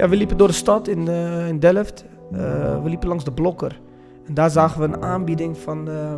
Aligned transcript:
Ja, 0.00 0.08
we 0.08 0.16
liepen 0.16 0.36
door 0.36 0.48
de 0.48 0.54
stad 0.54 0.88
in, 0.88 1.08
eh, 1.08 1.48
in 1.48 1.58
Delft. 1.58 2.04
Eh, 2.32 2.82
we 2.82 2.88
liepen 2.88 3.08
langs 3.08 3.24
de 3.24 3.32
Blokker. 3.32 3.80
En 4.26 4.34
daar 4.34 4.50
zagen 4.50 4.80
we 4.80 4.86
een 4.86 5.02
aanbieding 5.02 5.58
van, 5.58 5.88
eh, 5.90 6.14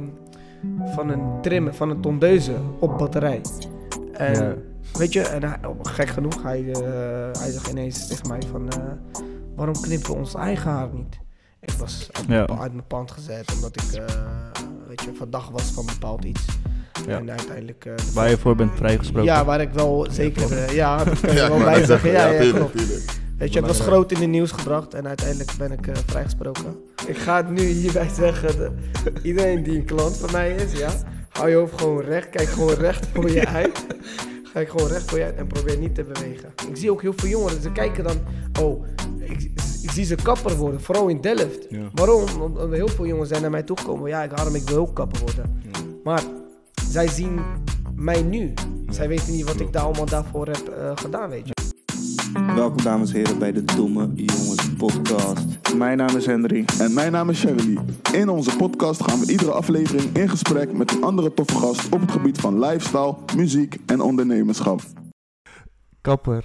van 0.94 1.08
een 1.08 1.40
trim, 1.40 1.72
van 1.74 1.90
een 1.90 2.00
tondeuze 2.00 2.52
op 2.78 2.98
batterij. 2.98 3.40
En 4.12 4.34
Ja. 4.34 4.54
weet 4.98 5.12
je, 5.12 5.20
en 5.20 5.42
hij, 5.44 5.58
oh, 5.66 5.78
gek 5.82 6.08
genoeg, 6.08 6.42
hij, 6.42 6.70
eh, 6.72 6.80
hij 7.40 7.50
zegt 7.50 7.66
ineens 7.70 8.06
tegen 8.08 8.28
mij 8.28 8.40
van... 8.50 8.68
waarom 9.56 9.80
knippen 9.80 10.10
we 10.10 10.16
ons 10.16 10.34
eigen 10.34 10.70
haar 10.70 10.88
niet? 10.92 11.18
Ik 11.60 11.70
was 11.70 12.08
uit, 12.12 12.24
Ja. 12.26 12.32
mijn 12.32 12.46
pa- 12.46 12.58
uit 12.58 12.72
mijn 12.72 12.86
pand 12.86 13.10
gezet 13.10 13.52
omdat 13.54 13.76
ik 13.82 14.02
weet 14.88 15.02
je, 15.02 15.10
verdacht 15.14 15.50
was 15.50 15.62
van 15.70 15.86
bepaald 15.86 16.24
iets. 16.24 16.46
Ja. 17.06 17.18
En 17.18 17.30
uiteindelijk... 17.30 17.82
de 17.82 17.94
Waar 18.14 18.28
je 18.30 18.38
voor 18.38 18.54
bent 18.56 18.70
vrijgesproken. 18.74 19.24
ja, 19.24 19.44
waar 19.44 19.60
ik 19.60 19.70
wel 19.72 20.06
zeker... 20.10 20.74
ja, 20.74 21.04
dat 21.04 21.20
kan 21.20 21.30
je 21.34 21.36
Ja, 21.36 21.48
wel 21.48 21.58
bij 21.58 21.84
zeggen. 21.84 22.10
Ja, 22.10 22.26
ja, 22.26 22.40
tuurlijk, 22.40 22.56
klopt. 22.70 22.76
tuurlijk. 22.76 23.20
Weet 23.42 23.52
je, 23.52 23.58
het 23.58 23.68
was 23.68 23.80
groot 23.80 24.12
in 24.12 24.18
de 24.18 24.26
nieuws 24.26 24.50
gebracht 24.50 24.94
en 24.94 25.06
uiteindelijk 25.06 25.52
ben 25.58 25.72
ik 25.72 25.86
eh, 25.86 25.94
vrijgesproken. 26.06 26.76
Ik 27.06 27.16
ga 27.16 27.36
het 27.36 27.50
nu 27.50 27.62
hierbij 27.62 28.08
zeggen. 28.08 28.78
iedereen 29.22 29.62
die 29.62 29.76
een 29.76 29.84
klant 29.84 30.16
van 30.16 30.32
mij 30.32 30.54
is, 30.54 30.78
ja, 30.78 30.92
hou 31.28 31.50
je 31.50 31.56
hoofd 31.56 31.80
gewoon 31.80 32.00
recht. 32.00 32.30
Kijk 32.30 32.48
gewoon 32.48 32.74
recht 32.74 33.06
voor 33.12 33.30
je 33.30 33.46
uit. 33.62 33.86
Kijk 34.52 34.70
gewoon 34.70 34.88
recht 34.88 35.10
voor 35.10 35.18
je 35.18 35.24
uit 35.24 35.36
en 35.36 35.46
probeer 35.46 35.78
niet 35.78 35.94
te 35.94 36.04
bewegen. 36.04 36.52
Ik 36.68 36.76
zie 36.76 36.90
ook 36.90 37.02
heel 37.02 37.12
veel 37.16 37.28
jongeren, 37.28 37.62
ze 37.62 37.72
kijken 37.72 38.04
dan, 38.04 38.16
oh, 38.60 38.84
ik, 39.18 39.50
ik 39.82 39.90
zie 39.90 40.04
ze 40.04 40.14
kapper 40.14 40.56
worden, 40.56 40.80
vooral 40.80 41.08
in 41.08 41.20
Delft. 41.20 41.66
Ja. 41.68 41.88
Waarom? 41.94 42.24
Omdat 42.40 42.70
heel 42.70 42.88
veel 42.88 43.06
jongens 43.06 43.28
zijn 43.28 43.42
naar 43.42 43.50
mij 43.50 43.62
toegekomen. 43.62 44.08
Ja, 44.08 44.22
ik 44.22 44.30
Harm, 44.30 44.54
ik 44.54 44.68
wil 44.68 44.78
ook 44.78 44.94
kapper 44.94 45.20
worden. 45.20 45.62
Maar 46.04 46.22
zij 46.88 47.08
zien 47.08 47.40
mij 47.94 48.22
nu. 48.22 48.54
Zij 48.90 49.08
weten 49.08 49.32
niet 49.32 49.46
wat 49.46 49.60
ik 49.60 49.72
daar 49.72 49.82
allemaal 49.82 50.06
daarvoor 50.06 50.46
heb 50.46 50.68
eh, 50.68 50.92
gedaan, 50.94 51.30
weet 51.30 51.46
je. 51.46 51.61
Welkom 52.32 52.82
dames 52.82 53.10
en 53.10 53.16
heren 53.16 53.38
bij 53.38 53.52
de 53.52 53.64
Domme 53.64 54.10
Jongens 54.14 54.70
podcast. 54.76 55.74
Mijn 55.76 55.96
naam 55.96 56.16
is 56.16 56.26
Henry. 56.26 56.64
En 56.80 56.94
mijn 56.94 57.12
naam 57.12 57.30
is 57.30 57.38
Shirley. 57.38 57.78
In 58.12 58.28
onze 58.28 58.56
podcast 58.56 59.02
gaan 59.02 59.20
we 59.20 59.30
iedere 59.30 59.50
aflevering 59.50 60.16
in 60.16 60.28
gesprek 60.28 60.72
met 60.72 60.90
een 60.94 61.02
andere 61.02 61.34
toffe 61.34 61.56
gast 61.58 61.88
op 61.88 62.00
het 62.00 62.10
gebied 62.10 62.38
van 62.40 62.58
lifestyle, 62.58 63.16
muziek 63.36 63.76
en 63.86 64.00
ondernemerschap. 64.00 64.80
Kapper, 66.00 66.44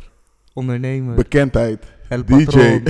ondernemer, 0.54 1.16
Bekendheid, 1.16 1.86
El 2.10 2.26
DJ. 2.26 2.58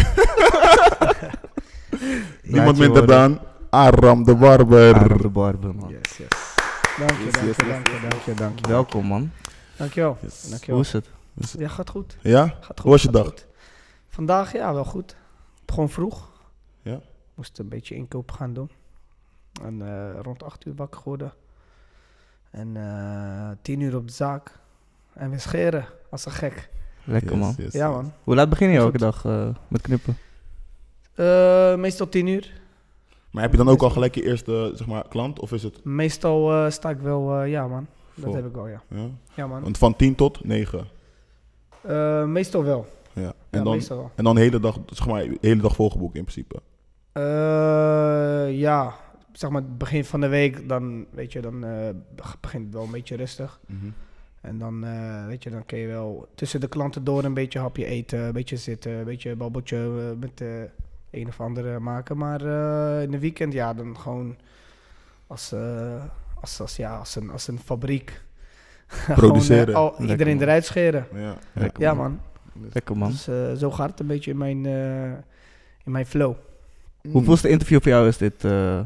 Niemand 2.44 2.78
je 2.78 2.84
minder 2.84 3.08
dan 3.08 3.40
Aram 3.70 4.24
de 4.24 4.36
Barber. 4.36 4.94
Aram 4.96 5.22
de 5.22 5.30
Barber, 5.30 5.76
man. 5.76 5.90
Yes, 5.90 6.18
yes. 6.18 6.28
Dank 6.98 7.12
je, 7.12 7.24
Yes, 7.26 7.34
dank 7.34 7.46
yes, 7.46 7.56
je, 7.56 7.66
yes. 7.66 7.74
dank 7.74 7.88
je, 7.88 8.00
dank 8.10 8.22
je, 8.26 8.34
dank 8.34 8.60
je. 8.60 8.68
Welkom, 8.68 9.06
man. 9.06 9.32
Dankjewel. 9.78 10.18
Hoe 10.20 10.30
Dankjewel. 10.50 10.80
is 10.82 10.92
het? 10.92 11.06
Ja, 11.58 11.68
gaat 11.68 11.90
goed. 11.90 12.18
Ja? 12.22 12.46
Gaat 12.48 12.66
goed 12.68 12.80
Hoe 12.80 12.92
was 12.92 13.02
je 13.02 13.12
dag? 13.12 13.26
goed. 13.26 13.48
Vandaag, 14.08 14.54
ja, 14.54 14.74
wel 14.74 14.86
goed. 14.86 15.16
Gewoon 15.66 15.90
vroeg. 15.90 16.30
Ja? 16.82 17.00
Moest 17.34 17.60
een 17.60 17.68
beetje 17.70 17.96
inkoop 17.96 18.32
gaan 18.32 18.54
doen. 18.54 18.70
En 19.64 19.82
eh, 19.82 20.20
rond 20.22 20.44
8 20.44 20.66
uur 20.66 20.76
wakker 20.76 21.00
geworden. 21.02 21.34
En 22.52 22.78
eh 22.78 23.50
10 23.62 23.80
uur 23.80 23.96
op 23.96 24.08
de 24.08 24.14
zaak. 24.14 24.60
En 25.14 25.30
weer 25.30 25.40
scheren, 25.40 25.86
als 26.10 26.26
een 26.26 26.32
gek. 26.32 26.70
Lekker, 27.04 27.32
Yes, 27.32 27.40
man. 27.40 27.54
yes, 27.58 27.74
Ja, 27.74 27.90
man. 27.90 28.14
Hoe 28.24 28.36
laat 28.36 28.50
begin 28.50 28.70
je 28.70 28.78
elke 28.78 28.98
dag 28.98 29.26
eh, 29.26 29.48
met 29.68 29.82
knippen? 29.82 30.18
Eh, 31.16 31.76
meestal 31.76 32.10
10 32.10 32.28
uur. 32.28 32.62
Maar 33.32 33.42
heb 33.44 33.52
je 33.52 33.58
dan 33.58 33.70
ook 33.70 33.82
al 33.82 33.90
gelijk 33.90 34.16
je 34.16 34.24
eerste 34.24 34.72
zeg 34.76 34.88
maar, 34.88 35.08
klant? 35.08 35.40
Of 35.40 35.52
is 35.52 35.64
het... 35.64 35.84
Meestal 35.84 36.52
eh, 36.66 36.72
sta 36.72 36.90
ik 36.90 37.00
wel, 37.00 37.40
eh, 37.40 37.50
ja 37.52 37.68
man. 37.68 37.88
Dat 38.16 38.24
Vol. 38.26 38.36
heb 38.36 38.46
ik 38.46 38.54
wel, 38.54 38.68
ja. 38.68 38.82
Ja? 38.90 39.08
Ja 39.34 39.48
man. 39.48 39.62
Want 39.62 39.78
van 39.78 39.96
10 39.96 40.16
tot 40.16 40.44
9. 40.46 40.88
Eh, 41.82 42.26
meestal 42.26 42.64
wel. 42.64 42.86
Ja. 43.14 43.22
Ja, 43.22 43.34
En, 43.50 43.64
dan, 43.64 43.74
meestal 43.74 43.98
wel. 43.98 44.12
en 44.16 44.24
dan 44.24 44.36
de 44.36 44.42
hele 44.42 44.60
dag, 44.60 44.80
zeg 44.86 45.08
maar, 45.08 45.24
de 45.24 45.38
hele 45.42 45.62
dag 45.62 45.76
volgeboekt 45.76 46.16
in 46.16 46.24
principe. 46.24 46.62
Eh, 47.12 48.60
ja, 48.60 48.94
zeg 49.32 49.50
maar 49.50 49.62
het 49.62 49.78
begin 49.78 50.06
van 50.06 50.22
de 50.22 50.28
week, 50.28 50.70
dan 50.70 51.06
weet 51.12 51.32
je, 51.32 51.42
dan 51.42 51.64
eh, 51.64 51.90
begint 52.42 52.66
het 52.66 52.74
wel 52.74 52.84
een 52.84 52.92
beetje 52.92 53.16
rustig. 53.16 53.60
En 54.42 54.58
dan, 54.58 54.86
weet 55.28 55.44
je, 55.44 55.50
dan 55.50 55.66
kun 55.66 55.78
je 55.78 55.88
wel 55.88 56.28
tussen 56.36 56.60
de 56.60 56.68
klanten 56.68 57.04
door 57.04 57.24
een 57.24 57.34
beetje 57.34 57.60
hapje 57.60 57.86
eten, 57.86 58.20
een 58.20 58.32
beetje 58.32 58.58
zitten, 58.58 58.92
een 58.92 59.04
beetje 59.04 59.36
babbeltje 59.36 59.78
met 60.20 60.38
de 60.38 60.70
een 61.12 61.28
of 61.28 61.42
andere 61.42 61.80
maken. 61.80 62.18
Maar 62.18 62.42
in 63.02 63.12
de 63.12 63.20
weekend, 63.20 63.54
ja, 63.54 63.74
dan 63.74 63.98
gewoon 63.98 64.36
als, 65.28 65.54
als, 66.42 66.60
als, 66.60 66.76
ja, 66.76 66.98
als, 66.98 67.16
een, 67.16 67.30
als 67.30 67.48
een 67.48 67.60
fabriek. 67.60 68.22
Produceren. 69.16 69.74
Gewoon, 69.74 69.92
eh, 69.92 69.98
Lekker, 70.00 70.10
iedereen 70.10 70.42
eruit 70.42 70.66
scheren. 70.66 71.08
Ja. 71.16 71.38
Lekker, 71.54 71.82
Ja, 71.84 71.94
man. 71.94 72.20
Lekker, 72.74 72.98
man. 72.98 73.12
Dus 73.12 73.28
eh, 73.28 73.54
zo 73.54 73.72
gaat 73.72 73.90
het 73.90 74.00
een 74.00 74.08
beetje 74.08 74.32
in 74.32 74.38
mijn, 74.38 74.66
eh, 74.66 75.12
in 75.86 75.92
mijn 75.92 76.06
flow. 76.06 76.36
Hoeveelste 77.12 77.50
interview 77.50 77.82
voor 77.82 77.92
jou 77.92 78.08
is 78.08 78.18
dit? 78.18 78.44
eh? 78.44 78.80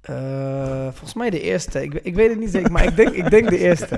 Eh, 0.00 0.82
volgens 0.82 1.14
mij 1.14 1.30
de 1.30 1.40
eerste. 1.40 1.82
Ik, 1.82 1.94
ik 1.94 2.14
weet 2.14 2.30
het 2.30 2.38
niet 2.38 2.50
zeker, 2.50 2.72
maar 2.72 2.84
ik 2.84 2.96
denk, 2.96 3.08
ik 3.14 3.30
denk 3.30 3.48
de 3.48 3.58
eerste. 3.58 3.94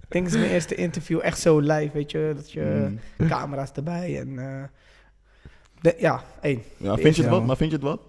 Ik 0.00 0.08
denk 0.08 0.24
het 0.24 0.34
is 0.34 0.40
mijn 0.40 0.52
eerste 0.52 0.74
interview 0.74 1.20
echt 1.22 1.38
zo 1.40 1.58
live, 1.58 1.90
weet 1.92 2.10
je. 2.10 2.32
Dat 2.36 2.52
je 2.52 2.86
Mm. 3.18 3.28
camera's 3.28 3.72
erbij 3.72 4.18
en... 4.20 4.38
eh, 4.38 4.62
de- 5.80 5.94
ja, 5.98 6.22
één. 6.40 6.62
Ja, 6.76 6.94
vind 6.96 7.16
je 7.16 7.22
het 7.22 7.30
Ja. 7.30 7.36
wat? 7.38 7.46
Maar 7.46 7.56
vind 7.56 7.70
je 7.70 7.76
het 7.76 7.84
wat? 7.86 8.00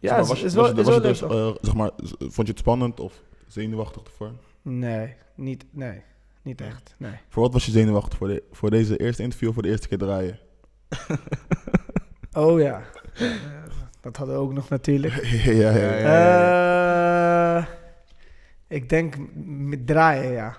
Ja, 0.00 0.08
Zeg 0.08 0.10
maar, 0.18 0.26
was, 0.26 0.42
is 0.42 0.54
wel, 0.54 0.66
is 0.68 0.72
was 0.72 0.86
wel 0.86 1.00
leuk, 1.00 1.56
zeg 1.60 1.74
maar, 1.74 1.90
vond 2.18 2.36
je 2.46 2.52
het 2.52 2.58
spannend 2.58 3.00
of 3.00 3.12
zenuwachtig 3.46 4.02
ervoor? 4.04 4.30
Nee, 4.62 5.14
niet, 5.34 5.64
nee, 5.70 6.02
niet 6.42 6.60
echt. 6.60 6.94
Nee. 6.98 7.14
Voor 7.28 7.42
wat 7.42 7.52
was 7.52 7.66
je 7.66 7.72
zenuwachtig 7.72 8.18
voor, 8.18 8.28
de, 8.28 8.42
voor 8.52 8.70
deze 8.70 8.96
eerste 8.96 9.22
interview 9.22 9.52
voor 9.52 9.62
de 9.62 9.68
eerste 9.68 9.88
keer 9.88 9.98
draaien? 9.98 10.38
Oh 12.32 12.60
ja. 12.60 12.82
Dat 14.00 14.16
hadden 14.16 14.34
we 14.34 14.40
ook 14.40 14.52
nog 14.52 14.68
natuurlijk. 14.68 15.14
ja, 15.44 15.70
ja, 15.70 15.94
ja. 15.96 17.56
Eh, 17.56 17.66
ik 18.68 18.88
denk 18.88 19.14
met 19.44 19.86
draaien, 19.86 20.32
ja. 20.32 20.56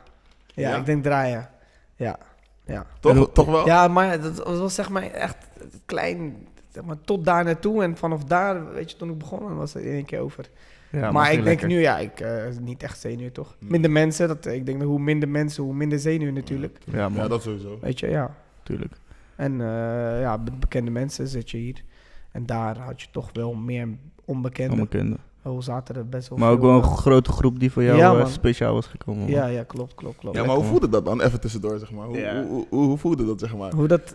ja. 0.47 0.69
Ja? 0.69 0.75
ik 0.77 0.85
denk 0.85 1.03
draaien. 1.03 1.49
Ja, 1.95 2.19
ja. 2.65 2.85
Toch, 2.99 3.31
toch 3.31 3.45
wel? 3.45 3.65
Ja, 3.65 3.87
maar 3.87 4.21
dat 4.21 4.37
was 4.37 4.75
zeg 4.75 4.89
maar 4.89 5.03
echt 5.03 5.37
klein, 5.85 6.47
zeg 6.69 6.83
maar, 6.83 7.01
tot 7.01 7.25
daar 7.25 7.43
naartoe. 7.43 7.83
En 7.83 7.97
vanaf 7.97 8.23
daar, 8.23 8.73
weet 8.73 8.91
je, 8.91 8.97
toen 8.97 9.09
ik 9.09 9.17
begon, 9.17 9.55
was 9.55 9.73
het 9.73 9.83
in 9.83 9.91
één 9.91 10.05
keer 10.05 10.19
over. 10.19 10.49
Ja, 10.91 11.11
maar 11.11 11.25
ik 11.25 11.31
denk 11.33 11.45
lekker. 11.45 11.67
nu, 11.67 11.79
ja, 11.79 11.97
ik 11.97 12.19
eh, 12.19 12.43
niet 12.61 12.83
echt 12.83 12.99
zenuw, 12.99 13.31
toch? 13.31 13.55
Hmm. 13.59 13.69
Minder 13.71 13.91
mensen, 13.91 14.27
dat, 14.27 14.45
ik 14.45 14.65
denk 14.65 14.79
dat 14.79 14.87
hoe 14.87 14.99
minder 14.99 15.29
mensen, 15.29 15.63
hoe 15.63 15.73
minder 15.73 15.99
zenuw 15.99 16.31
natuurlijk. 16.31 16.77
Ja. 16.91 17.09
Ja, 17.15 17.27
dat 17.27 17.41
sowieso. 17.43 17.77
Weet 17.81 17.99
je, 17.99 18.09
ja. 18.09 18.35
Tuurlijk. 18.63 18.93
En 19.35 19.61
eh, 19.61 20.21
ja, 20.21 20.37
be- 20.37 20.51
bekende 20.59 20.91
mensen 20.91 21.27
zit 21.27 21.49
je 21.51 21.57
hier. 21.57 21.83
En 22.31 22.45
daar 22.45 22.77
had 22.77 23.01
je 23.01 23.07
toch 23.11 23.29
wel 23.33 23.53
meer 23.53 23.87
onbekende. 24.25 24.71
Onbekende. 24.73 25.17
Oh, 25.43 25.61
zaten 25.61 25.95
er 25.95 26.07
best 26.09 26.29
wel 26.29 26.37
Maar 26.37 26.51
ook 26.51 26.61
wel 26.61 26.75
een 26.75 26.81
eh, 26.81 26.93
grote 26.95 27.31
groep 27.31 27.59
die 27.59 27.71
voor 27.71 27.83
jou 27.83 27.97
Ja, 27.97 28.15
eh, 28.19 28.25
speciaal 28.25 28.73
was 28.73 28.85
gekomen. 28.87 29.21
man. 29.21 29.29
Ja, 29.31 29.45
ja, 29.45 29.63
klopt, 29.63 29.95
klopt, 29.95 30.17
klopt. 30.17 30.35
Ja, 30.37 30.45
maar 30.45 30.55
hoe 30.55 30.63
voelde 30.65 30.89
dat 30.89 31.05
dan? 31.05 31.21
Even 31.21 31.39
tussendoor, 31.39 31.79
zeg 31.79 31.91
maar. 31.91 32.05
Hoe, 32.05 32.17
Ja. 32.17 32.43
hoe, 32.43 32.65
hoe, 32.69 32.85
hoe 32.85 32.97
voelde 32.97 33.25
dat, 33.25 33.39
zeg 33.39 33.55
maar? 33.55 33.73
Hoe 33.73 33.87
dat... 33.87 34.13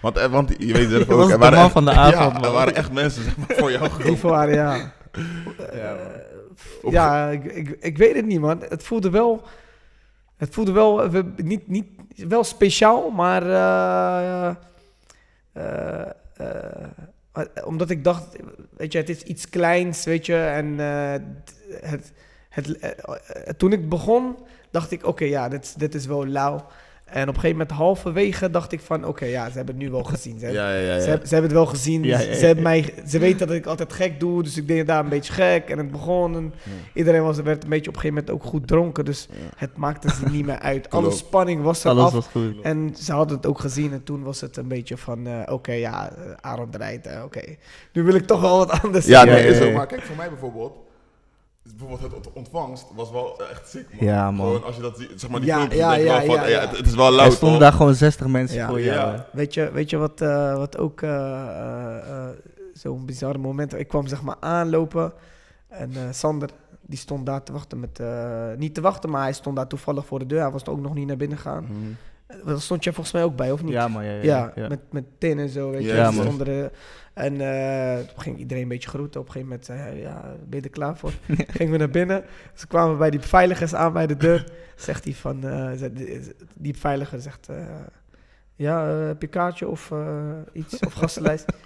Want, 0.00 0.20
want 0.26 0.54
je 0.58 0.72
weet 0.72 0.88
zelf 0.88 1.06
Je 1.06 1.12
ook, 1.12 1.18
was 1.18 1.26
er 1.30 1.32
de 1.32 1.38
waren 1.38 1.54
man 1.56 1.64
echt- 1.64 1.72
van 1.72 1.84
de 1.84 1.90
avond, 1.90 2.14
Ja, 2.14 2.28
man. 2.40 2.44
er 2.44 2.52
waren 2.52 2.74
echt 2.74 2.92
mensen, 2.92 3.22
zeg 3.22 3.36
maar, 3.36 3.46
voor 3.56 3.70
jou 3.70 3.82
die 3.88 3.90
gekomen. 3.92 4.20
waren, 4.22 4.54
ja. 4.54 4.76
Ja, 5.72 5.96
Eh, 5.96 6.90
ja, 6.92 7.28
ik, 7.30 7.44
ik, 7.44 7.68
ik 7.80 7.96
weet 7.98 8.14
het 8.16 8.26
niet, 8.26 8.40
man. 8.40 8.62
Het 8.68 8.82
voelde 8.82 9.10
wel... 9.10 9.42
Het 10.36 10.54
voelde 10.54 10.72
wel... 10.72 11.02
eh, 11.02 11.10
we- 11.10 11.32
niet, 11.36 11.68
niet, 11.68 11.86
wel 12.28 12.44
speciaal, 12.44 13.10
maar... 13.10 13.42
eh, 13.50 14.54
omdat 17.64 17.90
ik 17.90 18.04
dacht... 18.04 18.36
Weet 18.76 18.92
je, 18.92 18.98
het 18.98 19.08
is 19.08 19.22
iets 19.22 19.48
kleins, 19.48 20.04
weet 20.04 20.26
je. 20.26 20.36
En 20.36 20.78
het... 21.80 22.12
het 22.48 23.58
toen 23.58 23.72
ik 23.72 23.88
begon, 23.88 24.36
dacht 24.70 24.90
ik... 24.90 25.06
Oké, 25.06 25.24
ja, 25.24 25.48
dit, 25.48 25.78
dit 25.78 25.94
is 25.94 26.06
wel 26.06 26.26
lauw. 26.26 26.66
En 27.04 27.22
op 27.22 27.28
een 27.28 27.34
gegeven 27.40 27.56
moment 27.56 27.70
halverwege 27.70 28.50
dacht 28.50 28.72
ik 28.72 28.80
van... 28.80 29.04
Oké, 29.06 29.24
ja, 29.24 29.50
ze 29.50 29.56
hebben 29.56 29.74
het 29.74 29.84
nu 29.84 29.90
wel 29.90 30.02
gezien. 30.02 30.38
Ze 30.38 30.44
hebben- 30.44 30.62
Ja, 30.62 30.74
ja, 30.74 30.94
ja. 30.94 31.00
ze, 31.00 31.08
hebben, 31.08 31.28
ze 31.28 31.34
hebben 31.34 31.50
het 31.52 31.60
wel 31.60 31.70
gezien. 31.70 32.02
Ja, 32.02 32.18
ze, 32.18 32.24
ja, 32.24 32.30
ja. 32.30 32.36
ze 32.38 32.46
hebben 32.46 32.64
mij, 32.64 32.94
ze 33.06 33.18
weten 33.18 33.46
dat 33.46 33.56
ik 33.56 33.66
altijd 33.66 33.92
gek 33.92 34.20
doe. 34.20 34.42
Dus 34.42 34.56
ik 34.56 34.68
deed 34.68 34.86
daar 34.86 35.04
een 35.04 35.08
beetje 35.08 35.32
gek. 35.32 35.68
En 35.70 35.78
het 35.78 35.90
begon. 35.90 36.34
En 36.36 36.54
iedereen 36.94 37.22
was, 37.22 37.40
werd 37.40 37.62
een 37.64 37.68
beetje 37.68 37.88
op 37.90 37.94
een 37.96 38.00
gegeven 38.00 38.24
moment 38.24 38.30
ook 38.44 38.50
goed 38.50 38.66
dronken. 38.66 39.04
Dus 39.04 39.28
Ja. 39.30 39.36
het 39.56 39.76
maakte 39.76 40.10
ze 40.10 40.28
niet 40.30 40.46
meer 40.46 40.58
uit. 40.58 40.90
Alle 40.90 41.10
spanning 41.10 41.62
was 41.62 41.84
er 41.84 41.90
Alles 41.90 42.04
af. 42.04 42.12
was 42.12 42.26
goed. 42.26 42.60
En 42.62 42.94
ze 42.98 43.12
hadden 43.12 43.36
het 43.36 43.46
ook 43.46 43.60
gezien. 43.60 43.92
En 43.92 44.02
toen 44.04 44.22
was 44.22 44.40
het 44.40 44.56
een 44.56 44.68
beetje 44.68 44.96
van... 44.96 45.26
eh, 45.26 45.52
Oké, 45.52 45.72
ja, 45.72 46.10
uh, 46.18 46.32
Aaron 46.40 46.70
draait. 46.70 47.06
eh, 47.06 47.22
Oké, 47.24 47.42
nu 47.92 48.02
wil 48.02 48.14
ik 48.14 48.26
toch 48.26 48.40
wel 48.40 48.56
wat 48.58 48.82
anders 48.82 49.06
Ja, 49.06 49.20
zien. 49.20 49.30
nee, 49.32 49.42
ja, 49.42 49.48
is 49.48 49.56
ja, 49.58 49.62
zo. 49.62 49.68
ja. 49.68 49.76
Maar 49.76 49.86
kijk, 49.86 50.02
voor 50.02 50.16
mij 50.16 50.28
bijvoorbeeld... 50.28 50.76
Bijvoorbeeld 51.68 52.00
het 52.02 52.12
ont- 52.14 52.32
ontvangst 52.32 52.86
was 52.94 53.10
wel 53.10 53.40
echt 53.50 53.68
sick, 53.68 53.86
man. 53.94 54.06
Ja, 54.08 54.30
man. 54.30 54.46
Gewoon 54.46 54.64
als 54.64 54.76
je 54.76 54.82
dat 54.82 54.98
ziet, 54.98 55.10
zeg 55.16 55.30
maar 55.30 55.40
die 55.40 55.48
Ja, 55.48 55.56
filmpjes, 55.56 55.80
ja, 55.80 55.88
denk 55.90 56.00
je 56.02 56.06
ja, 56.08 56.16
wel 56.16 56.26
van, 56.26 56.34
ja, 56.34 56.42
ja, 56.46 56.48
ja. 56.48 56.68
Het, 56.68 56.76
het 56.76 56.86
is 56.86 56.94
wel 56.94 57.06
Er 57.06 57.12
lauw, 57.12 57.30
stonden 57.30 57.58
toch? 57.58 57.68
daar 57.68 57.72
gewoon 57.78 57.94
60 57.94 58.26
mensen 58.26 58.56
Ja. 58.56 58.66
voor 58.68 58.80
Ja. 58.80 58.94
jou. 58.94 59.20
Weet 59.32 59.54
je, 59.54 59.70
weet 59.72 59.90
je 59.90 59.96
wat, 59.96 60.20
eh, 60.20 60.56
wat 60.56 60.78
ook 60.78 61.02
eh, 61.02 61.10
eh, 62.08 62.28
zo'n 62.72 63.06
bizarre 63.06 63.38
moment... 63.38 63.74
Ik 63.78 63.88
kwam 63.88 64.06
zeg 64.06 64.22
maar 64.22 64.36
aanlopen 64.40 65.12
en 65.68 65.90
eh, 65.94 66.02
Sander, 66.10 66.50
die 66.80 66.98
stond 66.98 67.26
daar 67.26 67.42
te 67.42 67.52
wachten 67.52 67.80
met... 67.80 68.00
eh, 68.00 68.50
niet 68.56 68.74
te 68.74 68.80
wachten, 68.80 69.10
maar 69.10 69.22
hij 69.22 69.32
stond 69.32 69.56
daar 69.56 69.66
toevallig 69.66 70.06
voor 70.06 70.18
de 70.18 70.26
deur. 70.26 70.40
Hij 70.40 70.50
was 70.50 70.66
ook 70.66 70.80
nog 70.80 70.94
niet 70.94 71.06
naar 71.06 71.16
binnen 71.16 71.38
gegaan. 71.38 71.64
Mhm. 71.64 71.90
Daar 72.44 72.60
stond 72.60 72.84
jij 72.84 72.92
volgens 72.92 73.14
mij 73.14 73.24
ook 73.24 73.36
bij, 73.36 73.52
of 73.52 73.62
niet? 73.62 73.72
Ja, 73.72 73.88
man. 73.88 74.04
Ja, 74.04 74.10
ja, 74.12 74.22
Ja, 74.22 74.52
ja. 74.54 74.68
met, 74.68 74.80
met 74.90 75.04
tin 75.18 75.38
en 75.38 75.48
zo, 75.48 75.70
weet 75.70 75.82
je. 75.82 75.88
Ja, 75.94 76.06
Dus 76.06 76.14
man. 76.16 76.24
stonden 76.24 76.46
er- 76.46 76.70
en 77.14 77.40
eh, 77.40 77.98
toen 77.98 78.20
ging 78.20 78.38
iedereen 78.38 78.62
een 78.62 78.68
beetje 78.68 78.88
groeten. 78.88 79.20
Op 79.20 79.26
een 79.26 79.32
gegeven 79.32 79.48
moment 79.48 79.66
zei 79.66 79.78
hij, 79.80 79.96
ja, 80.00 80.22
ben 80.46 80.58
je 80.58 80.64
er 80.64 80.70
klaar 80.70 80.96
voor? 80.96 81.12
Gingen 81.56 81.72
we 81.72 81.78
naar 81.78 81.90
binnen. 81.90 82.24
Ze 82.54 82.66
kwamen 82.66 82.98
bij 82.98 83.10
die 83.10 83.20
beveiligers 83.20 83.74
aan 83.74 83.92
bij 83.92 84.06
de 84.06 84.16
deur. 84.16 84.44
Zegt 84.76 85.04
hij 85.04 85.12
van, 85.12 85.44
eh, 85.48 85.70
die 86.58 86.72
beveiliger 86.72 87.20
zegt, 87.20 87.48
eh, 87.48 87.56
ja, 88.56 88.88
eh, 88.88 89.06
heb 89.06 89.20
je 89.20 89.26
kaartje 89.28 89.68
of 89.68 89.90
eh, 89.90 89.98
iets, 90.52 90.78
of 90.80 90.92
gastenlijst? 90.92 91.44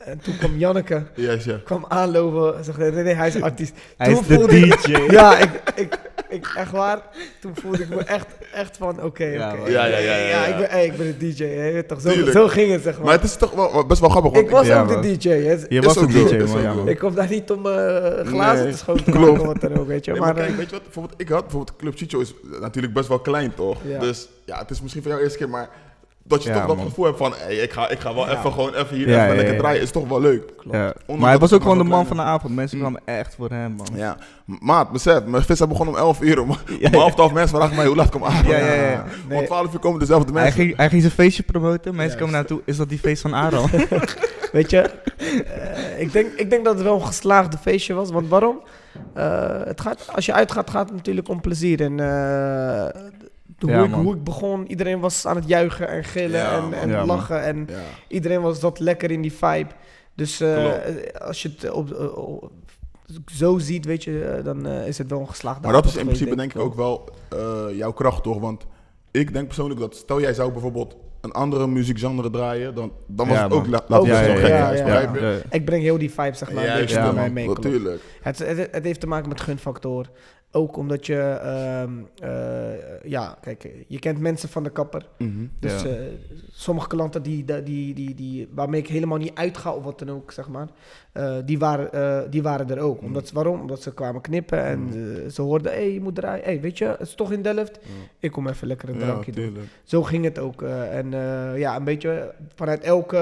En 0.00 0.18
toen 0.18 0.36
kwam 0.38 0.56
Janneke, 0.58 1.02
Juist, 1.14 1.44
ja. 1.44 1.58
kwam 1.64 1.84
aanlopen 1.88 2.56
en 2.58 2.64
zegt, 2.64 2.78
nee, 2.78 2.90
nee, 2.90 3.14
hij 3.14 3.28
is 3.28 3.42
artiest. 3.42 3.74
Hij 3.96 4.12
Toen 4.12 4.20
is 4.20 4.26
de 4.26 4.34
voelde 4.34 4.60
DJ. 4.60 4.92
Ja, 5.16 5.38
ik, 5.38 5.50
ik, 5.74 5.98
ik, 6.30 6.52
echt 6.56 6.70
waar, 6.70 7.02
toen 7.40 7.52
voelde 7.54 7.82
ik 7.82 7.88
me 7.88 8.02
echt, 8.02 8.26
echt 8.52 8.76
van, 8.76 9.02
oké, 9.02 9.24
Ja, 9.24 9.54
oké. 9.54 9.70
Ja, 9.70 9.84
ja, 9.84 9.98
ja, 9.98 10.16
ja, 10.16 10.28
ja. 10.28 10.44
ik, 10.44 10.56
ben, 10.56 10.70
hey, 10.70 10.84
ik 10.84 10.96
ben 10.96 11.16
de 11.18 11.32
DJ, 11.32 11.44
hè, 11.44 11.82
toch? 11.82 12.00
Zo, 12.00 12.10
Tuurlijk. 12.10 12.36
zo 12.36 12.48
ging 12.48 12.72
het, 12.72 12.82
zeg 12.82 12.96
maar. 12.96 13.04
Maar 13.04 13.14
het 13.14 13.24
is 13.24 13.36
toch 13.36 13.50
wel, 13.52 13.86
best 13.86 14.00
wel 14.00 14.08
grappig. 14.10 14.32
Want 14.32 14.44
ik 14.44 14.50
was 14.50 14.70
ook 14.70 14.86
man. 14.86 15.02
de 15.02 15.16
DJ, 15.16 15.28
hè. 15.28 15.34
Je 15.34 15.66
Is 15.68 15.84
was 15.84 15.98
ook 15.98 16.04
een 16.04 16.26
DJ, 16.26 16.62
man. 16.64 16.88
Ik 16.88 16.98
kom 16.98 17.14
daar 17.14 17.28
niet 17.28 17.50
om 17.50 17.66
eh, 17.66 18.26
glazen 18.26 18.64
Nee, 18.64 18.72
te 18.72 18.78
schoon 18.78 19.04
te 19.04 19.10
maken, 19.18 19.46
wat 19.46 19.60
dan 19.60 19.78
ook, 19.78 19.86
weet 19.86 20.04
je. 20.04 20.10
Nee, 20.10 20.20
maar 20.20 20.34
maar, 20.34 20.44
kijk, 20.44 20.56
weet 20.56 20.70
je 20.70 20.72
wat? 20.72 20.82
Bijvoorbeeld, 20.82 21.20
ik 21.20 21.28
had 21.28 21.42
bijvoorbeeld 21.42 21.76
Club 21.76 21.96
Chicho 21.96 22.20
is 22.20 22.34
natuurlijk 22.60 22.94
best 22.94 23.08
wel 23.08 23.20
klein, 23.20 23.54
toch? 23.54 23.78
Dus 24.00 24.28
ja, 24.44 24.58
het 24.58 24.70
is 24.70 24.80
misschien 24.80 25.02
voor 25.02 25.10
jou 25.10 25.22
eerste 25.22 25.38
keer, 25.38 25.48
maar 25.48 25.68
dat 26.24 26.42
je 26.42 26.48
Ja, 26.48 26.54
toch 26.58 26.66
dat 26.66 26.76
man. 26.76 26.86
gevoel 26.86 27.04
hebt 27.04 27.18
van, 27.18 27.32
hey, 27.36 27.54
ik, 27.56 27.72
ga, 27.72 27.88
ik 27.88 27.98
ga 28.00 28.14
wel 28.14 28.26
Ja. 28.30 28.38
even 28.38 28.52
gewoon 28.52 28.74
even 28.74 28.96
hier 28.96 29.08
Ja, 29.08 29.14
even 29.16 29.28
ja, 29.28 29.34
lekker 29.34 29.54
ja. 29.54 29.60
draaien, 29.60 29.82
is 29.82 29.90
toch 29.90 30.08
wel 30.08 30.20
leuk. 30.20 30.42
klopt. 30.56 30.76
Ja. 30.76 30.84
Ondanks 30.86 31.20
Maar 31.22 31.30
hij 31.30 31.38
was 31.38 31.52
ook 31.52 31.62
gewoon 31.62 31.78
de 31.78 31.84
man 31.84 32.06
van 32.06 32.16
de 32.16 32.22
avond. 32.22 32.54
Mensen 32.54 32.76
Mm. 32.78 32.82
kwamen 32.82 33.02
echt 33.04 33.34
voor 33.34 33.48
hem, 33.50 33.72
man. 33.72 33.86
Ja, 33.94 34.16
maat, 34.44 34.90
besef, 34.92 35.24
mijn 35.24 35.42
vis 35.42 35.58
begon 35.58 35.88
om 35.88 35.96
11 35.96 36.20
uur. 36.20 36.40
Om, 36.40 36.56
Ja, 36.80 36.88
om 36.92 36.98
half 37.00 37.14
twaalf 37.14 37.32
mensen 37.32 37.56
vragen 37.56 37.76
mij 37.76 37.86
hoe 37.86 37.96
laat 37.96 38.10
kom 38.10 38.24
aan. 38.24 38.46
Ja, 38.46 38.56
ja, 38.58 38.72
ja. 38.74 39.04
Nee. 39.28 39.38
Om 39.38 39.44
12 39.46 39.72
uur 39.72 39.78
komen 39.78 39.98
dezelfde 40.00 40.32
Hij 40.32 40.42
mensen. 40.42 40.60
ging, 40.60 40.76
hij 40.76 40.88
ging 40.88 41.00
zijn 41.02 41.14
feestje 41.14 41.42
promoten. 41.42 41.94
Mensen 41.94 42.18
komen 42.18 42.34
naartoe. 42.34 42.60
Is 42.64 42.76
dat 42.76 42.88
die 42.88 42.98
feest 42.98 43.22
van 43.22 43.34
Aaron? 43.34 43.68
Weet 44.52 44.70
je, 44.70 44.78
eh, 44.80 46.00
ik, 46.00 46.12
denk, 46.12 46.32
ik 46.36 46.50
denk 46.50 46.64
dat 46.64 46.74
het 46.74 46.82
wel 46.82 46.94
een 46.94 47.06
geslaagde 47.06 47.56
feestje 47.58 47.94
was. 47.94 48.10
Want 48.10 48.28
waarom? 48.28 48.60
Eh, 49.14 49.60
het 49.64 49.80
gaat, 49.80 50.08
als 50.14 50.26
je 50.26 50.32
uitgaat, 50.32 50.70
gaat 50.70 50.86
het 50.88 50.96
natuurlijk 50.96 51.28
om 51.28 51.40
plezier. 51.40 51.80
En 51.80 52.00
eh, 52.00 53.02
hoe, 53.62 53.70
Ja, 53.70 53.84
ik, 53.84 53.90
man. 53.90 54.04
hoe 54.04 54.14
ik 54.14 54.24
begon, 54.24 54.66
iedereen 54.70 55.00
was 55.00 55.26
aan 55.26 55.36
het 55.36 55.48
juichen 55.48 55.88
en 55.88 56.04
gillen 56.04 56.38
Ja, 56.40 56.56
en, 56.56 56.72
en 56.72 56.88
Ja, 56.88 56.96
man. 56.96 57.06
lachen. 57.06 57.42
En 57.42 57.66
Ja. 57.68 57.78
iedereen 58.08 58.40
was 58.40 58.60
dat 58.60 58.78
lekker 58.78 59.10
in 59.10 59.22
die 59.22 59.32
vibe. 59.32 59.70
Dus 60.14 60.40
eh, 60.40 60.72
als 61.20 61.42
je 61.42 61.48
het 61.58 61.70
op, 61.70 61.92
eh, 61.92 62.16
op- 62.18 62.50
zo 63.32 63.58
ziet, 63.58 63.84
weet 63.84 64.04
je, 64.04 64.24
eh, 64.24 64.44
dan 64.44 64.66
eh, 64.66 64.86
is 64.86 64.98
het 64.98 65.10
wel 65.10 65.20
een 65.20 65.28
geslaagde 65.28 65.62
Maar 65.62 65.72
dat 65.72 65.84
is 65.84 65.96
in 65.96 66.04
principe 66.04 66.36
denk 66.36 66.54
ik 66.54 66.60
ook 66.60 66.74
wel 66.74 67.08
eh, 67.28 67.64
jouw 67.76 67.92
kracht, 67.92 68.22
toch? 68.22 68.38
Want 68.40 68.66
ik 69.10 69.32
denk 69.32 69.46
persoonlijk 69.46 69.80
dat 69.80 69.94
stel 69.96 70.20
jij 70.20 70.34
zou 70.34 70.52
bijvoorbeeld 70.52 70.96
een 71.20 71.32
andere 71.32 71.66
muziekgenre 71.66 72.30
draaien, 72.30 72.74
dan, 72.74 72.92
dan 73.06 73.28
was 73.28 73.36
Ja, 73.36 73.42
het 73.42 73.52
ook, 73.52 73.66
man. 73.66 73.80
la- 73.86 74.00
ja, 74.06 74.20
Ja, 74.22 74.70
ja. 74.72 74.82
begrijp 74.84 75.14
je? 75.14 75.20
Ja. 75.20 75.36
Ik 75.50 75.64
breng 75.64 75.82
heel 75.82 75.98
die 75.98 76.10
vibe, 76.10 76.36
zeg 76.36 76.52
maar, 76.52 76.66
een 76.68 76.80
beetje 76.80 76.94
ja, 76.96 77.04
door 77.04 77.14
man. 77.14 77.22
mij 77.22 77.30
mee. 77.30 77.48
Natuurlijk. 77.48 78.00
Het, 78.22 78.38
het, 78.38 78.68
het 78.70 78.84
heeft 78.84 79.00
te 79.00 79.06
maken 79.06 79.28
met 79.28 79.40
gunfactor. 79.40 80.06
Ook 80.52 80.76
omdat 80.76 81.06
je, 81.06 81.18
ehm, 81.20 81.90
eh, 82.22 83.02
ja, 83.04 83.38
kijk, 83.40 83.68
je 83.86 83.98
kent 83.98 84.18
mensen 84.20 84.48
van 84.48 84.62
de 84.62 84.70
kapper. 84.70 85.06
Mhm. 85.18 85.30
Dus 85.60 85.82
Ja. 85.82 85.88
eh, 85.88 85.94
sommige 86.52 86.88
klanten 86.88 87.22
die, 87.22 87.44
die, 87.62 87.94
die, 87.94 88.14
die, 88.14 88.48
waarmee 88.54 88.80
ik 88.80 88.88
helemaal 88.88 89.18
niet 89.18 89.34
uitga 89.34 89.72
of 89.72 89.84
wat 89.84 89.98
dan 89.98 90.10
ook, 90.10 90.32
zeg 90.32 90.48
maar, 90.48 90.68
eh, 91.12 91.36
die, 91.44 91.58
waren, 91.58 92.30
die 92.30 92.42
waren 92.42 92.70
er 92.70 92.78
ook. 92.78 93.02
Omdat, 93.02 93.28
ze- 93.28 93.34
waarom? 93.34 93.60
Omdat 93.60 93.82
ze 93.82 93.94
kwamen 93.94 94.20
knippen 94.20 94.64
en 94.64 94.78
Mm. 94.80 94.88
eh, 95.16 95.30
ze 95.30 95.42
hoorden, 95.42 95.72
hé, 95.72 95.78
hey, 95.78 95.92
je 95.92 96.00
moet 96.00 96.14
draaien. 96.14 96.44
hey, 96.44 96.60
weet 96.60 96.78
je, 96.78 96.84
het 96.84 97.00
is 97.00 97.14
toch 97.14 97.32
in 97.32 97.42
Delft? 97.42 97.78
Mm. 97.86 97.92
Ik 98.18 98.32
kom 98.32 98.48
even 98.48 98.66
lekker 98.66 98.88
een 98.88 98.98
Ja, 98.98 99.06
drankje 99.06 99.32
doen. 99.32 99.56
Zo 99.84 100.02
ging 100.02 100.24
het 100.24 100.38
ook. 100.38 100.62
en 100.62 101.10
ja, 101.56 101.76
een 101.76 101.84
beetje 101.84 102.34
vanuit 102.54 102.80
elke, 102.82 103.16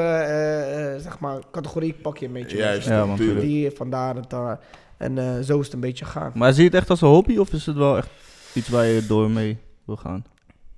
zeg 1.00 1.18
maar, 1.18 1.38
categorie 1.50 1.94
pak 1.94 2.18
je 2.18 2.26
een 2.26 2.32
beetje. 2.32 2.56
Ja, 2.56 3.14
tuurlijk. 3.16 3.40
Die, 3.40 3.70
vandaar 3.70 4.16
en 4.16 4.24
daar. 4.28 4.58
En 4.98 5.18
eh, 5.18 5.40
zo 5.44 5.58
is 5.58 5.64
het 5.64 5.74
een 5.74 5.80
beetje 5.80 6.04
gaan. 6.04 6.32
Maar 6.34 6.52
zie 6.52 6.62
je 6.62 6.68
het 6.68 6.78
echt 6.78 6.90
als 6.90 7.00
een 7.00 7.08
hobby 7.08 7.36
of 7.36 7.52
is 7.52 7.66
het 7.66 7.76
wel 7.76 7.96
echt 7.96 8.08
iets 8.54 8.68
waar 8.68 8.86
je 8.86 9.06
door 9.06 9.30
mee 9.30 9.58
wil 9.84 9.96
gaan? 9.96 10.24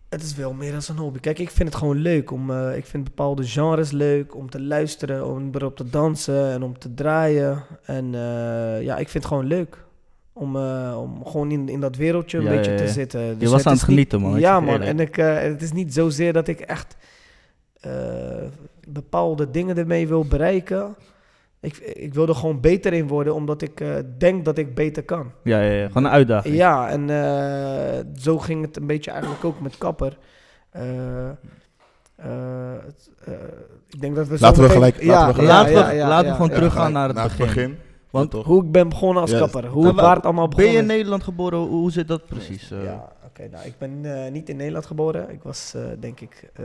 Het 0.09 0.23
is 0.23 0.35
wel 0.35 0.53
meer 0.53 0.73
dan 0.73 0.81
een 0.89 0.97
hobby. 0.97 1.21
Kijk, 1.21 1.39
ik 1.39 1.51
vind 1.51 1.69
het 1.69 1.79
gewoon 1.79 1.97
leuk. 1.97 2.31
Om, 2.31 2.51
eh, 2.51 2.77
ik 2.77 2.87
vind 2.87 3.05
bepaalde 3.05 3.47
genres 3.47 3.91
leuk 3.91 4.37
om 4.37 4.51
te 4.51 4.61
luisteren, 4.61 5.27
om 5.27 5.51
erop 5.53 5.77
te 5.77 5.91
dansen 5.91 6.51
en 6.51 6.63
om 6.63 6.79
te 6.79 6.95
draaien. 6.95 7.65
En 7.85 8.15
eh, 8.15 8.83
ja, 8.83 8.97
ik 8.97 9.09
vind 9.09 9.25
het 9.25 9.27
gewoon 9.33 9.47
leuk. 9.47 9.85
Om, 10.33 10.57
om 10.97 11.27
gewoon 11.27 11.51
in, 11.51 11.69
in 11.69 11.81
dat 11.81 11.97
wereldje 11.97 12.39
een 12.39 12.45
Ja, 12.45 12.51
beetje 12.51 12.71
ja, 12.71 12.77
te 12.77 12.89
zitten. 12.89 13.21
Je 13.21 13.37
Dus 13.37 13.51
was 13.51 13.67
aan 13.67 13.73
het 13.73 13.83
genieten, 13.83 14.21
man. 14.21 14.41
Ja, 14.41 14.61
man. 14.61 14.83
En 14.83 15.01
ik, 15.01 15.17
het 15.17 15.63
is 15.63 15.73
niet 15.73 15.95
zozeer 15.95 16.33
dat 16.33 16.49
ik 16.49 16.61
echt 16.61 16.97
bepaalde 18.89 19.51
dingen 19.51 19.77
ermee 19.79 20.09
wil 20.09 20.25
bereiken. 20.25 20.97
Ik, 21.61 21.77
ik 21.77 22.15
wil 22.15 22.29
er 22.29 22.35
gewoon 22.35 22.61
beter 22.61 22.93
in 22.93 23.07
worden, 23.09 23.35
omdat 23.35 23.63
ik 23.63 23.81
eh, 23.81 23.95
denk 24.19 24.45
dat 24.45 24.59
ik 24.59 24.75
beter 24.75 25.03
kan. 25.03 25.33
Ja, 25.45 25.61
ja, 25.61 25.73
ja. 25.73 25.87
Gewoon 25.87 26.05
een 26.05 26.11
uitdaging. 26.11 26.55
Ja, 26.57 26.89
en 26.89 27.11
eh, 27.11 28.01
zo 28.23 28.39
ging 28.39 28.63
het 28.65 28.77
een 28.77 28.87
beetje 28.87 29.11
eigenlijk 29.11 29.45
ook 29.45 29.61
met 29.61 29.79
kapper. 29.79 30.19
Eh, 30.71 30.83
het, 32.87 33.11
ik 33.89 34.01
denk 34.01 34.15
dat 34.17 34.29
we 34.29 34.39
zo 34.39 34.45
Laten 34.45 34.63
we 34.63 34.69
meteen- 34.69 34.83
gelijk- 34.83 35.03
laten 35.05 35.35
we 35.89 35.95
ja, 35.95 36.09
laten 36.09 36.33
gewoon 36.33 36.51
teruggaan 36.51 36.93
naar 36.93 37.07
het 37.07 37.17
naar 37.17 37.35
begin. 37.39 37.77
Want? 38.11 38.33
Hoe 38.33 38.65
ik 38.65 38.73
ben 38.73 38.89
begonnen 38.89 39.23
als 39.23 39.33
kapper. 39.39 39.67
Hoe 39.67 39.85
wa- 39.85 39.93
waar 40.03 40.15
het 40.17 40.25
allemaal 40.25 40.49
Ben 40.49 40.57
begonnen 40.57 40.83
je 40.83 40.89
in. 40.89 40.95
Nederland 40.97 41.23
geboren? 41.23 41.59
Hoe 41.59 41.69
hoe 41.69 41.91
zit 41.93 42.09
dat 42.09 42.27
precies? 42.27 42.69
Ja, 42.69 43.13
oké. 43.27 43.49
nou, 43.51 43.67
ik 43.67 43.75
ben 43.79 44.25
eh, 44.25 44.31
niet 44.33 44.49
in 44.49 44.57
Nederland 44.57 44.87
geboren. 44.87 45.31
Ik 45.31 45.43
was 45.43 45.73
eh, 45.77 45.83
denk 46.01 46.21
ik 46.21 46.51
eh, 46.55 46.65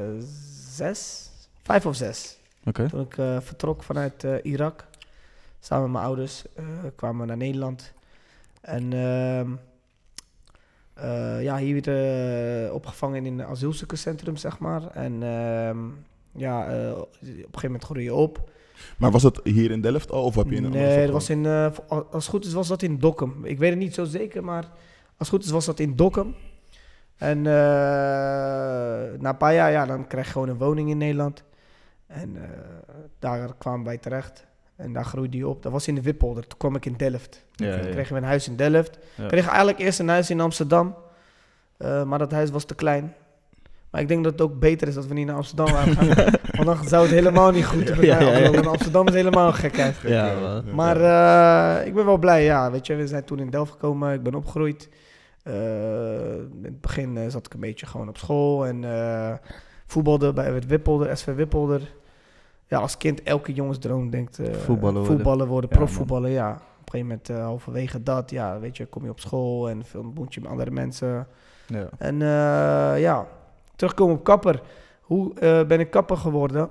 zes, 0.71 1.29
vijf 1.63 1.85
of 1.85 1.95
zes. 1.95 2.37
Toen 2.73 3.01
ik 3.01 3.17
eh, 3.17 3.39
vertrok 3.39 3.83
vanuit 3.83 4.23
eh, 4.23 4.33
Irak, 4.43 4.85
samen 5.59 5.83
met 5.83 5.93
mijn 5.93 6.05
ouders, 6.05 6.43
eh, 6.53 6.65
kwamen 6.95 7.21
we 7.21 7.27
naar 7.27 7.37
Nederland. 7.37 7.93
En 8.61 8.93
ehm, 8.93 9.49
eh, 10.93 11.43
ja, 11.43 11.57
hier 11.57 11.81
weer 11.81 12.73
opgevangen 12.73 13.25
in 13.25 13.39
een 13.39 13.45
asielzoekerscentrum, 13.45 14.37
zeg 14.37 14.59
maar. 14.59 14.87
En 14.87 15.23
ehm, 15.23 15.77
ja, 16.31 16.61
op 16.61 17.17
een 17.21 17.35
gegeven 17.35 17.61
moment 17.61 17.83
groei 17.83 18.03
je 18.03 18.13
op. 18.13 18.49
Maar 18.97 19.11
was 19.11 19.23
het 19.23 19.39
hier 19.43 19.71
in 19.71 19.81
Delft 19.81 20.11
al 20.11 20.23
of 20.23 20.35
heb 20.35 20.49
je 20.49 20.55
in 20.55 20.63
een 20.63 20.71
Nee, 20.71 21.03
dat 21.03 21.13
was 21.13 21.29
in, 21.29 21.45
als 21.87 22.05
het 22.11 22.25
goed 22.25 22.45
is 22.45 22.53
was 22.53 22.67
dat 22.67 22.81
in 22.81 22.99
Dokkum. 22.99 23.45
Ik 23.45 23.57
weet 23.57 23.69
het 23.69 23.79
niet 23.79 23.93
zo 23.93 24.03
zeker, 24.03 24.43
maar 24.43 24.63
als 24.63 24.71
het 25.17 25.27
goed 25.27 25.43
is 25.43 25.51
was 25.51 25.65
dat 25.65 25.79
in 25.79 25.95
Dokkum. 25.95 26.35
En 27.17 27.41
na 27.41 29.29
een 29.29 29.37
paar 29.37 29.53
jaar, 29.53 29.71
ja, 29.71 29.85
dan 29.85 30.07
krijg 30.07 30.25
je 30.25 30.31
gewoon 30.31 30.49
een 30.49 30.57
woning 30.57 30.89
in 30.89 30.97
Nederland. 30.97 31.43
En 32.07 32.35
eh, 32.35 32.49
daar 33.19 33.53
kwamen 33.57 33.85
wij 33.85 33.97
terecht. 33.97 34.45
En 34.75 34.93
daar 34.93 35.05
groeide 35.05 35.37
je 35.37 35.47
op. 35.47 35.63
Dat 35.63 35.71
was 35.71 35.87
in 35.87 35.95
de 35.95 36.01
Wippolder. 36.01 36.47
Toen 36.47 36.57
kwam 36.57 36.75
ik 36.75 36.85
in 36.85 36.93
Delft. 36.97 37.43
Ja, 37.51 37.77
Toen 37.77 37.85
ja. 37.85 37.91
kregen 37.91 38.13
we 38.13 38.19
een 38.19 38.27
huis 38.27 38.47
in 38.47 38.55
Delft. 38.55 38.97
Ja. 39.15 39.23
Ik 39.23 39.29
kreeg 39.29 39.47
eigenlijk 39.47 39.79
eerst 39.79 39.99
een 39.99 40.07
huis 40.07 40.29
in 40.29 40.39
Amsterdam. 40.39 40.95
Eh, 41.77 42.03
maar 42.03 42.19
dat 42.19 42.31
huis 42.31 42.49
was 42.49 42.65
te 42.65 42.75
klein. 42.75 43.13
Maar 43.95 44.03
ik 44.03 44.09
denk 44.09 44.23
dat 44.23 44.31
het 44.31 44.41
ook 44.41 44.59
beter 44.59 44.87
is 44.87 44.93
dat 44.93 45.07
we 45.07 45.13
niet 45.13 45.25
naar 45.25 45.35
Amsterdam 45.35 45.71
waren 45.71 45.95
gaan. 45.95 46.33
Want 46.55 46.65
dan 46.65 46.87
zou 46.87 47.03
het 47.03 47.11
helemaal 47.11 47.51
niet 47.51 47.65
goed 47.65 47.89
met 47.89 47.99
Ja, 47.99 48.49
Amsterdam 48.49 49.07
is 49.07 49.13
helemaal 49.13 49.47
een 49.47 49.53
gekheid. 49.53 50.03
Maar 50.73 51.01
eh, 51.01 51.87
ik 51.87 51.93
ben 51.93 52.05
wel 52.05 52.17
blij, 52.17 52.43
ja. 52.43 52.71
Weet 52.71 52.87
je, 52.87 52.95
we 52.95 53.07
zijn 53.07 53.23
toen 53.23 53.39
in 53.39 53.49
Delft 53.49 53.71
gekomen. 53.71 54.13
Ik 54.13 54.23
ben 54.23 54.35
opgegroeid. 54.35 54.89
Eh, 55.43 55.53
in 56.35 56.59
het 56.61 56.81
begin 56.81 57.31
zat 57.31 57.45
ik 57.45 57.53
een 57.53 57.59
beetje 57.59 57.85
gewoon 57.85 58.09
op 58.09 58.17
school. 58.17 58.65
En 58.65 58.83
eh, 58.83 59.33
voetbalde 59.85 60.33
bij 60.33 60.51
het 60.53 60.65
Wippelder, 60.65 61.17
SV 61.17 61.35
Wippelder. 61.35 61.93
Ja, 62.67 62.79
als 62.79 62.97
kind 62.97 63.23
elke 63.23 63.53
jongensdroom 63.53 64.09
denkt... 64.09 64.39
eh, 64.39 64.53
Voetballen 64.53 64.93
worden. 64.99 65.15
Voetballen 65.15 65.47
worden, 65.47 65.69
Ja, 65.69 65.75
profvoetballen, 65.77 66.31
ja. 66.31 66.49
Op 66.51 66.93
een 66.93 66.99
gegeven 67.01 67.07
moment, 67.07 67.29
eh, 67.29 67.43
halverwege 67.43 68.03
dat, 68.03 68.29
ja, 68.29 68.59
weet 68.59 68.77
je, 68.77 68.85
kom 68.85 69.03
je 69.03 69.09
op 69.09 69.19
school 69.19 69.69
en 69.69 69.85
veel 69.85 70.01
ontmoet 70.01 70.33
je 70.33 70.41
met 70.41 70.49
andere 70.49 70.71
mensen. 70.71 71.27
Ja. 71.67 71.89
En 71.97 72.21
eh, 72.21 73.01
ja, 73.01 73.27
terugkomen 73.75 74.15
op 74.15 74.23
kapper. 74.23 74.61
Hoe 75.01 75.33
ben 75.67 75.79
ik 75.79 75.89
kapper 75.91 76.17
geworden? 76.17 76.69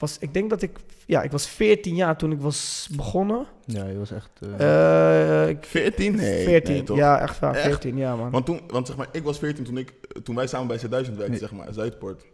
Was, 0.00 0.18
ik 0.18 0.34
denk 0.34 0.50
dat 0.50 0.62
ik, 0.62 0.70
ja, 1.06 1.22
ik 1.22 1.30
was 1.30 1.46
14 1.48 1.94
jaar 1.94 2.16
toen 2.16 2.32
ik 2.32 2.40
was 2.40 2.88
begonnen. 2.96 3.46
ja, 3.64 3.86
je 3.86 3.98
was 3.98 4.10
echt... 4.10 4.30
eh, 4.58 5.42
Eh, 5.42 5.48
ik, 5.48 5.64
14? 5.64 6.14
Nee. 6.16 6.44
14, 6.44 6.74
nee, 6.74 6.82
toch? 6.82 6.96
ja, 6.96 7.20
echt 7.20 7.38
waar, 7.38 7.54
Echt? 7.54 7.64
14, 7.66 7.96
ja 7.96 8.16
man. 8.16 8.30
Want 8.30 8.46
toen, 8.46 8.60
want 8.68 8.86
zeg 8.86 8.96
maar, 8.96 9.08
ik 9.12 9.22
was 9.22 9.38
14 9.38 9.64
toen, 9.64 9.78
ik, 9.78 9.92
toen 10.22 10.34
wij 10.34 10.46
samen 10.46 10.66
bij 10.66 10.78
C1000 10.78 10.90
werkten, 10.90 11.30
Nee. 11.30 11.38
zeg 11.38 11.52
maar, 11.52 11.66
in 11.66 11.74
Zuidpoort. 11.74 12.24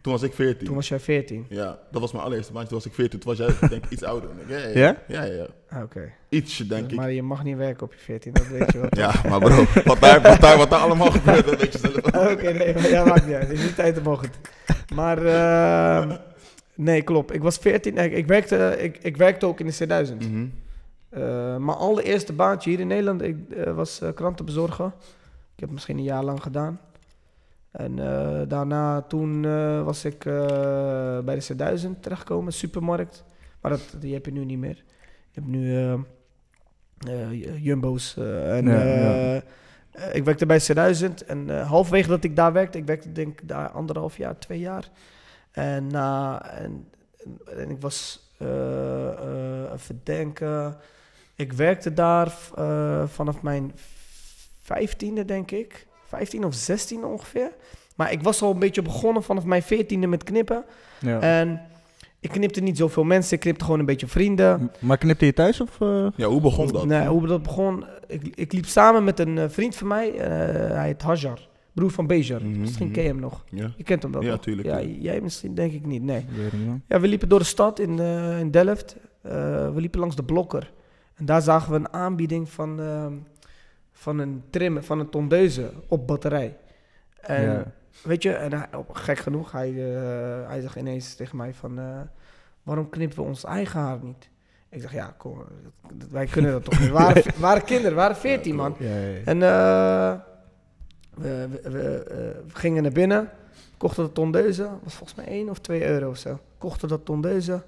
Toen 0.00 0.12
was 0.12 0.22
ik 0.22 0.32
14. 0.34 0.66
Toen 0.66 0.74
was 0.74 0.88
jij 0.88 1.00
14. 1.00 1.46
Ja, 1.48 1.78
dat 1.90 2.00
was 2.00 2.12
mijn 2.12 2.24
allereerste 2.24 2.52
baantje. 2.52 2.68
Toen 2.70 2.78
was 2.78 2.86
ik 2.86 2.94
14. 2.94 3.18
Toen 3.18 3.36
was 3.36 3.46
jij, 3.46 3.68
denk 3.68 3.84
ik, 3.84 3.90
iets 3.90 4.02
ouder. 4.04 4.30
Ik. 4.30 4.48
Ja, 4.48 4.58
ja, 4.80 4.96
Ja? 5.06 5.22
ja. 5.32 5.46
Ah, 5.68 5.82
Oké. 5.82 6.12
Ietsje, 6.28 6.66
denk 6.66 6.90
ik. 6.90 6.96
Maar 6.96 7.12
je 7.12 7.22
mag 7.22 7.44
niet 7.44 7.56
werken 7.56 7.82
op 7.86 7.92
je 7.92 7.98
14, 7.98 8.32
dat 8.32 8.46
weet 8.48 8.72
je 8.72 8.78
wel. 8.78 8.88
Ja, 9.04 9.12
maar 9.28 9.38
bro, 9.40 9.64
wat 9.84 10.00
daar, 10.00 10.20
wat 10.22 10.40
daar, 10.40 10.56
wat 10.56 10.70
daar 10.70 10.80
allemaal 10.80 11.10
gebeurt, 11.10 11.44
dat 11.44 11.60
weet 11.60 11.72
je 11.72 11.78
zelf 11.78 11.96
ook. 11.96 12.30
Oké, 12.32 12.52
nee, 12.52 12.74
maar 12.74 12.88
ja, 12.88 13.04
maakt 13.04 13.26
niet 13.26 13.34
uit. 13.34 13.48
Het 13.48 13.58
is 13.58 13.64
niet 13.64 13.74
tijd 13.74 13.94
te 13.94 14.00
mogen. 14.02 14.28
Maar, 14.94 15.18
ehm, 15.26 16.16
nee, 16.74 17.02
klopt. 17.02 17.34
Ik 17.34 17.42
was 17.42 17.56
14. 17.56 17.98
Ik, 17.98 18.12
ik, 18.12 18.26
werkte, 18.26 18.76
ik, 18.78 18.98
ik 18.98 19.16
werkte 19.16 19.46
ook 19.46 19.60
in 19.60 19.66
de 19.66 20.06
C1000. 20.06 20.16
Mhm. 20.16 20.46
Eh, 21.12 21.56
mijn 21.56 21.78
allereerste 21.78 22.32
baantje 22.32 22.70
hier 22.70 22.80
in 22.80 22.86
Nederland 22.86 23.22
ik, 23.22 23.50
eh, 23.50 23.74
was 23.74 24.00
eh, 24.00 24.08
krantenbezorger. 24.14 24.86
Ik 24.86 25.60
heb 25.60 25.68
het 25.68 25.70
misschien 25.70 25.98
een 25.98 26.04
jaar 26.04 26.24
lang 26.24 26.42
gedaan. 26.42 26.80
En 27.70 27.96
daarna, 28.48 29.02
toen 29.02 29.42
was 29.84 30.04
ik 30.04 30.18
bij 31.24 31.38
de 31.38 31.46
C1000 31.52 32.00
terechtgekomen, 32.00 32.52
supermarkt. 32.52 33.24
Maar 33.60 33.70
dat, 33.70 33.96
die 33.98 34.12
heb 34.12 34.24
je 34.24 34.32
nu 34.32 34.44
niet 34.44 34.58
meer. 34.58 34.84
Je 35.30 35.40
hebt 35.40 35.46
nu 35.46 35.96
Jumbo's. 37.60 38.16
en, 38.16 38.66
Ja, 38.66 38.84
ja. 38.84 39.42
ik 40.12 40.24
werkte 40.24 40.46
bij 40.46 40.60
C1000 40.60 41.26
en 41.26 41.62
halverwege 41.64 42.08
dat 42.08 42.24
ik 42.24 42.36
daar 42.36 42.52
werkte, 42.52 42.78
ik 42.78 42.86
werkte 42.86 43.12
denk 43.12 43.40
ik 43.40 43.48
daar 43.48 43.68
anderhalf 43.68 44.16
jaar, 44.16 44.38
twee 44.38 44.58
jaar. 44.58 44.90
En, 45.52 45.86
na 45.86 46.42
en, 46.50 46.88
en, 47.24 47.58
en 47.58 47.70
ik 47.70 47.80
was, 47.80 48.30
eh, 48.38 49.08
eh, 49.08 49.72
even 49.74 50.00
denken, 50.04 50.76
ik 51.36 51.52
werkte 51.52 51.94
daar 51.94 52.32
eh, 52.56 53.02
vanaf 53.06 53.42
mijn 53.42 53.72
vijftiende 54.60 55.24
denk 55.24 55.50
ik. 55.50 55.86
15 56.08 56.44
of 56.44 56.54
16 56.54 57.04
ongeveer. 57.04 57.50
Maar 57.96 58.12
ik 58.12 58.22
was 58.22 58.42
al 58.42 58.50
een 58.50 58.58
beetje 58.58 58.82
begonnen 58.82 59.22
vanaf 59.22 59.44
mijn 59.44 59.62
veertiende 59.62 60.06
met 60.06 60.24
knippen. 60.24 60.64
Ja. 60.98 61.20
En 61.20 61.60
ik 62.20 62.30
knipte 62.30 62.60
niet 62.60 62.76
zoveel 62.76 63.04
mensen, 63.04 63.34
ik 63.34 63.40
knipte 63.40 63.64
gewoon 63.64 63.80
een 63.80 63.86
beetje 63.86 64.06
vrienden. 64.06 64.72
Maar 64.78 64.98
knipte 64.98 65.24
je 65.24 65.32
thuis 65.32 65.60
of... 65.60 65.80
eh? 65.80 66.06
Ja, 66.16 66.26
hoe 66.26 66.40
begon 66.40 66.66
dat? 66.72 66.84
Nee, 66.86 67.06
hoe 67.06 67.26
dat 67.26 67.42
begon, 67.42 67.84
ik, 68.06 68.32
ik 68.34 68.52
liep 68.52 68.66
samen 68.66 69.04
met 69.04 69.18
een 69.18 69.50
vriend 69.50 69.76
van 69.76 69.86
mij, 69.86 70.12
eh, 70.12 70.28
hij 70.76 70.86
heet 70.86 71.02
Hajar, 71.02 71.48
broer 71.72 71.90
van 71.90 72.06
Bejar. 72.06 72.44
Mhm, 72.44 72.60
Misschien 72.60 72.84
mhm. 72.86 72.94
ken 72.94 73.02
je 73.02 73.08
hem 73.08 73.20
nog. 73.20 73.44
Ja. 73.48 73.70
Je 73.76 73.82
kent 73.84 74.02
hem 74.02 74.12
wel, 74.12 74.22
Ja, 74.22 74.30
toch? 74.32 74.42
tuurlijk, 74.42 74.68
Ja, 74.68 74.80
jij 74.80 75.20
misschien 75.20 75.54
denk 75.54 75.72
ik 75.72 75.86
niet, 75.86 76.02
nee. 76.02 76.26
Ja, 76.88 77.00
we 77.00 77.08
liepen 77.08 77.28
door 77.28 77.38
de 77.38 77.44
stad 77.44 77.78
in, 77.78 77.98
eh, 77.98 78.38
in 78.38 78.50
Delft. 78.50 78.96
Eh, 79.22 79.32
we 79.74 79.80
liepen 79.80 80.00
langs 80.00 80.16
de 80.16 80.24
Blokker. 80.24 80.72
En 81.14 81.24
daar 81.24 81.42
zagen 81.42 81.70
we 81.72 81.78
een 81.78 81.92
aanbieding 81.92 82.48
van, 82.48 82.80
ehm, 82.80 83.12
van 83.92 84.18
een 84.18 84.42
trim, 84.50 84.82
van 84.82 84.98
een 84.98 85.08
tondeuze 85.08 85.70
op 85.88 86.06
batterij. 86.06 86.56
En 87.20 87.72
weet 88.02 88.22
je, 88.22 88.32
en 88.32 88.52
hij, 88.52 88.68
op- 88.76 88.94
gek 88.94 89.18
genoeg, 89.18 89.52
hij, 89.52 89.68
eh, 89.70 90.48
hij 90.48 90.60
zegt 90.60 90.76
ineens 90.76 91.14
tegen 91.14 91.36
mij 91.36 91.54
van... 91.54 91.80
waarom 92.62 92.88
knippen 92.88 93.18
we 93.18 93.24
ons 93.24 93.44
eigen 93.44 93.80
haar 93.80 93.98
niet? 94.02 94.30
Ik 94.68 94.80
zeg, 94.80 94.92
ja, 94.92 95.14
kom, 95.18 95.42
wij 96.10 96.26
kunnen 96.26 96.50
dat 96.52 96.64
toch 96.64 96.78
niet. 96.80 96.88
We 96.92 96.94
waren, 96.94 97.22
waren 97.38 97.64
kinderen, 97.64 97.90
we 97.90 97.96
waren 97.96 98.16
veertien, 98.16 98.54
man. 98.54 98.74
Ja, 98.78 98.88
ja, 98.96 99.06
ja. 99.06 99.24
En 99.24 99.42
eh, 99.42 100.20
we, 101.14 101.48
we, 101.62 101.70
we, 101.70 102.04
eh, 102.10 102.16
we 102.52 102.58
gingen 102.58 102.82
naar 102.82 102.92
binnen, 102.92 103.28
kochten 103.76 104.04
de 104.04 104.12
tondeuze, 104.12 104.68
was 104.82 104.94
volgens 104.94 105.18
mij 105.18 105.26
1 105.26 105.50
of 105.50 105.58
2 105.58 105.86
euro 105.86 106.08
of 106.10 106.16
zo. 106.16 106.38
Kochten 106.58 106.88
dat 106.88 107.04
tondeuze, 107.04 107.62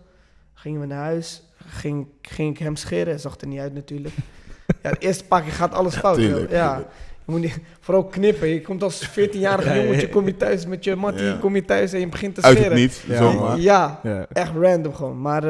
gingen 0.54 0.80
we 0.80 0.86
naar 0.86 1.02
huis, 1.04 1.42
ging, 1.66 2.06
ging 2.22 2.50
ik 2.54 2.58
hem 2.58 2.76
scheren, 2.76 3.20
zag 3.20 3.40
er 3.40 3.46
niet 3.46 3.60
uit 3.60 3.74
natuurlijk. 3.74 4.14
ja, 4.82 4.90
het 4.90 5.00
eerste 5.02 5.24
paar 5.24 5.42
keer 5.42 5.52
gaat 5.52 5.74
alles 5.74 5.96
fout. 5.96 6.16
Tuurlijk, 6.16 6.50
ja. 6.50 6.68
tuurlijk. 6.74 6.92
Je 7.26 7.32
moet 7.32 7.40
niet, 7.40 7.58
vooral 7.80 8.04
knippen. 8.04 8.48
Je 8.48 8.60
komt 8.60 8.82
als 8.82 9.08
14-jarige 9.10 9.68
Ja, 9.68 9.74
ja, 9.74 9.82
jongetje, 9.84 10.08
kom 10.08 10.26
je 10.26 10.36
thuis 10.36 10.66
met 10.66 10.84
je 10.84 10.96
mattie, 10.96 11.24
Ja. 11.24 11.36
kom 11.40 11.54
je 11.54 11.64
thuis 11.64 11.92
en 11.92 12.00
je 12.00 12.08
begint 12.08 12.34
te 12.34 12.42
Uit 12.42 12.56
scheren. 12.56 12.72
het 12.72 12.80
niet, 12.80 13.04
Ja. 13.06 13.16
zomaar. 13.16 13.58
Ja, 13.60 14.00
Ja. 14.02 14.26
echt 14.32 14.52
random 14.60 14.94
gewoon. 14.94 15.20
Maar 15.20 15.44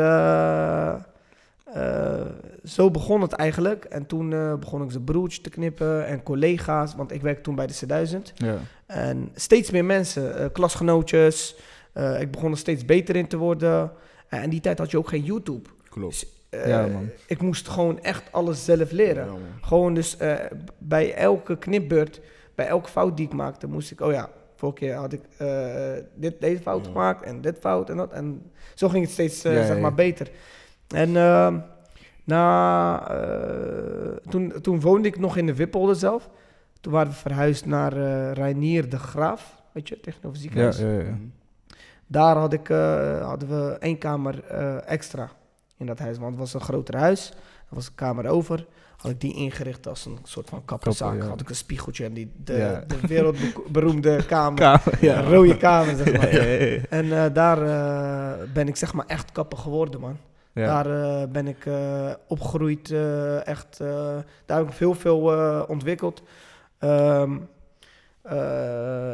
eh, 1.65 2.21
zo 2.65 2.91
begon 2.91 3.21
het 3.21 3.33
eigenlijk. 3.33 3.85
En 3.85 4.07
toen 4.07 4.33
eh, 4.33 4.55
begon 4.55 4.83
ik 4.83 4.91
zijn 4.91 5.05
broertje 5.05 5.41
te 5.41 5.51
knippen 5.51 6.07
en 6.07 6.23
collega's, 6.23 6.95
want 6.95 7.13
ik 7.13 7.23
werkte 7.23 7.43
toen 7.43 7.55
bij 7.55 7.67
de 7.67 7.79
C1000. 7.87 8.35
Ja. 8.35 8.57
En 8.87 9.31
steeds 9.35 9.71
meer 9.71 9.85
mensen, 9.85 10.39
eh, 10.39 10.47
klasgenootjes. 10.53 11.57
Eh, 11.93 12.21
ik 12.21 12.31
begon 12.31 12.51
er 12.51 12.59
steeds 12.59 12.85
beter 12.85 13.17
in 13.17 13.27
te 13.27 13.37
worden. 13.37 13.93
En 14.29 14.51
die 14.51 14.61
tijd 14.61 14.79
had 14.79 14.91
je 14.91 14.99
ook 14.99 15.09
geen 15.09 15.23
YouTube. 15.23 15.69
Klopt. 15.89 16.27
Eh, 16.51 16.67
Ja, 16.69 16.87
man. 16.87 17.09
Ik 17.27 17.41
moest 17.41 17.69
gewoon 17.69 18.01
echt 18.03 18.23
alles 18.33 18.65
zelf 18.65 18.91
leren. 18.91 19.27
Ja. 19.27 19.33
Gewoon 19.61 19.95
dus 19.95 20.17
bij 20.79 21.15
elke 21.15 21.59
knipbeurt, 21.59 22.21
bij 22.55 22.67
elke 22.67 22.89
fout 22.89 23.17
die 23.17 23.27
ik 23.27 23.33
maakte, 23.33 23.67
moest 23.67 23.91
ik, 23.91 24.01
oh 24.01 24.13
ja, 24.13 24.31
vorige 24.57 24.79
keer 24.79 24.95
had 24.95 25.13
ik 25.13 25.21
dit, 26.15 26.41
deze 26.41 26.63
fout 26.63 26.87
gemaakt 26.87 27.25
en 27.25 27.41
dit 27.41 27.59
fout 27.61 27.91
en 27.91 27.97
dat. 27.97 28.13
En 28.13 28.51
zo 28.75 28.89
ging 28.89 29.05
het 29.05 29.13
steeds, 29.13 29.41
zeg 29.41 29.79
maar, 29.79 29.95
beter. 29.95 30.31
En 30.89 31.17
ehm, 31.17 31.59
na, 32.25 33.09
eh, 33.11 34.17
toen, 34.29 34.53
toen 34.63 34.81
woonde 34.81 35.09
ik 35.09 35.19
nog 35.19 35.37
in 35.37 35.47
de 35.47 35.55
Wippolder 35.55 35.97
zelf. 35.97 36.29
Toen 36.81 36.93
waren 36.93 37.11
we 37.11 37.17
verhuisd 37.19 37.67
naar 37.67 37.93
eh 37.97 38.33
Reinier 38.33 38.89
de 38.89 38.99
Graaf, 38.99 39.63
weet 39.73 39.89
je, 39.89 40.01
tegenover 40.01 40.41
het 40.41 40.53
Ja, 40.53 40.71
ziekenhuis. 40.73 40.79
ja, 40.79 40.87
ja. 40.91 41.11
Mhm. 41.17 41.23
Daar 42.07 42.37
had 42.37 42.53
ik, 42.53 42.69
eh, 42.69 43.27
hadden 43.27 43.49
we 43.49 43.77
één 43.79 43.99
kamer 43.99 44.45
eh, 44.45 44.91
extra 44.91 45.31
in 45.79 45.87
dat 45.87 45.99
huis. 45.99 46.19
Want 46.19 46.31
het 46.31 46.39
was 46.41 46.55
een 46.55 46.61
groter 46.61 46.97
huis. 46.97 47.31
Er 47.69 47.75
was 47.75 47.87
een 47.87 47.95
kamer 47.95 48.27
over. 48.27 48.67
Had 48.97 49.11
ik 49.11 49.21
die 49.21 49.35
ingericht 49.35 49.87
als 49.89 50.05
een 50.07 50.19
soort 50.23 50.49
van 50.49 50.65
kapperzaak. 50.65 51.23
Had 51.23 51.41
ik 51.41 51.49
een 51.49 51.55
spiegeltje 51.57 52.05
en 52.05 52.13
die, 52.13 52.33
de, 52.45 52.53
Ja. 52.53 52.85
de 52.87 53.07
wereldberoemde 53.07 54.25
kamer. 54.27 54.59
Kamer, 54.59 54.99
ja. 55.01 55.19
Een 55.19 55.31
rode 55.31 55.57
kamer, 55.57 55.97
zeg 55.97 56.17
maar. 56.17 56.33
Ja, 56.35 56.43
ja, 56.43 56.65
ja. 56.65 56.81
En 56.89 57.13
eh, 57.25 57.35
daar 57.35 57.63
eh, 57.63 58.47
ben 58.53 58.69
ik 58.69 58.77
zeg 58.77 58.93
maar 58.93 59.07
echt 59.07 59.33
kapper 59.33 59.59
geworden, 59.59 60.01
man. 60.01 60.17
Ja. 60.55 60.83
Daar 60.83 61.03
eh, 61.03 61.29
ben 61.29 61.47
ik 61.47 61.67
eh, 61.67 62.11
opgegroeid, 62.27 62.91
eh, 62.91 63.47
echt. 63.47 63.79
daar 64.47 64.59
heb 64.59 64.69
ik 64.69 64.73
veel, 64.73 64.95
veel 64.95 65.21
ontwikkeld. 65.69 66.23
Eh, 66.79 67.23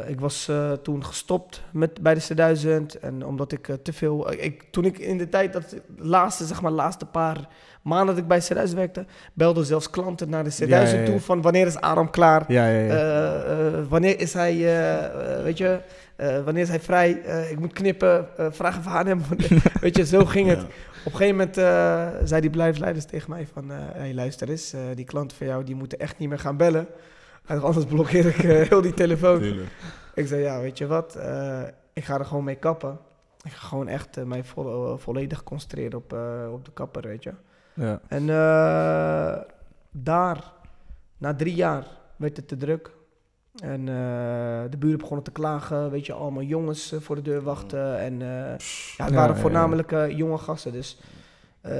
ik 0.07 0.19
was 0.19 0.51
toen 0.83 1.05
gestopt 1.05 1.63
met, 1.71 2.01
bij 2.01 2.13
de 2.13 2.21
C1000. 2.21 2.99
En 3.01 3.25
omdat 3.25 3.51
ik 3.51 3.69
te 3.83 3.93
veel... 3.93 4.31
Ik, 4.31 4.63
toen 4.71 4.85
ik 4.85 4.97
in 4.97 5.17
de 5.17 5.29
tijd, 5.29 5.53
dat 5.53 5.75
laatste, 5.97 6.45
zeg 6.45 6.61
maar, 6.61 6.71
laatste 6.71 7.05
paar 7.05 7.47
maanden 7.81 8.15
dat 8.15 8.23
ik 8.23 8.27
bij 8.27 8.41
C1000 8.41 8.75
werkte... 8.75 9.05
belden 9.33 9.65
zelfs 9.65 9.89
klanten 9.89 10.29
naar 10.29 10.43
de 10.43 10.53
C1000 10.63 10.67
Ja, 10.67 10.81
ja, 10.81 10.97
ja. 10.97 11.05
toe 11.05 11.19
van 11.19 11.41
wanneer 11.41 11.67
is 11.67 11.79
Aram 11.79 12.09
klaar? 12.09 12.45
Wanneer 13.89 14.19
is 14.19 14.33
hij, 14.33 14.55
weet 15.43 15.57
je, 15.57 15.79
eh, 16.21 16.43
wanneer 16.43 16.63
is 16.63 16.69
hij 16.69 16.79
vrij? 16.79 17.21
Eh, 17.21 17.51
ik 17.51 17.59
moet 17.59 17.73
knippen, 17.73 18.27
eh, 18.37 18.45
vraag 18.51 18.77
even 18.77 18.91
aan 18.91 19.07
hem. 19.07 19.21
weet 19.81 19.97
je, 19.97 20.05
zo 20.05 20.25
ging 20.25 20.47
het. 20.47 20.59
Ja. 20.59 20.67
Op 21.05 21.11
een 21.11 21.17
gegeven 21.17 21.35
moment 21.37 21.57
eh, 21.57 22.09
zei 22.23 22.41
die 22.41 22.49
blijfsleiders 22.49 23.05
tegen 23.05 23.29
mij 23.29 23.47
van... 23.53 23.71
eh 23.71 23.77
hey, 23.79 24.13
luister 24.13 24.49
eens, 24.49 24.73
eh, 24.73 24.81
die 24.95 25.05
klanten 25.05 25.37
van 25.37 25.47
jou 25.47 25.63
die 25.63 25.75
moeten 25.75 25.99
echt 25.99 26.17
niet 26.17 26.29
meer 26.29 26.39
gaan 26.39 26.57
bellen. 26.57 26.87
En 27.45 27.61
anders 27.61 27.85
blokkeer 27.85 28.25
ik 28.25 28.35
heel 28.69 28.81
die 28.81 28.93
telefoon. 28.93 29.39
Tuurlijk. 29.39 29.69
Ik 30.15 30.27
zei, 30.27 30.41
ja, 30.41 30.59
weet 30.59 30.77
je 30.77 30.87
wat? 30.87 31.15
ik 31.93 32.03
ga 32.05 32.19
er 32.19 32.25
gewoon 32.25 32.43
mee 32.43 32.55
kappen. 32.55 32.97
Ik 33.43 33.51
ga 33.51 33.67
gewoon 33.67 33.87
echt 33.87 34.25
mij 34.25 34.43
vo- 34.43 34.97
volledig 34.97 35.43
concentreren 35.43 35.97
op, 35.97 36.13
op 36.51 36.65
de 36.65 36.71
kapper, 36.73 37.01
weet 37.07 37.23
je. 37.23 37.33
ja. 37.73 37.99
En 38.07 38.25
daar, 39.91 40.51
na 41.17 41.35
drie 41.35 41.55
jaar, 41.55 41.87
werd 42.15 42.37
het 42.37 42.47
te 42.47 42.57
druk. 42.57 42.91
En 43.61 43.79
eh, 43.87 43.95
de 44.69 44.77
buren 44.79 44.97
begonnen 44.97 45.23
te 45.23 45.31
klagen, 45.31 45.89
weet 45.91 46.05
je, 46.05 46.13
allemaal 46.13 46.43
jongens 46.43 46.91
eh, 46.93 46.99
voor 46.99 47.15
de 47.15 47.21
deur 47.21 47.41
wachten. 47.41 47.99
En 47.99 48.21
eh, 48.21 48.27
ja, 48.97 49.05
het 49.05 49.13
waren 49.13 49.35
ja, 49.35 49.41
voornamelijk 49.41 49.91
eh, 49.91 50.09
jonge 50.17 50.37
gasten, 50.37 50.71
dus 50.71 50.99
eh, 51.61 51.73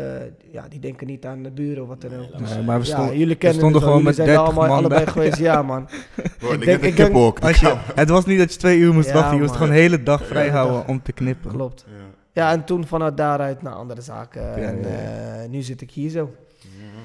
ja, 0.52 0.68
die 0.70 0.80
denken 0.80 1.08
niet 1.08 1.26
aan 1.26 1.44
de 1.44 1.52
buren 1.52 1.82
of 1.82 1.88
wat 1.88 2.02
dan 2.02 2.12
ook. 2.20 2.40
Nee, 2.40 2.64
maar 2.64 2.80
we 2.80 2.86
ja, 2.88 2.94
stonden, 2.94 3.18
jullie 3.18 3.36
kennen 3.36 3.60
stonden 3.60 3.82
gewoon 3.82 3.98
jullie 3.98 4.08
met 4.08 4.16
zijn 4.16 4.28
30 4.28 4.46
allemaal 4.46 4.68
man 4.68 4.78
allebei 4.78 5.04
daar. 5.04 5.14
geweest, 5.14 5.38
ja 5.38 5.62
man. 5.62 5.86
Bro, 6.40 6.52
ik 6.52 6.60
denk- 6.60 6.62
ik 6.62 6.82
denk- 6.82 6.96
kippenhok. 6.96 7.40
als 7.40 7.60
je, 7.60 7.76
het 7.96 8.10
was 8.10 8.26
niet 8.26 8.38
dat 8.40 8.54
je 8.54 8.60
twee 8.60 8.78
uur 8.78 8.94
moest 8.94 9.08
Ja, 9.08 9.14
wachten. 9.14 9.34
Je 9.34 9.38
moest 9.40 9.50
man. 9.50 9.58
gewoon 9.60 9.74
de 9.76 9.80
hele 9.82 10.04
dag 10.04 10.26
vrij 10.26 10.42
Hele 10.44 10.56
houden 10.56 10.78
dag. 10.78 10.88
om 10.88 11.02
te 11.02 11.12
knippen. 11.12 11.52
Klopt. 11.52 11.86
Ja. 11.88 12.04
Ja, 12.34 12.52
en 12.52 12.64
toen 12.66 12.86
vanuit 12.88 13.18
daaruit 13.18 13.62
naar 13.62 13.74
andere 13.74 14.02
zaken. 14.02 14.56
en 14.56 14.84
eh, 14.86 15.50
nu 15.50 15.62
zit 15.62 15.82
ik 15.82 15.92
hier 15.92 16.10
zo. 16.10 16.34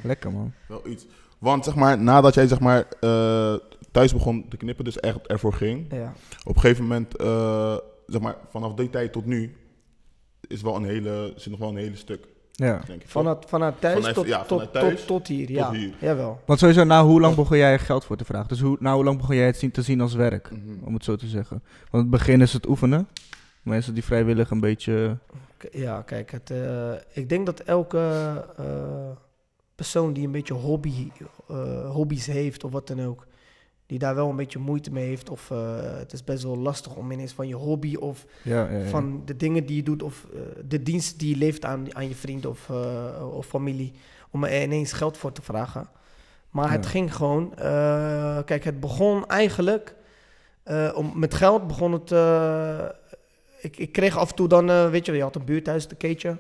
Lekker 0.03 0.33
man. 0.33 0.53
Wel 0.69 0.81
iets. 0.89 1.07
Want 1.39 1.65
zeg 1.65 1.75
maar, 1.75 1.99
nadat 1.99 2.35
jij 2.35 2.47
zeg 2.47 2.61
maar 2.61 2.85
eh, 3.01 3.55
thuis 3.97 4.13
begon 4.13 4.49
te 4.49 4.57
knippen, 4.57 4.85
dus 4.85 5.01
echt 5.01 5.27
ervoor 5.27 5.53
ging, 5.53 5.87
Ja. 5.93 6.13
op 6.45 6.55
een 6.55 6.61
gegeven 6.61 6.83
moment, 6.83 7.17
eh, 7.17 7.77
zeg 8.07 8.21
maar, 8.21 8.37
vanaf 8.51 8.75
die 8.75 8.91
tijd 8.91 9.13
tot 9.13 9.27
nu, 9.27 9.57
is 10.49 10.63
wel 10.63 10.77
een 10.77 10.85
hele, 10.85 11.33
zit 11.37 11.51
nog 11.51 11.59
wel 11.61 11.69
een 11.69 11.77
hele 11.77 11.97
stuk, 11.97 12.27
Ja. 12.53 12.81
denk 12.87 13.03
ik. 13.03 13.09
Vanuit, 13.09 13.45
vanuit 13.49 13.81
thuis, 13.81 13.95
Vanuit- 13.95 14.15
tot, 14.15 14.27
ja, 14.27 14.39
tot, 14.39 14.49
vanuit 14.49 14.73
thuis 14.73 14.99
tot, 14.99 15.07
tot 15.07 15.27
hier, 15.27 15.51
ja. 15.51 15.71
hier. 15.73 15.95
Jawel. 16.01 16.41
Want 16.47 16.59
sowieso, 16.59 16.85
na 16.85 17.05
hoe 17.05 17.21
lang 17.21 17.35
begon 17.35 17.57
jij 17.59 17.73
er 17.73 17.79
geld 17.81 18.05
voor 18.05 18.17
te 18.17 18.25
vragen? 18.25 18.49
Dus 18.49 18.61
hoe, 18.61 18.77
na 18.81 18.95
hoe 18.95 19.05
lang 19.05 19.17
begon 19.19 19.37
jij 19.37 19.47
het 19.47 19.57
zien, 19.57 19.71
te 19.71 19.83
zien 19.83 20.01
als 20.01 20.15
werk? 20.15 20.51
Mhm. 20.51 20.85
Om 20.85 20.95
het 20.95 21.05
zo 21.05 21.17
te 21.17 21.27
zeggen. 21.27 21.63
Want 21.91 21.93
in 21.93 21.99
het 21.99 22.11
begin 22.11 22.41
is 22.41 22.53
het 22.53 22.69
oefenen. 22.69 23.09
Mensen 23.63 23.95
die 23.95 24.05
vrijwillig 24.05 24.51
een 24.51 24.61
beetje... 24.61 25.19
Ja, 25.73 26.03
kijk, 26.03 26.31
het, 26.31 26.51
eh, 26.51 26.93
ik 27.13 27.29
denk 27.29 27.47
dat 27.47 27.61
elke 27.61 27.99
eh, 28.57 28.65
persoon 29.75 30.13
die 30.13 30.27
een 30.27 30.33
beetje 30.33 30.55
hobby, 30.55 31.11
eh, 31.49 31.91
hobby's 31.91 32.27
heeft 32.27 32.65
of 32.65 32.73
wat 32.73 32.87
dan 32.87 33.03
ook, 33.05 33.27
die 33.87 33.99
daar 33.99 34.15
wel 34.15 34.29
een 34.29 34.37
beetje 34.37 34.59
moeite 34.59 34.93
mee 34.93 35.07
heeft, 35.07 35.31
of 35.31 35.51
eh, 35.51 35.59
het 35.99 36.13
is 36.13 36.25
best 36.25 36.43
wel 36.43 36.59
lastig 36.59 36.97
om 36.97 37.11
ineens 37.11 37.33
van 37.33 37.49
je 37.49 37.55
hobby 37.55 37.95
of 37.95 38.27
Ja, 38.43 38.71
ja, 38.71 38.79
ja. 38.79 38.85
van 38.85 39.23
de 39.25 39.37
dingen 39.37 39.67
die 39.67 39.77
je 39.77 39.83
doet 39.83 40.03
of 40.03 40.27
eh, 40.35 40.41
de 40.69 40.83
dienst 40.83 41.19
die 41.19 41.31
je 41.31 41.37
levert 41.37 41.65
aan, 41.65 41.95
aan 41.95 42.09
je 42.09 42.15
vrienden 42.15 42.51
of, 42.51 42.71
eh, 42.71 43.37
of 43.37 43.47
familie, 43.47 43.93
om 44.31 44.45
er 44.45 44.63
ineens 44.63 44.93
geld 44.93 45.17
voor 45.17 45.33
te 45.33 45.43
vragen. 45.43 45.89
Maar 46.51 46.71
het 46.71 46.87
ging 46.87 47.15
gewoon, 47.15 47.55
kijk, 48.45 48.65
het 48.65 48.81
begon 48.81 49.27
eigenlijk, 49.27 49.95
om, 50.95 51.13
met 51.15 51.35
geld 51.35 51.67
begon 51.67 51.93
het, 51.93 52.11
ik, 53.61 53.77
ik 53.77 53.93
kreeg 53.93 54.17
af 54.17 54.31
en 54.31 54.37
toe 54.37 54.49
dan, 54.49 54.91
weet 54.91 55.07
je, 55.07 55.13
je 55.13 55.23
had 55.23 55.37
een 55.37 55.45
buurthuis, 55.45 55.89
de 55.89 55.95
keetje. 55.95 56.37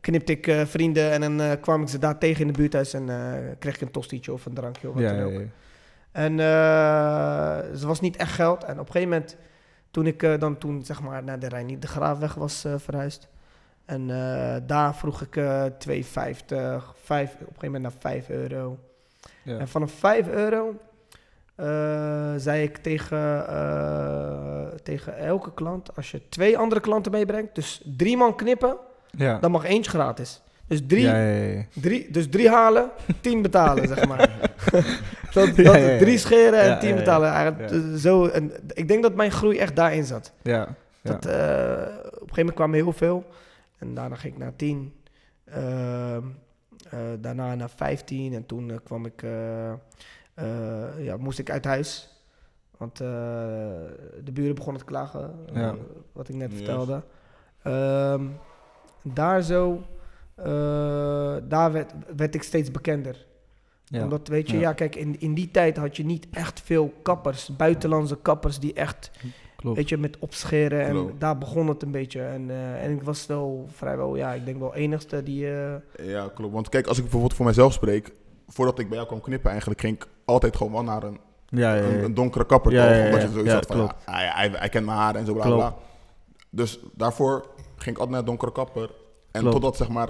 Knipte 0.00 0.32
ik 0.32 0.66
vrienden 0.66 1.10
en 1.10 1.36
dan 1.36 1.60
kwam 1.60 1.82
ik 1.82 1.88
ze 1.88 1.98
daar 1.98 2.18
tegen 2.18 2.40
in 2.40 2.46
de 2.46 2.58
buurthuis 2.58 2.92
en 2.92 3.06
kreeg 3.58 3.74
ik 3.74 3.80
een 3.80 3.90
tostietje 3.90 4.32
of 4.32 4.46
een 4.46 4.54
drankje 4.54 4.88
of 4.88 4.94
wat 4.94 5.02
ja, 5.02 5.16
dan 5.16 5.22
ook. 5.22 5.42
En 6.12 6.40
eh 6.40 7.80
er 7.80 7.86
was 7.86 8.00
niet 8.00 8.16
echt 8.16 8.32
geld. 8.32 8.64
En 8.64 8.72
op 8.80 8.86
een 8.86 8.92
gegeven 8.92 9.08
moment, 9.08 9.36
toen 9.90 10.06
ik 10.06 10.22
eh, 10.22 10.38
dan 10.38 10.58
toen 10.58 10.84
zeg 10.84 11.00
maar 11.00 11.24
naar 11.24 11.38
de 11.38 11.48
Rijn 11.48 11.80
de 11.80 11.86
Graafweg 11.86 12.34
was 12.34 12.64
eh, 12.64 12.74
verhuisd. 12.76 13.28
En 13.84 14.10
eh, 14.10 14.56
daar 14.66 14.94
vroeg 14.94 15.20
ik 15.22 15.36
eh 15.36 15.64
2,50, 15.64 15.70
5, 16.02 16.42
op 16.42 16.50
een 16.50 16.86
gegeven 17.04 17.54
moment 17.60 17.82
naar 17.82 17.92
5 17.98 18.28
euro. 18.28 18.78
Ja. 19.42 19.58
En 19.58 19.68
vanaf 19.68 19.92
5 19.92 20.28
euro 20.28 20.74
eh, 21.54 21.66
zei 22.36 22.62
ik 22.62 22.76
tegen, 22.76 23.48
eh, 23.48 24.66
tegen 24.82 25.18
elke 25.18 25.54
klant, 25.54 25.96
als 25.96 26.10
je 26.10 26.28
twee 26.28 26.58
andere 26.58 26.80
klanten 26.80 27.12
meebrengt, 27.12 27.54
dus 27.54 27.82
drie 27.96 28.16
man 28.16 28.36
knippen, 28.36 28.76
Ja. 29.10 29.38
dan 29.38 29.50
mag 29.50 29.64
eentje 29.64 29.90
gratis. 29.90 30.42
Dus 30.66 30.80
drie, 30.86 31.02
Ja, 31.06 31.16
ja, 31.22 31.42
ja. 31.52 31.62
drie, 31.74 32.10
dus 32.10 32.28
drie 32.28 32.48
halen, 32.50 32.90
tien 33.20 33.42
betalen, 33.42 33.88
zeg 33.88 34.06
maar. 34.06 34.30
dat, 35.32 35.46
dat, 35.56 35.56
Ja, 35.56 35.76
ja, 35.76 35.88
ja. 35.90 35.98
Drie 35.98 36.18
scheren 36.18 36.60
en 36.60 36.66
Ja, 36.68 36.78
tien 36.78 36.88
ja, 36.88 36.94
ja. 36.94 37.00
betalen. 37.00 37.58
Eh, 37.68 37.94
Zo, 37.94 38.26
en 38.26 38.52
ik 38.74 38.88
denk 38.88 39.02
dat 39.02 39.14
mijn 39.14 39.30
groei 39.30 39.58
echt 39.58 39.76
daarin 39.76 40.04
zat. 40.04 40.32
Ja. 40.42 40.68
Ja. 41.02 41.12
Dat, 41.12 41.26
eh, 41.26 41.32
op 41.32 42.12
een 42.12 42.18
gegeven 42.18 42.36
moment 42.36 42.54
kwam 42.54 42.72
heel 42.72 42.92
veel. 42.92 43.24
En 43.78 43.94
daarna 43.94 44.14
ging 44.16 44.32
ik 44.34 44.38
naar 44.38 44.56
10. 44.56 44.92
Ehm, 45.44 46.22
eh, 46.90 46.98
daarna 47.20 47.54
naar 47.54 47.70
15. 47.76 48.34
En 48.34 48.46
toen 48.46 48.70
eh, 48.70 48.76
kwam 48.84 49.04
ik, 49.06 49.22
eh, 49.22 49.70
eh, 49.70 49.76
ja, 50.98 51.16
moest 51.16 51.38
ik 51.38 51.50
uit 51.50 51.64
huis. 51.64 52.08
Want 52.76 53.00
eh, 53.00 53.06
de 54.24 54.32
buren 54.32 54.54
begonnen 54.54 54.80
te 54.80 54.86
klagen. 54.88 55.30
wat 56.12 56.28
ik 56.28 56.34
net 56.34 56.50
Yes. 56.50 56.56
vertelde. 56.58 57.02
Ehm, 57.62 58.24
daar 59.02 59.42
zo, 59.42 59.82
eh, 60.34 61.36
daar 61.48 61.72
werd, 61.72 61.92
werd 62.16 62.34
ik 62.34 62.42
steeds 62.42 62.70
bekender. 62.70 63.26
Ja. 63.92 64.02
Omdat, 64.02 64.28
weet 64.28 64.48
je, 64.50 64.54
Ja. 64.54 64.60
ja, 64.60 64.72
kijk, 64.72 64.96
in, 64.96 65.20
in 65.20 65.34
die 65.34 65.50
tijd 65.50 65.76
had 65.76 65.96
je 65.96 66.04
niet 66.04 66.26
echt 66.30 66.60
veel 66.64 66.92
kappers. 67.02 67.56
Buitenlandse 67.56 68.16
kappers 68.22 68.58
die 68.58 68.72
echt 68.72 69.10
Klopt. 69.56 69.76
Weet 69.76 69.88
je, 69.88 69.96
met 69.96 70.18
opscheren. 70.18 70.84
En 70.84 70.90
Klopt. 70.92 71.20
daar 71.20 71.38
begon 71.38 71.68
het 71.68 71.82
een 71.82 71.90
beetje. 71.90 72.22
En, 72.22 72.50
eh, 72.50 72.84
en 72.84 72.90
ik 72.90 73.02
was 73.02 73.26
wel 73.26 73.66
vrijwel, 73.72 74.16
ja, 74.16 74.32
ik 74.32 74.44
denk 74.44 74.58
wel 74.58 74.74
enigste 74.74 75.22
die... 75.22 75.50
eh, 75.52 76.06
Ja, 76.08 76.28
klopt. 76.34 76.52
Want 76.52 76.68
kijk, 76.68 76.86
als 76.86 76.96
ik 76.96 77.02
bijvoorbeeld 77.02 77.34
voor 77.34 77.46
mezelf 77.46 77.72
spreek, 77.72 78.12
voordat 78.48 78.78
ik 78.78 78.86
bij 78.88 78.96
jou 78.96 79.08
kwam 79.08 79.20
knippen, 79.20 79.50
eigenlijk 79.50 79.80
ging 79.80 79.96
ik 79.96 80.06
altijd 80.24 80.56
gewoon 80.56 80.72
wel 80.72 80.82
naar 80.82 81.02
een, 81.02 81.18
Ja, 81.48 81.74
ja, 81.74 81.82
een, 81.82 81.98
ja. 81.98 82.02
een 82.04 82.14
donkere 82.14 82.46
kapper. 82.46 82.72
Ja, 82.72 82.82
toch? 82.86 82.90
ja, 82.92 82.98
ja, 82.98 83.04
Omdat 83.04 83.20
je 83.20 83.26
ja. 83.26 83.32
zoiets 83.32 83.50
Ja, 83.50 83.54
had 83.56 83.66
van, 83.66 83.92
hij, 84.14 84.26
hij, 84.34 84.50
hij 84.54 84.68
kent 84.68 84.86
mijn 84.86 84.98
haar 84.98 85.14
en 85.14 85.26
zo, 85.26 85.32
bla 85.34 85.54
bla. 85.54 85.74
Dus 86.50 86.78
daarvoor 86.94 87.46
ging 87.76 87.96
ik 87.96 88.00
altijd 88.02 88.08
naar 88.10 88.18
een 88.18 88.24
donkere 88.24 88.52
kapper. 88.52 88.90
En 89.30 89.40
Klopt. 89.40 89.54
totdat, 89.54 89.76
zeg 89.76 89.88
maar, 89.88 90.08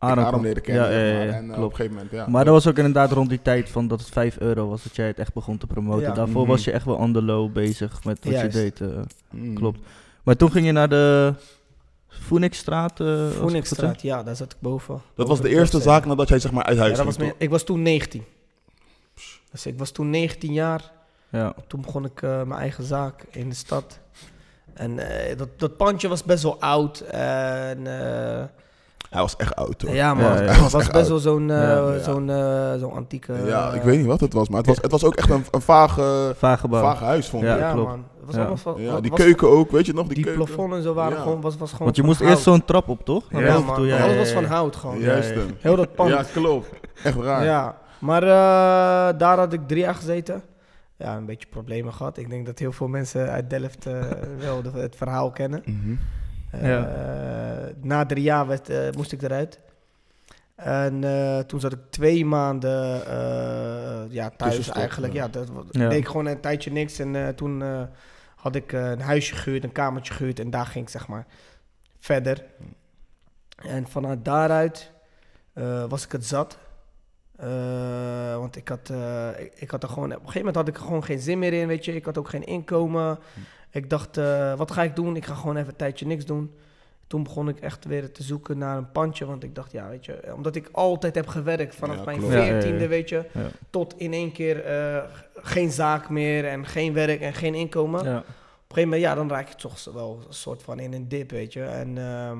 Leerde 0.00 0.60
kennen. 0.60 0.90
Ja, 0.92 0.98
ja, 1.22 1.32
En 1.32 1.44
eh, 1.44 1.48
op 1.50 1.54
klopt. 1.54 1.70
een 1.70 1.76
gegeven 1.76 1.92
moment, 1.92 2.10
ja. 2.10 2.26
Maar 2.28 2.44
dat 2.44 2.54
was 2.54 2.66
ook 2.66 2.76
inderdaad 2.76 3.12
rond 3.12 3.28
die 3.28 3.42
tijd 3.42 3.68
van 3.70 3.88
dat 3.88 4.00
het 4.00 4.08
5 4.08 4.38
euro 4.38 4.68
was 4.68 4.82
dat 4.82 4.96
jij 4.96 5.06
het 5.06 5.18
echt 5.18 5.32
begon 5.34 5.58
te 5.58 5.66
promoten. 5.66 6.06
Ja. 6.08 6.12
Daarvoor 6.14 6.40
Mhm. 6.42 6.50
was 6.50 6.64
je 6.64 6.70
echt 6.72 6.84
wel 6.84 6.94
on 6.96 7.12
the 7.12 7.22
low 7.22 7.52
bezig 7.52 8.04
met 8.04 8.24
wat 8.24 8.32
Juist. 8.32 8.56
je 8.56 8.62
deed. 8.62 8.80
eh. 8.80 8.88
Mm. 9.30 9.54
klopt. 9.54 9.78
Maar 10.22 10.36
toen 10.36 10.50
ging 10.52 10.66
je 10.66 10.72
naar 10.72 10.88
de 10.88 11.32
eh, 11.36 11.42
het 12.08 12.18
goed 12.18 13.38
Voeningsstraat, 13.38 14.02
ja, 14.02 14.22
daar 14.22 14.36
zat 14.36 14.52
ik 14.52 14.58
boven. 14.60 15.00
Dat 15.14 15.28
was 15.28 15.40
de 15.40 15.48
eerste 15.48 15.80
zaak 15.80 16.04
nadat 16.04 16.28
jij 16.28 16.38
zeg 16.38 16.52
maar 16.52 16.64
uit 16.64 16.76
Ja, 16.76 16.82
huis 16.82 16.96
dat 16.96 17.06
ging. 17.06 17.16
was 17.16 17.26
mijn- 17.26 17.38
ik 17.38 17.50
was 17.50 17.62
toen 17.64 17.82
19. 17.82 18.24
Dus 19.50 19.66
ik 19.66 19.78
was 19.78 19.90
toen 19.90 20.10
19 20.10 20.52
jaar. 20.52 20.90
Ja. 21.28 21.54
Toen 21.66 21.80
begon 21.80 22.04
ik 22.04 22.22
eh, 22.22 22.42
mijn 22.42 22.60
eigen 22.60 22.84
zaak 22.84 23.24
in 23.30 23.48
de 23.48 23.54
stad. 23.54 23.98
En 24.74 24.98
eh, 24.98 25.36
dat, 25.38 25.48
dat 25.56 25.76
pandje 25.76 26.08
was 26.08 26.24
best 26.24 26.42
wel 26.42 26.60
oud. 26.60 27.00
En 27.00 27.86
eh, 27.86 28.44
Hij 29.10 29.20
was 29.20 29.36
echt 29.36 29.56
oud 29.56 29.82
hoor. 29.82 29.94
ja, 29.94 30.14
man. 30.14 30.24
Ja, 30.24 30.30
Hij 30.34 30.60
was, 30.60 30.72
best 30.72 30.92
oud. 30.92 31.08
wel 31.08 31.18
zo'n 31.18 31.50
eh, 31.50 31.56
Ja, 31.56 31.92
ja. 31.92 31.98
zo'n 31.98 32.30
eh, 32.30 32.74
zo'n 32.78 32.92
antieke... 32.92 33.34
Ja, 33.46 33.72
ik 33.72 33.82
weet 33.82 33.98
niet 33.98 34.06
wat 34.06 34.20
het 34.20 34.32
was, 34.32 34.48
maar 34.48 34.58
het 34.58 34.66
was, 34.66 34.76
het 34.76 34.90
was 34.90 35.04
ook 35.04 35.14
echt 35.14 35.30
een, 35.30 35.44
een 35.50 35.60
vage, 35.60 36.32
Vaag 36.36 36.60
gebouw. 36.60 36.82
vage 36.82 37.04
huis, 37.04 37.28
vond 37.28 37.42
Ja, 37.42 37.54
ik. 37.54 37.60
Ja, 37.60 37.72
klopt. 37.72 37.88
man. 37.88 38.04
Het 38.16 38.24
was 38.26 38.34
Ja. 38.34 38.40
allemaal 38.40 38.56
van, 38.56 38.74
Ja, 38.82 39.00
die 39.00 39.10
was- 39.10 39.20
keuken 39.20 39.48
ook, 39.50 39.70
weet 39.70 39.86
je 39.86 39.92
nog? 39.92 40.06
Die, 40.06 40.14
Die 40.14 40.24
keuken. 40.24 40.44
plafonds 40.44 40.76
en 40.76 40.82
zo 40.82 40.94
waren 40.94 41.16
Ja. 41.16 41.22
gewoon, 41.22 41.40
was, 41.40 41.56
was 41.56 41.70
gewoon 41.70 41.84
Want 41.84 41.96
je 41.96 42.02
moest 42.02 42.18
hout. 42.18 42.30
eerst 42.30 42.42
zo'n 42.42 42.64
trap 42.64 42.88
op, 42.88 43.04
toch? 43.04 43.24
Ja, 43.30 43.38
man. 43.58 43.74
toe, 43.74 43.92
Alles 43.92 44.12
ja, 44.12 44.16
was 44.16 44.28
ja, 44.28 44.34
van 44.34 44.44
hout 44.44 44.76
gewoon. 44.76 44.98
Juist 44.98 45.28
Ja, 45.28 45.34
ja. 45.34 45.40
hem. 45.40 45.56
Heel 45.58 45.76
dat 45.76 45.94
pand. 45.94 46.10
Ja, 46.10 46.22
klopt. 46.32 46.68
Echt 47.04 47.16
raar. 47.16 47.44
Ja, 47.44 47.76
maar 47.98 48.22
eh, 48.22 49.18
daar 49.18 49.38
had 49.38 49.52
ik 49.52 49.60
drie 49.68 49.80
jaar 49.82 49.94
gezeten. 49.94 50.42
Ja, 50.96 51.16
een 51.16 51.26
beetje 51.26 51.46
problemen 51.50 51.92
gehad. 51.92 52.16
Ik 52.18 52.30
denk 52.30 52.46
dat 52.46 52.58
heel 52.58 52.72
veel 52.72 52.88
mensen 52.88 53.30
uit 53.30 53.50
Delft 53.50 53.84
wel 54.38 54.62
de- 54.62 54.70
het 54.74 54.96
verhaal 54.96 55.30
kennen. 55.30 55.62
Mhm. 55.64 55.94
Eh, 56.50 56.82
Na 57.82 58.06
drie 58.06 58.22
jaar 58.22 58.46
werd, 58.46 58.68
eh, 58.68 58.90
moest 58.96 59.12
ik 59.12 59.22
eruit. 59.22 59.60
En 60.54 61.04
eh, 61.04 61.38
toen 61.38 61.60
zat 61.60 61.72
ik 61.72 61.78
twee 61.90 62.24
maanden 62.24 63.06
eh, 63.06 64.00
ja, 64.08 64.30
thuis 64.36 64.68
eigenlijk. 64.70 65.12
ja. 65.12 65.28
Dat 65.28 65.48
Ja. 65.70 65.88
deed 65.88 65.98
ik 65.98 66.06
gewoon 66.06 66.26
een 66.26 66.40
tijdje 66.40 66.70
niks. 66.72 66.98
En 66.98 67.16
eh, 67.16 67.28
toen 67.28 67.62
eh, 67.62 67.82
had 68.36 68.54
ik 68.54 68.72
een 68.72 69.00
huisje 69.00 69.34
gehuurd, 69.34 69.64
een 69.64 69.72
kamertje 69.72 70.12
gehuurd. 70.14 70.40
En 70.40 70.50
daar 70.50 70.66
ging 70.66 70.84
ik 70.84 70.90
zeg 70.90 71.08
maar 71.08 71.26
verder. 71.98 72.44
En 73.56 73.88
vanuit 73.88 74.24
daaruit 74.24 74.90
eh, 75.52 75.84
was 75.88 76.04
ik 76.04 76.12
het 76.12 76.26
zat. 76.26 76.58
Eh, 77.36 78.36
want 78.36 78.56
ik 78.56 78.68
had, 78.68 78.90
eh, 78.90 79.28
ik, 79.38 79.52
ik 79.54 79.70
had 79.70 79.82
er 79.82 79.88
gewoon, 79.88 80.08
op 80.08 80.10
een 80.12 80.18
gegeven 80.18 80.38
moment 80.38 80.56
had 80.56 80.68
ik 80.68 80.76
er 80.76 80.82
gewoon 80.82 81.04
geen 81.04 81.18
zin 81.20 81.38
meer 81.38 81.52
in, 81.52 81.66
weet 81.66 81.84
je. 81.84 81.94
Ik 81.94 82.04
had 82.04 82.18
ook 82.18 82.28
geen 82.28 82.44
inkomen. 82.46 83.18
Ik 83.70 83.90
dacht, 83.90 84.16
eh, 84.16 84.54
wat 84.54 84.70
ga 84.70 84.82
ik 84.82 84.96
doen? 84.96 85.16
Ik 85.16 85.24
ga 85.24 85.34
gewoon 85.34 85.56
even 85.56 85.68
een 85.68 85.76
tijdje 85.76 86.06
niks 86.06 86.24
doen. 86.24 86.54
Toen 87.06 87.22
begon 87.22 87.48
ik 87.48 87.60
echt 87.60 87.84
weer 87.84 88.12
te 88.12 88.22
zoeken 88.22 88.58
naar 88.58 88.76
een 88.76 88.90
pandje. 88.90 89.26
Want 89.26 89.42
ik 89.42 89.54
dacht, 89.54 89.72
ja, 89.72 89.88
weet 89.88 90.04
je, 90.04 90.32
omdat 90.34 90.56
ik 90.56 90.68
altijd 90.72 91.14
heb 91.14 91.26
gewerkt 91.26 91.74
vanaf 91.74 91.96
Ja, 91.96 92.04
mijn 92.04 92.20
veertiende, 92.22 92.88
weet 92.88 93.08
je. 93.08 93.24
Tot 93.70 93.94
in 93.96 94.12
één 94.12 94.32
keer 94.32 94.64
eh, 94.64 95.02
geen 95.34 95.70
zaak 95.70 96.08
meer 96.08 96.46
en 96.46 96.66
geen 96.66 96.92
werk 96.92 97.20
en 97.20 97.34
geen 97.34 97.54
inkomen. 97.54 98.04
Ja. 98.04 98.18
Op 98.18 98.76
een 98.76 98.82
gegeven 98.82 98.82
moment, 98.82 99.02
ja, 99.02 99.14
dan 99.14 99.36
raak 99.36 99.48
je 99.48 99.54
toch 99.54 99.84
wel 99.84 100.22
een 100.28 100.34
soort 100.34 100.62
van 100.62 100.78
in 100.78 100.92
een 100.92 101.08
dip, 101.08 101.30
weet 101.30 101.52
je. 101.52 101.62
En 101.62 101.98
ehm, 101.98 102.38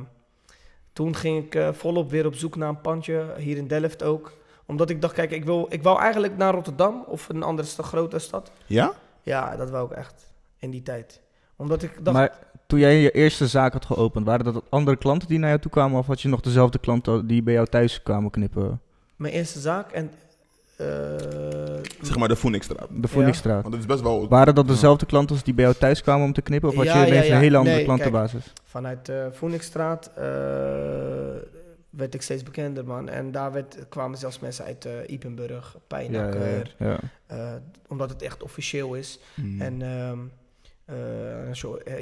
toen 0.93 1.17
ging 1.17 1.45
ik 1.45 1.55
eh, 1.55 1.73
volop 1.73 2.11
weer 2.11 2.27
op 2.27 2.35
zoek 2.35 2.57
naar 2.57 2.69
een 2.69 2.81
pandje, 2.81 3.35
hier 3.39 3.57
in 3.57 3.67
Delft 3.67 4.03
ook. 4.03 4.33
Omdat 4.67 4.91
ik 4.91 5.01
dacht, 5.01 5.15
kijk, 5.15 5.31
ik, 5.31 5.45
wil, 5.45 5.67
ik 5.69 5.83
wou 5.83 6.01
eigenlijk 6.01 6.37
naar 6.37 6.55
Rotterdam 6.55 7.05
of 7.07 7.29
een 7.29 7.43
andere 7.43 7.69
grote 7.83 8.19
stad. 8.19 8.51
Ja? 8.67 8.93
Ja, 9.23 9.57
dat 9.57 9.71
wou 9.71 9.91
ik 9.91 9.97
echt, 9.97 10.30
in 10.61 10.71
die 10.71 10.83
tijd. 10.83 11.21
Omdat 11.57 11.83
ik 11.83 12.05
dacht, 12.05 12.17
Maar 12.17 12.39
toen 12.67 12.79
jij 12.79 13.01
je 13.01 13.11
eerste 13.11 13.47
zaak 13.47 13.73
had 13.73 13.85
geopend, 13.85 14.27
waren 14.27 14.45
dat 14.45 14.63
andere 14.69 14.97
klanten 14.97 15.29
die 15.29 15.39
naar 15.39 15.49
jou 15.49 15.61
toe 15.61 15.71
kwamen? 15.71 15.99
Of 15.99 16.07
had 16.07 16.21
je 16.21 16.29
nog 16.29 16.41
dezelfde 16.41 16.79
klanten 16.79 17.27
die 17.27 17.43
bij 17.43 17.55
jou 17.55 17.67
thuis 17.67 18.03
kwamen 18.03 18.31
knippen? 18.31 18.81
mijn 19.17 19.33
eerste 19.35 19.61
zaak 19.61 19.91
en... 19.93 20.11
eh, 20.77 20.87
Zeg 22.03 22.17
maar 22.19 22.29
de 22.29 22.37
Phoenixstraat. 22.37 22.89
De 22.91 23.09
Voenixstraat. 23.09 23.63
Want 23.63 23.75
het 23.75 23.83
is 23.83 23.89
best 23.89 24.01
wel... 24.03 24.29
Waren 24.29 24.55
dat 24.55 24.69
dezelfde 24.69 25.07
klanten 25.07 25.35
als 25.35 25.45
die 25.45 25.55
bij 25.55 25.65
jou 25.65 25.77
thuis 25.77 26.03
kwamen 26.03 26.25
om 26.27 26.33
te 26.33 26.43
knippen? 26.43 26.69
Of 26.69 26.75
had 26.75 26.85
Ja, 26.85 27.01
je 27.03 27.07
ineens 27.07 27.27
ja. 27.27 27.35
een 27.35 27.41
hele 27.41 27.57
andere 27.57 27.77
Nee, 27.77 27.85
klantenbasis? 27.85 28.53
Vanuit 28.65 29.09
uh, 29.09 29.27
Voeningsstraat 29.33 30.11
eh, 30.17 30.25
werd 31.91 32.15
ik 32.15 32.23
steeds 32.23 32.43
bekender, 32.43 32.85
man. 32.85 33.09
En 33.09 33.33
daar 33.33 33.53
werd, 33.53 33.77
kwamen 33.89 34.19
zelfs 34.19 34.39
mensen 34.39 34.65
uit 34.65 34.85
eh 34.85 34.93
Ipenburg, 35.07 35.71
Ja, 35.75 35.81
Pijnakker. 35.87 36.75
ja, 36.79 36.87
ja. 36.87 36.99
eh, 37.27 37.53
omdat 37.89 38.11
het 38.11 38.23
echt 38.23 38.43
officieel 38.43 38.95
is. 38.95 39.19
Mhm. 39.35 39.63
En 39.63 39.83
ehm, 39.83 39.83
eh, 39.83 40.11
eh, 40.11 40.19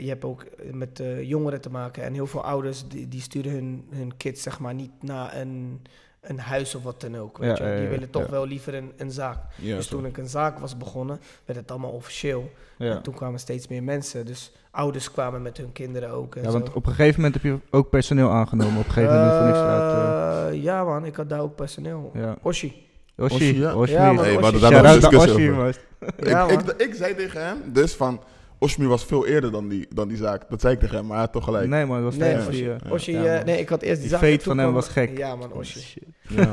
je 0.01 0.09
hebt 0.09 0.24
ook 0.24 0.44
met 0.72 1.01
eh, 1.01 1.22
jongeren 1.22 1.61
te 1.61 1.70
maken. 1.70 2.03
En 2.03 2.12
heel 2.12 2.27
veel 2.27 2.44
ouders 2.44 2.88
die, 2.88 3.09
die 3.09 3.20
sturen 3.20 3.53
hun, 3.53 3.87
hun 3.90 4.16
kids 4.16 4.42
zeg 4.42 4.59
maar 4.59 4.74
niet 4.74 4.90
naar 5.01 5.37
een, 5.37 5.83
een 6.20 6.38
huis 6.38 6.74
of 6.74 6.83
wat 6.83 7.01
dan 7.01 7.16
ook. 7.16 7.38
Weet 7.38 7.59
Ja, 7.59 7.64
je? 7.64 7.70
ja, 7.70 7.77
Die 7.77 7.85
ja, 7.85 7.90
willen 7.90 8.11
toch 8.11 8.24
ja. 8.24 8.31
wel 8.31 8.46
liever 8.46 8.74
een, 8.74 8.92
een 8.96 9.11
zaak. 9.11 9.38
ja, 9.57 9.77
dus 9.77 9.88
zo. 9.88 9.96
toen 9.96 10.07
ik 10.07 10.16
een 10.16 10.29
zaak 10.29 10.59
was 10.59 10.77
begonnen, 10.77 11.20
werd 11.44 11.59
het 11.59 11.70
allemaal 11.70 11.90
officieel. 11.90 12.51
Ja. 12.79 12.90
En 12.96 13.03
toen 13.03 13.14
kwamen 13.14 13.40
steeds 13.40 13.68
meer 13.68 13.83
mensen. 13.83 14.27
Dus 14.27 14.53
ouders 14.70 15.11
kwamen 15.11 15.42
met 15.42 15.57
hun 15.57 15.72
kinderen 15.72 16.11
ook. 16.11 16.35
En 16.37 16.42
Ja, 16.42 16.51
want 16.51 16.66
zo. 16.66 16.72
op 16.74 16.87
een 16.87 16.92
gegeven 16.94 17.16
moment 17.22 17.42
heb 17.42 17.53
je 17.53 17.59
ook 17.70 17.90
personeel 17.90 18.31
aangenomen. 18.31 18.79
Op 18.81 18.87
een 18.87 18.92
gegeven 18.92 19.14
moment 19.16 19.35
Voenixstraat. 19.37 20.51
Eh, 20.53 20.62
ja 20.62 20.85
man, 20.85 21.05
ik 21.05 21.16
had 21.16 21.29
daar 21.29 21.40
ook 21.40 21.55
personeel. 21.55 22.11
ja. 22.14 22.37
Oshi. 22.42 22.87
Oshi, 23.16 23.35
Oshi, 23.35 23.59
ja. 23.61 23.74
Oshi. 23.77 23.92
Ja, 23.92 24.12
man, 24.12 24.24
Hey, 24.24 24.33
we 24.33 24.38
Oshi. 24.38 24.42
hadden 24.51 24.61
daar 24.83 24.83
nog 24.83 25.11
discussie 25.11 25.51
over. 25.53 25.81
Ja, 26.22 26.48
ik, 26.48 26.61
ik, 26.61 26.70
ik 26.81 26.94
zei 26.94 27.14
tegen 27.14 27.46
hem, 27.46 27.62
dus 27.72 27.94
van... 27.94 28.20
Oshmi 28.58 28.86
was 28.86 29.04
veel 29.04 29.26
eerder 29.26 29.50
dan 29.50 29.68
die, 29.68 29.86
dan 29.94 30.08
die 30.08 30.16
zaak. 30.16 30.50
Dat 30.50 30.60
zei 30.60 30.74
ik 30.74 30.80
tegen 30.80 30.96
hem, 30.96 31.04
maar 31.06 31.12
hij 31.16 31.24
had 31.24 31.32
toch 31.32 31.44
gelijk. 31.44 31.68
Nee 31.68 31.86
man, 31.86 31.94
dat 31.96 32.04
was 32.04 32.16
Nee, 32.16 32.28
tijdens 32.28 32.46
Oshi. 32.90 33.10
die... 33.12 33.20
eh, 33.20 33.24
ja, 33.24 33.38
eh, 33.38 33.44
nee, 33.44 33.58
ik 33.60 33.68
had 33.68 33.82
eerst 33.82 34.00
die, 34.00 34.10
Die 34.18 34.18
zaak. 34.18 34.40
van 34.42 34.58
hem 34.58 34.72
was 34.72 34.88
gek. 34.88 35.18
Ja 35.18 35.36
man, 35.36 35.52
Oshi. 35.52 36.06
Ja, 36.28 36.52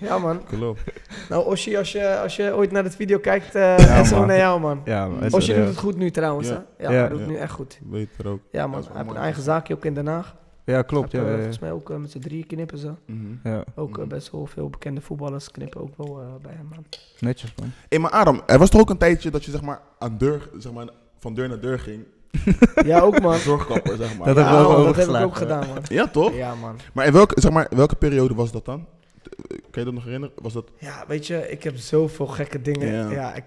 ja 0.00 0.18
man. 0.18 0.44
Klopt. 0.44 0.80
Nou 1.28 1.46
Oshi, 1.46 1.76
als 1.76 1.92
je, 1.92 2.18
als 2.18 2.36
je 2.36 2.54
ooit 2.54 2.70
naar 2.70 2.84
het 2.84 2.96
video 2.96 3.18
kijkt, 3.18 3.54
eh 3.54 3.78
Ja, 3.78 3.96
en 3.98 4.06
zo 4.06 4.18
man. 4.18 4.26
naar 4.26 4.36
jou 4.38 4.60
man. 4.60 4.80
Ja, 4.84 5.08
man. 5.08 5.32
Oshi 5.34 5.54
doet 5.54 5.66
het 5.66 5.76
goed 5.78 5.96
nu 5.96 6.10
trouwens, 6.10 6.48
Ja. 6.48 6.64
hè? 6.76 6.84
Ja, 6.84 6.90
Ja. 6.92 6.98
hij 7.00 7.08
doet 7.08 7.18
het 7.18 7.28
Ja. 7.28 7.34
nu 7.34 7.38
echt 7.40 7.52
goed. 7.52 7.78
Weet 7.90 8.08
er 8.18 8.28
ook. 8.28 8.40
Ja 8.50 8.66
man, 8.66 8.82
hij 8.88 8.96
heeft 8.96 9.10
een 9.10 9.16
eigen 9.16 9.42
zaakje 9.42 9.74
ook 9.74 9.84
in 9.84 9.94
Den 9.94 10.06
Haag. 10.06 10.34
Ja, 10.64 10.82
klopt. 10.82 11.10
Ja, 11.12 11.18
ja, 11.20 11.24
eh, 11.24 11.30
ja. 11.30 11.36
Volgens 11.36 11.58
mij 11.58 11.72
ook 11.72 11.98
met 11.98 12.10
z'n 12.10 12.18
drieën 12.18 12.46
knippen 12.46 12.78
ze. 12.78 12.90
Mhm. 13.06 13.20
ja. 13.48 13.64
Ook 13.74 13.96
Mhm. 13.98 14.08
best 14.08 14.30
wel 14.30 14.46
veel 14.46 14.68
bekende 14.70 15.00
voetballers 15.00 15.50
knippen 15.50 15.80
ook 15.80 15.96
wel 15.96 16.38
bij 16.42 16.52
hem 16.56 16.66
man. 16.70 16.84
Netjes 17.20 17.54
man. 17.60 17.70
Hé, 17.88 17.98
maar 17.98 18.10
Adam, 18.10 18.40
er 18.46 18.58
was 18.58 18.70
toch 18.70 18.80
ook 18.80 18.90
een 18.90 18.96
tijdje 18.98 19.30
dat 19.30 19.44
je 19.44 19.50
zeg 19.50 19.62
maar, 19.62 19.80
aan 19.98 20.18
deur, 20.18 20.48
zeg 20.58 20.72
maar, 20.72 20.86
van 21.26 21.34
deur 21.34 21.48
naar 21.48 21.60
deur 21.60 21.78
ging? 21.78 22.04
Ja 22.84 23.00
ook 23.00 23.20
man. 23.20 23.38
Zorgkapper, 23.38 23.96
zeg 23.96 24.18
maar. 24.18 24.26
Dat 24.26 24.36
Ja, 24.36 24.42
heb 24.42 24.60
ik 24.60 24.66
ook 24.66 24.76
man, 24.76 24.84
dat 24.84 24.96
heb 24.96 25.04
ik 25.04 25.10
overgeslagen, 25.10 25.26
ook 25.26 25.36
gedaan 25.36 25.66
man. 25.66 25.78
Ja, 25.88 26.06
toch? 26.06 26.34
Ja 26.34 26.54
man. 26.54 26.78
Maar 26.92 27.06
in 27.06 27.12
welke, 27.12 27.40
zeg 27.40 27.52
maar, 27.52 27.66
welke 27.70 27.96
periode 27.96 28.34
was 28.34 28.52
dat 28.52 28.64
dan? 28.64 28.86
Kan 29.46 29.58
je 29.70 29.84
dat 29.84 29.92
nog 29.94 30.04
herinneren? 30.04 30.34
Was 30.42 30.52
dat... 30.52 30.70
Ja, 30.78 31.04
weet 31.06 31.26
je, 31.26 31.50
ik 31.50 31.62
heb 31.62 31.76
zoveel 31.76 32.26
gekke 32.26 32.62
dingen. 32.62 32.92
Ja. 32.92 33.10
Ja, 33.10 33.34
ik, 33.34 33.44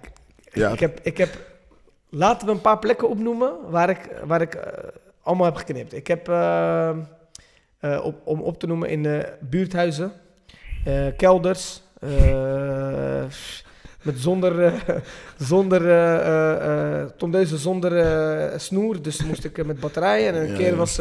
Ja. 0.53 0.69
Ik, 0.71 0.79
heb, 0.79 0.99
ik 1.03 1.17
heb... 1.17 1.37
Laten 2.09 2.47
we 2.47 2.53
een 2.53 2.61
paar 2.61 2.79
plekken 2.79 3.09
opnoemen 3.09 3.51
waar 3.69 3.89
ik, 3.89 4.09
waar 4.25 4.41
ik 4.41 4.53
eh, 4.55 4.87
allemaal 5.23 5.45
heb 5.45 5.55
geknipt. 5.55 5.93
Ik 5.93 6.07
heb, 6.07 6.27
eh, 6.29 6.89
eh, 6.89 8.05
op, 8.05 8.15
om 8.23 8.41
op 8.41 8.59
te 8.59 8.67
noemen, 8.67 8.89
in 8.89 9.03
de 9.03 9.33
buurthuizen, 9.39 10.11
eh, 10.85 11.05
kelders, 11.17 11.81
eh, 11.99 13.23
met 14.01 14.19
zonder, 14.19 14.63
eh, 14.63 14.73
zonder 15.49 15.89
eh, 15.91 17.05
tondeuzen 17.17 17.57
zonder 17.57 18.59
snoer. 18.59 19.01
Dus 19.01 19.23
moest 19.23 19.43
ik 19.45 19.65
met 19.65 19.79
batterij. 19.79 20.27
En 20.27 20.35
een 20.35 20.47
Ja, 20.51 20.57
keer 20.57 20.75
was, 20.75 20.99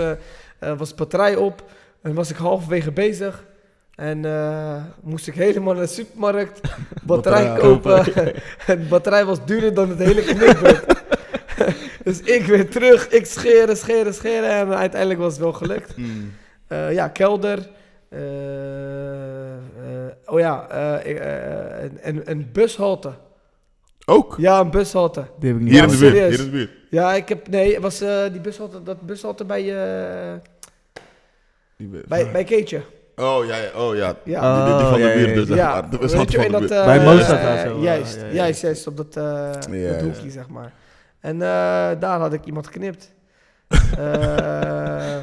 was 0.77 0.89
de 0.89 0.95
batterij 0.95 1.37
op 1.37 1.63
en 2.03 2.15
was 2.15 2.31
ik 2.31 2.37
halverwege 2.37 2.93
bezig. 2.93 3.45
En 3.95 4.25
moest 5.03 5.27
ik 5.27 5.35
helemaal 5.35 5.75
naar 5.75 5.83
de 5.83 5.89
supermarkt 5.89 6.61
batterij 7.03 7.59
kopen. 7.59 8.05
en 8.67 8.79
de 8.79 8.87
batterij 8.89 9.25
was 9.25 9.47
duurder 9.47 9.75
dan 9.75 9.89
het 9.89 9.99
hele 9.99 10.23
knipbeurt. 10.23 10.85
dus 12.05 12.21
ik 12.21 12.47
weer 12.47 12.71
terug, 12.71 13.09
ik 13.09 13.27
scheren, 13.27 13.77
scheren, 13.77 14.15
scheren. 14.15 14.51
En 14.51 14.77
uiteindelijk 14.77 15.21
was 15.21 15.33
het 15.33 15.43
wel 15.43 15.53
gelukt. 15.53 15.97
Mm. 15.97 16.33
Eh, 16.69 16.93
ja, 16.93 17.09
kelder. 17.09 17.69
Eh, 20.09 20.33
oh 20.35 20.39
ja, 20.39 20.69
eh, 20.69 21.17
eh, 21.17 21.83
een, 21.83 21.99
een, 22.03 22.31
een 22.31 22.49
bushalte. 22.53 23.13
Ook? 24.07 24.35
Ja, 24.39 24.61
een 24.61 24.71
bushalte. 24.71 25.25
Die 25.39 25.49
heb 25.53 25.59
ik 25.59 25.65
niet 25.65 25.73
Hier 25.75 25.83
in 25.83 25.89
de 25.89 25.97
buurt. 25.97 26.13
serieus. 26.15 26.31
Hier 26.37 26.45
in 26.45 26.51
de 26.51 26.57
buurt. 26.57 26.71
Ja, 26.91 27.15
ik 27.15 27.29
heb... 27.29 27.49
Nee, 27.49 27.81
was 27.81 28.01
eh, 28.01 28.23
die 28.33 28.41
bushalte, 28.41 28.83
dat 28.83 29.01
bushalte 29.01 29.45
bij, 29.45 29.61
eh 29.61 30.35
Die 31.77 31.89
buurt. 31.89 32.07
bij, 32.07 32.31
bij 32.33 32.45
Keetje. 32.45 32.83
Oh 33.17 33.47
ja, 33.47 33.57
ja, 33.57 33.71
oh 33.77 33.97
ja. 33.97 34.17
Ja. 34.25 34.65
Die, 34.65 34.65
die, 34.65 34.77
die 34.79 34.85
van 34.87 34.93
Oh, 34.93 34.95
de 34.95 35.01
ja, 35.01 35.15
buurt 35.15 35.29
ja, 35.29 35.35
dus, 35.35 35.49
ja. 35.49 35.55
zeg 35.55 35.57
Ja, 35.57 35.73
maar. 35.81 35.91
De 35.91 35.99
je, 36.01 36.09
van 36.09 36.53
de 36.53 36.59
buurt. 36.59 36.71
eh, 36.71 36.85
Bij 36.85 37.05
Mozart 37.05 37.61
zo, 37.61 37.79
Juist, 37.81 38.15
ja, 38.17 38.21
ja, 38.21 38.27
ja. 38.29 38.35
juist, 38.35 38.61
juist, 38.61 38.87
op 38.87 38.97
dat, 38.97 39.17
eh 39.17 39.53
dat 39.53 39.69
ja. 39.71 40.01
hoekje, 40.03 40.31
zeg 40.31 40.49
maar. 40.49 40.73
En 41.21 41.35
eh, 41.35 41.39
daar 42.01 42.19
had 42.21 42.33
ik 42.33 42.45
iemand 42.45 42.67
geknipt. 42.67 43.15
Eh, 43.99 45.17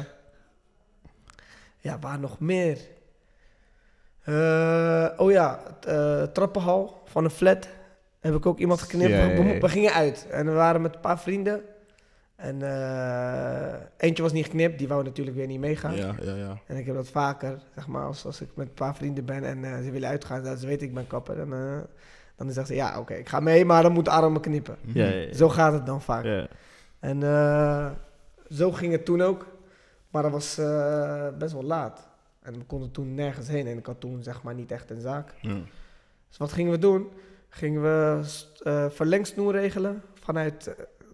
ja, 1.78 1.98
waar 2.00 2.18
nog 2.18 2.40
meer? 2.40 2.78
Eh, 4.26 5.06
oh 5.16 5.30
ja, 5.30 5.60
eh, 5.86 6.22
trappenhal 6.22 7.02
van 7.04 7.24
een 7.24 7.30
flat. 7.30 7.68
Heb 8.20 8.34
ik 8.34 8.46
ook 8.46 8.58
iemand 8.58 8.80
geknipt. 8.80 9.10
Ja, 9.10 9.24
ja, 9.24 9.28
We, 9.36 9.42
we- 9.42 9.54
ja. 9.54 9.60
we 9.60 9.68
gingen 9.68 9.92
uit 9.92 10.26
en 10.30 10.46
we 10.46 10.52
waren 10.52 10.82
met 10.82 10.94
een 10.94 11.00
paar 11.00 11.18
vrienden. 11.20 11.60
En 12.36 12.62
eh, 12.62 13.74
eentje 13.96 14.22
was 14.22 14.32
niet 14.32 14.44
geknipt, 14.44 14.78
die 14.78 14.88
wou 14.88 15.04
natuurlijk 15.04 15.36
weer 15.36 15.46
niet 15.46 15.60
meegaan. 15.60 15.94
Ja, 15.96 16.14
ja, 16.22 16.34
ja. 16.34 16.58
En 16.66 16.76
ik 16.76 16.86
heb 16.86 16.94
dat 16.94 17.08
vaker, 17.08 17.58
zeg 17.74 17.86
maar, 17.86 18.04
als, 18.04 18.24
als 18.26 18.40
ik 18.40 18.48
met 18.54 18.66
een 18.66 18.74
paar 18.74 18.94
vrienden 18.94 19.24
ben 19.24 19.44
en 19.44 19.84
ze 19.84 19.90
willen 19.90 20.08
uitgaan, 20.08 20.42
dat 20.42 20.58
ze 20.60 20.66
weten 20.66 20.86
ik 20.86 20.94
ben 20.94 21.06
kapper. 21.06 21.36
Dan, 21.36 21.52
eh, 21.52 21.78
dan 22.36 22.46
zeggen 22.46 22.66
ze, 22.66 22.74
ja, 22.74 22.98
oké, 22.98 23.14
ik 23.14 23.28
ga 23.28 23.40
mee, 23.40 23.64
maar 23.64 23.82
dan 23.82 23.92
moet 23.92 24.08
armen 24.08 24.40
knippen. 24.40 24.76
Ja, 24.82 25.04
ja, 25.06 25.14
ja. 25.14 25.34
Zo 25.34 25.48
gaat 25.48 25.72
het 25.72 25.86
dan 25.86 26.02
vaak. 26.02 26.24
Ja. 26.24 26.46
En 27.00 27.20
zo 28.48 28.72
ging 28.72 28.92
het 28.92 29.04
toen 29.04 29.22
ook. 29.22 29.46
Maar 30.10 30.22
dat 30.22 30.32
was 30.32 30.54
best 31.38 31.52
wel 31.52 31.62
laat. 31.64 32.05
En 32.46 32.52
we 32.52 32.64
konden 32.64 32.90
toen 32.90 33.14
nergens 33.14 33.48
heen. 33.48 33.66
En 33.66 33.78
ik 33.78 33.86
had 33.86 34.00
toen 34.00 34.22
zeg 34.22 34.42
maar 34.42 34.54
niet 34.54 34.70
echt 34.70 34.90
een 34.90 35.00
zaak. 35.00 35.34
Ja. 35.40 35.58
Dus 36.28 36.36
wat 36.36 36.52
gingen 36.52 36.72
we 36.72 36.78
doen? 36.78 37.08
Gingen 37.48 37.82
we 37.82 38.22
eh 38.62 38.86
verlengsnoer 38.90 39.52
regelen 39.52 40.02
vanuit 40.14 40.64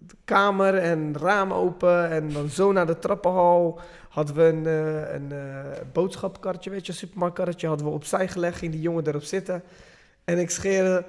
de 0.07 0.15
kamer 0.25 0.77
en 0.77 1.17
raam 1.17 1.53
open. 1.53 2.09
En 2.09 2.29
dan 2.29 2.49
zo 2.49 2.71
naar 2.71 2.87
de 2.87 2.99
trappenhal. 2.99 3.79
Hadden 4.09 4.35
we 4.35 4.43
een, 4.43 4.65
eh, 4.65 5.13
een 5.13 5.31
eh, 5.31 5.81
boodschapkarretje, 5.93 6.69
weet 6.69 6.85
je, 6.85 6.91
een 6.91 6.97
supermarktkarretje. 6.97 7.67
Hadden 7.67 7.87
we 7.87 7.93
opzij 7.93 8.27
gelegd, 8.27 8.57
ging 8.57 8.71
die 8.71 8.81
jongen 8.81 9.07
erop 9.07 9.23
zitten. 9.23 9.63
En 10.23 10.39
ik 10.39 10.49
scheerde... 10.49 11.05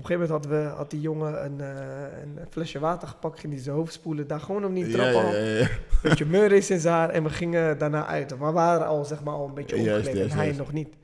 Op 0.00 0.06
een 0.10 0.12
gegeven 0.16 0.34
moment 0.34 0.52
had, 0.60 0.72
we, 0.72 0.76
had 0.76 0.90
die 0.90 1.00
jongen 1.00 1.44
een, 1.44 1.60
eh, 1.60 2.22
een 2.22 2.38
flesje 2.50 2.78
water 2.78 3.08
gepakt, 3.08 3.40
ging 3.40 3.52
die 3.52 3.62
zijn 3.62 3.76
hoofd 3.76 3.92
spoelen. 3.92 4.26
Daar 4.26 4.40
gewoon 4.40 4.64
op 4.64 4.74
die 4.74 4.86
Ja, 4.86 4.92
trappenhal. 4.92 5.32
ja, 5.34 5.38
ja, 5.38 5.58
ja. 5.58 5.68
beetje 6.02 6.26
meurrees 6.26 6.70
in 6.70 6.80
zijn 6.80 6.94
haar 6.94 7.08
en 7.08 7.22
we 7.22 7.30
gingen 7.30 7.78
daarna 7.78 8.06
uit. 8.06 8.38
Maar 8.38 8.48
we 8.48 8.54
waren 8.54 8.86
al, 8.86 9.04
zeg 9.04 9.22
maar, 9.22 9.34
al 9.34 9.46
een 9.48 9.54
beetje 9.54 9.76
omgekleed 9.76 10.04
juist, 10.16 10.30
en 10.30 10.36
hij 10.36 10.44
juist. 10.44 10.58
nog 10.58 10.72
niet. 10.72 10.94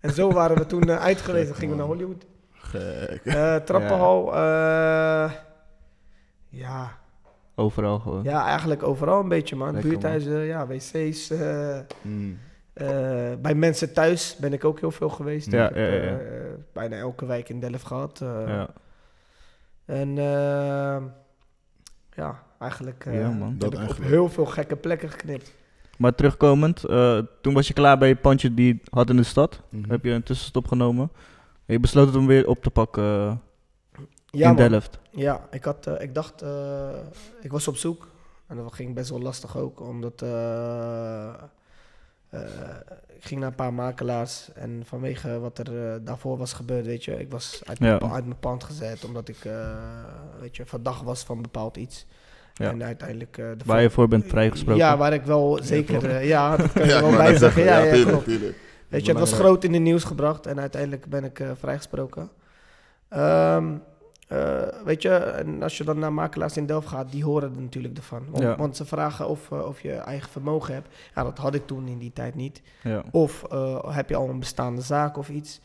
En 0.00 0.12
zo 0.12 0.32
waren 0.32 0.56
we 0.56 0.66
toen 0.66 0.88
uh, 0.88 0.96
uitgelezen, 0.96 1.46
Gek, 1.48 1.56
gingen 1.56 1.74
we 1.74 1.80
naar. 1.80 1.90
Hollywood. 1.90 2.26
Gek. 2.52 3.20
Eh 3.24 3.56
trappenhal, 3.56 4.34
eh, 4.34 5.32
ja. 6.48 6.98
Overal 7.54 7.98
gewoon. 7.98 8.22
ja, 8.22 8.46
eigenlijk 8.46 8.82
overal 8.82 9.20
een 9.20 9.28
beetje, 9.28 9.56
man. 9.56 9.72
Lekker, 9.72 9.90
Buurthuizen, 9.90 10.38
ja, 10.40 10.66
wc's. 10.66 11.30
eh, 11.30 11.78
Mm. 12.02 12.38
Eh, 12.76 13.32
bij 13.42 13.54
mensen 13.54 13.92
thuis 13.92 14.36
ben 14.36 14.52
ik 14.52 14.64
ook 14.64 14.80
heel 14.80 14.90
veel 14.90 15.08
geweest. 15.08 15.50
Ja, 15.50 15.68
ik 15.68 15.74
heb 15.74 15.90
ja, 15.90 15.94
ja, 15.96 16.02
ja. 16.02 16.18
eh, 16.18 16.26
bijna 16.72 16.96
elke 16.96 17.26
wijk 17.26 17.48
in 17.48 17.60
Delft 17.60 17.86
gehad. 17.86 18.20
eh. 18.20 18.42
Ja. 18.46 18.68
En 19.84 20.14
ja, 22.14 22.42
eigenlijk 22.58 23.06
eh, 23.06 23.20
Ja, 23.20 23.30
man. 23.30 23.48
heb 23.50 23.60
Dat 23.60 23.68
ik 23.72 23.74
op 23.78 23.80
eigenlijk. 23.84 24.10
heel 24.10 24.28
veel 24.28 24.46
gekke 24.46 24.76
plekken 24.76 25.10
geknipt. 25.10 25.54
Maar 25.98 26.14
terugkomend, 26.14 26.84
eh, 26.84 27.18
toen 27.40 27.54
was 27.54 27.68
je 27.68 27.74
klaar 27.74 27.98
bij 27.98 28.08
je 28.08 28.16
pandje 28.16 28.54
die 28.54 28.74
je 28.74 28.80
had 28.90 29.10
in 29.10 29.16
de 29.16 29.22
stad. 29.22 29.60
Mhm. 29.68 29.90
Heb 29.90 30.04
je 30.04 30.10
een 30.10 30.22
tussenstop 30.22 30.66
genomen. 30.68 31.10
En 31.66 31.72
je 31.74 31.80
besloot 31.80 32.06
het 32.06 32.16
om 32.16 32.26
weer 32.26 32.48
op 32.48 32.62
te 32.62 32.70
pakken 32.70 33.04
Ja, 33.04 33.40
in 34.30 34.54
man. 34.54 34.56
Delft. 34.56 34.98
Ja, 35.10 35.46
ik, 35.50 35.64
had, 35.64 35.86
eh, 35.86 36.00
ik 36.02 36.14
dacht, 36.14 36.42
eh, 36.42 36.88
ik 37.40 37.50
was 37.50 37.68
op 37.68 37.76
zoek. 37.76 38.08
En 38.46 38.56
dat 38.56 38.72
ging 38.72 38.94
best 38.94 39.10
wel 39.10 39.20
lastig 39.20 39.56
ook, 39.56 39.80
omdat 39.80 40.22
eh, 42.30 42.40
ik 43.16 43.24
ging 43.24 43.40
naar 43.40 43.48
een 43.48 43.54
paar 43.54 43.74
makelaars. 43.74 44.48
En 44.54 44.82
vanwege 44.84 45.38
wat 45.38 45.58
er 45.58 45.92
eh, 45.92 45.94
daarvoor 46.02 46.36
was 46.38 46.52
gebeurd, 46.52 46.86
weet 46.86 47.04
je, 47.04 47.20
ik 47.20 47.30
was 47.30 47.60
uit, 47.64 47.78
mijn 47.80 47.92
Ja. 47.92 47.98
pa- 47.98 48.10
uit 48.14 48.24
mijn 48.26 48.38
pand 48.40 48.64
gezet, 48.64 49.04
omdat 49.04 49.28
ik, 49.28 49.44
eh, 49.44 49.68
weet 50.40 50.56
je, 50.56 50.66
verdacht 50.66 51.02
was 51.02 51.22
van 51.24 51.42
bepaald 51.42 51.76
iets. 51.76 52.06
Ja. 52.54 52.70
En 52.70 52.84
uiteindelijk... 52.84 53.38
eh, 53.38 53.44
de 53.56 53.64
Waar 53.64 53.82
je 53.82 53.90
voor 53.90 54.08
bent 54.08 54.24
vrijgesproken. 54.26 54.76
Ja, 54.82 54.96
waar 54.96 55.12
ik 55.12 55.22
wel 55.22 55.58
zeker... 55.62 56.22
Ja, 56.24 56.56
dat 56.56 56.72
kan 56.72 56.82
je 56.86 56.88
Ja, 56.88 57.00
wel 57.00 57.10
bij 57.16 57.36
zeggen. 57.36 57.62
Ja, 57.64 57.78
ja, 57.78 57.92
tuurlijk, 57.94 58.24
tuurlijk. 58.24 58.56
Weet 58.88 59.04
je, 59.06 59.10
het 59.10 59.20
was 59.20 59.32
groot 59.32 59.64
in 59.64 59.72
de 59.72 59.78
nieuws 59.78 60.04
gebracht 60.04 60.46
en 60.46 60.60
uiteindelijk 60.60 61.06
ben 61.06 61.24
ik 61.24 61.40
eh, 61.40 61.50
vrijgesproken. 61.58 62.30
Ehm, 63.08 63.72
eh, 64.26 64.62
weet 64.84 65.02
je, 65.02 65.10
en 65.14 65.62
als 65.62 65.78
je 65.78 65.84
dan 65.84 65.98
naar 65.98 66.12
makelaars 66.12 66.56
in 66.56 66.66
Delft 66.66 66.88
gaat, 66.88 67.10
die 67.12 67.24
horen 67.24 67.54
er 67.54 67.60
natuurlijk 67.62 67.96
ervan. 67.96 68.24
Want, 68.30 68.42
Ja. 68.42 68.56
want 68.56 68.76
ze 68.76 68.84
vragen 68.84 69.28
of, 69.28 69.50
eh, 69.50 69.66
of 69.66 69.80
je 69.80 69.92
eigen 69.92 70.30
vermogen 70.30 70.74
hebt. 70.74 70.88
Ja, 71.14 71.22
dat 71.22 71.38
had 71.38 71.54
ik 71.54 71.66
toen 71.66 71.88
in 71.88 71.98
die 71.98 72.12
tijd 72.12 72.34
niet. 72.34 72.62
Ja. 72.82 73.02
Of 73.10 73.44
eh, 73.50 73.94
heb 73.94 74.08
je 74.08 74.16
al 74.16 74.28
een 74.28 74.38
bestaande 74.38 74.80
zaak 74.80 75.16
of 75.16 75.28
iets. 75.28 75.60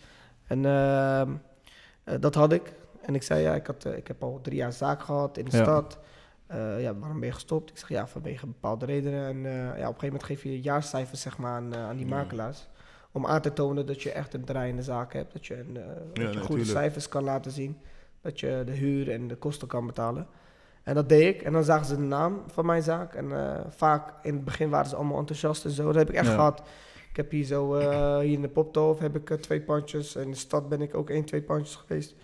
En 0.47 0.65
ehm, 0.65 1.31
eh, 2.03 2.15
dat 2.19 2.35
had 2.35 2.51
ik. 2.53 2.73
En 3.01 3.15
ik 3.15 3.23
zei, 3.23 3.41
ja, 3.41 3.55
ik, 3.55 3.67
had, 3.67 3.85
ik 3.85 4.07
heb 4.07 4.23
al 4.23 4.39
drie 4.41 4.55
jaar 4.57 4.73
zaak 4.73 5.01
gehad 5.03 5.37
in 5.37 5.45
de 5.45 5.57
Ja. 5.57 5.63
stad. 5.63 5.99
Ja, 6.79 6.95
waarom 6.95 7.19
ben 7.19 7.27
je 7.27 7.33
gestopt? 7.33 7.69
Ik 7.69 7.77
zeg, 7.77 7.89
ja, 7.89 8.07
vanwege 8.07 8.45
bepaalde 8.47 8.85
redenen. 8.85 9.25
En 9.27 9.41
ja, 9.51 9.69
op 9.69 9.75
een 9.75 9.83
gegeven 9.83 10.05
moment 10.05 10.23
geef 10.23 10.43
je 10.43 10.61
jaarcijfers 10.61 11.21
zeg 11.21 11.37
maar, 11.37 11.51
aan, 11.51 11.75
aan 11.75 11.97
die 11.97 12.05
makelaars. 12.05 12.67
Om 13.11 13.25
aan 13.25 13.41
te 13.41 13.53
tonen 13.53 13.85
dat 13.85 14.01
je 14.01 14.11
echt 14.11 14.33
een 14.33 14.43
draaiende 14.43 14.81
zaak 14.83 15.13
hebt. 15.13 15.33
Dat 15.33 15.45
je, 15.45 15.59
een, 15.59 15.73
dat 16.13 16.33
je 16.33 16.39
goede 16.39 16.65
cijfers 16.65 17.07
kan 17.09 17.23
laten 17.23 17.51
zien. 17.51 17.77
Dat 18.21 18.39
je 18.39 18.61
de 18.65 18.71
huur 18.71 19.11
en 19.11 19.27
de 19.27 19.35
kosten 19.35 19.67
kan 19.67 19.85
betalen. 19.85 20.27
En 20.83 20.95
dat 20.95 21.09
deed 21.09 21.35
ik. 21.35 21.41
En 21.41 21.53
dan 21.53 21.63
zagen 21.63 21.85
ze 21.85 21.95
de 21.95 22.01
naam 22.01 22.41
van 22.47 22.65
mijn 22.65 22.83
zaak. 22.83 23.13
En 23.13 23.31
eh, 23.31 23.59
vaak 23.69 24.13
in 24.23 24.33
het 24.33 24.43
begin 24.45 24.69
waren 24.69 24.89
ze 24.89 24.95
allemaal 24.95 25.17
enthousiast 25.19 25.65
en 25.65 25.71
zo. 25.71 25.85
Dat 25.85 25.95
heb 25.95 26.09
ik 26.09 26.15
echt 26.15 26.27
Ja. 26.27 26.33
gehad. 26.33 26.61
Ik 27.09 27.17
heb 27.17 27.31
hier 27.31 27.43
zo, 27.45 27.75
eh, 27.75 28.17
hier 28.19 28.33
in 28.33 28.41
de 28.41 28.49
Poptolf 28.49 28.99
heb 28.99 29.15
ik 29.15 29.29
eh, 29.29 29.37
twee 29.37 29.61
pandjes. 29.61 30.15
In 30.15 30.29
de 30.31 30.37
stad 30.37 30.69
ben 30.69 30.81
ik 30.81 30.95
ook 30.95 31.09
één, 31.09 31.25
twee 31.25 31.41
pandjes 31.41 31.75
geweest. 31.75 32.15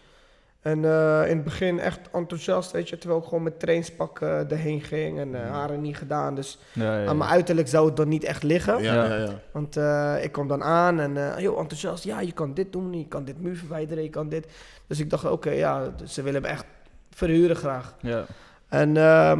En 0.67 0.85
eh, 0.85 1.29
in 1.29 1.35
het 1.35 1.43
begin 1.43 1.79
echt 1.79 1.99
enthousiast, 2.13 2.71
weet 2.71 2.89
je. 2.89 2.97
Terwijl 2.97 3.21
ik 3.21 3.27
gewoon 3.27 3.43
met 3.43 3.59
trainspak 3.59 4.19
eh, 4.21 4.51
erheen 4.51 4.81
ging 4.81 5.19
en 5.19 5.35
eh, 5.35 5.49
haren 5.51 5.81
niet 5.81 5.97
gedaan. 5.97 6.35
Dus 6.35 6.59
Ja, 6.73 6.99
ja, 6.99 7.05
aan 7.07 7.17
mijn 7.17 7.29
uiterlijk 7.29 7.67
zou 7.67 7.85
het 7.87 7.95
dan 7.95 8.07
niet 8.07 8.23
echt 8.23 8.43
liggen. 8.43 8.83
Ja, 8.83 8.93
ja, 9.05 9.15
ja. 9.15 9.29
Want 9.51 9.77
eh, 9.77 10.23
ik 10.23 10.31
kwam 10.31 10.47
dan 10.47 10.63
aan 10.63 10.99
en 10.99 11.17
eh, 11.17 11.35
heel 11.35 11.57
enthousiast. 11.59 12.03
Ja, 12.03 12.21
je 12.21 12.31
kan 12.31 12.53
dit 12.53 12.71
doen, 12.71 12.93
je 12.97 13.07
kan 13.07 13.23
dit 13.25 13.41
muur 13.41 13.55
verwijderen, 13.55 14.03
je 14.03 14.09
kan 14.09 14.29
dit. 14.29 14.47
Dus 14.87 14.99
ik 14.99 15.09
dacht, 15.09 15.25
oké, 15.25 15.49
ja, 15.51 15.93
ze 16.05 16.21
willen 16.21 16.41
me 16.41 16.47
echt 16.47 16.65
verhuren 17.09 17.55
graag. 17.55 17.95
Ja. 18.01 18.25
En 18.69 18.97
ehm, 18.97 19.39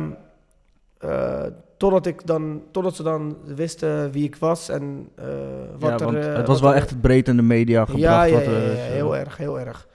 eh, 0.98 1.44
totdat, 1.78 2.06
ik 2.06 2.28
dan, 2.28 2.62
totdat 2.72 2.96
ze 2.96 3.04
dan 3.04 3.38
wisten 3.46 4.12
wie 4.12 4.24
ik 4.24 4.36
was 4.36 4.70
en 4.70 5.10
eh, 5.16 5.26
wat 5.80 5.90
Ja, 5.90 5.98
er... 5.98 6.04
want 6.12 6.26
het 6.26 6.36
was 6.36 6.46
wat 6.48 6.60
wel 6.60 6.72
er- 6.72 6.78
echt 6.78 7.02
breed 7.02 7.28
in 7.28 7.36
de 7.36 7.42
media 7.42 7.80
gebracht. 7.86 8.02
Ja, 8.04 8.24
ja, 8.24 8.34
wat 8.34 8.44
ja, 8.46 8.52
er 8.52 8.62
ja, 8.66 8.72
is, 8.72 8.78
ja, 8.78 8.84
heel 8.84 9.16
erg, 9.18 9.38
heel 9.38 9.60
erg. 9.60 9.88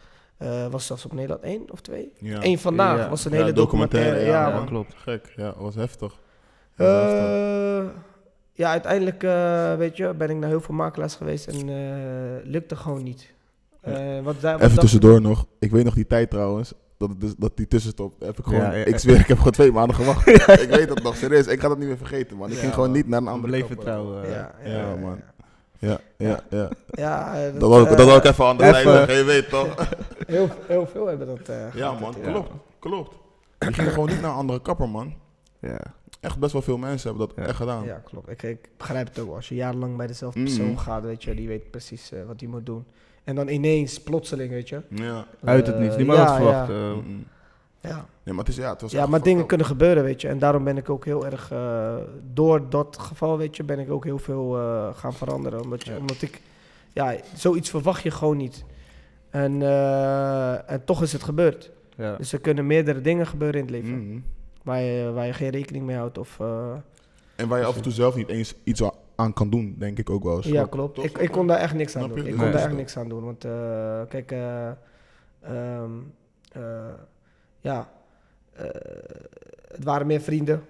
Eh, 0.43 0.67
was 0.71 0.87
zelfs 0.87 1.05
op 1.05 1.13
Nederland 1.13 1.43
1 1.43 1.63
of 1.71 1.81
2? 1.81 2.13
Ja. 2.19 2.39
Eén 2.45 2.59
vandaag 2.59 2.99
Ja. 2.99 3.09
was 3.09 3.25
een 3.25 3.31
Ja, 3.33 3.37
hele 3.39 3.53
documentaire. 3.53 4.11
documentaire, 4.11 4.51
Ja, 4.51 4.57
man. 4.59 4.67
klopt. 4.67 4.95
Gek, 4.97 5.33
ja, 5.37 5.55
was 5.59 5.75
heftig. 5.75 6.19
Was 6.77 6.87
heftig. 6.89 7.27
Eh, 7.27 7.85
ja, 8.53 8.71
uiteindelijk, 8.71 9.23
eh, 9.23 9.75
weet 9.75 9.97
je, 9.97 10.15
ben 10.15 10.31
ik 10.31 10.37
naar 10.37 10.49
heel 10.49 10.61
veel 10.61 10.75
makelaars 10.75 11.15
geweest 11.15 11.47
en 11.47 11.69
eh 11.69 12.51
lukte 12.51 12.77
gewoon 12.77 13.03
niet. 13.03 13.33
Eh, 13.81 13.95
wat, 14.23 14.41
wat 14.41 14.55
Even 14.55 14.69
dat- 14.71 14.81
tussendoor 14.81 15.21
nog. 15.21 15.47
Ik 15.59 15.71
weet 15.71 15.85
nog 15.85 15.95
die 15.95 16.07
tijd 16.07 16.31
trouwens. 16.31 16.73
Dat, 16.97 17.09
het 17.11 17.21
dus, 17.21 17.35
dat 17.39 17.57
die 17.57 17.67
tussenstop. 17.67 18.21
Heb 18.21 18.39
ik, 18.39 18.45
gewoon, 18.45 18.61
Ja, 18.61 18.73
ja, 18.73 18.85
ik 18.85 18.99
zweer, 18.99 19.19
ik 19.21 19.27
heb 19.27 19.37
gewoon 19.37 19.53
twee 19.53 19.73
maanden 19.73 19.97
gewacht. 19.97 20.27
ik 20.67 20.69
weet 20.71 20.89
dat 20.89 21.03
nog, 21.03 21.17
serieus. 21.17 21.47
Ik 21.47 21.61
ga 21.61 21.69
dat 21.69 21.79
niet 21.79 21.87
meer 21.89 21.97
vergeten, 21.97 22.37
man. 22.37 22.49
Ik 22.49 22.55
Ja, 22.55 22.61
ging 22.61 22.73
gewoon 22.75 22.89
man. 22.89 22.97
niet 22.99 23.09
naar 23.09 23.21
een 23.21 23.27
andere 23.29 23.47
Bleef 23.49 23.61
kapper. 23.61 23.77
vertrouwen. 23.77 24.25
eh. 24.25 24.31
Ja, 24.31 24.55
ja, 24.65 24.71
Ja, 24.71 24.79
ja, 24.79 24.95
man. 24.97 25.21
Ja. 25.89 25.99
Ja, 26.17 26.29
ja, 26.29 26.41
ja. 26.51 26.69
Ja, 26.91 27.35
eh, 27.47 27.53
Dat 27.59 27.69
wil 27.71 27.81
ik, 27.81 27.91
eh, 27.91 27.97
dat 27.97 28.07
wil 28.07 28.17
ik 28.17 28.25
even 28.25 28.45
aan 28.47 28.57
de 28.57 28.71
lijn 28.71 28.87
leggen, 28.87 29.17
je 29.17 29.25
weet 29.25 29.49
toch? 29.49 29.75
heel, 30.27 30.49
heel 30.67 30.87
veel 30.87 31.07
hebben 31.07 31.27
dat 31.27 31.49
eh, 31.49 31.75
Ja 31.75 31.93
man, 31.93 32.15
ja. 32.23 32.31
klopt, 32.31 32.51
klopt. 32.79 33.17
Die 33.59 33.73
gingen 33.73 33.93
gewoon 33.93 34.09
niet 34.09 34.21
naar 34.21 34.31
een 34.31 34.37
andere 34.37 34.61
kapper 34.63 34.89
man. 34.89 35.15
Ja. 35.59 35.79
Echt 36.21 36.39
best 36.39 36.53
wel 36.53 36.63
veel 36.63 36.79
mensen 36.79 37.09
hebben 37.09 37.27
dat 37.29 37.37
Ja. 37.37 37.45
echt 37.47 37.57
gedaan. 37.57 37.85
Ja, 37.85 38.03
klopt. 38.05 38.29
Ik, 38.31 38.43
ik 38.43 38.69
begrijp 38.77 39.09
het 39.09 39.19
ook 39.19 39.27
wel. 39.27 39.35
Als 39.35 39.49
je 39.49 39.55
jarenlang 39.55 39.97
bij 39.97 40.07
dezelfde 40.07 40.41
Mhm. 40.41 40.49
persoon 40.49 40.79
gaat, 40.79 41.03
weet 41.03 41.23
je, 41.25 41.35
die 41.35 41.49
weet 41.49 41.71
precies 41.71 42.13
eh, 42.13 42.19
wat 42.27 42.41
hij 42.41 42.49
moet 42.49 42.67
doen. 42.67 42.85
En 43.25 43.35
dan 43.35 43.49
ineens, 43.49 44.01
plotseling, 44.03 44.51
weet 44.51 44.69
je. 44.69 44.81
Ja. 44.89 45.25
Uit 45.45 45.67
het 45.67 45.77
Eh, 45.77 45.83
niets. 45.83 45.97
Niemand 45.97 46.19
ja, 46.19 46.25
had 46.27 46.37
verwacht. 46.37 46.69
Ja, 46.69 46.75
eh, 46.75 46.81
Mm-mm. 46.93 47.27
Ja. 47.83 48.07
Nee, 48.25 48.35
maar 48.35 48.45
het 48.45 48.49
is 48.49 48.57
ja, 48.57 48.71
het 48.73 48.81
was 48.81 48.93
ja 48.93 49.07
maar 49.07 49.23
dingen 49.23 49.47
kunnen 49.47 49.67
gebeuren, 49.67 50.03
weet 50.03 50.21
je. 50.21 50.29
En 50.29 50.39
daarom 50.39 50.65
ben 50.65 50.77
ik 50.77 50.91
ook 50.91 51.05
heel 51.05 51.27
erg, 51.27 51.51
eh, 51.51 51.95
door 52.33 52.69
dat 52.71 52.99
geval, 53.01 53.39
weet 53.39 53.57
je, 53.57 53.63
ben 53.65 53.79
ik 53.79 53.91
ook 53.91 54.05
heel 54.05 54.19
veel 54.19 54.59
eh, 54.59 54.89
gaan 54.95 55.13
veranderen. 55.15 55.61
Omdat, 55.63 55.85
je, 55.85 55.91
Ja. 55.93 55.97
omdat 55.99 56.23
ik, 56.23 56.41
ja, 56.93 57.15
zoiets 57.35 57.71
verwacht 57.71 58.03
je 58.03 58.11
gewoon 58.11 58.37
niet. 58.37 58.65
En, 59.31 59.63
eh, 59.63 60.71
en 60.71 60.85
toch 60.85 61.03
is 61.03 61.13
het 61.13 61.23
gebeurd. 61.23 61.71
ja. 61.97 62.17
Dus 62.17 62.33
er 62.33 62.41
kunnen 62.41 62.67
meerdere 62.67 63.01
dingen 63.01 63.27
gebeuren 63.27 63.61
in 63.61 63.67
het 63.67 63.75
leven. 63.75 64.07
Mhm. 64.09 64.19
Waar, 64.63 64.81
je, 64.81 65.13
waar 65.13 65.27
je 65.27 65.33
geen 65.33 65.51
rekening 65.51 65.85
mee 65.87 65.97
houdt. 65.97 66.19
Of, 66.19 66.41
eh, 66.41 66.73
En 67.37 67.49
waar 67.49 67.59
je 67.59 67.65
af 67.65 67.77
en 67.77 67.83
toe 67.83 67.93
zelf 67.93 68.15
niet 68.17 68.29
eens 68.29 68.55
iets 68.65 68.83
aan 69.15 69.33
kan 69.33 69.51
doen, 69.51 69.75
denk 69.79 69.99
ik 69.99 70.11
ook 70.11 70.23
wel 70.25 70.37
eens. 70.37 70.47
Ja, 70.47 70.65
klopt. 70.67 70.95
Toch? 70.95 71.05
Ik, 71.05 71.19
ik 71.19 71.31
kon 71.31 71.47
daar 71.47 71.59
echt 71.59 71.75
niks 71.75 71.97
aan 71.97 72.09
doen. 72.09 72.19
Ik 72.19 72.25
Nee. 72.25 72.35
kon 72.35 72.51
daar 72.51 72.55
echt 72.63 72.73
niks 72.73 72.97
aan 72.97 73.09
doen. 73.09 73.25
Want 73.25 73.45
eh, 73.45 74.01
kijk, 74.09 74.33
eh, 74.33 74.67
ehm, 75.41 75.91
eh, 76.53 76.63
ja, 77.63 77.89
eh, 78.53 78.65
het 79.73 79.85
waren 79.85 80.07
meer 80.07 80.21
vrienden. 80.21 80.63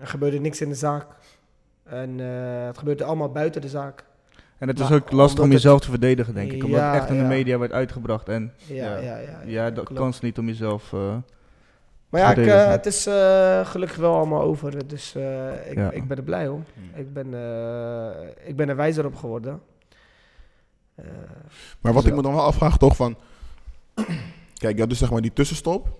Er 0.00 0.06
gebeurde 0.06 0.38
niks 0.40 0.60
in 0.60 0.68
de 0.68 0.74
zaak. 0.74 1.06
En 1.84 2.20
eh, 2.20 2.66
het 2.66 2.78
gebeurde 2.78 3.04
allemaal 3.04 3.30
buiten 3.32 3.60
de 3.60 3.68
zaak. 3.68 4.04
En 4.58 4.68
het 4.68 4.80
is 4.80 4.90
ook 4.90 5.10
lastig 5.10 5.44
om 5.44 5.50
jezelf 5.50 5.80
te 5.80 5.90
verdedigen, 5.90 6.34
denk 6.34 6.52
ik. 6.52 6.64
Omdat 6.64 6.80
Ja, 6.80 6.92
het 6.92 7.00
echt 7.02 7.10
in 7.10 7.18
de 7.18 7.24
media 7.24 7.58
werd 7.58 7.72
uitgebracht. 7.72 8.28
En 8.28 8.52
Ja, 8.66 8.74
Ja. 8.74 8.96
ja, 8.98 9.16
ja. 9.18 9.40
ja, 9.44 9.70
dat 9.70 9.84
klopt. 9.84 10.00
kan 10.00 10.14
ze 10.14 10.24
niet 10.24 10.38
om 10.38 10.46
jezelf... 10.46 10.92
eh, 10.92 11.16
Maar 12.08 12.20
ja, 12.20 12.34
ik, 12.34 12.70
het 12.70 12.86
is 12.86 13.06
eh, 13.06 13.66
gelukkig 13.66 13.96
wel 13.96 14.14
allemaal 14.14 14.42
over. 14.42 14.88
Dus 14.88 15.14
eh, 15.14 15.70
ik, 15.70 15.76
Ja. 15.76 15.90
ik 15.90 16.08
ben 16.08 16.16
er 16.16 16.22
blij 16.22 16.48
om. 16.48 16.64
Hmm. 16.74 17.00
Ik 17.00 17.12
ben, 17.12 17.34
eh, 17.34 18.48
ik 18.48 18.56
ben 18.56 18.68
er 18.68 18.76
wijzer 18.76 19.06
op 19.06 19.14
geworden. 19.16 19.60
Eh, 20.94 21.04
Maar 21.80 21.92
wat 21.92 22.02
Dus 22.02 22.10
ik 22.10 22.16
me 22.16 22.22
dan 22.22 22.34
wel 22.34 22.44
afvraag, 22.44 22.76
toch 22.78 22.96
van... 22.96 23.16
Kijk, 24.58 24.74
je 24.74 24.80
had 24.80 24.88
dus 24.88 24.98
zeg 24.98 25.10
maar 25.10 25.20
die 25.20 25.32
tussenstop. 25.32 25.98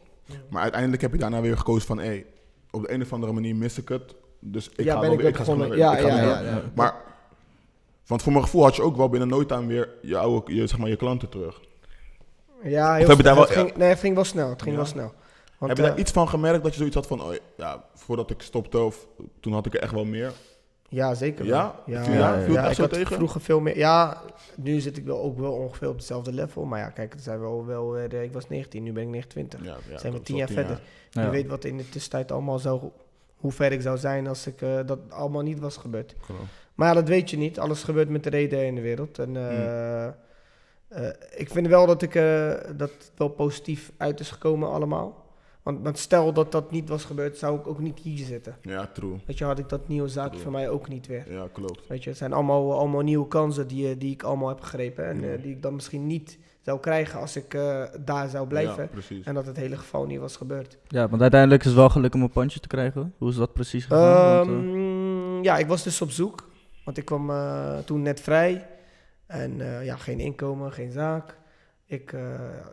Maar 0.50 0.62
uiteindelijk 0.62 1.02
heb 1.02 1.12
je 1.12 1.18
daarna 1.18 1.40
weer 1.40 1.56
gekozen 1.56 1.86
van... 1.86 1.98
Hé, 1.98 2.24
op 2.70 2.82
de 2.82 2.92
een 2.92 3.02
of 3.02 3.12
andere 3.12 3.32
manier 3.32 3.56
mis 3.56 3.78
ik 3.78 3.88
het. 3.88 4.14
Dus 4.40 4.68
ik 4.68 4.84
Ja, 4.84 4.94
ga 4.94 5.00
wel 5.00 5.12
ik 5.12 5.18
weer... 5.18 5.28
Ik 5.28 5.36
ga 5.36 5.56
weer- 5.56 5.76
Ja, 5.76 5.92
ik 5.96 6.00
ga 6.00 6.08
ja, 6.08 6.22
ja, 6.22 6.40
ja. 6.40 6.62
Maar... 6.74 6.94
Want 8.06 8.22
voor 8.22 8.32
mijn 8.32 8.44
gevoel 8.44 8.62
had 8.62 8.76
je 8.76 8.82
ook 8.82 8.96
wel 8.96 9.08
binnen 9.08 9.28
nooit 9.28 9.52
aan 9.52 9.66
weer 9.66 9.88
je, 10.02 10.16
oude, 10.16 10.54
je, 10.54 10.66
zeg 10.66 10.78
maar, 10.78 10.88
je 10.88 10.96
klanten 10.96 11.28
terug. 11.28 11.60
Ja, 12.62 12.98
wel- 13.34 13.44
het 13.44 13.50
ging, 13.50 13.76
Nee, 13.76 13.88
het 13.88 14.00
ging 14.00 14.14
wel 14.14 14.24
snel. 14.24 14.48
Het 14.50 14.62
ging 14.62 14.76
wel 14.76 14.84
snel. 14.84 15.12
Want, 15.58 15.70
heb 15.72 15.76
je 15.76 15.82
daar 15.82 15.94
eh, 15.94 16.00
iets 16.00 16.12
van 16.12 16.28
gemerkt 16.28 16.62
dat 16.62 16.72
je 16.72 16.76
zoiets 16.78 16.94
had 16.96 17.06
van... 17.06 17.22
Oh, 17.22 17.34
ja, 17.56 17.84
voordat 17.94 18.30
ik 18.30 18.42
stopte 18.42 18.78
of 18.78 19.06
toen 19.40 19.52
had 19.52 19.66
ik 19.66 19.74
er 19.74 19.80
echt 19.80 19.92
wel 19.92 20.04
meer. 20.04 20.32
Ja, 20.90 21.14
zeker. 21.14 21.44
wel. 21.46 21.54
Ja? 21.56 21.74
Ja, 21.86 22.04
Viel 22.04 22.12
je 22.12 22.18
daar- 22.18 22.40
viel 22.42 22.54
het 22.54 22.60
echt 22.62 22.68
ik 22.70 22.74
zo 22.76 22.82
had 22.82 22.92
tegen? 22.92 23.14
vroeger 23.16 23.40
veel 23.40 23.60
meer. 23.60 23.76
Ja, 23.76 24.22
nu 24.56 24.80
zit 24.80 24.96
ik 24.96 25.04
wel 25.04 25.22
ook 25.22 25.38
wel 25.38 25.52
ongeveer 25.52 25.88
op 25.88 25.96
hetzelfde 25.96 26.32
level. 26.32 26.64
Maar 26.64 26.78
ja, 26.78 26.88
kijk, 26.90 27.12
het 27.12 27.22
zijn 27.22 27.40
wel, 27.40 27.66
wel 27.66 27.92
weer, 27.92 28.14
eh, 28.14 28.22
ik 28.22 28.32
was 28.32 28.48
19, 28.48 28.82
nu 28.82 28.92
ben 28.92 29.02
ik 29.02 29.08
29. 29.08 29.60
Ja, 29.64 29.76
ja, 29.90 29.98
zijn 29.98 30.12
we 30.12 30.18
dat 30.18 30.20
is 30.20 30.26
tien 30.26 30.36
wel 30.36 30.46
jaar 30.46 30.54
verder. 30.66 30.80
ja. 31.10 31.22
Je 31.22 31.30
weet 31.30 31.46
wat 31.46 31.64
in 31.64 31.76
de 31.76 31.88
tussentijd 31.88 32.32
allemaal 32.32 32.58
zou, 32.58 32.80
hoe 33.36 33.52
ver 33.52 33.72
ik 33.72 33.80
zou 33.82 33.98
zijn 33.98 34.26
als 34.26 34.46
ik 34.46 34.62
eh, 34.62 34.78
dat 34.86 34.98
allemaal 35.08 35.42
niet 35.42 35.58
was 35.60 35.76
gebeurd. 35.76 36.14
Klopt. 36.26 36.40
Maar 36.74 36.88
ja, 36.88 36.94
dat 36.94 37.08
weet 37.08 37.30
je 37.30 37.36
niet. 37.36 37.58
Alles 37.58 37.82
gebeurt 37.82 38.08
met 38.08 38.24
de 38.24 38.30
reden 38.30 38.66
in 38.66 38.74
de 38.74 38.80
wereld. 38.80 39.18
En 39.18 39.36
eh, 39.36 40.06
eh, 40.06 40.12
ik 41.36 41.50
vind 41.50 41.66
wel 41.66 41.86
dat, 41.86 42.02
ik, 42.02 42.14
eh, 42.14 42.48
dat 42.76 42.90
het 42.90 43.12
wel 43.16 43.28
positief 43.28 43.92
uit 43.96 44.20
is 44.20 44.30
gekomen 44.30 44.70
allemaal. 44.70 45.24
Want, 45.62 45.82
want 45.82 45.98
stel 45.98 46.32
dat 46.32 46.52
dat 46.52 46.70
niet 46.70 46.88
was 46.88 47.04
gebeurd, 47.04 47.38
zou 47.38 47.58
ik 47.58 47.66
ook 47.66 47.78
niet 47.78 47.98
hier 47.98 48.24
zitten. 48.26 48.56
Ja, 48.62 48.86
true. 48.86 49.16
Weet 49.26 49.38
je, 49.38 49.44
had 49.44 49.58
ik 49.58 49.68
dat 49.68 49.88
nieuwe 49.88 50.08
zaakje 50.08 50.30
True. 50.30 50.42
voor 50.42 50.52
mij 50.52 50.68
ook 50.68 50.88
niet 50.88 51.06
weer. 51.06 51.32
Ja, 51.32 51.48
klopt. 51.52 51.86
Weet 51.88 52.02
je, 52.04 52.08
het 52.08 52.18
zijn 52.18 52.32
allemaal, 52.32 52.78
allemaal 52.78 53.00
nieuwe 53.00 53.28
kansen 53.28 53.66
die, 53.68 53.88
eh, 53.90 53.94
die 53.98 54.12
ik 54.12 54.22
allemaal 54.22 54.48
heb 54.48 54.60
gegrepen. 54.60 55.06
En 55.06 55.20
Ja. 55.20 55.32
eh, 55.32 55.42
die 55.42 55.50
ik 55.50 55.62
dan 55.62 55.74
misschien 55.74 56.06
niet 56.06 56.38
zou 56.60 56.80
krijgen 56.80 57.20
als 57.20 57.36
ik 57.36 57.54
eh, 57.54 57.82
daar 58.00 58.28
zou 58.28 58.46
blijven. 58.46 58.82
Ja, 58.82 58.88
precies. 58.88 59.24
En 59.26 59.34
dat 59.34 59.46
het 59.46 59.56
hele 59.56 59.76
geval 59.76 60.06
niet 60.06 60.18
was 60.18 60.36
gebeurd. 60.36 60.78
Ja, 60.88 61.08
want 61.08 61.22
uiteindelijk 61.22 61.60
is 61.60 61.66
het 61.66 61.76
wel 61.76 61.88
gelukt 61.90 62.14
om 62.14 62.22
een 62.22 62.30
pandje 62.30 62.60
te 62.60 62.68
krijgen. 62.68 63.14
Hoe 63.18 63.28
is 63.28 63.36
dat 63.36 63.52
precies 63.52 63.84
gegaan? 63.84 64.46
Want, 64.46 64.48
eh, 64.48 64.54
Ehm, 64.72 65.42
ja, 65.42 65.58
ik 65.58 65.66
was 65.66 65.82
dus 65.82 66.00
op 66.02 66.10
zoek. 66.10 66.48
Want 66.84 66.96
ik 66.98 67.04
kwam 67.04 67.30
toen 67.84 68.02
net 68.02 68.20
vrij. 68.20 68.66
En 69.26 69.60
eh, 69.60 69.84
ja, 69.84 69.96
geen 69.96 70.20
inkomen, 70.20 70.72
geen 70.72 70.90
zaak. 70.92 71.38
Ik 71.90 72.12
eh, 72.12 72.20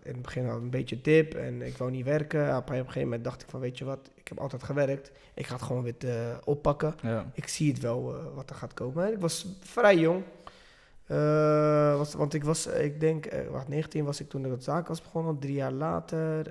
in 0.03 0.13
het 0.13 0.21
begin 0.21 0.45
had 0.45 0.61
een 0.61 0.69
beetje 0.69 1.01
dip 1.01 1.33
en 1.33 1.61
ik 1.61 1.77
wou 1.77 1.91
niet 1.91 2.05
werken. 2.05 2.57
Op 2.57 2.69
een 2.69 2.75
gegeven 2.75 3.01
moment 3.01 3.23
dacht 3.23 3.41
ik 3.41 3.49
van, 3.49 3.59
weet 3.59 3.77
je 3.77 3.85
wat, 3.85 4.09
ik 4.27 4.27
heb 4.27 4.39
altijd 4.39 4.63
gewerkt. 4.63 5.11
Ik 5.33 5.47
ga 5.47 5.53
het 5.53 5.63
gewoon 5.63 5.83
weer 5.83 5.95
eh, 5.97 6.37
oppakken. 6.43 6.95
ja. 7.01 7.31
Ik 7.33 7.47
zie 7.47 7.71
het 7.71 7.81
wel 7.81 8.15
eh, 8.15 8.35
wat 8.35 8.49
er 8.49 8.55
gaat 8.55 8.73
komen. 8.73 9.05
En 9.05 9.13
ik 9.13 9.19
was 9.19 9.47
vrij 9.59 9.97
jong. 9.97 10.23
Was, 11.97 12.13
want 12.13 12.33
ik 12.33 12.43
was, 12.43 12.67
ik 12.67 12.99
denk, 12.99 13.25
eh, 13.25 13.47
wacht, 13.47 13.67
19 13.67 14.05
was 14.05 14.19
ik 14.19 14.29
toen 14.29 14.43
ik 14.43 14.49
dat 14.49 14.63
zaak 14.63 14.87
was 14.87 15.01
begonnen. 15.01 15.39
Drie 15.39 15.53
jaar 15.53 15.71
later, 15.71 16.47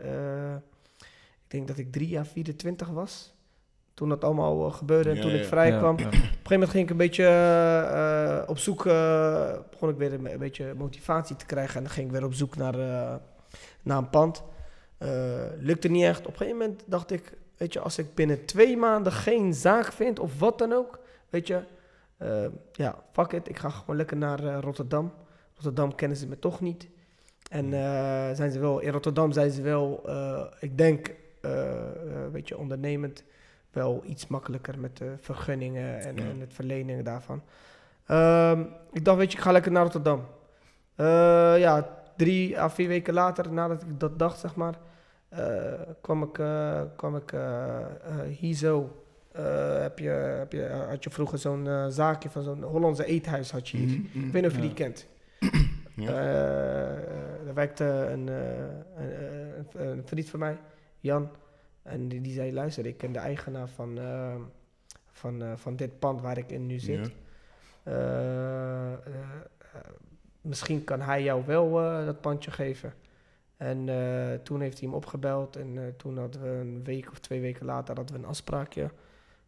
ik 1.44 1.48
denk 1.48 1.68
dat 1.68 1.78
ik 1.78 1.92
drie 1.92 2.08
jaar 2.08 2.26
24 2.26 2.88
was. 2.88 3.34
Toen 3.96 4.08
dat 4.08 4.24
allemaal 4.24 4.66
eh, 4.66 4.74
gebeurde 4.74 5.08
en 5.10 5.16
Ja, 5.16 5.22
toen 5.22 5.30
ja. 5.30 5.36
ik 5.36 5.44
vrij 5.44 5.68
Ja, 5.70 5.78
kwam. 5.78 5.98
ja. 5.98 6.06
Op 6.06 6.12
een 6.12 6.18
gegeven 6.20 6.50
moment 6.50 6.70
ging 6.70 6.84
ik 6.84 6.90
een 6.90 6.96
beetje 6.96 7.26
eh, 7.26 8.48
op 8.50 8.58
zoek, 8.58 8.86
eh, 8.86 9.52
begon 9.70 9.88
ik 9.88 9.96
weer 9.96 10.12
een, 10.12 10.32
een 10.32 10.38
beetje 10.38 10.74
motivatie 10.76 11.36
te 11.36 11.46
krijgen. 11.46 11.76
En 11.76 11.82
dan 11.82 11.92
ging 11.92 12.06
ik 12.06 12.12
weer 12.12 12.24
op 12.24 12.34
zoek 12.34 12.56
naar, 12.56 12.74
eh, 12.78 13.14
naar 13.82 13.98
een 13.98 14.10
pand. 14.10 14.42
Eh, 14.98 15.08
lukte 15.58 15.88
niet 15.88 16.04
echt. 16.04 16.20
Op 16.20 16.26
een 16.32 16.36
gegeven 16.36 16.58
moment 16.58 16.82
dacht 16.86 17.10
ik, 17.10 17.32
weet 17.56 17.72
je, 17.72 17.80
als 17.80 17.98
ik 17.98 18.14
binnen 18.14 18.44
twee 18.44 18.76
maanden 18.76 19.12
geen 19.12 19.54
zaak 19.54 19.92
vind 19.92 20.18
of 20.18 20.38
wat 20.38 20.58
dan 20.58 20.72
ook, 20.72 20.98
weet 21.30 21.46
je, 21.46 21.60
ja, 22.72 22.94
fuck 23.12 23.32
it, 23.32 23.48
ik 23.48 23.58
ga 23.58 23.68
gewoon 23.70 23.96
lekker 23.96 24.16
naar 24.16 24.44
eh, 24.44 24.58
Rotterdam. 24.60 25.12
Rotterdam 25.54 25.94
kennen 25.94 26.16
ze 26.18 26.26
me 26.26 26.38
toch 26.38 26.60
niet. 26.60 26.88
En 27.50 27.64
eh, 27.72 28.34
zijn 28.36 28.50
ze 28.50 28.58
wel, 28.58 28.78
in 28.78 28.92
Rotterdam 28.92 29.32
zijn 29.32 29.50
ze 29.50 29.62
wel, 29.62 30.02
eh, 30.06 30.44
ik 30.60 30.78
denk, 30.78 31.14
weet 32.32 32.48
je, 32.48 32.58
ondernemend 32.58 33.24
wel 33.76 34.02
iets 34.06 34.26
makkelijker 34.26 34.78
met 34.78 34.96
de 34.96 35.14
vergunningen 35.20 36.00
en, 36.00 36.16
Ja. 36.16 36.22
en 36.22 36.40
het 36.40 36.52
verlenen 36.54 37.04
daarvan. 37.04 37.42
Ehm, 38.06 38.60
ik 38.92 39.04
dacht, 39.04 39.18
weet 39.18 39.30
je, 39.32 39.38
ik 39.38 39.42
ga 39.44 39.52
lekker 39.52 39.72
naar 39.72 39.82
Rotterdam. 39.82 40.24
Eh, 40.94 41.58
ja, 41.58 41.88
drie 42.16 42.60
à 42.60 42.70
vier 42.70 42.88
weken 42.88 43.14
later, 43.14 43.52
nadat 43.52 43.82
ik 43.82 44.00
dat 44.00 44.18
dacht, 44.18 44.38
zeg 44.38 44.54
maar, 44.54 44.74
eh, 45.28 45.72
kwam 46.00 46.22
ik, 46.22 46.38
eh, 46.38 46.80
kwam 46.96 47.16
ik 47.16 47.34
hier 48.38 48.54
zo. 48.54 48.90
heb 49.80 49.98
je, 49.98 50.08
heb 50.08 50.52
je, 50.52 50.68
had 50.88 51.04
je 51.04 51.10
vroeger 51.10 51.38
zo'n 51.38 51.68
zaakje 51.88 52.30
van 52.30 52.42
zo'n 52.42 52.62
Hollandse 52.62 53.04
eethuis 53.04 53.50
had 53.50 53.68
je 53.68 53.76
hier. 53.76 53.98
Mhm, 53.98 54.18
mhm. 54.18 54.26
Ik 54.26 54.32
weet 54.32 54.42
niet 54.42 54.50
of 54.50 54.56
je 54.56 54.62
Ja. 54.62 54.66
die 54.68 54.76
kent. 54.76 55.06
Ja. 55.96 56.12
Er 57.46 57.54
werkte 57.54 57.84
een, 57.84 58.26
een, 58.26 59.66
een, 59.74 59.88
een 59.88 60.02
vriend 60.06 60.28
van 60.30 60.38
mij, 60.38 60.58
Jan. 61.00 61.28
En 61.86 62.08
die, 62.08 62.20
die 62.20 62.32
zei, 62.32 62.52
luister, 62.52 62.86
ik 62.86 62.96
ken 62.96 63.12
de 63.12 63.18
eigenaar 63.18 63.68
van, 63.68 63.98
eh, 63.98 64.34
van, 65.12 65.42
eh, 65.42 65.52
van 65.56 65.76
dit 65.76 65.98
pand 65.98 66.20
waar 66.20 66.38
ik 66.38 66.50
in 66.50 66.66
nu 66.66 66.78
zit. 66.78 67.06
Ja. 67.06 67.92
Eh, 67.92 68.92
eh, 68.92 68.98
misschien 70.40 70.84
kan 70.84 71.00
hij 71.00 71.22
jou 71.22 71.42
wel 71.46 71.80
eh, 71.80 72.06
dat 72.06 72.20
pandje 72.20 72.50
geven. 72.50 72.92
En 73.56 73.88
eh, 73.88 74.34
toen 74.42 74.60
heeft 74.60 74.78
hij 74.78 74.88
hem 74.88 74.96
opgebeld 74.96 75.56
en 75.56 75.78
eh, 75.78 75.82
toen 75.96 76.18
hadden 76.18 76.42
we 76.42 76.48
een 76.48 76.84
week 76.84 77.10
of 77.10 77.18
twee 77.18 77.40
weken 77.40 77.66
later 77.66 77.96
hadden 77.96 78.16
we 78.16 78.22
een 78.22 78.28
afspraakje. 78.28 78.90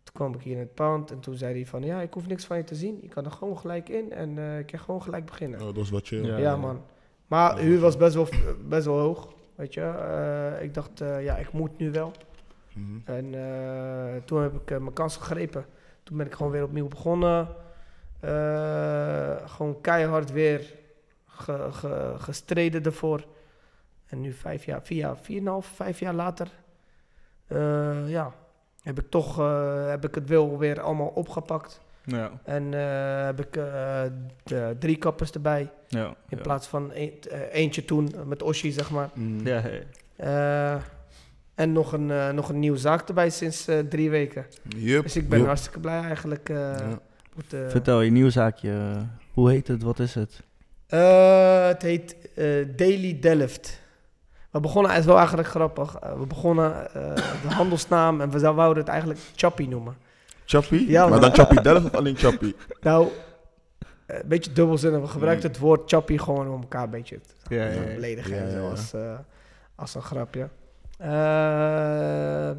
Toen 0.03 0.14
kwam 0.14 0.35
ik 0.35 0.40
hier 0.42 0.53
in 0.53 0.59
het 0.59 0.74
pand 0.74 1.11
en 1.11 1.20
toen 1.20 1.35
zei 1.37 1.55
hij 1.55 1.66
van 1.66 1.83
ja, 1.83 2.01
ik 2.01 2.12
hoef 2.14 2.27
niks 2.27 2.44
van 2.44 2.57
je 2.57 2.64
te 2.64 2.74
zien. 2.74 2.98
Je 3.03 3.09
kan 3.09 3.24
er 3.24 3.31
gewoon 3.31 3.59
gelijk 3.59 3.88
in 3.88 4.12
en 4.12 4.38
eh, 4.38 4.59
ik 4.59 4.66
kan 4.66 4.79
gewoon 4.79 5.03
gelijk 5.03 5.24
beginnen. 5.24 5.61
Oh, 5.61 5.66
dat 5.66 5.77
was 5.77 5.90
wat 5.90 6.07
chill. 6.07 6.24
Ja. 6.24 6.37
Ja, 6.37 6.57
man. 6.57 6.81
Maar 7.27 7.57
Ja, 7.57 7.62
huur 7.62 7.81
was 7.81 7.96
best 7.96 8.14
wel, 8.14 8.29
best 8.68 8.85
wel 8.87 8.98
hoog, 8.98 9.33
weet 9.55 9.74
je. 9.74 9.81
Eh, 9.81 10.62
ik 10.62 10.74
dacht, 10.74 11.01
eh, 11.01 11.24
ja, 11.24 11.37
ik 11.37 11.53
moet 11.53 11.79
nu 11.79 11.90
wel. 11.90 12.12
Mhm. 12.78 12.98
En 13.04 13.34
eh, 13.34 14.22
toen 14.24 14.42
heb 14.42 14.54
ik 14.54 14.70
eh, 14.70 14.78
mijn 14.78 14.92
kans 14.92 15.16
gegrepen. 15.16 15.64
Toen 16.02 16.16
ben 16.16 16.26
ik 16.26 16.34
gewoon 16.34 16.52
weer 16.52 16.62
opnieuw 16.62 16.88
begonnen. 16.88 17.48
Eh, 18.20 19.36
gewoon 19.46 19.80
keihard 19.80 20.32
weer 20.32 20.74
ge- 21.26 21.68
ge- 21.70 22.14
gestreden 22.18 22.82
ervoor. 22.82 23.24
En 24.06 24.20
nu 24.20 24.32
vijf 24.32 24.64
jaar, 24.64 24.82
vier 24.82 24.98
jaar, 24.98 25.16
vier 25.16 25.36
en 25.38 25.42
een 25.42 25.48
half, 25.52 25.66
vijf 25.66 26.00
jaar 26.00 26.14
later... 26.14 26.48
eh, 27.46 28.08
ja, 28.08 28.32
heb 28.82 28.98
ik 29.00 29.10
toch 29.10 29.38
eh, 29.38 29.88
heb 29.88 30.04
ik 30.04 30.14
het 30.14 30.28
wel 30.28 30.58
weer 30.58 30.80
allemaal 30.80 31.06
opgepakt. 31.14 31.80
Ja, 32.04 32.30
En 32.44 32.74
eh, 32.74 33.24
heb 33.24 33.40
ik 33.40 33.56
eh, 33.56 34.02
de 34.42 34.76
drie 34.78 34.96
kappers 34.96 35.30
erbij. 35.30 35.70
ja. 35.88 36.06
In 36.06 36.36
ja. 36.36 36.42
plaats 36.42 36.66
van 36.66 36.90
een- 36.94 37.20
eh, 37.30 37.40
eentje 37.54 37.84
toen 37.84 38.14
met 38.26 38.42
Oshi, 38.42 38.70
zeg 38.72 38.90
maar. 38.90 39.08
Mhm. 39.14 39.46
Ja, 39.46 39.62
ja. 40.16 40.80
En 41.59 41.73
nog 41.73 41.92
een, 41.92 42.11
eh, 42.11 42.31
nog 42.31 42.49
een 42.49 42.59
nieuwe 42.59 42.79
zaak 42.79 43.09
erbij 43.09 43.31
sinds 43.31 43.68
eh, 43.68 43.79
drie 43.79 44.11
weken. 44.11 44.47
Yup, 44.77 45.03
Dus 45.03 45.16
ik 45.16 45.29
ben 45.29 45.44
hartstikke 45.44 45.81
blij 45.81 46.01
eigenlijk. 46.03 46.49
eh, 46.49 46.57
Ja. 46.57 46.99
eh, 47.51 47.59
Vertel 47.68 48.01
je 48.01 48.11
nieuw 48.11 48.31
zaakje. 48.31 48.73
Hoe 49.33 49.51
heet 49.51 49.68
het? 49.68 49.83
Wat 49.83 49.99
is 49.99 50.14
het? 50.14 50.42
Eh, 50.87 51.66
het 51.66 51.83
heet 51.83 52.16
eh, 52.35 52.44
Daily 52.77 53.18
Delft. 53.21 53.81
We 54.51 54.61
begonnen, 54.61 54.90
het 54.90 55.01
is 55.01 55.07
wel 55.07 55.16
eigenlijk 55.18 55.49
grappig. 55.49 55.97
We 56.18 56.27
begonnen 56.27 56.94
eh, 56.94 57.14
de 57.14 57.55
handelsnaam 57.55 58.21
en 58.21 58.31
we 58.31 58.38
zou- 58.38 58.55
wouden 58.55 58.83
het 58.83 58.92
eigenlijk 58.92 59.21
Chappy 59.37 59.66
noemen. 59.66 59.97
Chappie? 60.47 60.90
Ja, 60.90 61.07
maar 61.09 61.21
dan 61.21 61.35
Chappie 61.35 61.61
Delft 61.61 61.85
of 61.85 61.94
alleen 61.94 62.16
Chappie? 62.16 62.57
Nou, 62.81 63.09
een 64.07 64.23
beetje 64.29 64.53
dubbelzinnig. 64.53 65.01
We 65.01 65.07
gebruikten 65.07 65.49
Mm. 65.49 65.55
het 65.55 65.62
woord 65.64 65.90
Chappy 65.90 66.18
gewoon 66.18 66.49
om 66.51 66.61
elkaar 66.61 66.83
een 66.83 66.90
beetje 66.90 67.21
te 67.21 67.55
Ja, 67.55 67.68
beledigen 67.94 68.35
Ja, 68.35 68.40
en 68.40 68.47
ja, 68.47 68.51
zo 68.53 68.62
ja. 68.62 68.68
als, 68.71 68.92
eh, 68.92 69.18
als 69.75 69.94
een 69.94 70.03
grapje. 70.03 70.49
Eh, 70.98 72.50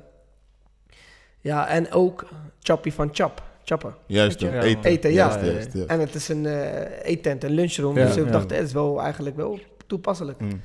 ja, 1.39 1.67
en 1.67 1.91
ook 1.91 2.25
Chappy 2.60 2.91
van 2.91 3.10
Chap. 3.12 3.43
Chappen. 3.63 3.95
Juist, 4.06 4.41
eten. 4.41 4.84
Eten, 4.84 5.12
ja. 5.12 5.28
Juist, 5.28 5.45
juist, 5.45 5.73
juist. 5.73 5.89
En 5.89 5.99
het 5.99 6.15
is 6.15 6.28
een 6.28 6.45
eh 6.45 7.06
eettent, 7.06 7.43
een 7.43 7.52
lunchroom. 7.52 7.97
Ja, 7.97 8.06
dus 8.06 8.15
we 8.15 8.25
ja. 8.25 8.32
dachten, 8.32 8.58
het 8.58 8.65
is 8.65 8.73
wel 8.73 9.02
eigenlijk 9.02 9.36
wel 9.36 9.60
toepasselijk. 9.88 10.39
Mm. 10.39 10.62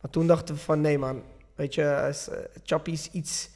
Maar 0.00 0.10
toen 0.10 0.26
dachten 0.26 0.54
we 0.54 0.60
van, 0.60 0.80
nee 0.80 0.98
man, 0.98 1.22
weet 1.54 1.74
je, 1.74 1.82
eh, 1.82 2.14
Chappie 2.64 2.92
is 2.92 3.08
iets... 3.12 3.50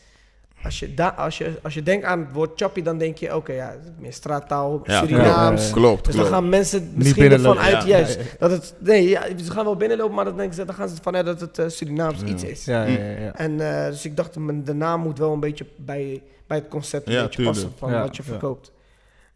Als 0.64 0.79
je, 0.79 0.94
da 0.94 1.09
als, 1.09 1.38
je, 1.38 1.59
als 1.62 1.75
je 1.75 1.83
denkt 1.83 2.05
aan 2.05 2.18
het 2.20 2.33
woord 2.33 2.51
Chappie, 2.61 2.83
dan 2.83 2.98
denk 2.98 3.16
je, 3.16 3.37
oké, 3.37 3.53
ja, 3.53 3.75
meer 3.98 4.12
straattaal, 4.12 4.81
Ja, 4.85 4.98
Surinaams. 4.98 5.66
ja. 5.66 5.72
Klopt, 5.72 6.05
Dus 6.05 6.14
dan 6.14 6.25
klopt. 6.25 6.38
gaan 6.40 6.48
mensen 6.48 6.92
misschien 6.94 7.33
ervan 7.33 7.59
uit, 7.59 7.83
Ja. 7.83 7.87
juist, 7.88 8.18
dat 8.38 8.51
het... 8.51 8.75
Nee, 8.79 9.09
ja, 9.09 9.22
ze 9.44 9.51
gaan 9.51 9.64
wel 9.64 9.77
binnenlopen, 9.77 10.14
maar 10.14 10.25
dan, 10.25 10.37
denken 10.37 10.55
ze, 10.55 10.64
dan 10.64 10.75
gaan 10.75 10.88
ze 10.88 10.96
ervan 10.96 11.16
uit 11.16 11.27
dat 11.27 11.40
het 11.40 11.59
eh, 11.59 11.68
Surinaams 11.68 12.20
Ja. 12.20 12.27
iets 12.27 12.44
is. 12.44 12.64
Ja, 12.64 12.85
ja, 12.85 12.98
ja. 13.05 13.18
ja. 13.20 13.35
En 13.37 13.61
eh, 13.85 13.87
dus 13.90 14.05
ik 14.05 14.16
dacht, 14.16 14.35
de 14.64 14.75
naam 14.75 15.01
moet 15.01 15.18
wel 15.18 15.33
een 15.33 15.40
beetje 15.40 15.66
bij, 15.77 16.22
bij 16.46 16.57
het 16.59 16.68
concept 16.68 17.07
een 17.07 17.12
Ja, 17.12 17.20
beetje 17.22 17.37
tuurlijk. 17.37 17.57
passen 17.57 17.72
van 17.79 17.90
Ja, 17.90 18.01
wat 18.03 18.16
je 18.16 18.22
ja. 18.25 18.29
verkoopt. 18.31 18.72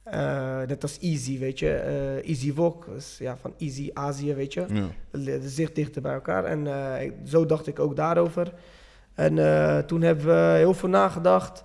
Eh, 0.05 0.59
net 0.67 0.83
als 0.83 0.99
Easy, 1.01 1.39
weet 1.39 1.59
je. 1.59 1.71
eh, 1.75 2.29
easy 2.29 2.55
Wok, 2.55 2.87
dus 2.95 3.17
ja, 3.19 3.37
van 3.41 3.55
Easy 3.59 3.91
Azië, 3.95 4.35
weet 4.35 4.53
je. 4.53 4.65
Ja. 4.73 4.87
De 5.41 5.49
zicht 5.49 5.75
dichter 5.75 6.03
bij 6.03 6.13
elkaar. 6.13 6.45
En 6.45 6.67
eh, 6.67 7.03
ik- 7.05 7.13
zo 7.25 7.47
dacht 7.47 7.67
ik 7.67 7.79
ook 7.79 7.97
daarover. 7.97 8.53
En 9.17 9.39
eh, 9.39 9.79
toen 9.79 10.03
hebben 10.03 10.27
we 10.27 10.57
heel 10.57 10.75
veel 10.75 10.89
nagedacht. 10.89 11.65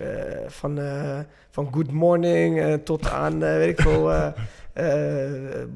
Eh, 0.00 0.04
van, 0.46 0.78
eh, 0.78 1.18
van 1.50 1.68
Good 1.74 1.90
Morning 1.90 2.60
eh, 2.60 2.74
tot 2.74 3.08
aan, 3.10 3.32
eh, 3.32 3.56
weet 3.56 3.68
ik 3.78 3.80
veel, 3.80 4.12
eh, 4.12 4.26
eh, 4.72 5.62
eh, 5.62 5.68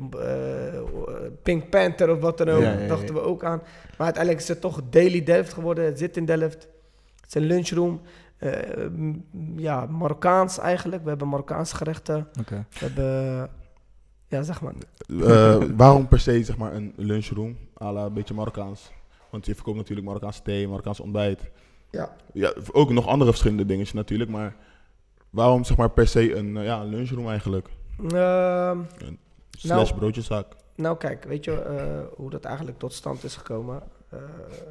Pink 1.42 1.70
Panther 1.70 2.10
of 2.10 2.20
wat 2.20 2.38
dan 2.38 2.48
ook. 2.48 2.62
Ja, 2.62 2.72
ja, 2.72 2.78
ja. 2.80 2.86
Dachten 2.86 3.14
we 3.14 3.20
ook 3.20 3.44
aan. 3.44 3.58
Maar 3.96 4.04
uiteindelijk 4.06 4.42
is 4.42 4.48
het 4.48 4.60
toch 4.60 4.80
Daily 4.90 5.22
Delft 5.22 5.52
geworden. 5.52 5.84
Het 5.84 5.98
zit 5.98 6.16
in 6.16 6.24
Delft. 6.24 6.68
Het 7.20 7.26
is 7.28 7.34
een 7.34 7.42
lunchroom. 7.42 8.00
Eh, 8.38 8.50
m- 8.90 9.22
ja, 9.56 9.86
Marokkaans 9.86 10.58
eigenlijk. 10.58 11.02
We 11.02 11.08
hebben 11.08 11.28
Marokkaanse 11.28 11.76
gerechten. 11.76 12.28
Oké. 12.40 12.66
We 12.70 12.78
hebben... 12.86 13.48
Ja, 14.28 14.42
zeg 14.42 14.60
maar. 14.60 14.72
Eh, 15.22 15.56
waarom 15.76 16.08
per 16.08 16.20
se 16.20 16.44
zeg 16.44 16.56
maar 16.56 16.74
een 16.74 16.92
lunchroom, 16.96 17.56
à 17.82 17.92
la 17.92 18.04
een 18.04 18.12
beetje 18.12 18.34
Marokkaans? 18.34 18.92
Want 19.34 19.46
je 19.46 19.54
verkoopt 19.54 19.76
natuurlijk 19.76 20.06
Marokkaanse 20.06 20.42
thee, 20.42 20.68
Marokkaans 20.68 21.00
ontbijt. 21.00 21.50
Ja. 21.90 22.16
Ja, 22.32 22.54
ook 22.72 22.90
nog 22.90 23.06
andere 23.06 23.30
verschillende 23.30 23.66
dingetjes 23.66 23.92
natuurlijk, 23.92 24.30
maar 24.30 24.56
waarom 25.30 25.64
zeg 25.64 25.76
maar 25.76 25.90
per 25.90 26.06
se 26.06 26.34
een, 26.34 26.56
eh, 26.56 26.64
ja, 26.64 26.80
een 26.80 26.88
lunchroom 26.88 27.28
eigenlijk? 27.28 27.68
Ehm, 27.98 28.78
Slash 29.50 29.88
Nou- 29.90 29.98
broodjeszaak. 29.98 30.46
Nou, 30.76 30.96
kijk, 30.96 31.24
weet 31.24 31.44
je 31.44 31.62
eh, 31.62 32.00
hoe 32.16 32.30
dat 32.30 32.44
eigenlijk 32.44 32.78
tot 32.78 32.92
stand 32.92 33.24
is 33.24 33.36
gekomen? 33.36 33.82
Eh, 34.08 34.18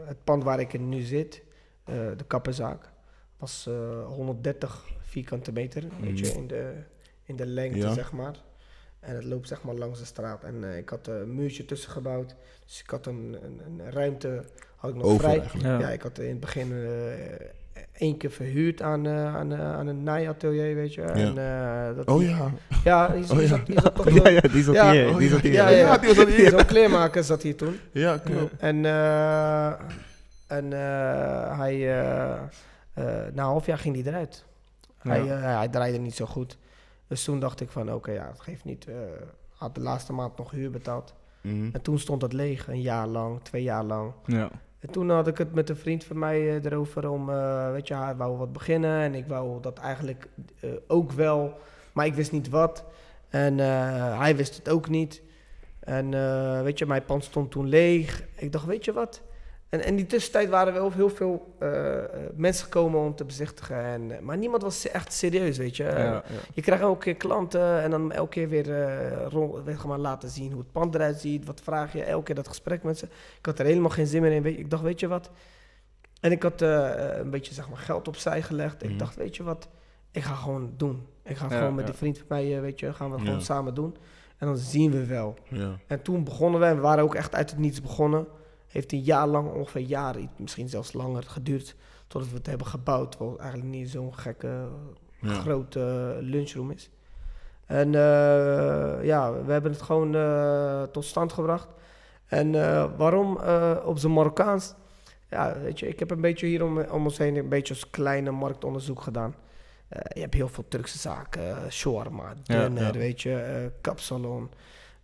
het 0.06 0.23
pand 0.23 0.43
waar 0.43 0.60
ik 0.60 0.73
in 0.73 0.89
nu 0.89 1.02
zit, 1.02 1.43
de 1.86 2.23
kappenzaak, 2.28 2.91
was 3.38 3.67
eh, 3.67 4.06
130 4.06 4.86
vierkante 4.99 5.52
meter, 5.52 5.84
weet 6.02 6.19
je, 6.19 6.26
Mhm. 6.28 6.38
in 6.38 6.47
de, 6.47 6.73
in 7.23 7.36
de 7.36 7.45
lengte, 7.45 7.78
Ja. 7.78 7.93
zeg 7.93 8.12
maar. 8.12 8.36
En 9.06 9.16
het 9.16 9.24
loopt 9.24 9.48
zeg 9.48 9.62
maar 9.63 9.76
langs 9.76 10.00
de 10.00 10.06
straat. 10.06 10.44
En 10.44 10.63
eh, 10.72 10.78
ik 10.78 10.89
had 10.89 11.08
een 11.08 11.36
muurtje 11.36 11.66
tussen 11.66 11.92
gebouwd, 11.92 12.36
dus 12.66 12.80
ik 12.82 12.89
had 12.89 13.06
een, 13.06 13.38
een, 13.44 13.62
een 13.80 13.92
ruimte, 13.92 14.44
had 14.76 14.89
ik 14.89 14.96
nog 14.96 15.06
Over 15.06 15.20
vrij. 15.20 15.39
eigenlijk. 15.39 15.68
Ja. 15.68 15.80
Ja, 15.80 15.89
ik 15.89 16.02
had 16.02 16.20
in 16.20 16.30
het 16.30 16.39
begin 16.39 16.72
eh, 16.72 17.48
één 17.94 18.18
keer 18.18 18.32
verhuurd 18.32 18.82
aan, 18.82 19.06
eh, 19.06 19.36
aan, 19.36 19.54
eh, 19.54 19.74
aan 19.74 19.88
een 19.88 20.04
naaiatelier, 20.04 20.76
weet 20.76 20.94
je. 20.94 21.02
En, 21.02 21.38
eh, 21.38 21.96
dat 21.96 22.08
Oh 22.08 22.20
die- 22.20 22.30
ja. 22.30 22.52
Ja, 22.84 23.08
die, 23.13 23.24
Oh 23.24 23.30
die 23.30 23.42
ja. 23.42 23.48
zat, 23.48 23.66
die 23.66 23.82
zat 23.82 23.96
toch 23.96 24.10
Ja, 24.10 24.28
ja, 24.30 24.42
die 24.42 24.63
zat 24.63 24.76
Ja. 24.76 24.92
hier. 24.92 25.10
Oh, 25.10 25.18
die 25.18 25.28
ja. 25.28 25.34
zat 25.34 25.42
hier. 25.42 25.52
Ja, 25.54 25.70
ja, 25.70 25.78
Ja, 25.78 25.98
die 25.98 26.13
was 26.13 26.26
hier. 26.26 26.50
Zo'n 26.50 26.66
kleermaker 26.66 27.24
zat 27.24 27.42
hier 27.42 27.56
toen. 27.56 27.80
Ja, 27.92 28.18
klopt. 28.18 28.54
En, 28.58 28.86
eh, 28.86 29.68
en 30.48 30.74
eh, 30.74 31.58
hij, 31.58 31.74
eh, 31.74 32.32
eh, 32.32 32.42
na 32.94 33.28
een 33.32 33.38
half 33.39 33.66
jaar 33.66 33.78
ging 33.78 33.96
hij 33.96 34.06
eruit. 34.13 34.44
Hij, 34.98 35.24
Ja. 35.24 35.38
eh, 35.38 35.58
hij 35.58 35.68
draaide 35.68 35.98
niet 35.98 36.16
zo 36.16 36.26
goed. 36.26 36.58
Dus 37.13 37.23
toen 37.23 37.39
dacht 37.39 37.62
ik 37.62 37.69
van, 37.69 37.93
oké, 37.93 38.12
ja, 38.12 38.28
het 38.28 38.41
geeft 38.41 38.63
niet. 38.63 38.88
eh 38.88 38.95
had 39.54 39.76
de 39.76 39.82
laatste 39.82 40.13
maand 40.13 40.38
nog 40.38 40.52
huur 40.52 40.71
betaald. 40.71 41.13
Mhm. 41.41 41.69
En 41.71 41.82
toen 41.82 41.99
stond 41.99 42.21
het 42.21 42.34
leeg, 42.34 42.67
een 42.67 42.82
jaar 42.82 43.08
lang, 43.08 43.41
twee 43.41 43.63
jaar 43.63 43.84
lang. 43.84 44.12
Ja. 44.26 44.49
En 44.80 44.89
toen 44.91 45.10
had 45.10 45.28
ik 45.28 45.38
het 45.38 45.54
met 45.54 45.69
een 45.69 45.76
vriend 45.76 46.04
van 46.04 46.19
mij 46.19 46.39
eh, 46.39 46.63
erover 46.65 47.10
om, 47.10 47.30
eh, 47.30 47.71
weet 47.71 47.88
je, 47.88 47.93
hij 47.95 48.15
wou 48.15 48.38
wat 48.38 48.54
beginnen. 48.54 48.99
En 49.02 49.15
ik 49.15 49.28
wou 49.28 49.62
dat 49.62 49.78
eigenlijk 49.78 50.28
eh, 50.60 50.69
ook 50.88 51.12
wel, 51.12 51.58
maar 51.93 52.06
ik 52.06 52.13
wist 52.13 52.32
niet 52.32 52.49
wat. 52.49 52.86
En 53.30 53.60
eh, 53.60 54.19
hij 54.19 54.36
wist 54.36 54.56
het 54.56 54.69
ook 54.69 54.89
niet. 54.89 55.21
En 55.80 56.13
eh, 56.13 56.62
weet 56.62 56.78
je, 56.80 56.86
mijn 56.86 57.06
pand 57.06 57.23
stond 57.23 57.52
toen 57.52 57.67
leeg. 57.67 58.23
Ik 58.36 58.52
dacht, 58.52 58.65
weet 58.65 58.86
je 58.86 58.93
wat? 58.93 59.21
En 59.73 59.86
in 59.86 59.95
die 59.95 60.05
tussentijd 60.05 60.49
waren 60.49 60.73
wel 60.73 60.91
heel 60.91 61.09
veel 61.09 61.55
eh, 61.59 61.97
eh, 61.97 62.05
mensen 62.36 62.63
gekomen 62.63 62.99
om 62.99 63.15
te 63.15 63.25
bezichtigen. 63.25 63.83
En, 63.83 64.12
eh, 64.12 64.19
maar 64.19 64.38
niemand 64.38 64.62
was 64.62 64.88
echt 64.88 65.13
serieus, 65.13 65.57
weet 65.57 65.77
je. 65.77 65.83
Ja, 65.83 65.97
ja. 65.97 66.23
Je 66.53 66.62
krijgt 66.62 66.83
elke 66.83 66.99
keer 66.99 67.15
klanten 67.15 67.81
en 67.81 67.91
dan 67.91 68.12
elke 68.12 68.29
keer 68.29 68.49
weer 68.49 68.67
uh, 68.67 69.25
rond, 69.27 69.63
weet 69.63 69.81
je, 69.81 69.88
maar 69.88 69.97
laten 69.97 70.29
zien 70.29 70.51
hoe 70.51 70.62
het 70.62 70.71
pand 70.71 70.95
eruit 70.95 71.19
ziet. 71.19 71.45
Wat 71.45 71.62
vraag 71.63 71.93
je? 71.93 72.03
Elke 72.03 72.23
keer 72.23 72.36
dat 72.36 72.47
gesprek 72.47 72.83
met 72.83 72.97
ze. 72.97 73.05
Ik 73.39 73.45
had 73.45 73.59
er 73.59 73.65
helemaal 73.65 73.89
geen 73.89 74.07
zin 74.07 74.21
meer 74.21 74.31
in. 74.31 74.41
Weet 74.41 74.53
je, 74.53 74.59
Ik 74.59 74.69
dacht, 74.69 74.83
weet 74.83 74.99
je 74.99 75.07
wat? 75.07 75.29
En 76.23 76.31
ik 76.31 76.43
had 76.43 76.62
eh, 76.62 76.89
een 77.17 77.29
beetje 77.29 77.53
zeg 77.53 77.69
maar, 77.69 77.77
geld 77.77 78.07
opzij 78.07 78.41
gelegd. 78.41 78.83
Mhm. 78.83 78.91
Ik 78.91 78.99
dacht, 78.99 79.15
weet 79.15 79.36
je 79.36 79.43
wat? 79.43 79.67
Ik 80.12 80.23
ga 80.23 80.33
gewoon 80.33 80.73
doen. 80.77 81.05
Ik 81.23 81.38
ga 81.38 81.47
Ja, 81.49 81.57
gewoon 81.57 81.75
met 81.75 81.86
die 81.86 81.95
vriend 81.95 82.17
van 82.17 82.25
mij, 82.29 82.55
eh, 82.55 82.62
weet 82.62 82.79
je, 82.79 82.93
gaan 82.93 83.12
we 83.12 83.19
gewoon 83.19 83.41
samen 83.41 83.73
doen. 83.73 83.95
En 84.38 84.47
dan 84.47 84.57
zien 84.57 84.91
we 84.91 85.05
wel. 85.05 85.38
Ja. 85.49 85.79
En 85.88 86.01
toen 86.01 86.23
begonnen 86.23 86.59
we, 86.59 86.65
en 86.65 86.75
we 86.75 86.81
waren 86.81 87.03
ook 87.03 87.15
echt 87.15 87.36
uit 87.36 87.49
het 87.49 87.59
niets 87.59 87.81
begonnen. 87.81 88.27
Heeft 88.73 88.91
een 88.91 89.01
jaar 89.01 89.27
lang, 89.27 89.51
ongeveer 89.51 89.81
een 89.81 89.88
jaar, 89.88 90.17
iets- 90.19 90.31
misschien 90.38 90.69
zelfs 90.69 90.93
langer 90.93 91.23
geduurd, 91.23 91.75
totdat 92.07 92.29
we 92.31 92.38
het 92.38 92.45
hebben 92.47 92.67
gebouwd. 92.67 93.17
Wat 93.17 93.38
eigenlijk 93.38 93.69
niet 93.71 93.89
zo'n 93.89 94.15
gekke, 94.15 94.67
Ja. 95.21 95.33
grote 95.33 96.17
lunchroom 96.21 96.71
is. 96.71 96.89
En 97.65 97.95
eh, 97.95 99.03
ja, 99.05 99.43
we 99.43 99.51
hebben 99.51 99.71
het 99.71 99.81
gewoon 99.81 100.15
eh, 100.15 100.83
tot 100.83 101.05
stand 101.05 101.33
gebracht. 101.33 101.67
En 102.25 102.55
eh, 102.55 102.86
waarom 102.97 103.38
eh, 103.39 103.77
op 103.86 103.97
zijn 103.97 104.13
Marokkaans? 104.13 104.73
Ja, 105.29 105.57
weet 105.59 105.79
je, 105.79 105.88
ik 105.88 105.99
heb 105.99 106.12
een 106.12 106.21
beetje 106.21 106.45
hier 106.47 106.63
om, 106.63 106.79
om 106.79 107.03
ons 107.03 107.17
heen 107.17 107.36
een 107.36 107.49
beetje 107.49 107.73
als 107.73 107.89
kleine 107.89 108.31
marktonderzoek 108.31 109.01
gedaan. 109.01 109.36
Eh, 109.88 109.99
je 110.13 110.21
hebt 110.21 110.33
heel 110.33 110.47
veel 110.47 110.65
Turkse 110.67 110.97
zaken, 110.97 111.71
shawarma, 111.71 112.33
Ja, 112.43 112.69
ja. 112.75 112.91
weet 112.91 113.21
je, 113.21 113.36
eh, 113.36 113.69
kapsalon. 113.81 114.49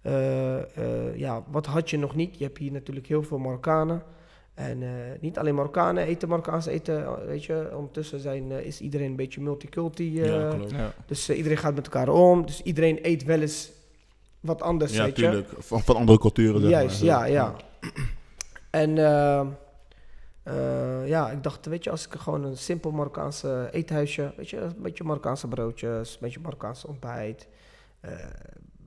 Eh, 0.01 0.57
eh, 0.77 1.15
ja, 1.17 1.43
wat 1.51 1.65
had 1.65 1.89
je 1.89 1.97
nog 1.97 2.15
niet? 2.15 2.37
Je 2.37 2.43
hebt 2.43 2.57
hier 2.57 2.71
natuurlijk 2.71 3.07
heel 3.07 3.23
veel 3.23 3.37
Marokkanen. 3.37 4.03
En 4.53 4.83
eh, 4.83 4.89
niet 5.19 5.37
alleen 5.37 5.55
Marokkanen 5.55 6.05
eten 6.05 6.29
Marokkaans 6.29 6.65
eten, 6.65 7.25
weet 7.25 7.43
je. 7.43 7.69
Ondertussen 7.75 8.19
zijn, 8.19 8.51
eh, 8.51 8.65
is 8.65 8.81
iedereen 8.81 9.09
een 9.09 9.15
beetje 9.15 9.41
multiculti. 9.41 10.21
eh, 10.21 10.27
ja, 10.27 10.49
klopt. 10.55 10.71
Ja. 10.71 10.93
dus 11.05 11.29
iedereen 11.29 11.57
gaat 11.57 11.75
met 11.75 11.85
elkaar 11.85 12.09
om. 12.09 12.45
Dus 12.45 12.61
iedereen 12.61 12.99
eet 13.01 13.23
wel 13.23 13.39
eens 13.41 13.71
wat 14.39 14.61
anders, 14.61 14.93
Ja, 14.95 15.03
weet 15.03 15.15
je. 15.15 15.21
tuurlijk. 15.21 15.47
Van, 15.57 15.81
van 15.81 15.95
andere 15.95 16.19
culturen. 16.19 16.61
zeg 16.61 16.69
Juist, 16.69 17.03
maar. 17.03 17.09
ja, 17.09 17.25
ja. 17.25 17.55
En 18.69 18.95
ja, 21.05 21.31
ik 21.31 21.43
dacht, 21.43 21.65
weet 21.65 21.83
je, 21.83 21.89
als 21.89 22.05
ik 22.07 22.13
gewoon 22.13 22.43
een 22.43 22.57
simpel 22.57 22.91
Marokkaanse 22.91 23.67
eethuisje, 23.71 24.33
weet 24.37 24.49
je, 24.49 24.57
een 24.57 24.73
beetje 24.81 25.03
Marokkaanse 25.03 25.47
broodjes, 25.47 26.11
een 26.11 26.17
beetje 26.21 26.39
Marokkaanse 26.39 26.87
ontbijt, 26.87 27.47
eh, 27.99 28.11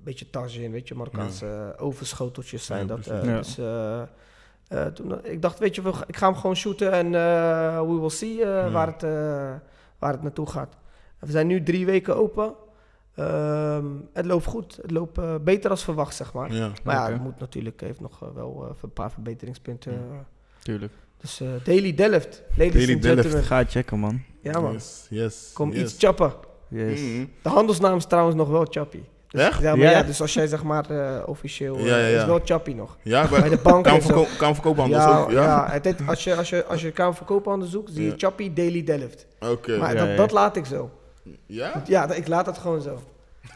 beetje 0.05 0.31
tagine, 0.31 0.71
weet 0.71 0.89
je, 0.89 0.95
Marokkaanse 0.95 1.75
ovenschoteltjes 1.79 2.65
zijn 2.65 2.81
Ja, 2.81 2.87
dat. 2.87 3.01
precies. 3.01 3.23
eh, 3.23 3.31
Ja. 3.33 3.37
Dus 3.39 3.59
eh, 3.59 4.03
eh, 4.87 4.93
toen, 4.93 5.25
ik 5.25 5.43
dacht, 5.43 5.59
weet 5.59 5.75
je, 5.75 5.83
we- 5.83 6.05
ik 6.07 6.17
ga 6.17 6.27
hem 6.27 6.37
gewoon 6.37 6.57
shooten 6.57 6.93
en 6.93 7.07
eh, 7.15 7.81
we 7.81 7.97
will 8.01 8.09
see 8.09 8.41
eh, 8.43 8.47
Ja. 8.49 8.71
waar, 8.71 8.87
het, 8.87 9.03
eh, 9.03 9.11
waar 9.99 10.13
het 10.13 10.23
naartoe 10.23 10.47
gaat. 10.51 10.77
We 11.19 11.31
zijn 11.31 11.47
nu 11.47 11.63
drie 11.63 11.87
weken 11.87 12.17
open. 12.17 12.55
Ehm, 13.15 13.87
het 14.13 14.27
loopt 14.27 14.45
goed. 14.47 14.77
Het 14.83 14.91
loopt 14.91 15.19
eh, 15.19 15.35
beter 15.45 15.71
als 15.71 15.85
verwacht, 15.85 16.15
zeg 16.15 16.33
maar. 16.33 16.53
Ja. 16.53 16.71
Maar 16.85 16.95
ja, 16.95 17.13
het 17.13 17.23
moet 17.23 17.39
natuurlijk, 17.41 17.81
heeft 17.81 18.01
nog 18.01 18.23
eh, 18.23 18.29
wel 18.35 18.65
eh, 18.69 18.83
een 18.83 18.93
paar 18.93 19.11
verbeteringspunten. 19.11 19.93
Ja. 19.93 19.99
eh. 19.99 20.19
Tuurlijk. 20.63 20.93
Dus 21.17 21.41
eh, 21.41 21.49
Daily 21.65 21.95
Delft, 21.95 22.43
ladies 22.57 22.87
Daily 22.87 22.99
Delft. 23.23 23.35
Ga 23.47 23.65
checken, 23.65 23.99
man. 23.99 24.23
Ja 24.43 24.61
man, 24.61 24.73
Yes, 24.73 25.07
yes. 25.11 25.51
kom 25.55 25.73
yes. 25.73 25.83
iets 25.83 25.95
chappen. 25.99 26.33
Yes. 26.69 27.01
Mhm. 27.01 27.25
De 27.43 27.49
handelsnaam 27.49 27.97
is 27.97 28.07
trouwens 28.07 28.37
nog 28.37 28.49
wel 28.49 28.65
Chappie. 28.71 29.05
Dus, 29.33 29.41
Echt? 29.43 29.61
Ja, 29.61 29.71
maar 29.77 29.85
Ja? 29.85 29.91
ja, 29.91 30.03
dus 30.03 30.21
als 30.21 30.35
jij 30.35 30.47
zeg 30.47 30.63
maar 30.63 30.91
eh, 30.91 31.23
officieel, 31.27 31.77
eh, 31.77 31.87
Ja, 31.87 31.97
ja, 31.99 32.07
ja. 32.07 32.19
is 32.19 32.25
wel 32.25 32.41
Chappie 32.45 32.75
nog. 32.75 32.97
Ja, 33.03 33.29
Bij 33.29 33.41
bij 33.41 33.49
de 33.49 33.59
bank 33.63 33.87
en 33.87 34.03
zo. 34.03 34.09
Kamerverko- 34.09 34.37
Kamerverkoophandel 34.39 34.99
Ja, 34.99 35.19
ook. 35.21 35.31
ja. 35.31 35.43
Ja, 35.43 35.67
het 35.71 35.85
heet- 35.85 36.01
als 36.07 36.25
je, 36.25 36.35
als 36.35 36.49
je, 36.49 36.65
als 36.65 36.83
je 36.83 36.91
kamerverkoophandel 36.91 37.69
zoekt, 37.69 37.91
zie 37.93 38.03
je 38.05 38.09
Ja. 38.11 38.15
Chappie 38.17 38.53
Daily 38.53 38.85
Delft. 38.85 39.27
oké. 39.41 39.77
Maar 39.79 39.93
Ja, 39.95 39.99
dat, 40.01 40.09
ja. 40.09 40.17
dat 40.17 40.33
laat 40.33 40.57
ik 40.57 40.65
zo. 40.67 40.91
Ja? 41.47 41.83
Ja, 41.87 42.07
dat- 42.07 42.17
ik 42.17 42.29
laat 42.29 42.47
het 42.47 42.59
gewoon 42.59 42.81
zo. 42.81 42.99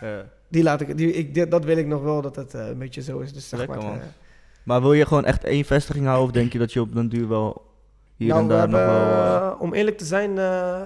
Ja. 0.01 0.25
die 0.49 0.63
laat 0.63 0.81
ik, 0.81 0.97
die, 0.97 1.13
ik 1.13 1.35
dit- 1.35 1.51
dat 1.51 1.65
wil 1.65 1.77
ik 1.77 1.87
nog 1.87 2.03
wel, 2.03 2.21
dat 2.23 2.37
het 2.37 2.55
eh, 2.55 2.67
een 2.67 2.79
beetje 2.79 3.03
zo 3.03 3.19
is. 3.19 3.33
Dus 3.33 3.49
zeg 3.49 3.59
Lekker, 3.59 3.77
maar, 3.77 3.87
man. 3.87 3.97
eh, 3.97 4.05
Maar 4.63 4.81
wil 4.81 4.93
je 4.93 5.07
gewoon 5.07 5.25
echt 5.25 5.45
één 5.45 5.65
vestiging 5.65 6.05
houden 6.07 6.27
of 6.27 6.33
denk 6.33 6.53
je 6.53 6.59
dat 6.59 6.73
je 6.73 6.81
op 6.81 6.95
den 6.95 7.09
duur 7.09 7.29
wel 7.29 7.63
hier 8.17 8.29
nou, 8.29 8.41
en 8.41 8.47
we 8.49 8.53
daar 8.55 8.69
nog 8.69 8.81
wel... 8.81 8.89
eh, 8.89 9.37
eh, 9.37 9.61
om 9.61 9.75
eerlijk 9.75 9.99
te 9.99 10.05
zijn, 10.05 10.39
eh, 10.39 10.81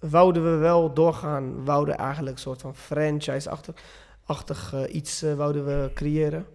wouden 0.00 0.44
we 0.52 0.56
wel 0.56 0.92
doorgaan. 0.92 1.64
Wouden 1.64 1.96
eigenlijk 1.96 2.36
een 2.36 2.42
soort 2.42 2.60
van 2.60 2.74
franchise-achtig 2.76 3.74
achtig, 4.24 4.72
eh, 4.74 4.94
iets 4.94 5.22
eh, 5.22 5.34
wouden 5.34 5.64
we 5.64 5.90
creëren. 5.94 6.46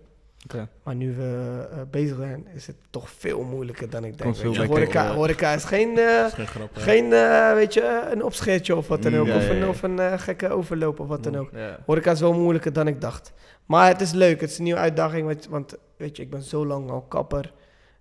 Oké. 0.44 0.70
Maar 0.84 0.96
nu 0.96 1.16
we 1.16 1.68
eh, 1.72 1.78
bezig 1.92 2.18
zijn, 2.18 2.48
is 2.54 2.68
het 2.68 2.76
toch 2.90 3.10
veel 3.10 3.44
moeilijker 3.44 3.90
dan 3.90 4.04
ik 4.04 4.18
denk. 4.18 4.36
Veel 4.36 4.50
lekkerder, 4.52 4.76
horeca, 4.78 5.04
ja. 5.04 5.14
horeca 5.14 5.52
is 5.54 5.64
geen, 5.64 5.98
eh, 5.98 6.18
Dat 6.18 6.28
is 6.28 6.34
geen 6.34 6.48
grap. 6.48 6.76
hè. 6.76 6.82
geen 6.82 7.14
eh, 7.14 7.54
weet 7.54 7.74
je, 7.74 8.08
een 8.12 8.24
opscheertje 8.24 8.76
of 8.76 8.88
wat 8.88 9.02
dan 9.04 9.12
Mm, 9.14 9.20
ook. 9.20 9.28
ja, 9.28 9.36
of 9.36 9.44
ja, 9.44 9.50
een, 9.50 9.58
ja. 9.58 9.68
of 9.68 9.82
een 9.84 10.20
gekke 10.20 10.50
overloop 10.50 11.00
of 11.00 11.08
wat 11.08 11.24
dan 11.24 11.36
ook. 11.38 11.50
Ja. 11.54 11.80
Horeca 11.86 12.12
is 12.12 12.20
wel 12.20 12.34
moeilijker 12.34 12.74
dan 12.74 12.88
ik 12.88 13.02
dacht. 13.02 13.34
Maar 13.66 13.88
het 13.88 14.02
is 14.02 14.12
leuk, 14.12 14.42
het 14.42 14.50
is 14.50 14.58
een 14.58 14.64
nieuwe 14.64 14.80
uitdaging. 14.80 15.26
Want, 15.26 15.48
want 15.48 15.76
weet 15.98 16.18
je, 16.18 16.24
ik 16.24 16.30
ben 16.30 16.42
zo 16.44 16.66
lang 16.66 16.90
al 16.90 17.02
kapper. 17.02 17.54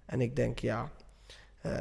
En 0.07 0.21
ik 0.21 0.37
denk, 0.37 0.59
ja, 0.59 0.91
eh, 1.61 1.73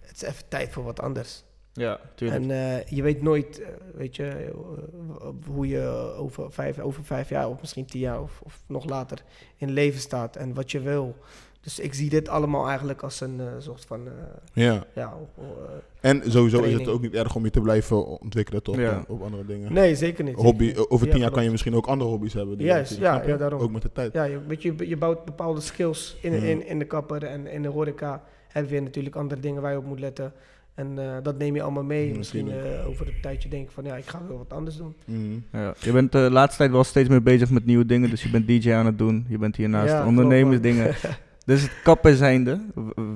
het 0.00 0.16
is 0.16 0.22
even 0.22 0.48
tijd 0.48 0.72
voor 0.72 0.84
wat 0.84 1.00
anders. 1.00 1.44
Ja, 1.78 2.00
tuurlijk. 2.14 2.42
En 2.42 2.50
eh, 2.50 2.84
je 2.86 3.02
weet 3.02 3.22
nooit, 3.22 3.60
eh, 3.60 3.68
weet 3.94 4.16
je, 4.16 4.26
eh, 4.26 4.54
hoe 5.46 5.68
je 5.68 6.14
over 6.18 6.52
vijf, 6.52 6.78
over 6.78 7.04
vijf 7.04 7.28
jaar 7.28 7.48
of 7.48 7.60
misschien 7.60 7.84
tien 7.86 8.00
jaar 8.00 8.22
of, 8.22 8.40
of 8.44 8.62
nog 8.66 8.84
later 8.84 9.22
in 9.56 9.70
leven 9.70 10.00
staat 10.00 10.36
en 10.36 10.54
wat 10.54 10.70
je 10.70 10.80
wil. 10.80 11.14
Dus 11.60 11.78
ik 11.78 11.94
zie 11.94 12.10
dit 12.10 12.28
allemaal 12.28 12.68
eigenlijk 12.68 13.02
als 13.02 13.20
een 13.20 13.40
eh, 13.40 13.46
soort 13.58 13.84
van, 13.84 14.06
eh, 14.06 14.12
Ja. 14.52 14.84
ja, 14.94 15.14
En 16.00 16.22
sowieso 16.26 16.62
is 16.62 16.72
het 16.72 16.88
ook 16.88 17.00
niet 17.00 17.14
erg 17.14 17.34
om 17.34 17.44
je 17.44 17.50
te 17.50 17.60
blijven 17.60 18.06
ontwikkelen, 18.20 18.62
toch? 18.62 18.76
Ja. 18.76 19.04
Op 19.08 19.22
andere 19.22 19.44
dingen. 19.46 19.72
nee, 19.72 19.94
zeker 19.94 20.24
niet. 20.24 20.34
Hobby, 20.34 20.64
zeker 20.64 20.80
niet. 20.80 20.88
over 20.90 21.06
Ja, 21.06 21.12
tien 21.12 21.20
jaar 21.22 21.30
kan 21.30 21.44
je 21.44 21.50
misschien 21.50 21.74
ook 21.74 21.86
andere 21.86 22.10
hobby's 22.10 22.32
hebben. 22.34 22.58
die 22.58 22.66
je 22.66 22.96
ja, 23.00 23.22
ja, 23.26 23.36
daarom. 23.36 23.60
Ook 23.60 23.70
met 23.70 23.82
de 23.82 23.92
tijd. 23.92 24.12
Ja, 24.12 24.24
je, 24.24 24.40
weet 24.46 24.62
je, 24.62 24.88
je 24.88 24.96
bouwt 24.96 25.24
bepaalde 25.24 25.60
skills 25.60 26.16
in, 26.22 26.32
Ja. 26.32 26.42
in, 26.42 26.66
in 26.66 26.78
de 26.78 26.84
kapper 26.84 27.24
en 27.24 27.46
in 27.46 27.62
de 27.62 27.68
horeca. 27.68 28.22
Heb 28.48 28.64
je 28.64 28.70
weer 28.70 28.82
natuurlijk 28.82 29.16
andere 29.16 29.40
dingen 29.40 29.62
waar 29.62 29.72
je 29.72 29.78
op 29.78 29.84
moet 29.84 30.00
letten. 30.00 30.32
En 30.78 30.98
eh, 30.98 31.16
dat 31.22 31.38
neem 31.38 31.54
je 31.54 31.62
allemaal 31.62 31.84
mee. 31.84 32.16
Misschien 32.16 32.50
eh, 32.50 32.88
over 32.88 33.06
een 33.06 33.20
tijdje 33.22 33.48
denk 33.48 33.64
ik 33.64 33.70
van 33.70 33.84
ja, 33.84 33.96
ik 33.96 34.06
ga 34.06 34.20
wel 34.28 34.38
wat 34.38 34.52
anders 34.52 34.76
doen. 34.76 34.94
Mhm. 35.04 35.38
Ja. 35.52 35.74
Je 35.80 35.92
bent 35.92 36.12
de 36.12 36.28
laatste 36.30 36.58
tijd 36.58 36.70
wel 36.70 36.84
steeds 36.84 37.08
meer 37.08 37.22
bezig 37.22 37.50
met 37.50 37.64
nieuwe 37.64 37.86
dingen, 37.86 38.10
dus 38.10 38.22
je 38.22 38.30
bent 38.30 38.46
DJ 38.46 38.72
aan 38.72 38.86
het 38.86 38.98
doen. 38.98 39.26
Je 39.28 39.38
bent 39.38 39.56
hiernaast 39.56 39.92
Ja, 39.92 40.06
ondernemersdingen. 40.06 40.94
Dus 41.44 41.62
het 41.62 41.72
kappen 41.82 42.16
zijnde, 42.16 42.60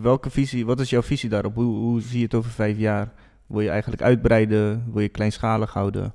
welke 0.02 0.30
visie, 0.30 0.66
wat 0.66 0.80
is 0.80 0.90
jouw 0.90 1.02
visie 1.02 1.28
daarop? 1.28 1.54
Hoe, 1.54 1.76
hoe 1.76 2.00
zie 2.00 2.18
je 2.18 2.24
het 2.24 2.34
over 2.34 2.50
vijf 2.50 2.78
jaar? 2.78 3.12
Wil 3.46 3.60
je 3.60 3.68
eigenlijk 3.68 4.02
uitbreiden? 4.02 4.84
Wil 4.92 5.02
je 5.02 5.08
kleinschalig 5.08 5.72
houden? 5.72 6.14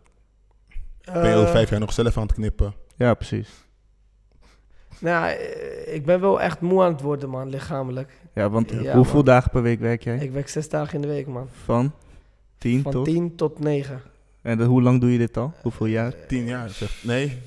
man. 1.05 1.21
Ben 1.21 1.29
je 1.29 1.35
over 1.35 1.47
Eh, 1.47 1.51
vijf 1.53 1.69
jaar 1.69 1.79
nog 1.79 1.93
zelf 1.93 2.17
aan 2.17 2.23
het 2.23 2.33
knippen? 2.33 2.73
Ja, 2.95 3.13
precies. 3.13 3.66
Nou, 4.99 5.29
ja, 5.29 5.35
eh, 5.35 5.95
ik 5.95 6.05
ben 6.05 6.19
wel 6.19 6.41
echt 6.41 6.61
moe 6.61 6.81
aan 6.83 6.91
het 6.91 7.01
worden, 7.01 7.29
man, 7.29 7.49
lichamelijk. 7.49 8.11
Ja, 8.33 8.49
want 8.49 8.71
Ja, 8.71 8.95
hoeveel 8.95 9.15
man. 9.15 9.25
dagen 9.25 9.51
per 9.51 9.61
week 9.61 9.79
werk 9.79 10.03
jij? 10.03 10.17
Ik 10.17 10.31
werk 10.31 10.47
zes 10.49 10.69
dagen 10.69 10.95
in 10.95 11.01
de 11.01 11.07
week, 11.07 11.27
man. 11.27 11.47
Van? 11.63 11.91
Tien 12.57 12.81
Van 12.81 12.91
tot? 12.91 13.05
tien 13.05 13.35
tot 13.35 13.59
negen. 13.59 14.01
En 14.41 14.57
dan 14.57 14.67
hoe 14.67 14.81
lang 14.81 15.01
doe 15.01 15.11
je 15.11 15.17
dit 15.17 15.37
al? 15.37 15.53
Hoeveel 15.61 15.85
jaar? 15.85 16.13
Tien 16.27 16.45
jaar, 16.45 16.69
zeg. 16.69 17.03
Nee? 17.03 17.37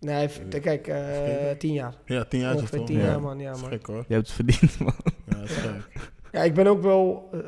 Nee, 0.00 0.28
v- 0.28 0.38
kijk, 0.60 0.86
eh, 0.86 0.96
Vergeten? 0.96 1.58
tien 1.58 1.72
jaar. 1.72 1.94
Ja, 2.04 2.24
tien 2.24 2.40
jaar 2.40 2.54
is 2.54 2.60
het 2.60 2.70
Ongeveer 2.70 2.86
tien 2.86 2.98
ja. 2.98 3.04
jaar, 3.10 3.20
man. 3.20 3.38
Ja, 3.38 3.50
man. 3.50 3.78
hoor. 3.82 4.04
Je 4.08 4.14
hebt 4.14 4.26
het 4.26 4.30
verdiend, 4.30 4.78
man. 4.78 4.94
Ja, 5.24 5.34
dat 5.34 5.44
is 5.44 5.56
gek. 5.56 5.72
Ja, 6.32 6.42
ik 6.42 6.54
ben 6.54 6.66
ook 6.66 6.82
wel 6.82 7.28
eh, 7.32 7.40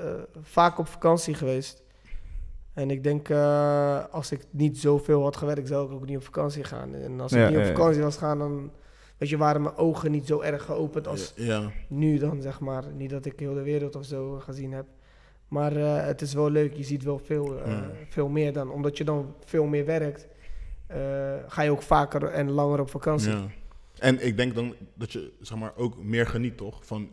vaak 0.42 0.78
op 0.78 0.86
vakantie 0.88 1.34
geweest. 1.34 1.82
En 2.74 2.90
ik 2.90 3.02
denk, 3.02 3.28
eh, 3.28 3.98
als 4.10 4.32
ik 4.32 4.40
niet 4.50 4.78
zoveel 4.78 5.22
had 5.22 5.36
gewerkt, 5.36 5.68
zou 5.68 5.86
ik 5.86 5.92
ook 5.92 6.06
niet 6.06 6.16
op 6.16 6.24
vakantie 6.24 6.64
gaan. 6.64 6.94
En 6.94 7.20
als 7.20 7.32
Ja, 7.32 7.42
ik 7.42 7.48
niet 7.48 7.56
op 7.56 7.62
ja, 7.62 7.68
ja. 7.68 7.74
vakantie 7.76 8.02
was 8.02 8.16
gaan, 8.16 8.38
dan 8.38 8.70
weet 9.22 9.30
je, 9.30 9.36
waren 9.36 9.62
mijn 9.62 9.76
ogen 9.76 10.10
niet 10.10 10.26
zo 10.26 10.40
erg 10.40 10.64
geopend 10.64 11.08
als 11.08 11.32
Ja. 11.36 11.70
nu 11.88 12.18
dan, 12.18 12.42
zeg 12.42 12.60
maar. 12.60 12.84
Niet 12.96 13.10
dat 13.10 13.24
ik 13.24 13.38
heel 13.38 13.54
de 13.54 13.62
wereld 13.62 13.96
of 13.96 14.04
zo 14.04 14.38
gezien 14.44 14.72
heb. 14.72 14.84
Maar 15.48 15.76
eh, 15.76 16.04
het 16.06 16.20
is 16.20 16.34
wel 16.34 16.50
leuk, 16.50 16.74
je 16.74 16.82
ziet 16.82 17.02
wel 17.02 17.18
veel, 17.18 17.58
eh, 17.64 17.70
Ja. 17.72 17.90
veel 18.08 18.28
meer 18.28 18.52
dan. 18.52 18.70
Omdat 18.70 18.96
je 18.98 19.04
dan 19.04 19.34
veel 19.44 19.64
meer 19.64 19.84
werkt, 19.84 20.26
eh, 20.86 20.98
ga 21.48 21.62
je 21.62 21.70
ook 21.70 21.82
vaker 21.82 22.24
en 22.24 22.50
langer 22.50 22.80
op 22.80 22.90
vakantie. 22.90 23.30
ja. 23.30 23.46
En 23.98 24.26
ik 24.26 24.36
denk 24.36 24.54
dan 24.54 24.74
dat 24.94 25.12
je 25.12 25.32
zeg 25.40 25.58
maar 25.58 25.72
ook 25.76 26.02
meer 26.02 26.26
geniet, 26.26 26.56
toch? 26.56 26.86
Van, 26.86 27.08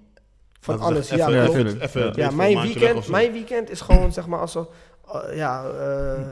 Van 0.60 0.80
alles, 0.80 1.08
zeggen, 1.08 1.34
ja. 1.34 1.48
even- 1.80 2.14
Ja. 2.16 2.32
mijn 2.32 2.62
weekend, 2.62 3.08
mijn 3.08 3.32
weekend 3.32 3.70
is 3.70 3.82
gewoon 3.82 4.14
zeg 4.14 4.28
maar 4.28 4.40
als 4.40 4.56
een, 4.56 4.68
ja, 5.36 5.66
eh, 5.70 6.28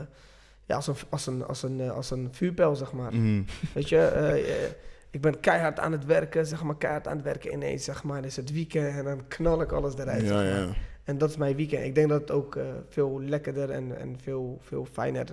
ja, 0.66 0.74
als 0.76 0.86
een, 0.86 0.94
als 1.10 1.26
een, 1.26 1.44
als 1.46 1.62
een, 1.62 1.90
als 1.90 2.10
een 2.10 2.28
vuurpijl, 2.32 2.76
zeg 2.76 2.92
maar. 2.92 3.14
Mhm. 3.14 3.42
Weet 3.74 3.88
je, 3.88 3.98
eh, 3.98 4.64
eh, 4.64 4.70
ik 5.10 5.20
ben 5.20 5.40
keihard 5.40 5.78
aan 5.78 5.92
het 5.92 6.04
werken, 6.04 6.46
zeg 6.46 6.62
maar, 6.62 6.76
keihard 6.76 7.08
aan 7.08 7.16
het 7.16 7.24
werken 7.24 7.52
ineens, 7.52 7.84
zeg 7.84 8.02
maar, 8.02 8.24
is 8.24 8.36
het 8.36 8.52
weekend 8.52 8.96
en 8.96 9.04
dan 9.04 9.20
knal 9.28 9.60
ik 9.60 9.72
alles 9.72 9.94
eruit, 9.98 10.20
Ja, 10.22 10.26
zeg 10.26 10.36
maar. 10.36 10.44
ja. 10.60 10.66
En 11.04 11.18
dat 11.18 11.30
is 11.30 11.36
mijn 11.36 11.56
weekend. 11.56 11.84
Ik 11.84 11.94
denk 11.94 12.08
dat 12.08 12.20
het 12.20 12.30
ook 12.30 12.56
eh, 12.56 12.64
veel 12.88 13.20
lekkerder 13.22 13.70
en, 13.70 13.98
en 13.98 14.16
veel, 14.22 14.58
veel 14.62 14.86
fijner 14.92 15.26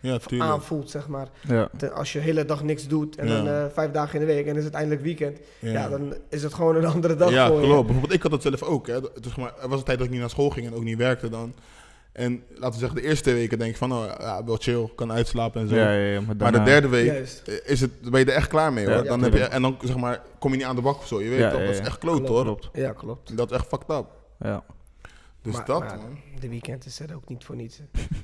eh, 0.00 0.10
Ja, 0.28 0.44
aanvoelt, 0.44 0.90
zeg 0.90 1.08
maar. 1.08 1.28
Ja. 1.48 1.70
Als 1.94 2.12
je 2.12 2.18
de 2.18 2.24
hele 2.24 2.44
dag 2.44 2.62
niks 2.62 2.88
doet 2.88 3.16
en 3.16 3.28
Ja. 3.28 3.36
dan 3.36 3.48
eh, 3.48 3.64
vijf 3.72 3.90
dagen 3.90 4.20
in 4.20 4.26
de 4.26 4.32
week 4.32 4.46
en 4.46 4.56
is 4.56 4.64
het 4.64 4.74
eindelijk 4.74 5.02
weekend, 5.02 5.38
ja. 5.58 5.70
Ja, 5.72 5.88
dan 5.88 6.14
is 6.28 6.42
het 6.42 6.54
gewoon 6.54 6.76
een 6.76 6.86
andere 6.86 7.16
dag 7.16 7.30
ja 7.30 7.48
voor 7.48 7.60
je. 7.60 7.66
klopt. 7.66 7.84
Bijvoorbeeld, 7.86 8.12
ik 8.14 8.22
had 8.22 8.30
dat 8.30 8.42
zelf 8.42 8.62
ook. 8.62 8.86
Hè. 8.86 8.98
Zeg 9.20 9.36
maar, 9.36 9.52
er 9.62 9.68
was 9.68 9.78
een 9.78 9.84
tijd 9.84 9.96
dat 9.98 10.06
ik 10.06 10.12
niet 10.12 10.20
naar 10.20 10.30
school 10.30 10.50
ging 10.50 10.66
en 10.66 10.74
ook 10.74 10.84
niet 10.84 10.98
werkte 10.98 11.28
dan. 11.28 11.54
En 12.16 12.42
laten 12.54 12.72
we 12.72 12.78
zeggen, 12.78 12.96
de 13.02 13.02
eerste 13.08 13.22
twee 13.22 13.34
weken 13.34 13.58
denk 13.58 13.70
ik 13.70 13.76
van, 13.76 13.92
oh, 13.92 14.04
ja, 14.20 14.44
wel 14.44 14.56
chill, 14.56 14.90
kan 14.94 15.12
uitslapen 15.12 15.60
en 15.60 15.68
zo. 15.68 15.74
Ja, 15.74 15.92
ja, 15.92 16.12
ja, 16.12 16.20
maar, 16.20 16.36
maar 16.36 16.52
de 16.52 16.62
derde 16.62 16.88
week 16.88 17.06
Juist. 17.06 17.42
is 17.64 17.80
het, 17.80 18.00
ben 18.10 18.20
je 18.20 18.26
er 18.26 18.32
echt 18.32 18.48
klaar 18.48 18.72
mee 18.72 18.84
hoor. 18.86 18.94
Ja, 18.94 19.02
dan 19.02 19.22
heb 19.22 19.32
je, 19.32 19.44
en 19.44 19.62
dan 19.62 19.76
zeg 19.82 19.96
maar, 19.96 20.22
kom 20.38 20.50
je 20.50 20.56
niet 20.56 20.66
aan 20.66 20.76
de 20.76 20.82
bak 20.82 20.96
of 20.98 21.06
zo. 21.06 21.22
Je 21.22 21.28
weet 21.28 21.38
Ja, 21.38 21.50
toch, 21.50 21.60
ja, 21.60 21.66
dat 21.66 21.74
is 21.74 21.80
echt 21.80 21.98
kloot 21.98 22.14
Klopt, 22.16 22.28
hoor. 22.28 22.42
Klopt. 22.42 22.68
Ja, 22.72 22.92
klopt. 22.92 23.36
Dat 23.36 23.50
is 23.50 23.56
echt 23.56 23.66
fucked 23.66 23.90
up. 23.96 24.06
Ja. 24.38 24.64
Dus 25.42 25.54
Maar- 25.54 25.66
dat 25.66 25.78
maar 25.80 25.96
man. 25.96 26.18
De 26.40 26.48
weekend 26.48 26.86
is 26.86 27.00
er 27.00 27.14
ook 27.14 27.28
niet 27.28 27.44
voor 27.44 27.56
niets. 27.56 27.80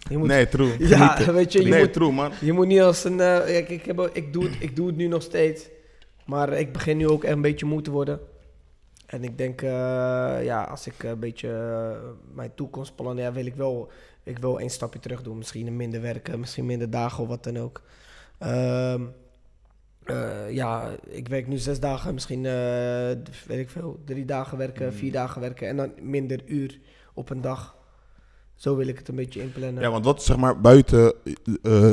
Je 0.09 0.19
moet, 0.19 0.29
Nee, 0.29 0.49
true. 0.49 0.75
ja, 0.89 1.33
weet 1.33 1.53
je, 1.53 1.63
je, 1.63 1.69
nee, 1.69 1.81
moet, 1.81 1.93
true 1.93 2.13
man. 2.13 2.31
je 2.41 2.53
moet 2.53 2.67
niet 2.67 2.81
als 2.81 3.05
een... 3.05 3.21
eh, 3.21 3.57
ik, 3.57 3.69
ik, 3.69 3.85
heb, 3.85 4.11
ik, 4.13 4.33
doe 4.33 4.45
het, 4.45 4.53
ik 4.59 4.77
doe 4.77 4.87
het 4.87 4.97
nu 4.97 5.07
nog 5.07 5.23
steeds. 5.23 5.69
Maar 6.27 6.53
ik 6.53 6.73
begin 6.73 6.97
nu 6.97 7.09
ook 7.09 7.25
echt 7.25 7.33
een 7.35 7.41
beetje 7.43 7.67
moe 7.67 7.83
te 7.83 7.91
worden. 7.91 8.21
En 9.13 9.25
ik 9.25 9.39
denk, 9.39 9.63
eh, 9.63 9.69
ja, 10.45 10.63
als 10.65 10.87
ik 10.87 11.03
een 11.03 11.19
beetje 11.19 11.49
eh, 11.49 12.09
mijn 12.35 12.55
toekomst 12.55 12.95
plannen, 12.95 13.25
ja, 13.25 13.33
wil 13.33 13.47
ik 13.47 13.55
wel, 13.55 13.91
ik 14.23 14.39
wil 14.39 14.59
één 14.61 14.71
stapje 14.71 14.99
terug 15.01 15.23
doen. 15.23 15.39
Misschien 15.39 15.77
minder 15.77 16.01
werken, 16.01 16.41
misschien 16.41 16.67
minder 16.67 16.91
dagen 16.91 17.23
of 17.23 17.29
wat 17.29 17.45
dan 17.45 17.59
ook. 17.59 17.83
Ehm, 18.39 19.03
eh, 20.05 20.51
ja, 20.51 20.91
ik 21.09 21.29
werk 21.29 21.47
nu 21.47 21.57
zes 21.59 21.81
dagen, 21.81 22.15
misschien, 22.15 22.47
eh, 22.47 22.53
weet 23.47 23.59
ik 23.59 23.71
veel, 23.71 24.01
drie 24.05 24.25
dagen 24.25 24.59
werken, 24.59 24.87
Mm. 24.87 24.93
vier 24.93 25.13
dagen 25.13 25.41
werken 25.41 25.69
en 25.69 25.77
dan 25.77 25.93
minder 26.01 26.41
uur 26.47 26.79
op 27.15 27.31
een 27.31 27.41
dag. 27.41 27.77
Zo 28.55 28.77
wil 28.77 28.87
ik 28.87 28.99
het 28.99 29.09
een 29.09 29.15
beetje 29.15 29.41
inplannen. 29.43 29.83
Ja, 29.83 29.91
want 29.91 30.05
wat 30.05 30.23
zeg 30.23 30.37
maar 30.37 30.61
buiten 30.61 31.15
eh, 31.63 31.93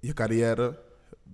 je 0.00 0.12
carrière, 0.14 0.78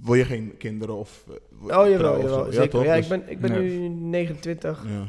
wil 0.00 0.14
je 0.14 0.24
geen 0.24 0.56
kinderen 0.58 0.94
of 0.96 1.24
Oh, 1.62 1.68
jawel, 1.68 1.88
jawel, 2.20 2.44
zo? 2.44 2.50
zeker. 2.50 2.84
Ja, 2.84 2.94
Dus- 2.96 3.04
ik 3.04 3.08
ben, 3.10 3.30
ik 3.30 3.40
ben 3.40 3.52
Ja. 3.52 3.58
nu 3.58 3.88
29 3.88 4.84
ja. 4.88 5.08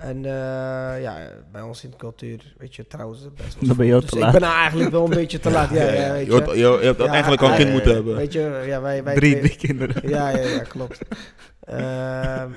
En 0.00 0.16
eh, 0.24 1.02
ja, 1.02 1.16
bij 1.52 1.62
ons 1.62 1.84
in 1.84 1.90
de 1.90 1.96
cultuur, 1.96 2.54
weet 2.58 2.74
je, 2.74 2.86
trouwens 2.86 3.20
best 3.36 3.54
wel 3.58 3.68
Dan 3.68 3.76
ben 3.76 3.86
je 3.86 3.92
dus 3.92 4.04
te 4.10 4.16
ik 4.16 4.22
laat. 4.22 4.32
ben 4.32 4.42
eigenlijk 4.42 4.90
wel 4.90 5.04
een 5.04 5.10
beetje 5.10 5.38
te 5.40 5.50
laat. 5.50 5.70
Ja, 5.70 5.82
ja, 5.92 6.12
weet 6.12 6.26
je, 6.26 6.32
je. 6.32 6.48
je, 6.50 6.78
je 6.80 6.86
had 6.86 6.96
Ja, 6.98 7.06
eigenlijk 7.06 7.42
al 7.42 7.50
een 7.50 7.56
kind 7.56 7.70
moeten 7.70 7.94
hebben. 7.94 8.16
Weet 8.16 8.32
je, 8.32 8.62
ja, 8.66 8.80
wij... 8.80 9.04
wij 9.04 9.14
Drie, 9.14 9.30
twee- 9.30 9.42
drie 9.42 9.56
kinderen. 9.56 10.08
Ja, 10.08 10.28
ja, 10.28 10.38
ja, 10.46 10.62
klopt. 10.62 10.98
Ehm, 11.60 12.48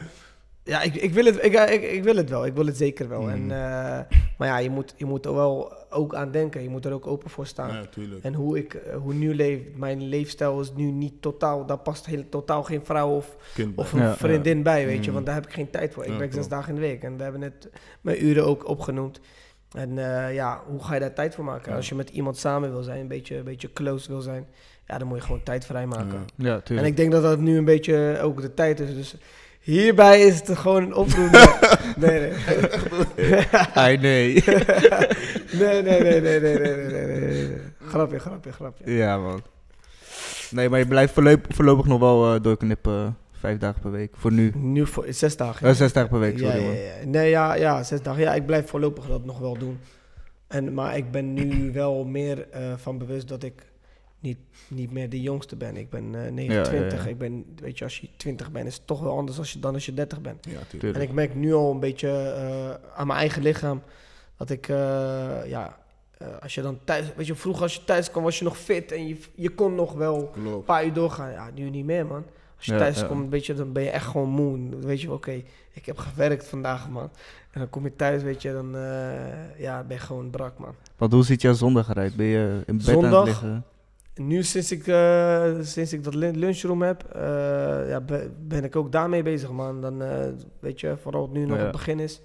ja, 0.63 0.81
ik, 0.81 0.95
ik, 0.95 1.13
wil 1.13 1.25
het, 1.25 1.43
ik, 1.45 1.53
ik, 1.69 1.81
ik 1.91 2.03
wil 2.03 2.15
het 2.15 2.29
wel. 2.29 2.45
Ik 2.45 2.53
wil 2.53 2.65
het 2.65 2.77
zeker 2.77 3.09
wel. 3.09 3.21
Mm. 3.21 3.29
En, 3.29 3.41
eh, 3.41 4.17
maar 4.37 4.47
ja, 4.47 4.57
je 4.57 4.69
moet, 4.69 4.93
je 4.97 5.05
moet 5.05 5.25
er 5.25 5.33
wel 5.33 5.73
ook 5.89 6.15
aan 6.15 6.31
denken. 6.31 6.61
Je 6.63 6.69
moet 6.69 6.85
er 6.85 6.93
ook 6.93 7.07
open 7.07 7.29
voor 7.29 7.45
staan. 7.47 7.73
Ja, 7.73 7.85
tuurlijk. 7.85 8.23
En 8.23 8.33
hoe 8.33 8.57
ik 8.57 8.73
eh, 8.73 8.95
hoe 8.95 9.13
nu 9.13 9.35
leef, 9.35 9.59
mijn 9.75 10.03
leefstijl 10.07 10.59
is 10.59 10.73
nu 10.75 10.83
niet 10.91 11.21
totaal, 11.21 11.65
daar 11.65 11.77
past 11.77 12.05
heel, 12.05 12.23
totaal 12.29 12.63
geen 12.63 12.85
vrouw 12.85 13.09
of, 13.09 13.35
of 13.75 13.93
een 13.93 13.99
Ja, 13.99 14.15
vriendin 14.15 14.63
bij, 14.63 14.85
weet 14.85 15.01
je, 15.03 15.07
Mm. 15.07 15.13
want 15.13 15.25
daar 15.25 15.35
heb 15.35 15.45
ik 15.45 15.53
geen 15.53 15.69
tijd 15.69 15.93
voor. 15.93 16.03
Ik 16.05 16.11
Ja, 16.11 16.17
werk 16.17 16.33
zes 16.33 16.47
dagen 16.47 16.69
in 16.69 16.75
de 16.75 16.81
week 16.87 17.03
en 17.03 17.17
we 17.17 17.23
hebben 17.23 17.41
net 17.41 17.69
mijn 18.01 18.25
uren 18.25 18.45
ook 18.45 18.67
opgenoemd. 18.67 19.19
En 19.71 19.97
eh, 19.97 20.33
ja, 20.33 20.61
hoe 20.67 20.83
ga 20.83 20.93
je 20.93 20.99
daar 20.99 21.13
tijd 21.13 21.35
voor 21.35 21.43
maken? 21.43 21.69
Ja. 21.71 21.77
Als 21.77 21.89
je 21.89 21.95
met 21.95 22.09
iemand 22.09 22.37
samen 22.37 22.71
wil 22.71 22.83
zijn, 22.83 22.99
een 22.99 23.07
beetje, 23.07 23.35
een 23.37 23.43
beetje 23.43 23.73
close 23.73 24.07
wil 24.11 24.21
zijn, 24.21 24.47
ja, 24.87 24.97
dan 24.97 25.07
moet 25.07 25.17
je 25.17 25.23
gewoon 25.23 25.43
tijd 25.43 25.65
vrijmaken. 25.65 26.25
Ja. 26.35 26.45
Ja, 26.47 26.53
En 26.55 26.63
tuurlijk. 26.63 26.87
ik 26.87 26.97
denk 26.97 27.11
dat 27.11 27.23
dat 27.23 27.39
nu 27.39 27.57
een 27.57 27.65
beetje 27.65 28.19
ook 28.21 28.41
de 28.41 28.53
tijd 28.53 28.79
is. 28.79 28.93
Dus 28.95 29.15
Hierbij 29.63 30.21
is 30.21 30.39
het 30.39 30.57
gewoon 30.57 30.83
een 30.83 30.95
oproep. 30.95 31.31
Nee, 31.97 32.19
nee. 32.19 32.33
Ai, 33.73 33.97
nee. 34.07 34.43
nee, 35.51 35.81
nee, 35.81 36.01
nee, 36.01 36.21
nee, 36.21 36.39
nee, 36.39 36.59
nee, 36.59 36.87
nee, 36.87 37.19
nee. 37.19 37.57
Grapje, 37.87 38.19
grapje, 38.19 38.51
grapje. 38.51 38.91
Ja, 38.91 39.17
man. 39.17 39.41
Nee, 40.51 40.69
maar 40.69 40.79
je 40.79 40.87
blijft 40.87 41.13
voorlopig, 41.13 41.85
nog 41.85 41.99
wel 41.99 42.35
uh, 42.35 42.41
doorknippen. 42.41 42.93
Eh, 42.93 43.39
vijf 43.39 43.57
dagen 43.57 43.81
per 43.81 43.91
week, 43.91 44.13
voor 44.15 44.31
nu. 44.31 44.51
Nu 44.55 44.87
voor 44.87 45.03
eh, 45.03 45.13
zes 45.13 45.37
dagen. 45.37 45.65
Ja. 45.65 45.71
Uh, 45.71 45.77
zes 45.77 45.93
dagen 45.93 46.09
per 46.09 46.19
week, 46.19 46.37
sorry 46.37 46.59
ja, 46.59 46.65
man. 46.65 46.75
Ja, 46.75 46.91
nee, 47.05 47.29
ja, 47.29 47.53
ja, 47.53 47.83
zes 47.83 48.01
dagen. 48.01 48.21
Ja, 48.21 48.33
ik 48.33 48.45
blijf 48.45 48.69
voorlopig 48.69 49.07
dat 49.07 49.25
nog 49.25 49.39
wel 49.39 49.57
doen. 49.57 49.79
En, 50.47 50.73
maar 50.73 50.97
ik 50.97 51.11
ben 51.11 51.33
nu 51.33 51.71
wel 51.71 52.05
meer 52.05 52.47
uh, 52.55 52.73
van 52.77 52.97
bewust 52.97 53.27
dat 53.27 53.43
ik 53.43 53.72
niet, 54.23 54.37
niet 54.67 54.91
meer 54.91 55.09
de 55.09 55.21
jongste 55.21 55.55
ben. 55.55 55.77
Ik 55.77 55.89
ben 55.89 56.25
eh 56.25 56.31
29. 56.31 56.97
ja, 56.97 57.03
ja. 57.03 57.09
Ik 57.09 57.17
ben, 57.17 57.45
weet 57.55 57.77
je, 57.77 57.83
als 57.83 57.99
je 57.99 58.07
20 58.17 58.51
bent, 58.51 58.67
is 58.67 58.75
het 58.75 58.87
toch 58.87 58.99
wel 59.01 59.17
anders 59.17 59.37
als 59.37 59.53
je, 59.53 59.59
dan 59.59 59.73
als 59.73 59.85
je 59.85 59.93
30 59.93 60.21
bent. 60.21 60.45
Ja, 60.45 60.49
tuurlijk. 60.51 60.69
Tuurlijk. 60.69 60.95
En 60.95 61.01
ik 61.01 61.11
merk 61.11 61.35
nu 61.35 61.53
al 61.53 61.71
een 61.71 61.79
beetje 61.79 62.09
eh, 62.09 62.97
aan 62.99 63.07
mijn 63.07 63.19
eigen 63.19 63.41
lichaam 63.41 63.81
dat 64.37 64.49
ik, 64.49 64.67
eh, 64.69 64.75
ja, 65.45 65.77
eh, 66.17 66.27
als 66.41 66.55
je 66.55 66.61
dan 66.61 66.79
thuis, 66.83 67.05
weet 67.15 67.27
je, 67.27 67.35
vroeger 67.35 67.63
als 67.63 67.73
je 67.75 67.83
thuis 67.83 68.11
kwam 68.11 68.23
was 68.23 68.37
je 68.37 68.43
nog 68.43 68.57
fit 68.57 68.91
en 68.91 69.07
je, 69.07 69.17
je 69.35 69.49
kon 69.49 69.75
nog 69.75 69.93
wel 69.93 70.31
een 70.35 70.63
paar 70.63 70.85
uur 70.85 70.93
doorgaan. 70.93 71.31
Ja, 71.31 71.49
nu 71.55 71.69
niet 71.69 71.85
meer, 71.85 72.05
man. 72.05 72.23
Als 72.55 72.65
je 72.65 72.71
Ja, 72.71 72.77
thuis 72.77 72.99
ja. 72.99 73.07
komt, 73.07 73.29
weet 73.29 73.45
je, 73.45 73.53
dan 73.53 73.71
ben 73.71 73.83
je 73.83 73.89
echt 73.89 74.05
gewoon 74.05 74.29
moe. 74.29 74.69
Dan 74.69 74.81
weet 74.81 75.01
je, 75.01 75.07
wel, 75.07 75.15
oké, 75.15 75.41
ik 75.73 75.85
heb 75.85 75.97
gewerkt 75.97 76.47
vandaag, 76.47 76.89
man. 76.89 77.09
En 77.51 77.59
dan 77.59 77.69
kom 77.69 77.83
je 77.83 77.95
thuis, 77.95 78.23
weet 78.23 78.41
je, 78.41 78.51
dan 78.51 78.75
eh, 78.75 79.59
ja, 79.59 79.83
ben 79.83 79.97
je 79.97 80.03
gewoon 80.03 80.29
brak, 80.29 80.57
man. 80.57 80.75
Want 80.97 81.11
hoe 81.11 81.23
ziet 81.23 81.41
jouw 81.41 81.53
zondag 81.53 81.89
eruit? 81.89 82.15
Ben 82.15 82.25
je 82.25 82.61
in 82.65 82.77
bed 82.77 83.03
aan 83.03 83.03
het 83.13 83.25
liggen? 83.25 83.65
Nu 84.15 84.43
sinds 84.43 84.71
ik, 84.71 84.87
eh, 84.87 85.53
sinds 85.61 85.93
ik 85.93 86.03
dat 86.03 86.13
lun- 86.15 86.37
lunchroom 86.37 86.81
heb, 86.81 87.03
eh, 87.03 87.21
ja, 87.89 88.01
be- 88.01 88.31
ben 88.39 88.63
ik 88.63 88.75
ook 88.75 88.91
daarmee 88.91 89.23
bezig, 89.23 89.51
man. 89.51 89.81
Dan 89.81 90.01
eh, 90.01 90.25
weet 90.59 90.79
je, 90.79 90.97
vooral 90.97 91.21
het 91.21 91.31
nu 91.31 91.45
nog 91.45 91.57
Ja. 91.57 91.63
het 91.63 91.71
begin 91.71 91.99
is. 91.99 92.21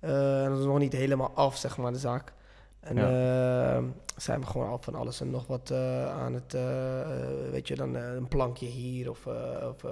En 0.00 0.48
dat 0.50 0.58
is 0.58 0.64
nog 0.64 0.78
niet 0.78 0.92
helemaal 0.92 1.30
af, 1.34 1.56
zeg 1.56 1.76
maar, 1.76 1.92
de 1.92 1.98
zaak. 1.98 2.32
En 2.80 2.98
eh, 2.98 3.82
zijn 4.16 4.40
we 4.40 4.46
gewoon 4.46 4.68
al 4.68 4.78
van 4.80 4.94
alles 4.94 5.20
en 5.20 5.30
nog 5.30 5.46
wat 5.46 5.72
aan 6.10 6.34
het, 6.34 6.56
weet 7.50 7.68
je, 7.68 7.74
dan 7.76 7.94
een 7.94 8.28
plankje 8.28 8.66
hier 8.66 9.10
of, 9.10 9.26
of, 9.68 9.84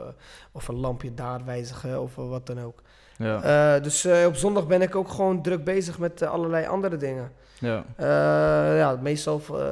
of 0.52 0.68
een 0.68 0.76
lampje 0.80 1.14
daar 1.14 1.44
wijzigen 1.44 2.00
of 2.02 2.14
wat 2.14 2.46
dan 2.46 2.60
ook. 2.60 2.82
Ja. 3.18 3.42
Eh, 3.76 3.82
dus 3.82 4.04
eh, 4.04 4.26
op 4.26 4.36
zondag 4.36 4.66
ben 4.66 4.82
ik 4.82 4.96
ook 4.96 5.08
gewoon 5.08 5.42
druk 5.42 5.64
bezig 5.64 5.98
met 5.98 6.22
eh, 6.22 6.30
allerlei 6.30 6.66
andere 6.66 6.96
dingen. 6.96 7.32
ja. 7.58 7.84
Eh, 7.96 8.06
ja, 8.78 8.98
meestal 9.02 9.40
eh, 9.52 9.66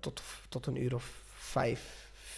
tot, 0.00 0.22
tot 0.48 0.66
een 0.66 0.82
uur 0.82 0.94
of 0.94 1.10
vijf, 1.34 1.80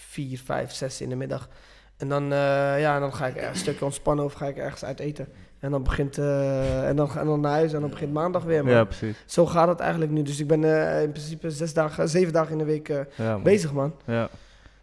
vier, 0.09 0.41
vijf, 0.45 0.73
zes 0.73 1.01
in 1.01 1.09
de 1.09 1.17
middag. 1.17 1.49
En 1.97 2.09
dan, 2.09 2.23
eh, 2.33 2.81
ja, 2.81 2.99
dan 2.99 3.15
ga 3.15 3.27
ik 3.27 3.37
een 3.43 3.57
stukje 3.57 3.85
ontspannen 3.85 4.25
of 4.25 4.33
ga 4.33 4.47
ik 4.47 4.57
ergens 4.57 4.85
uit 4.85 5.01
eten. 5.01 5.29
En 5.61 5.71
dan 5.71 5.83
begint, 5.83 6.19
eh, 6.19 6.89
en 6.89 6.97
dan, 6.97 7.11
en 7.17 7.27
dan 7.27 7.41
naar 7.41 7.53
huis 7.53 7.73
en 7.73 7.81
dan 7.81 7.91
begint 7.91 8.13
maandag 8.13 8.43
weer. 8.43 8.65
Man. 8.65 8.73
ja, 8.73 8.85
precies. 8.85 9.17
Zo 9.27 9.47
gaat 9.47 9.69
het 9.69 9.81
eigenlijk 9.81 10.11
nu. 10.13 10.23
Dus 10.23 10.41
ik 10.41 10.47
ben 10.47 10.65
eh, 10.65 11.03
in 11.03 11.11
principe 11.13 11.51
zes 11.51 11.75
dagen, 11.75 12.09
zeven 12.09 12.33
dagen 12.33 12.53
in 12.53 12.59
de 12.59 12.65
week 12.65 12.89
eh, 12.89 13.01
Ja, 13.17 13.33
man. 13.33 13.43
bezig, 13.43 13.73
man. 13.73 13.95
Ja. 14.05 14.29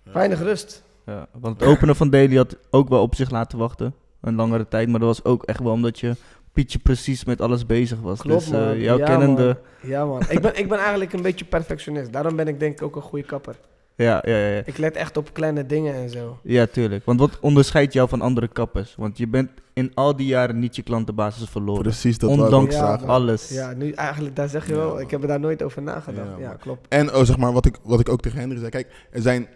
Weinig 0.04 0.40
rust. 0.40 0.84
Ja, 1.06 1.28
want 1.32 1.60
het 1.60 1.70
openen 1.70 1.96
van 1.96 2.10
Daily 2.10 2.36
had 2.36 2.58
ook 2.72 2.90
wel 2.90 3.02
op 3.02 3.16
zich 3.16 3.30
laten 3.30 3.58
wachten. 3.58 3.94
Een 4.26 4.36
langere 4.36 4.68
tijd. 4.68 4.90
Maar 4.90 5.00
dat 5.00 5.08
was 5.08 5.24
ook 5.24 5.44
echt 5.44 5.60
wel 5.60 5.72
omdat 5.72 6.00
je 6.00 6.16
Pietje 6.54 6.80
precies 6.80 7.26
met 7.26 7.42
alles 7.42 7.66
bezig 7.66 8.00
was. 8.00 8.20
Klopt, 8.22 8.50
dus 8.50 8.60
eh, 8.60 8.66
man. 8.66 8.80
jouw 8.80 8.98
Ja, 8.98 9.06
kennende... 9.06 9.44
man. 9.44 9.92
Ja, 9.92 10.06
man. 10.06 10.22
ik, 10.30 10.42
ben, 10.42 10.58
ik 10.58 10.70
ben 10.70 10.78
eigenlijk 10.80 11.14
een 11.14 11.22
beetje 11.22 11.46
perfectionist. 11.46 12.14
Daarom 12.14 12.36
ben 12.36 12.48
ik 12.48 12.60
denk 12.60 12.74
ik 12.74 12.82
ook 12.82 12.96
een 12.96 13.02
goede 13.02 13.26
kapper. 13.26 13.56
Ja, 13.98 14.22
ja, 14.26 14.38
ja, 14.38 14.48
ja. 14.48 14.62
Ik 14.66 14.78
let 14.78 14.96
echt 14.96 15.18
op 15.18 15.34
kleine 15.34 15.66
dingen 15.66 15.94
en 15.94 16.10
zo. 16.10 16.40
Ja, 16.44 16.66
tuurlijk. 16.66 17.06
Want 17.06 17.20
wat 17.20 17.40
onderscheidt 17.40 17.94
jou 17.94 18.10
van 18.10 18.22
andere 18.22 18.48
kappers? 18.48 18.96
Want 18.98 19.18
je 19.18 19.28
bent 19.28 19.50
in 19.74 19.92
al 19.94 20.16
die 20.16 20.26
jaren 20.28 20.60
niet 20.60 20.76
je 20.76 20.82
klantenbasis 20.82 21.50
verloren. 21.50 21.82
Precies, 21.82 22.18
dat 22.18 22.30
wou 22.30 22.42
ik 22.42 22.46
ook 22.46 22.54
Ondanks 22.62 22.76
Ja, 22.76 22.96
alles. 23.06 23.50
Ja, 23.50 23.74
nu 23.74 23.92
eigenlijk, 23.92 24.36
daar 24.36 24.50
zeg 24.50 24.68
je 24.68 24.74
Ja, 24.74 24.80
wel. 24.80 24.90
man. 24.90 25.00
ik 25.00 25.12
heb 25.12 25.22
er 25.22 25.28
daar 25.28 25.40
nooit 25.40 25.64
over 25.64 25.82
nagedacht. 25.82 26.40
Ja, 26.40 26.54
klopt. 26.54 26.88
En 26.88 27.14
oh, 27.16 27.24
zeg 27.24 27.38
maar, 27.38 27.54
wat 27.54 27.66
ik, 27.66 27.78
wat 27.84 28.00
ik 28.00 28.10
ook 28.10 28.22
tegen 28.22 28.40
Henry 28.40 28.58
zei. 28.58 28.70
Kijk, 28.70 29.08
er 29.12 29.22
zijn 29.22 29.48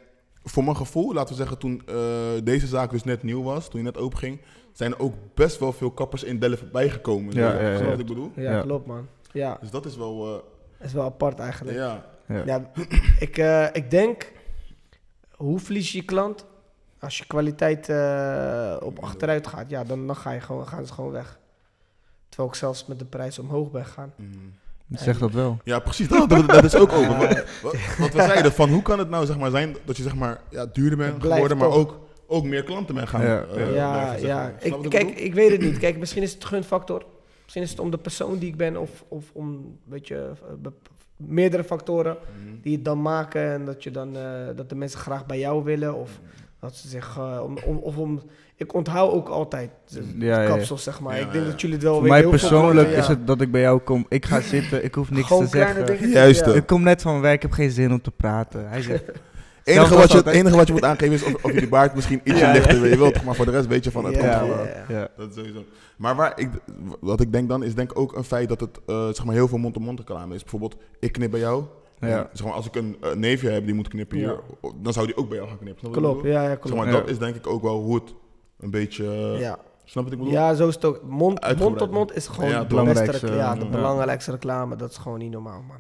voor 0.44 0.64
mijn 0.64 0.76
gevoel, 0.76 1.14
laten 1.14 1.30
we 1.30 1.36
zeggen, 1.40 1.58
toen 1.58 1.82
eh, 1.86 1.96
deze 2.44 2.68
zaak 2.68 2.92
dus 2.92 3.04
net 3.04 3.24
nieuw 3.24 3.44
was, 3.44 3.70
toen 3.70 3.80
je 3.80 3.86
net 3.86 3.98
openging, 3.98 4.42
zijn 4.74 4.92
er 4.94 5.00
ook 5.00 5.14
best 5.34 5.60
wel 5.60 5.74
veel 5.74 5.92
kappers 5.92 6.24
in 6.24 6.40
Delft 6.40 6.72
bijgekomen. 6.72 7.34
Ja, 7.34 7.54
ja, 7.54 7.72
je 7.72 7.84
ja. 7.84 7.90
wat 7.90 8.00
ik 8.00 8.06
bedoel? 8.06 8.32
Ja, 8.36 8.52
Ja. 8.52 8.62
klopt 8.62 8.88
man. 8.88 9.08
Ja, 9.32 9.58
Dus 9.62 9.70
dat 9.70 9.86
is 9.86 9.96
wel, 9.98 10.26
eh, 10.26 10.32
dat 10.78 10.88
is 10.88 10.94
wel 10.94 11.04
apart 11.04 11.40
eigenlijk. 11.40 11.78
Ja, 11.78 12.06
ja. 12.28 12.44
Ja. 12.46 12.72
ik, 13.20 13.38
eh, 13.38 13.66
ik 13.72 13.92
denk, 13.92 14.32
hoe 15.36 15.60
verlies 15.60 15.92
je 15.92 15.98
je 15.98 16.06
klant? 16.06 16.46
Als 17.00 17.18
je 17.18 17.26
kwaliteit 17.28 17.90
eh, 17.90 18.76
op 18.80 19.00
achteruit 19.00 19.48
gaat, 19.48 19.70
ja, 19.70 19.84
dan, 19.84 20.08
dan 20.08 20.16
ga 20.16 20.32
je 20.32 20.40
gewoon, 20.40 20.68
gaan 20.68 20.86
ze 20.86 20.94
gewoon 20.94 21.12
weg. 21.12 21.40
Terwijl 22.30 22.50
ik 22.50 22.56
zelfs 22.56 22.86
met 22.86 23.00
de 23.00 23.06
prijs 23.06 23.40
omhoog 23.40 23.72
ben 23.72 23.86
gaan. 23.86 24.14
Mm. 24.16 24.54
Zeg 24.92 25.18
dat 25.20 25.32
wel. 25.32 25.58
Ja, 25.64 25.80
precies. 25.80 26.08
Dat, 26.08 26.30
dat, 26.30 26.48
dat 26.48 26.64
is 26.64 26.76
ook 26.76 26.92
over. 26.92 27.46
Wat, 27.62 27.74
we 27.98 28.22
zeiden, 28.32 28.52
van 28.52 28.70
hoe 28.70 28.82
kan 28.82 29.00
het 29.00 29.10
nou 29.10 29.26
zeg 29.26 29.38
maar, 29.38 29.50
zijn 29.52 29.76
dat 29.86 29.98
je 29.98 30.04
zeg 30.04 30.16
maar, 30.16 30.42
ja, 30.50 30.66
duurder 30.66 30.98
bent 30.98 31.22
geworden, 31.24 31.58
maar 31.58 31.68
toch. 31.68 31.78
ook, 31.78 32.00
ook 32.30 32.44
meer 32.44 32.64
klanten 32.64 32.96
bent 32.96 33.10
gaan 33.10 33.22
Ja, 33.22 33.46
eh, 33.56 33.74
ja, 34.22 34.48
Ik, 34.60 34.60
kijk, 34.60 34.82
bedoel? 34.82 35.26
ik 35.26 35.34
weet 35.34 35.52
het 35.52 35.62
niet. 35.62 35.78
Kijk, 35.78 35.98
misschien 35.98 36.24
is 36.24 36.34
het 36.34 36.46
gunfactor. 36.46 37.06
Misschien 37.44 37.64
is 37.64 37.70
het 37.70 37.80
om 37.80 37.92
de 37.92 37.98
persoon 37.98 38.38
die 38.38 38.50
ik 38.50 38.58
ben 38.58 38.78
of, 38.78 39.04
of 39.08 39.24
om, 39.34 39.78
weet 39.84 40.08
je, 40.08 40.32
eh, 40.64 40.72
meerdere 41.16 41.64
factoren. 41.64 42.18
Mhm. 42.44 42.56
die 42.62 42.76
het 42.76 42.86
dan 42.86 43.02
maken 43.02 43.52
en 43.54 43.66
dat, 43.66 43.84
je 43.84 43.92
dan, 43.92 44.18
eh, 44.18 44.48
dat 44.56 44.70
de 44.70 44.76
mensen 44.76 45.00
graag 45.00 45.26
bij 45.26 45.40
jou 45.40 45.64
willen 45.64 45.96
of 45.96 46.20
dat 46.60 46.76
ze 46.76 46.88
zich 46.88 47.20
om, 47.44 47.58
om, 47.66 47.78
of 47.78 47.98
om 47.98 48.22
ik 48.56 48.74
onthoud 48.74 49.12
ook 49.12 49.28
altijd 49.30 49.70
de, 49.88 50.18
de 50.18 50.26
Ja, 50.26 50.36
ja, 50.36 50.42
ja. 50.42 50.48
kapsels 50.48 50.84
zeg 50.84 51.00
maar 51.00 51.16
Ja, 51.16 51.26
ik 51.26 51.32
denk 51.32 51.44
ja. 51.46 51.52
dat 51.52 51.62
jullie 51.62 51.76
het 51.76 51.86
wel 51.86 51.94
Voor 51.94 52.04
weten. 52.04 52.18
mij 52.18 52.30
Heel 52.30 52.40
persoonlijk 52.40 52.90
is 52.90 53.06
ja. 53.08 53.12
het 53.12 53.28
dat 53.28 53.42
ik 53.42 53.52
bij 53.52 53.62
jou 53.62 53.80
kom. 53.80 54.06
Ik 54.10 54.26
ga 54.26 54.42
zitten, 54.42 54.84
ik 54.84 54.96
hoef 54.96 55.12
niks 55.12 55.28
gewoon 55.28 55.44
te 55.44 55.50
zeggen. 55.50 56.10
Juist. 56.10 56.46
Ik 56.48 56.66
kom 56.66 56.84
net 56.84 57.02
van 57.02 57.22
werk, 57.22 57.36
ik 57.36 57.42
heb 57.42 57.52
geen 57.52 57.72
zin 57.72 57.92
om 57.92 58.02
te 58.02 58.12
praten. 58.12 58.70
Hij 58.70 58.82
zegt, 58.92 59.04
enige 59.70 59.96
wat, 59.96 60.12
je, 60.12 60.18
het 60.18 60.28
enige 60.28 60.56
wat 60.56 60.68
je 60.68 60.74
moet 60.74 60.84
aangeven 60.84 61.14
is 61.14 61.24
of, 61.24 61.44
of 61.44 61.52
je 61.52 61.60
die 61.60 61.70
baard 61.70 61.96
misschien 61.96 62.22
ietsje 62.24 62.44
Ja, 62.46 62.52
lichter 62.52 62.82
weet 62.82 62.92
je 62.92 62.98
wel, 63.00 63.12
toch, 63.12 63.24
maar 63.24 63.36
voor 63.36 63.46
de 63.46 63.52
rest 63.52 63.68
weet 63.68 63.84
je 63.84 63.92
van 63.92 64.06
het 64.06 64.16
Ja, 64.16 64.40
komt 64.40 64.52
gewoon. 64.88 65.08
Dat 65.18 65.30
is 65.30 65.36
sowieso. 65.36 65.64
Maar 65.98 66.16
waar 66.16 66.40
ik, 66.40 66.50
wat 67.00 67.20
ik 67.22 67.32
denk 67.32 67.50
dan, 67.50 67.64
is 67.64 67.76
denk 67.76 67.92
ik 67.92 68.00
ook 68.00 68.16
een 68.16 68.24
feit 68.24 68.50
dat 68.50 68.60
het 68.60 68.80
eh, 68.86 69.06
zeg 69.08 69.26
maar 69.26 69.36
heel 69.36 69.48
veel 69.48 69.58
mond-to-mond 69.58 70.00
reclame 70.00 70.36
is. 70.36 70.42
Bijvoorbeeld, 70.42 70.76
ik 71.00 71.12
knip 71.12 71.32
bij 71.32 71.40
jou. 71.40 71.64
Ja. 72.00 72.08
En, 72.08 72.30
zeg 72.34 72.46
maar, 72.46 72.56
als 72.56 72.66
ik 72.68 72.76
een 72.76 72.98
eh, 73.02 73.14
neefje 73.14 73.50
heb 73.50 73.66
die 73.66 73.74
moet 73.74 73.88
knippen 73.88 74.18
hier, 74.18 74.40
dan 74.76 74.94
zou 74.94 75.06
die 75.06 75.18
ook 75.18 75.28
bij 75.28 75.38
jou 75.38 75.50
gaan 75.50 75.60
knippen. 75.60 75.92
Klopt 75.92 76.24
ja 76.26 76.42
ja 76.42 76.48
Zeg 76.48 76.60
klopt 76.60 76.76
maar, 76.78 76.86
Ja. 76.86 76.92
dat 76.92 77.10
is 77.10 77.18
denk 77.18 77.36
ik 77.36 77.48
ook 77.48 77.62
wel 77.62 77.80
hoe 77.82 77.96
het 77.96 78.14
een 78.60 78.72
beetje... 78.72 79.04
eh, 79.06 79.40
ja. 79.40 79.58
Snap 79.86 80.04
je 80.04 80.10
wat 80.10 80.20
ik 80.20 80.26
bedoel? 80.26 80.34
ja 80.34 80.54
zo 80.54 80.68
is 80.68 80.76
het 80.76 80.86
ook 80.86 81.02
mond, 81.04 81.58
mond 81.58 81.78
tot 81.78 81.92
mond 81.92 82.16
is 82.16 82.28
gewoon 82.28 82.50
Ja, 82.50 82.56
de 82.56 82.62
beste 82.62 82.76
belangrijkste, 82.76 83.26
reclame, 83.28 83.38
ja, 83.38 83.56
de 83.56 83.66
ja. 83.66 83.72
belangrijkste 83.72 84.32
reclame 84.32 84.76
dat 84.76 84.90
is 84.92 84.98
gewoon 84.98 85.18
niet 85.20 85.32
normaal 85.32 85.62
man 85.68 85.78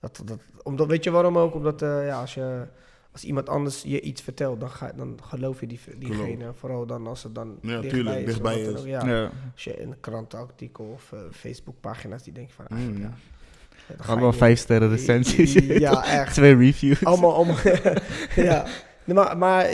dat, 0.00 0.22
dat, 0.24 0.38
omdat, 0.62 0.86
weet 0.86 1.04
je 1.04 1.10
waarom 1.10 1.38
ook 1.38 1.54
omdat 1.54 1.82
eh, 1.82 2.06
ja, 2.06 2.20
als 2.20 2.34
je 2.34 2.66
als 3.12 3.24
iemand 3.24 3.48
anders 3.48 3.82
je 3.82 4.00
iets 4.00 4.22
vertelt 4.22 4.60
dan, 4.60 4.70
ga, 4.70 4.92
dan 4.96 5.18
geloof 5.22 5.60
je 5.60 5.66
die, 5.66 5.80
diegene 5.98 6.52
vooral 6.54 6.86
dan 6.86 7.06
als 7.06 7.22
het 7.22 7.34
dan 7.34 7.58
Ja, 7.60 7.68
dichtbij 7.68 7.90
tuurlijk, 7.90 8.18
is, 8.18 8.24
dichtbij 8.24 8.60
is. 8.60 8.76
ook, 8.80 8.86
ja. 8.86 9.06
Ja. 9.06 9.30
Als 9.52 9.64
je 9.64 9.76
in 9.76 9.88
een 9.90 10.00
krantenartikel 10.00 10.84
of 10.84 11.12
eh, 11.12 11.18
Facebookpagina's 11.30 12.22
die 12.22 12.32
denk 12.32 12.48
je 12.48 12.54
van, 12.54 12.64
Mm. 12.68 12.76
eigenlijk, 12.76 13.04
ja. 13.04 14.04
Allemaal 14.06 14.32
vijf 14.32 14.58
sterren 14.58 14.88
recensies. 14.90 15.52
Ja, 15.86 16.04
echt. 16.04 16.34
Twee 16.34 16.56
reviews. 16.56 17.04
Allemaal, 17.04 17.34
allemaal. 17.34 17.56
ja. 18.36 18.66
Nee, 19.04 19.16
maar, 19.16 19.38
maar 19.38 19.66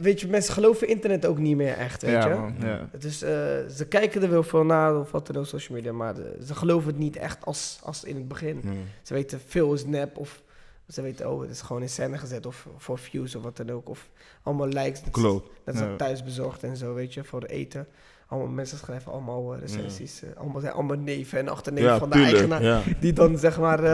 weet 0.00 0.20
je, 0.20 0.26
mensen 0.28 0.52
geloven 0.54 0.88
internet 0.88 1.26
ook 1.26 1.38
niet 1.38 1.56
meer 1.56 1.72
echt, 1.72 2.02
weet 2.02 2.10
ja, 2.12 2.28
je. 2.28 2.34
man. 2.34 2.54
Ja. 2.60 2.88
Het 2.90 3.04
is, 3.04 3.22
eh, 3.22 3.30
ze 3.74 3.86
kijken 3.88 4.22
er 4.22 4.30
wel 4.30 4.42
veel 4.42 4.64
naar 4.64 4.96
of 4.98 5.10
wat 5.10 5.26
dan 5.26 5.36
ook, 5.36 5.46
social 5.46 5.76
media, 5.76 5.92
maar 5.92 6.14
de- 6.14 6.36
ze 6.46 6.54
geloven 6.54 6.88
het 6.88 6.98
niet 6.98 7.16
echt 7.16 7.44
als, 7.44 7.78
als 7.82 8.04
in 8.04 8.16
het 8.16 8.28
begin. 8.28 8.62
Ze 9.02 9.14
weten 9.14 9.40
veel 9.46 9.72
is 9.74 9.84
nep 9.86 10.16
of 10.16 10.42
ze 10.88 11.02
weten, 11.02 11.30
oh, 11.30 11.40
het 11.40 11.50
is 11.50 11.60
gewoon 11.60 11.82
in 11.82 11.88
scène 11.88 12.18
gezet 12.18 12.46
of 12.46 12.66
voor 12.76 12.98
views 12.98 13.34
of 13.34 13.42
wat 13.42 13.56
dan 13.56 13.70
ook. 13.70 13.88
Of 13.88 14.08
allemaal 14.42 14.66
likes. 14.66 15.02
Dat, 15.02 15.10
Klopt. 15.12 15.50
dat 15.64 15.74
is 15.74 15.80
Ja. 15.80 15.90
ook 15.90 15.98
thuis 15.98 16.22
bezorgd 16.24 16.62
en 16.62 16.76
zo, 16.76 16.94
weet 16.94 17.14
je, 17.14 17.24
voor 17.24 17.42
eten. 17.42 17.86
Allemaal 18.26 18.50
mensen 18.50 18.78
schrijven 18.78 19.12
allemaal 19.12 19.54
eh, 19.54 19.60
recensies. 19.60 20.22
eh, 20.22 20.30
allemaal 20.36 20.60
zijn 20.60 20.72
allemaal 20.72 20.96
neven 20.96 21.38
en 21.38 21.48
achterneven 21.48 21.90
Ja, 21.90 21.98
van 21.98 22.08
de 22.10 22.14
tuurlijk. 22.14 22.36
eigenaar. 22.36 22.62
Ja. 22.62 22.82
Die 23.00 23.12
dan 23.12 23.38
zeg 23.38 23.58
maar 23.58 23.84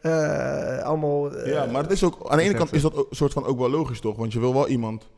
eh, 0.00 0.82
allemaal. 0.84 1.46
ja, 1.46 1.66
maar 1.66 1.82
het 1.82 1.90
is 1.92 2.04
ook, 2.04 2.28
aan 2.30 2.36
de 2.36 2.42
ene 2.42 2.54
kant 2.54 2.72
is 2.72 2.82
dat 2.82 2.94
ook 2.96 3.06
soort 3.10 3.32
van 3.32 3.44
ook 3.44 3.58
wel 3.58 3.70
logisch, 3.70 4.00
toch? 4.00 4.16
Want 4.16 4.32
je 4.32 4.40
wil 4.40 4.52
wel 4.54 4.68
iemand, 4.68 5.08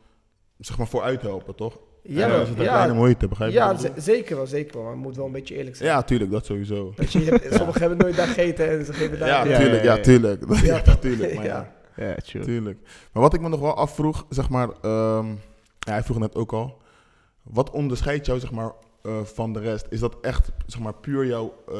zeg 0.57 0.77
maar, 0.77 0.87
vooruit 0.87 1.21
helpen, 1.21 1.55
toch? 1.55 1.77
Ja, 2.05 2.29
een 2.39 2.47
ja, 2.47 2.53
kleine 2.53 2.93
moeite, 2.93 3.27
begrijp 3.27 3.51
je? 3.51 3.57
ja, 3.57 3.75
zeker 3.95 4.35
wel, 4.35 4.47
zeker 4.47 4.73
wel. 4.73 4.83
Maar 4.83 4.91
het 4.91 5.01
moet 5.01 5.15
wel 5.15 5.25
een 5.25 5.31
beetje 5.31 5.55
eerlijk 5.55 5.75
zijn. 5.75 5.89
ja, 5.89 6.01
tuurlijk, 6.03 6.31
dat 6.31 6.45
sowieso. 6.45 6.93
Weet 6.95 7.11
je, 7.11 7.19
sommigen 7.57 7.79
hebben 7.81 7.97
nooit 7.97 8.15
daar 8.15 8.27
gegeten 8.27 8.69
en 8.69 8.85
ze 8.85 8.93
geven 8.93 9.19
daar. 9.19 9.27
Ja, 9.27 9.43
Ja, 9.45 9.57
tuurlijk, 9.59 9.83
ja, 9.83 9.89
ja, 9.91 9.95
ja. 9.95 10.01
tuurlijk. 10.01 10.43
Ja. 10.49 10.75
Ja, 10.85 10.95
tuurlijk, 10.95 11.33
maar 11.35 11.45
ja. 11.45 11.73
Ja. 11.95 12.05
Ja, 12.07 12.15
chill. 12.23 12.41
Tuurlijk. 12.41 12.79
Maar 13.11 13.23
wat 13.23 13.33
ik 13.33 13.41
me 13.41 13.49
nog 13.49 13.59
wel 13.59 13.75
afvroeg, 13.75 14.25
zeg 14.29 14.49
maar, 14.49 14.69
ehm, 14.81 15.27
ja, 15.79 15.91
hij 15.91 16.03
vroeg 16.03 16.19
net 16.19 16.35
ook 16.35 16.53
al. 16.53 16.81
Wat 17.43 17.69
onderscheidt 17.69 18.25
jou, 18.25 18.39
zeg 18.39 18.51
maar, 18.51 18.71
eh, 19.01 19.21
van 19.23 19.53
de 19.53 19.59
rest? 19.59 19.85
Is 19.89 19.99
dat 19.99 20.17
echt, 20.21 20.49
zeg 20.65 20.79
maar, 20.81 20.93
puur 20.93 21.25
jouw, 21.25 21.53
eh, 21.67 21.73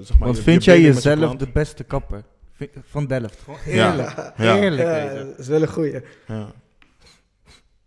zeg 0.00 0.18
maar... 0.18 0.28
Want 0.28 0.36
je- 0.36 0.42
vind 0.42 0.64
je 0.64 0.70
jij 0.70 0.80
je 0.80 0.86
jezelf 0.86 1.36
de 1.36 1.48
beste 1.52 1.84
kapper? 1.84 2.22
Van 2.82 3.06
Delft. 3.06 3.38
Gewoon 3.44 3.58
Ja. 3.66 3.90
eerlijk. 3.90 4.32
Ja. 4.36 4.56
Eerlijk. 4.58 4.82
Ja, 4.82 5.24
dat 5.24 5.38
is 5.38 5.48
wel 5.48 5.62
een 5.62 5.68
goeie. 5.68 6.00
Ja. 6.26 6.46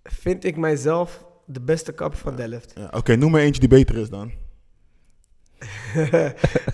Vind 0.03 0.43
ik 0.45 0.57
mijzelf 0.57 1.25
de 1.51 1.61
beste 1.61 1.91
kap 1.91 2.15
van 2.15 2.35
Delft? 2.35 2.73
Ja, 2.75 2.87
Oké, 2.91 3.15
noem 3.15 3.31
maar 3.31 3.41
eentje 3.41 3.59
die 3.59 3.69
beter 3.69 3.97
is 3.97 4.09
dan. 4.09 4.31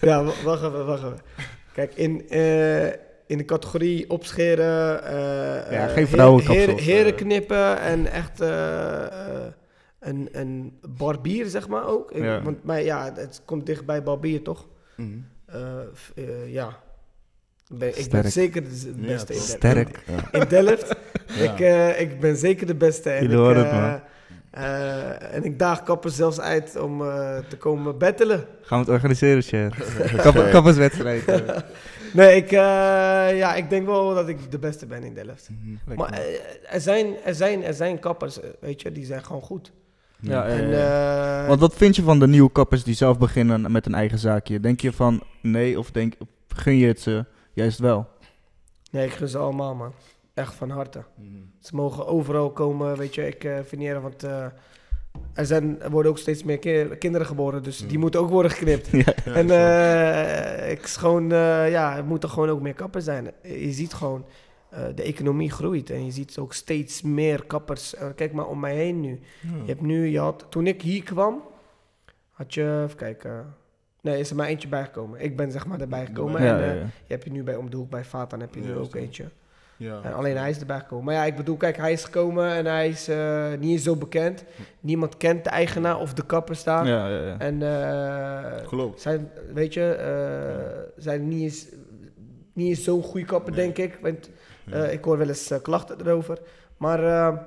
ja, 0.02 0.24
wacht 0.44 0.64
even, 0.64 0.86
wacht 0.86 1.04
even. 1.04 1.18
Kijk, 1.74 1.94
in, 1.96 2.30
eh, 2.30 2.86
in 3.28 3.38
de 3.38 3.46
categorie 3.46 4.10
opscheren... 4.10 5.04
eh, 5.04 5.72
Ja, 5.72 5.88
eh, 5.88 5.94
geen 5.94 6.08
vrouwenkapsels, 6.08 6.66
heren- 6.66 6.78
heren 6.84 7.16
knippen 7.16 7.80
en 7.80 8.12
echt 8.12 8.40
een, 10.00 10.30
een 10.32 10.78
barbier, 10.90 11.46
zeg 11.46 11.68
maar 11.68 11.88
ook. 11.88 12.12
Ik- 12.12 12.24
Ja. 12.24 12.42
Want 12.42 12.64
maar 12.64 12.82
ja, 12.84 13.12
het 13.16 13.42
komt 13.46 13.66
dicht 13.66 13.86
bij 13.86 14.04
barbier, 14.04 14.42
toch? 14.42 14.68
F- 15.96 16.12
eh, 16.16 16.52
ja. 16.54 16.84
Ben, 17.74 18.00
ik 18.00 18.10
ben 18.10 18.32
zeker 18.32 18.64
de 18.64 18.94
Ja, 18.98 19.08
beste 19.08 19.34
in? 19.34 19.40
Delft. 19.40 19.52
Sterk. 19.52 20.04
Ja. 20.08 20.40
In 20.40 20.48
Delft. 20.48 20.96
Ja. 21.28 21.52
ik, 21.54 21.60
eh, 21.60 22.00
ik 22.02 22.20
ben 22.20 22.36
zeker 22.38 22.68
de 22.68 22.76
beste. 22.76 23.10
En 23.10 23.28
Jullie 23.28 23.50
ik, 23.50 23.56
het, 23.56 23.72
man. 23.72 24.02
Eh, 24.56 25.34
en 25.36 25.44
ik 25.44 25.60
daag 25.60 25.84
kappers 25.84 26.16
zelfs 26.16 26.40
uit 26.40 26.80
om 26.82 27.02
eh, 27.02 27.38
te 27.50 27.58
komen 27.58 27.98
battelen. 27.98 28.46
Gaan 28.62 28.80
we 28.80 28.92
het 28.92 28.94
organiseren? 28.94 29.72
Kapper, 30.24 30.50
kapperswedstrijd. 30.50 31.26
eh. 31.26 31.58
Nee, 32.14 32.36
ik, 32.36 32.52
eh, 32.52 32.58
ja, 33.38 33.56
ik 33.56 33.70
denk 33.70 33.86
wel 33.86 34.14
dat 34.14 34.28
ik 34.28 34.52
de 34.52 34.60
beste 34.60 34.86
ben 34.86 35.04
in 35.04 35.14
Delft. 35.14 35.50
Mhm. 35.50 35.96
Maar 35.98 36.20
er, 36.70 36.82
zijn, 36.82 37.16
er, 37.26 37.36
zijn, 37.36 37.64
er 37.64 37.74
zijn 37.74 38.00
kappers, 38.00 38.40
weet 38.60 38.82
je, 38.82 38.92
die 38.92 39.06
zijn 39.06 39.24
gewoon 39.26 39.42
goed. 39.42 39.72
Ja, 40.20 40.46
en, 40.46 40.68
ja. 40.70 41.42
eh, 41.42 41.48
Want 41.48 41.60
wat 41.60 41.76
vind 41.76 41.96
je 41.96 42.02
van 42.02 42.20
de 42.20 42.28
nieuwe 42.28 42.52
kappers 42.52 42.84
die 42.84 42.96
zelf 42.96 43.18
beginnen 43.18 43.72
met 43.72 43.86
een 43.86 43.94
eigen 43.96 44.18
zaakje? 44.20 44.60
Denk 44.60 44.80
je 44.82 44.92
van 44.94 45.24
nee 45.42 45.80
of 45.80 45.92
denk, 45.92 46.14
gun 46.48 46.78
je 46.78 46.88
het 46.88 47.00
ze 47.00 47.26
juist 47.54 47.80
wel? 47.80 48.08
Nee, 48.92 49.06
ik 49.06 49.14
gun 49.14 49.28
ze 49.28 49.38
allemaal, 49.38 49.76
man. 49.76 49.94
Echt 50.36 50.54
van 50.54 50.70
harte. 50.70 51.04
Mhm. 51.16 51.28
Ze 51.60 51.76
mogen 51.76 52.08
overal 52.08 52.52
komen, 52.52 52.98
weet 52.98 53.16
je. 53.16 53.28
Ik 53.28 53.44
eh 53.44 53.54
vind 53.64 53.82
niet 53.82 53.90
erg, 53.90 54.02
want 54.02 54.24
eh, 54.24 54.46
er, 55.34 55.46
zijn, 55.46 55.82
er 55.82 55.92
worden 55.92 56.12
ook 56.12 56.18
steeds 56.18 56.44
meer 56.44 56.60
ki- 56.60 56.96
kinderen 57.00 57.28
geboren, 57.28 57.64
dus 57.64 57.78
die 57.78 57.94
Mm. 57.94 58.00
moeten 58.00 58.20
ook 58.20 58.30
worden 58.30 58.52
geknipt. 58.52 58.88
Ja. 59.06 59.14
En 59.34 59.50
eh, 59.50 60.72
ik 60.72 60.82
is 60.84 60.96
gewoon, 60.96 61.30
ja, 61.70 61.98
er 61.98 62.06
moeten 62.06 62.30
gewoon 62.30 62.50
ook 62.50 62.62
meer 62.62 62.74
kappers 62.74 63.04
zijn. 63.06 63.32
Je 63.42 63.72
ziet 63.72 63.94
gewoon, 63.94 64.26
de 64.96 65.04
economie 65.04 65.52
groeit 65.52 65.90
en 65.90 66.06
je 66.06 66.12
ziet 66.12 66.38
ook 66.38 66.54
steeds 66.54 67.02
meer 67.02 67.46
kappers. 67.46 67.96
Kijk 68.16 68.34
maar 68.34 68.48
om 68.48 68.60
mij 68.60 68.76
heen 68.76 69.00
nu. 69.02 69.20
Je 69.42 69.48
hebt 69.72 69.82
nu, 69.82 70.06
je 70.08 70.20
had, 70.20 70.46
toen 70.50 70.68
ik 70.68 70.82
hier 70.82 71.04
kwam, 71.04 71.42
had 72.32 72.54
je, 72.54 72.82
even 72.86 72.98
kijken. 72.98 73.54
Nee, 74.02 74.20
is 74.20 74.30
er 74.30 74.36
maar 74.36 74.48
eentje 74.48 74.68
bijgekomen. 74.68 75.22
Ik 75.22 75.36
ben 75.38 75.52
zeg 75.52 75.66
maar 75.66 75.80
erbij 75.82 76.06
gekomen. 76.06 76.44
Ja, 76.44 76.60
en 76.60 76.66
ja, 76.66 76.74
ja. 76.74 76.80
je 76.82 76.88
hebt 77.14 77.24
je 77.24 77.32
nu 77.32 77.44
bij 77.44 77.56
om 77.56 77.70
de 77.70 77.78
hoek 77.78 77.90
bij 77.90 78.04
Vatan 78.06 78.40
heb 78.40 78.56
je 78.56 78.62
nu 78.62 78.76
ook 78.76 78.96
eentje. 78.96 79.26
Ja. 79.78 80.00
En 80.04 80.14
alleen 80.14 80.38
hij 80.38 80.50
is 80.50 80.60
erbij 80.60 80.80
gekomen. 80.80 81.06
Maar 81.06 81.14
ja, 81.14 81.24
ik 81.26 81.36
bedoel, 81.36 81.58
kijk, 81.58 81.78
hij 81.78 81.92
is 81.92 82.04
gekomen 82.04 82.50
en 82.52 82.66
hij 82.66 82.88
is 82.90 83.08
eh, 83.08 83.48
niet 83.60 83.72
eens 83.72 83.84
zo 83.84 83.96
bekend. 83.96 84.44
Niemand 84.80 85.18
kent 85.18 85.44
de 85.44 85.50
eigenaar 85.50 86.00
of 86.00 86.14
de 86.14 86.26
kappers 86.26 86.64
daar. 86.64 86.88
Ja, 86.88 87.08
ja, 87.08 87.22
ja. 87.26 87.36
En 87.40 87.62
eh, 87.62 88.68
Klopt. 88.68 89.02
zijn, 89.02 89.30
weet 89.54 89.74
je, 89.74 89.84
eh, 89.92 91.04
zijn 91.04 91.28
niet 91.28 91.42
eens, 91.42 91.66
niet 92.54 92.68
eens 92.70 92.84
zo'n 92.84 93.04
goede 93.04 93.26
kapper, 93.26 93.54
Nee. 93.54 93.62
denk 93.74 93.78
ik. 93.92 94.00
Want 94.02 94.30
Ja. 94.66 94.74
eh, 94.84 94.94
ik 94.94 95.04
hoor 95.04 95.18
wel 95.18 95.28
eens 95.28 95.52
klachten 95.62 95.98
erover. 96.02 96.40
Maar 96.78 97.04
eh, 97.04 97.38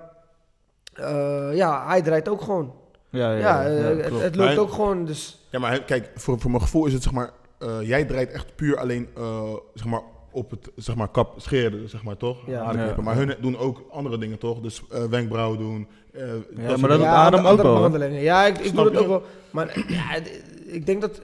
eh, 0.94 1.56
ja, 1.56 1.86
hij 1.86 2.02
draait 2.02 2.28
ook 2.28 2.40
gewoon. 2.40 2.74
Ja, 3.10 3.32
ja, 3.32 3.38
Ja, 3.38 3.62
ja, 3.62 3.78
ja, 3.88 3.96
het, 3.96 4.04
het 4.20 4.36
loopt 4.36 4.36
Maar- 4.54 4.58
ook 4.58 4.72
gewoon. 4.72 5.04
Dus 5.04 5.46
Ja, 5.50 5.58
maar 5.58 5.82
kijk, 5.82 6.10
voor, 6.14 6.40
voor 6.40 6.50
mijn 6.50 6.62
gevoel 6.62 6.86
is 6.86 6.92
het 6.92 7.02
zeg 7.02 7.12
maar, 7.12 7.30
eh, 7.58 7.78
jij 7.82 8.04
draait 8.04 8.30
echt 8.32 8.56
puur 8.56 8.76
alleen 8.78 9.08
eh, 9.16 9.52
zeg 9.74 9.84
maar, 9.86 10.02
op 10.38 10.50
het 10.50 10.70
zeg 10.76 10.94
maar, 10.96 11.08
kap 11.08 11.34
scheren, 11.40 11.88
zeg 11.88 12.02
maar 12.02 12.16
toch? 12.16 12.46
Ja. 12.46 12.72
Ja. 12.72 12.94
Maar 13.02 13.16
hun 13.16 13.34
doen 13.40 13.56
ook 13.58 13.82
andere 13.90 14.18
dingen 14.18 14.38
toch? 14.38 14.60
Dus 14.60 14.82
eh, 14.90 15.04
wenkbrauwen 15.04 15.58
doen. 15.58 15.86
eh, 16.12 16.20
dat 16.28 16.28
soort 16.66 16.80
maar 16.80 16.88
dat 16.88 16.98
doet 16.98 17.06
ja, 17.06 17.24
Adam 17.26 17.46
ook 17.46 17.62
wel. 17.62 18.10
Ja, 18.12 18.46
ik, 18.46 18.58
ik 18.58 18.74
doe 18.74 18.84
het 18.84 18.96
ook 18.96 19.06
wel. 19.06 19.22
Maar 19.50 19.84
ja, 19.88 20.14
ik 20.66 20.86
denk 20.86 21.00
dat... 21.00 21.20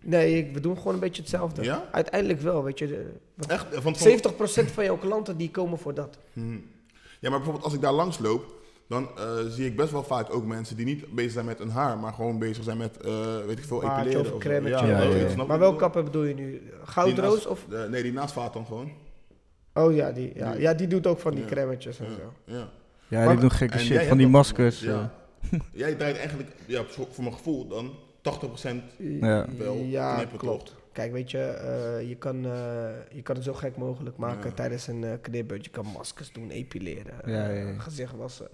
Nee, 0.00 0.36
ik- 0.38 0.54
we 0.54 0.60
doen 0.60 0.76
gewoon 0.76 0.94
een 0.94 1.00
beetje 1.00 1.22
hetzelfde. 1.22 1.62
Ja? 1.62 1.88
Uiteindelijk 1.90 2.40
wel, 2.40 2.62
weet 2.64 2.78
je. 2.78 2.86
de- 2.86 3.46
Echt? 3.46 3.82
Want 3.82 3.96
70% 3.98 4.70
van 4.72 4.84
jouw 4.84 4.96
klanten 4.98 5.36
die 5.36 5.50
komen 5.50 5.78
voor 5.78 5.94
dat. 5.94 6.18
Hmm. 6.32 6.64
Ja, 7.20 7.28
maar 7.30 7.38
bijvoorbeeld 7.38 7.64
als 7.64 7.74
ik 7.74 7.80
daar 7.80 7.92
langs 7.92 8.18
loop, 8.18 8.44
dan 8.88 9.08
eh, 9.18 9.24
zie 9.48 9.66
ik 9.66 9.76
best 9.76 9.90
wel 9.92 10.02
vaak 10.04 10.34
ook 10.34 10.44
mensen 10.44 10.76
die 10.76 10.84
niet 10.84 11.14
bezig 11.14 11.32
zijn 11.32 11.44
met 11.44 11.60
een 11.60 11.70
haar, 11.70 11.98
maar 11.98 12.12
gewoon 12.12 12.38
bezig 12.38 12.64
zijn 12.64 12.76
met, 12.76 12.96
eh, 13.00 13.36
weet 13.46 13.58
ik 13.58 13.64
veel, 13.64 13.80
Baardje 13.80 14.00
epileren. 14.00 14.26
of 14.26 14.32
of 14.32 14.40
cremmetje. 14.40 14.86
Ja, 14.86 15.02
ja, 15.02 15.14
ja. 15.36 15.44
Maar 15.44 15.58
welke 15.58 15.76
kappen 15.78 16.04
bedoel 16.04 16.22
je 16.24 16.34
nu? 16.34 16.62
Goudroos 16.84 17.34
naast- 17.34 17.46
of... 17.46 17.66
nee, 17.90 18.02
die 18.02 18.12
naast 18.12 18.32
vaat 18.32 18.52
dan 18.52 18.66
gewoon. 18.66 18.90
Oh 19.74 19.94
ja, 19.94 20.12
die, 20.12 20.32
ja, 20.34 20.52
Die- 20.52 20.60
ja, 20.60 20.74
die 20.74 20.86
doet 20.86 21.06
ook 21.06 21.18
van 21.18 21.32
die 21.34 21.40
Ja. 21.44 21.48
cremmetjes 21.48 21.98
en 21.98 22.04
Ja, 22.06 22.10
zo. 22.16 22.52
ja. 22.54 22.68
Ja, 23.08 23.28
die 23.30 23.38
doen 23.40 23.50
gekke 23.50 23.78
shit. 23.78 24.02
Van 24.02 24.16
die 24.18 24.28
maskers. 24.28 24.80
Ja. 24.80 25.12
eh. 25.50 25.58
Jij 25.72 25.94
draait 25.94 26.16
eigenlijk, 26.16 26.48
ja, 26.66 26.82
voor, 26.84 27.06
voor 27.10 27.24
mijn 27.24 27.36
gevoel 27.36 27.66
dan, 27.68 27.90
80% 28.22 28.82
Ja. 28.98 29.46
wel 29.58 29.74
Ja, 29.76 30.14
knippen, 30.14 30.38
klopt. 30.38 30.74
Kijk, 30.94 31.12
weet 31.12 31.30
je, 31.30 31.38
eh, 31.38 32.08
je, 32.08 32.16
kan, 32.16 32.44
eh, 32.44 32.50
je 33.10 33.22
kan 33.22 33.34
het 33.34 33.44
zo 33.44 33.52
gek 33.52 33.76
mogelijk 33.76 34.16
maken 34.16 34.48
Ja. 34.48 34.54
tijdens 34.54 34.86
een 34.86 35.04
knipbeurt. 35.20 35.64
Je 35.64 35.70
kan 35.70 35.86
maskers 35.96 36.32
doen, 36.32 36.50
epileren, 36.50 37.14
Ja, 37.26 37.48
ja, 37.48 37.66
ja. 37.66 37.78
gezicht 37.78 38.16
wassen. 38.16 38.48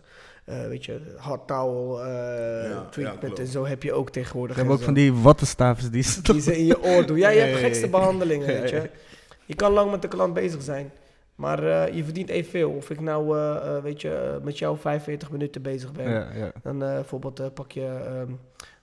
eh, 0.44 0.66
weet 0.66 0.84
je, 0.84 1.00
hot 1.18 1.46
towel, 1.46 2.04
eh, 2.04 2.70
ja, 2.70 2.84
treatment 2.90 3.38
en 3.38 3.46
zo 3.46 3.66
heb 3.66 3.82
je 3.82 3.92
ook 3.92 4.10
tegenwoordig. 4.10 4.56
Ze 4.56 4.60
hebben 4.62 4.78
en 4.78 4.82
ook 4.88 4.94
van 4.94 5.02
die 5.02 5.12
wattenstaafjes 5.12 5.90
die 5.90 6.02
ze 6.02 6.22
Die 6.22 6.40
ze 6.40 6.58
in 6.58 6.66
je 6.66 6.82
oor 6.82 7.06
doen. 7.06 7.18
Ja, 7.18 7.28
je 7.28 7.38
Ja, 7.38 7.44
hebt 7.44 7.58
ja, 7.58 7.64
gekste 7.64 7.84
ja. 7.84 7.90
behandelingen, 7.90 8.52
Ja, 8.54 8.60
weet 8.60 8.70
je. 8.70 8.90
Je 9.46 9.54
kan 9.54 9.72
lang 9.72 9.90
met 9.90 10.02
de 10.02 10.08
klant 10.08 10.34
bezig 10.34 10.62
zijn. 10.62 10.90
Maar 11.34 11.64
eh, 11.86 11.94
je 11.94 12.04
verdient 12.04 12.28
evenveel. 12.28 12.70
Of 12.70 12.90
ik 12.90 13.00
nou, 13.00 13.36
weet 13.82 14.00
je, 14.00 14.38
met 14.42 14.58
jou 14.58 14.78
45 14.78 15.30
minuten 15.30 15.62
bezig 15.62 15.92
ben. 15.92 16.10
Ja, 16.10 16.28
ja. 16.34 16.52
Dan 16.62 16.82
eh, 16.82 16.94
bijvoorbeeld 16.94 17.54
pak 17.54 17.72
je 17.72 17.86
ehm, 17.86 18.32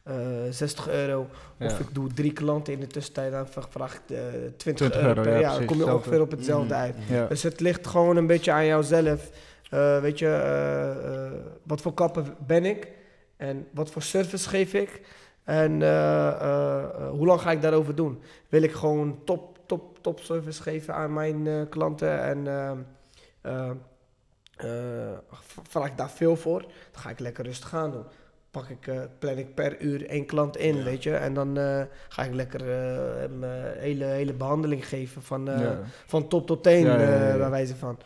eh, 0.08 0.16
60 0.50 0.90
euro. 0.90 1.20
Of 1.60 1.72
Ja. 1.72 1.78
ik 1.78 1.94
doe 1.94 2.14
drie 2.14 2.34
klanten 2.34 2.74
in 2.74 2.80
de 2.80 2.88
tussentijd. 2.88 3.32
Dan 3.32 3.48
vra- 3.48 3.68
vraag 3.70 3.94
ik 3.96 4.02
eh, 4.18 4.18
20, 4.58 4.58
20 4.58 4.96
euro 4.96 5.08
euro, 5.08 5.22
per. 5.22 5.32
ja, 5.34 5.40
Ja, 5.40 5.58
dan 5.58 5.66
kom 5.66 5.78
je 5.78 5.82
hetzelfde. 5.84 5.94
ongeveer 5.94 6.22
op 6.22 6.32
hetzelfde 6.32 6.74
Mhm. 6.74 6.84
uit. 6.84 6.96
Ja. 7.10 7.26
Dus 7.28 7.44
het 7.44 7.60
ligt 7.60 7.88
gewoon 7.88 8.18
een 8.18 8.28
beetje 8.28 8.52
aan 8.52 8.66
jouzelf. 8.66 9.30
Eh, 9.70 10.00
weet 10.02 10.20
je, 10.20 10.28
eh, 10.28 11.26
eh, 11.26 11.32
wat 11.64 11.82
voor 11.82 11.94
kappen 11.94 12.26
ben 12.48 12.66
ik? 12.66 12.92
En 13.38 13.68
wat 13.72 13.90
voor 13.92 14.02
service 14.02 14.50
geef 14.50 14.74
ik? 14.74 15.02
En 15.44 15.82
eh, 15.82 16.28
eh, 16.28 16.84
eh, 16.84 17.10
hoe 17.10 17.26
lang 17.26 17.42
ga 17.42 17.52
ik 17.52 17.62
daarover 17.62 17.96
doen? 17.96 18.22
Wil 18.50 18.62
ik 18.62 18.72
gewoon 18.72 19.20
top, 19.26 19.60
top, 19.66 19.98
top 20.02 20.20
service 20.20 20.62
geven 20.62 20.94
aan 20.94 21.14
mijn 21.14 21.48
eh, 21.48 21.62
klanten? 21.70 22.22
En 22.22 22.48
ehm, 22.48 22.78
eh, 23.42 23.70
eh, 24.58 25.18
vraag 25.70 25.86
ik 25.88 25.98
daar 25.98 26.10
veel 26.10 26.36
voor? 26.36 26.62
Dan 26.62 27.02
ga 27.02 27.10
ik 27.10 27.20
lekker 27.20 27.44
rustig 27.46 27.74
aan 27.74 27.92
doen. 27.92 28.04
Pak 28.52 28.70
ik, 28.70 28.88
eh, 28.88 29.00
plan 29.20 29.38
ik 29.38 29.54
per 29.54 29.82
uur 29.82 30.06
één 30.06 30.26
klant 30.26 30.58
in, 30.58 30.78
Ja. 30.78 30.84
weet 30.84 31.04
je? 31.04 31.14
En 31.14 31.34
dan 31.34 31.58
eh, 31.58 31.82
ga 32.10 32.24
ik 32.24 32.34
lekker 32.34 32.66
hem 33.20 33.44
eh, 33.44 33.50
hele, 33.78 34.06
hele 34.06 34.34
behandeling 34.34 34.88
geven 34.88 35.22
van... 35.22 35.46
Ja. 35.46 35.80
van 36.06 36.28
top 36.28 36.48
tot 36.48 36.64
teen, 36.64 36.84
bij 36.84 37.50
wijze 37.50 37.76
van. 37.76 37.98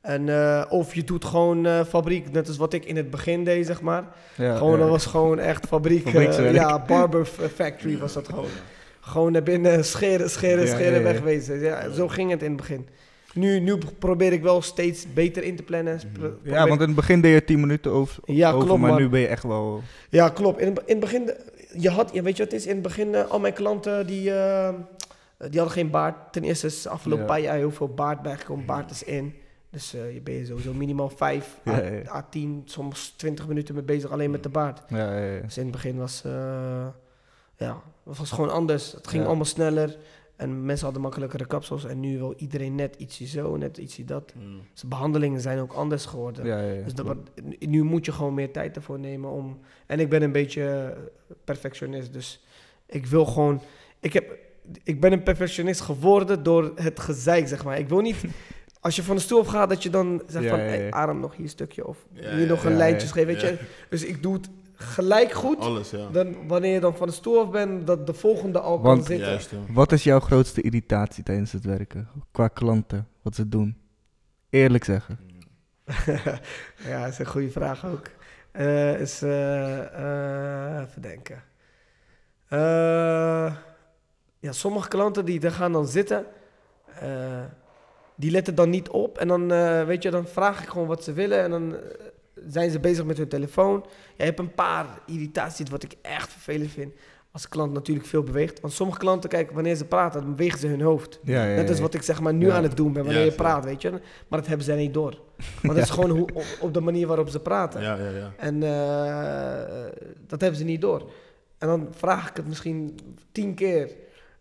En, 0.00 0.28
of 0.68 0.94
je 0.94 1.04
doet 1.04 1.24
gewoon 1.24 1.84
fabriek, 1.86 2.32
net 2.32 2.48
als 2.48 2.56
wat 2.56 2.72
ik 2.72 2.84
in 2.84 2.96
het 2.96 3.10
begin 3.10 3.44
deed, 3.44 3.66
zeg 3.66 3.80
maar. 3.80 4.04
Gewoon, 4.34 4.78
dat 4.78 4.88
was 4.88 5.06
gewoon 5.06 5.38
echt 5.38 5.66
fabriek. 5.66 6.08
ja, 6.52 6.84
barber 6.86 7.26
factory 7.54 7.98
was 7.98 8.12
dat 8.12 8.28
gewoon. 8.28 8.46
Gewoon 9.00 9.32
naar 9.32 9.42
binnen, 9.42 9.84
scheren, 9.84 10.30
scheren, 10.30 10.68
scheren, 10.68 11.02
wegwezen. 11.02 11.60
Ja, 11.60 11.90
zo 11.90 12.08
ging 12.08 12.30
het 12.30 12.42
in 12.42 12.48
het 12.48 12.56
begin. 12.56 12.88
Nu, 13.34 13.60
nu 13.60 13.78
probeer 13.98 14.32
ik 14.32 14.42
wel 14.42 14.62
steeds 14.62 15.12
beter 15.12 15.42
in 15.42 15.56
te 15.56 15.62
plannen. 15.62 15.94
Mhm. 16.04 16.12
Pro- 16.12 16.38
Ja, 16.42 16.68
want 16.68 16.80
in 16.80 16.86
het 16.86 16.96
begin 16.96 17.20
deed 17.20 17.32
je 17.34 17.44
10 17.44 17.60
minuten 17.60 17.90
over, 17.90 18.22
ja, 18.26 18.50
over 18.52 18.66
klopt, 18.66 18.80
maar 18.80 19.00
nu 19.00 19.08
ben 19.08 19.20
je 19.20 19.26
echt 19.26 19.42
wel... 19.42 19.82
Ja, 20.08 20.28
klopt. 20.28 20.60
In, 20.60 20.66
in 20.68 20.74
het 20.86 21.00
begin, 21.00 21.30
je 21.78 21.90
had, 21.90 22.10
je 22.12 22.22
weet 22.22 22.36
je 22.36 22.42
wat 22.42 22.52
het 22.52 22.60
is? 22.60 22.66
In 22.66 22.72
het 22.74 22.82
begin, 22.82 23.14
eh, 23.14 23.24
al 23.30 23.40
mijn 23.40 23.52
klanten, 23.52 24.06
die, 24.06 24.34
eh, 24.34 24.68
die 25.36 25.58
hadden 25.58 25.70
geen 25.70 25.90
baard. 25.90 26.32
Ten 26.32 26.42
eerste 26.44 26.66
is 26.66 26.82
de 26.82 26.88
afgelopen 26.88 27.24
Ja. 27.24 27.30
paar 27.30 27.40
jaar 27.40 27.56
heel 27.56 27.70
veel 27.70 27.88
baard 27.94 28.22
bijgekomen. 28.22 28.64
Baard 28.66 28.90
is 28.90 29.02
in. 29.02 29.34
Dus 29.70 29.94
eh, 29.94 30.14
je 30.14 30.20
ben 30.20 30.34
je 30.34 30.46
sowieso 30.46 30.72
minimaal 30.74 31.08
5 31.16 31.56
Ja, 31.64 31.72
à, 31.72 31.76
ja, 31.82 31.90
ja. 31.90 32.10
à 32.14 32.22
10, 32.30 32.62
soms 32.64 33.14
20 33.16 33.48
minuten 33.48 33.74
mee 33.74 33.84
bezig 33.84 34.10
alleen 34.10 34.30
met 34.30 34.42
de 34.42 34.48
baard. 34.48 34.82
Ja, 34.88 35.16
ja. 35.18 35.40
Dus 35.40 35.56
in 35.56 35.62
het 35.62 35.72
begin 35.72 35.96
was, 35.96 36.22
ja, 37.56 37.82
het 38.08 38.18
was 38.18 38.30
gewoon 38.30 38.50
anders. 38.52 38.92
Het 38.92 39.08
ging 39.08 39.26
allemaal 39.26 39.44
sneller. 39.44 39.96
En 40.40 40.64
mensen 40.64 40.84
hadden 40.84 41.02
makkelijkere 41.02 41.46
kapsels. 41.46 41.84
En 41.84 42.00
nu 42.00 42.18
wil 42.18 42.34
iedereen 42.36 42.74
net 42.74 42.94
ietsje 42.98 43.26
zo, 43.26 43.56
net 43.56 43.78
ietsje 43.78 44.04
dat. 44.04 44.32
Mm. 44.36 44.60
Dus 44.72 44.80
de 44.80 44.86
behandelingen 44.86 45.40
zijn 45.40 45.58
ook 45.58 45.72
anders 45.72 46.04
geworden. 46.04 46.46
Ja, 46.46 46.60
ja, 46.60 46.72
ja. 46.72 46.82
Dus 46.82 46.94
dat, 46.94 47.16
nu 47.58 47.82
moet 47.82 48.04
je 48.04 48.12
gewoon 48.12 48.34
meer 48.34 48.52
tijd 48.52 48.76
ervoor 48.76 48.98
nemen 48.98 49.30
om. 49.30 49.58
En 49.86 50.00
ik 50.00 50.08
ben 50.08 50.22
een 50.22 50.32
beetje 50.32 50.94
eh, 50.96 51.34
perfectionist, 51.44 52.12
dus 52.12 52.44
ik 52.86 53.06
wil 53.06 53.24
gewoon. 53.24 53.60
Ik, 54.00 54.12
heb, 54.12 54.38
ik 54.82 55.00
ben 55.00 55.12
een 55.12 55.22
perfectionist 55.22 55.80
geworden 55.80 56.42
door 56.42 56.72
het 56.74 57.00
gezeik, 57.00 57.48
zeg 57.48 57.64
maar. 57.64 57.78
Ik 57.78 57.88
wil 57.88 58.00
niet. 58.00 58.24
Als 58.80 58.96
je 58.96 59.02
van 59.02 59.16
de 59.16 59.22
stoel 59.22 59.40
afgaat, 59.40 59.68
dat 59.68 59.82
je 59.82 59.90
dan 59.90 60.22
zegt 60.26 60.48
van, 60.48 60.58
hey, 60.58 60.90
Aram 60.90 61.20
nog 61.20 61.32
hier 61.32 61.42
een 61.42 61.48
stukje 61.48 61.86
of 61.86 62.06
hier 62.12 62.46
nog 62.46 62.64
een 62.64 62.76
lijntje 62.76 63.08
schrijven, 63.08 63.32
weet 63.32 63.42
je. 63.42 63.58
Dus 63.88 64.04
ik 64.04 64.22
doe 64.22 64.34
het 64.34 64.48
gelijk 64.80 65.32
goed. 65.32 65.58
Alles, 65.58 65.90
ja. 65.90 66.08
Dan 66.08 66.46
wanneer 66.46 66.72
je 66.72 66.80
dan 66.80 66.96
van 66.96 67.06
de 67.06 67.12
stoel 67.12 67.40
af 67.40 67.50
bent, 67.50 67.86
dat 67.86 68.06
de 68.06 68.14
volgende 68.14 68.60
al 68.60 68.80
kan 68.80 69.04
zitten. 69.04 69.28
Juist, 69.28 69.50
ja. 69.50 69.58
Wat 69.72 69.92
is 69.92 70.04
jouw 70.04 70.20
grootste 70.20 70.60
irritatie 70.60 71.24
tijdens 71.24 71.52
het 71.52 71.64
werken? 71.64 72.08
Qua 72.30 72.48
klanten, 72.48 73.08
wat 73.22 73.34
ze 73.34 73.48
doen? 73.48 73.76
Eerlijk 74.50 74.84
zeggen. 74.84 75.18
ja, 76.88 77.02
dat 77.02 77.12
is 77.12 77.18
een 77.18 77.26
goede 77.26 77.50
vraag 77.50 77.86
ook. 77.86 78.06
Eh, 78.50 79.00
is, 79.00 79.22
eh, 79.22 79.78
eh, 80.76 80.82
even 80.88 81.02
denken. 81.02 81.42
Eh, 82.48 83.54
ja, 84.38 84.52
sommige 84.52 84.88
klanten 84.88 85.24
die 85.24 85.40
daar 85.40 85.50
gaan 85.50 85.72
dan 85.72 85.86
zitten, 85.86 86.26
eh, 87.00 87.44
die 88.14 88.30
letten 88.30 88.54
dan 88.54 88.70
niet 88.70 88.88
op. 88.88 89.18
En 89.18 89.28
dan, 89.28 89.52
eh, 89.52 89.84
weet 89.84 90.02
je, 90.02 90.10
dan 90.10 90.26
vraag 90.26 90.62
ik 90.62 90.68
gewoon 90.68 90.86
wat 90.86 91.04
ze 91.04 91.12
willen 91.12 91.38
en 91.42 91.50
dan 91.50 91.76
zijn 92.46 92.70
ze 92.70 92.80
bezig 92.80 93.04
met 93.04 93.16
hun 93.18 93.28
telefoon. 93.28 93.84
Ja, 93.86 93.90
je 94.16 94.24
hebt 94.24 94.38
een 94.38 94.54
paar 94.54 94.86
irritaties 95.06 95.70
wat 95.70 95.82
ik 95.82 95.94
echt 96.02 96.32
vervelend 96.32 96.70
vind. 96.70 96.92
Als 97.32 97.42
de 97.42 97.48
klant 97.48 97.72
natuurlijk 97.72 98.06
veel 98.06 98.22
beweegt. 98.22 98.60
Want 98.60 98.72
sommige 98.72 98.98
klanten, 98.98 99.30
kijk, 99.30 99.50
wanneer 99.50 99.74
ze 99.74 99.84
praten, 99.84 100.20
dan 100.20 100.34
bewegen 100.34 100.58
ze 100.58 100.66
hun 100.66 100.80
hoofd. 100.80 101.20
Ja, 101.22 101.44
ja, 101.44 101.54
Net 101.54 101.68
als 101.68 101.76
ja. 101.76 101.82
wat 101.82 101.94
ik 101.94 102.02
zeg 102.02 102.20
maar 102.20 102.34
nu 102.34 102.46
Ja. 102.46 102.54
aan 102.54 102.62
het 102.62 102.76
doen 102.76 102.92
ben 102.92 103.04
wanneer 103.04 103.24
je 103.24 103.30
ja. 103.30 103.36
praat, 103.36 103.64
weet 103.64 103.82
je. 103.82 103.90
Maar 104.28 104.38
dat 104.38 104.46
hebben 104.46 104.66
zij 104.66 104.76
niet 104.76 104.94
door. 104.94 105.20
Want 105.62 105.74
het 105.76 105.84
is 105.84 105.90
gewoon 105.90 106.10
hoe, 106.10 106.20
op, 106.34 106.44
op 106.60 106.74
de 106.74 106.80
manier 106.80 107.06
waarop 107.06 107.28
ze 107.28 107.40
praten. 107.40 107.82
Ja, 107.82 107.96
ja, 107.96 108.08
ja. 108.10 108.32
En 108.36 108.62
eh, 108.62 109.92
dat 110.26 110.40
hebben 110.40 110.58
ze 110.58 110.64
niet 110.64 110.80
door. 110.80 111.10
En 111.58 111.68
dan 111.68 111.88
vraag 111.90 112.28
ik 112.30 112.36
het 112.36 112.46
misschien 112.48 112.98
tien 113.32 113.54
keer. 113.54 113.90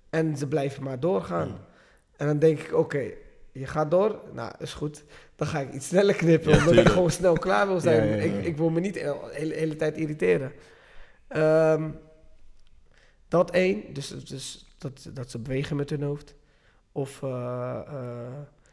En 0.10 0.38
ze 0.38 0.48
blijven 0.48 0.84
maar 0.84 1.00
doorgaan. 1.00 1.48
Ja. 1.48 1.68
En 2.18 2.28
dan 2.28 2.40
denk 2.40 2.60
ik, 2.60 2.74
oké, 2.76 3.04
je 3.52 3.66
gaat 3.66 3.92
door. 3.92 4.22
Nou, 4.34 4.52
is 4.60 4.74
goed. 4.74 5.04
Dan 5.36 5.48
ga 5.48 5.60
ik 5.60 5.74
iets 5.74 5.88
sneller 5.88 6.16
knippen. 6.16 6.52
Ja, 6.52 6.58
omdat 6.58 6.76
ik 6.76 6.88
gewoon 6.88 7.12
snel 7.12 7.38
klaar 7.38 7.68
wil 7.68 7.80
zijn. 7.80 8.08
Ja, 8.08 8.16
ja, 8.16 8.24
ja. 8.24 8.38
Ik, 8.38 8.46
ik 8.46 8.58
wil 8.58 8.70
me 8.70 8.80
niet 8.80 8.94
de 8.94 9.30
hele, 9.32 9.54
hele 9.54 9.76
tijd 9.76 9.98
irriteren. 9.98 10.52
Ehm, 11.28 11.90
dat 13.28 13.52
één. 13.52 13.94
Dus, 13.94 14.08
dus 14.08 14.76
dat, 14.78 15.10
dat 15.14 15.32
ze 15.32 15.40
bewegen 15.40 15.76
met 15.76 15.90
hun 15.90 16.04
hoofd. 16.04 16.36
Of 16.92 17.24
eh, 17.24 17.80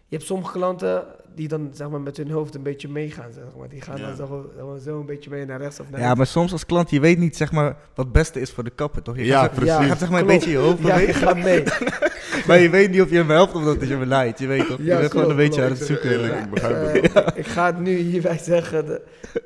je 0.09 0.17
hebt 0.17 0.25
sommige 0.29 0.53
klanten 0.53 1.05
die 1.35 1.49
dan 1.49 1.71
zeg 1.73 1.89
maar, 1.89 2.01
met 2.01 2.17
hun 2.17 2.31
hoofd 2.31 2.55
een 2.55 2.63
beetje 2.63 2.89
meegaan. 2.89 3.33
Zeg 3.33 3.45
maar. 3.59 3.69
Die 3.69 3.81
gaan 3.81 3.97
Ja. 3.99 4.15
dan 4.57 4.81
zo, 4.81 4.99
een 4.99 5.07
beetje 5.07 5.31
mee 5.31 5.45
naar 5.47 5.61
rechts 5.61 5.81
of 5.81 5.91
naar 5.91 6.01
Ja, 6.01 6.15
maar 6.15 6.27
soms 6.27 6.53
als 6.53 6.67
klant, 6.67 6.91
je 6.91 7.01
weet 7.01 7.19
niet 7.19 7.37
zeg 7.37 7.53
maar, 7.53 7.77
wat 7.95 8.05
het 8.05 8.13
beste 8.13 8.41
is 8.41 8.51
voor 8.51 8.65
de 8.65 8.71
kapper, 8.71 9.03
toch? 9.03 9.17
Je 9.17 9.25
Ja, 9.25 9.41
gaat, 9.41 9.55
precies. 9.55 9.79
je 9.79 9.85
gaat 9.85 9.99
zeg 9.99 10.11
maar 10.11 10.21
een 10.21 10.27
beetje 10.27 10.51
je 10.51 10.57
hoofd 10.57 10.79
Ja, 10.83 10.87
je 10.87 10.93
bewegen, 11.07 11.27
gaat 11.27 11.37
mee. 11.37 11.63
maar 12.47 12.59
je 12.59 12.71
weet 12.71 12.91
niet 12.91 13.01
of 13.03 13.11
je 13.11 13.17
hem 13.17 13.31
helpt 13.31 13.55
of 13.55 13.65
dat 13.65 13.81
je 13.81 13.87
hem 13.87 14.05
leidt. 14.05 14.39
Je 14.39 14.47
weet 14.47 14.67
toch? 14.67 14.79
Ja, 14.79 14.95
je 14.95 15.01
bent 15.01 15.11
gewoon 15.11 15.31
een 15.31 15.37
klopt, 15.37 15.49
beetje 15.49 15.63
aan 15.63 15.71
het 15.71 15.81
Ik 15.81 15.87
zoeken. 15.87 16.11
eerlijk. 16.11 16.35
Ik 16.45 16.51
begrijp 16.51 17.03
het. 17.03 17.13
Eh, 17.13 17.39
ik 17.43 17.47
ga 17.47 17.67
het 17.67 17.79
nu 17.79 17.97
hierbij 17.97 18.39
zeggen. 18.39 18.87
de- 18.87 19.03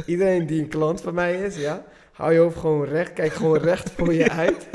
iedereen 0.07 0.47
die 0.47 0.61
een 0.63 0.69
klant 0.69 1.01
van 1.01 1.15
mij 1.15 1.35
is, 1.43 1.57
ja, 1.57 1.85
hou 2.13 2.33
je 2.33 2.39
hoofd 2.39 2.57
gewoon 2.59 2.85
recht. 2.85 3.13
Kijk 3.13 3.33
gewoon 3.33 3.59
recht 3.59 3.91
voor 3.91 4.15
je 4.15 4.31
uit. 4.45 4.69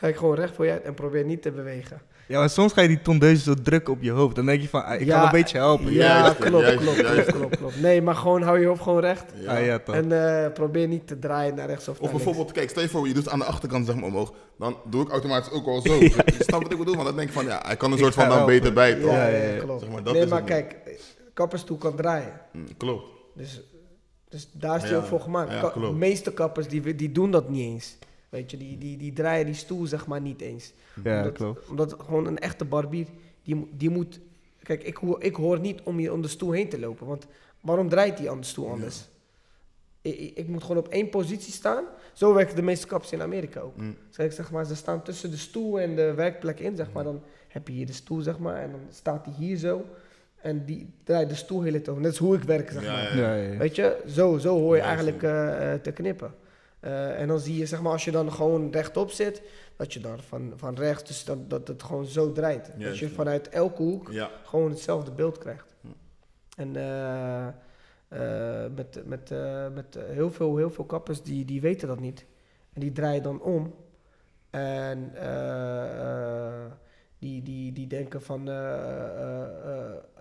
Kijk 0.00 0.16
gewoon 0.16 0.34
recht 0.34 0.54
voor 0.54 0.64
je 0.64 0.70
uit 0.70 0.82
en 0.82 0.94
probeer 0.94 1.24
niet 1.24 1.42
te 1.42 1.50
bewegen. 1.50 2.00
Ja, 2.28 2.38
maar 2.38 2.50
soms 2.50 2.72
ga 2.72 2.80
je 2.80 2.88
die 2.88 3.02
tondeuze 3.02 3.42
zo 3.42 3.54
drukken 3.62 3.92
op 3.92 4.02
je 4.02 4.10
hoofd. 4.10 4.34
Dan 4.36 4.46
denk 4.46 4.62
je 4.62 4.68
van, 4.68 4.84
ah, 4.84 5.00
ik 5.00 5.06
Ja, 5.06 5.14
kan 5.16 5.24
een 5.24 5.30
beetje 5.30 5.58
helpen. 5.58 5.92
Ja, 5.92 6.18
Juist, 6.18 6.38
klopt, 6.38 6.64
juist, 6.64 6.78
klopt, 6.80 6.96
klopt, 6.98 7.14
juist. 7.14 7.30
klopt, 7.32 7.56
klopt. 7.56 7.80
Nee, 7.80 8.02
maar 8.02 8.14
gewoon 8.14 8.42
hou 8.42 8.60
je 8.60 8.66
hoofd 8.66 8.82
gewoon 8.82 9.00
recht. 9.00 9.24
Ja. 9.40 9.56
Ah, 9.58 9.64
ja. 9.64 9.80
En 9.86 10.12
eh, 10.44 10.52
probeer 10.52 10.88
niet 10.88 11.06
te 11.06 11.18
draaien 11.18 11.54
naar 11.54 11.66
rechts 11.66 11.88
of, 11.88 11.94
Of 11.94 12.00
naar 12.00 12.08
links. 12.10 12.24
bijvoorbeeld, 12.24 12.56
kijk, 12.56 12.70
stel 12.70 12.82
je 12.82 12.88
voor, 12.88 13.08
je 13.08 13.14
doet 13.14 13.28
aan 13.28 13.38
de 13.38 13.44
achterkant 13.44 13.86
zeg 13.86 13.94
maar 13.94 14.04
omhoog. 14.04 14.32
Dan 14.58 14.76
doe 14.90 15.02
ik 15.02 15.10
automatisch 15.10 15.52
ook 15.52 15.66
al 15.66 15.80
zo. 15.80 15.94
Je 16.02 16.10
snapt 16.38 16.62
wat 16.62 16.72
ik 16.72 16.78
bedoel? 16.78 16.94
Want 16.94 17.06
dan 17.06 17.16
denk 17.16 17.28
ik 17.28 17.34
van, 17.34 17.44
ja, 17.44 17.62
hij 17.66 17.76
kan 17.76 17.92
een 17.92 17.98
soort 17.98 18.14
van 18.14 18.28
dan 18.28 18.36
helpen. 18.36 18.54
beter 18.54 18.72
bij, 18.72 18.94
toch? 18.94 19.10
Ja, 19.10 19.26
Ja, 19.26 19.58
klopt. 19.58 19.80
Zeg 19.80 19.90
maar, 19.90 20.02
dat 20.02 20.12
nee, 20.14 20.22
is 20.22 20.28
maar 20.30 20.42
kijk, 20.42 20.76
kappersstoel 21.34 21.76
kan 21.76 21.96
draaien. 21.96 22.32
Mm, 22.52 22.76
Klopt. 22.76 23.04
Dus, 23.34 23.60
dus 24.28 24.48
daar 24.52 24.76
is 24.76 24.82
hij 24.82 24.90
Ja, 24.90 24.96
ook 24.96 25.04
voor 25.04 25.20
gemaakt. 25.20 25.50
ja, 25.52 25.60
Ka- 25.60 25.68
klopt. 25.68 25.88
de 25.88 25.94
meeste 25.98 26.32
kappers 26.32 26.68
die, 26.68 26.94
die 26.94 27.12
doen 27.12 27.30
dat 27.30 27.48
niet 27.48 27.60
eens. 27.62 27.96
Weet 28.34 28.50
je, 28.50 28.56
die, 28.56 28.78
die, 28.78 28.96
die 28.96 29.12
draaien 29.12 29.46
die 29.46 29.54
stoel 29.54 29.86
zeg 29.86 30.06
maar 30.06 30.20
niet 30.20 30.40
eens. 30.40 30.72
Ja, 31.04 31.16
omdat, 31.18 31.32
klopt. 31.32 31.68
Omdat 31.68 31.96
gewoon 31.98 32.26
een 32.26 32.38
echte 32.38 32.64
barbier, 32.64 33.06
die, 33.42 33.68
die 33.76 33.90
moet... 33.90 34.20
Kijk, 34.62 34.82
ik, 34.82 34.96
hoor- 34.96 35.22
ik 35.22 35.34
hoor 35.34 35.60
niet 35.60 35.80
om 35.82 36.00
je 36.00 36.12
om 36.12 36.22
de 36.22 36.28
stoel 36.28 36.50
heen 36.52 36.68
te 36.68 36.78
lopen. 36.78 37.06
Want 37.06 37.26
waarom 37.60 37.88
draait 37.88 38.16
die 38.16 38.30
aan 38.30 38.40
de 38.40 38.46
stoel 38.46 38.70
anders? 38.70 39.08
Ik, 40.02 40.18
ik, 40.18 40.36
ik 40.36 40.48
moet 40.48 40.62
gewoon 40.62 40.76
op 40.76 40.88
één 40.88 41.08
positie 41.08 41.52
staan. 41.52 41.84
Zo 42.12 42.34
werken 42.34 42.56
de 42.56 42.62
meeste 42.62 42.86
kappers 42.86 43.12
in 43.12 43.22
Amerika 43.22 43.60
ook. 43.60 43.76
Mm. 43.76 43.96
Zeg, 44.10 44.32
zeg 44.32 44.50
maar, 44.50 44.64
ze 44.64 44.76
staan 44.76 45.02
tussen 45.02 45.30
de 45.30 45.36
stoel 45.36 45.80
en 45.80 45.96
de 45.96 46.14
werkplek 46.14 46.60
in, 46.60 46.76
zeg 46.76 46.92
maar. 46.92 47.04
Dan 47.04 47.22
heb 47.48 47.68
je 47.68 47.74
hier 47.74 47.86
de 47.86 47.92
stoel, 47.92 48.20
zeg 48.20 48.38
maar. 48.38 48.56
En 48.56 48.70
dan 48.70 48.80
staat 48.90 49.24
die 49.24 49.34
hier 49.34 49.56
zo. 49.56 49.84
En 50.40 50.64
die 50.64 50.88
draait 51.04 51.28
de 51.28 51.34
stoel 51.34 51.62
heel 51.62 51.80
over. 51.88 52.00
Net 52.02 52.12
is 52.12 52.18
hoe 52.18 52.36
ik 52.36 52.42
werk, 52.42 52.70
zeg 52.70 52.82
Ja, 52.84 52.92
maar. 52.92 53.16
Ja. 53.16 53.56
Weet 53.56 53.76
je, 53.76 54.02
zo, 54.08 54.38
zo 54.38 54.58
hoor 54.58 54.74
je 54.76 54.80
Ja, 54.80 54.86
eigenlijk 54.86 55.22
eh, 55.22 55.72
eh, 55.72 55.80
te 55.80 55.92
knippen. 55.92 56.34
Eh, 56.84 57.20
en 57.20 57.28
dan 57.28 57.40
zie 57.40 57.56
je, 57.56 57.66
zeg 57.66 57.82
maar, 57.82 57.92
als 57.92 58.04
je 58.04 58.10
dan 58.10 58.32
gewoon 58.32 58.70
rechtop 58.70 59.10
zit, 59.10 59.42
dat 59.76 59.92
je 59.92 60.00
dan 60.00 60.20
van, 60.20 60.52
van 60.56 60.74
rechts, 60.74 61.04
dus 61.04 61.24
dat, 61.24 61.50
dat 61.50 61.68
het 61.68 61.82
gewoon 61.82 62.04
zo 62.04 62.32
draait. 62.32 62.70
dat 62.78 62.98
je 62.98 63.08
vanuit 63.08 63.48
elke 63.48 63.82
hoek 63.82 64.12
Ja. 64.12 64.30
gewoon 64.44 64.70
hetzelfde 64.70 65.10
beeld 65.10 65.38
krijgt. 65.38 65.74
Hm. 65.80 65.88
En 66.56 66.76
eh, 66.76 67.46
eh, 67.46 68.70
met, 68.74 69.02
met, 69.06 69.30
met 69.74 69.98
heel, 70.06 70.30
veel, 70.30 70.56
heel 70.56 70.70
veel 70.70 70.84
kappers 70.84 71.22
die, 71.22 71.44
die 71.44 71.60
weten 71.60 71.88
dat 71.88 72.00
niet. 72.00 72.26
En 72.72 72.80
die 72.80 72.92
draaien 72.92 73.22
dan 73.22 73.42
om. 73.42 73.74
En 74.50 75.12
die, 77.18 77.42
die, 77.42 77.72
die 77.72 77.86
denken 77.86 78.22
van, 78.22 78.40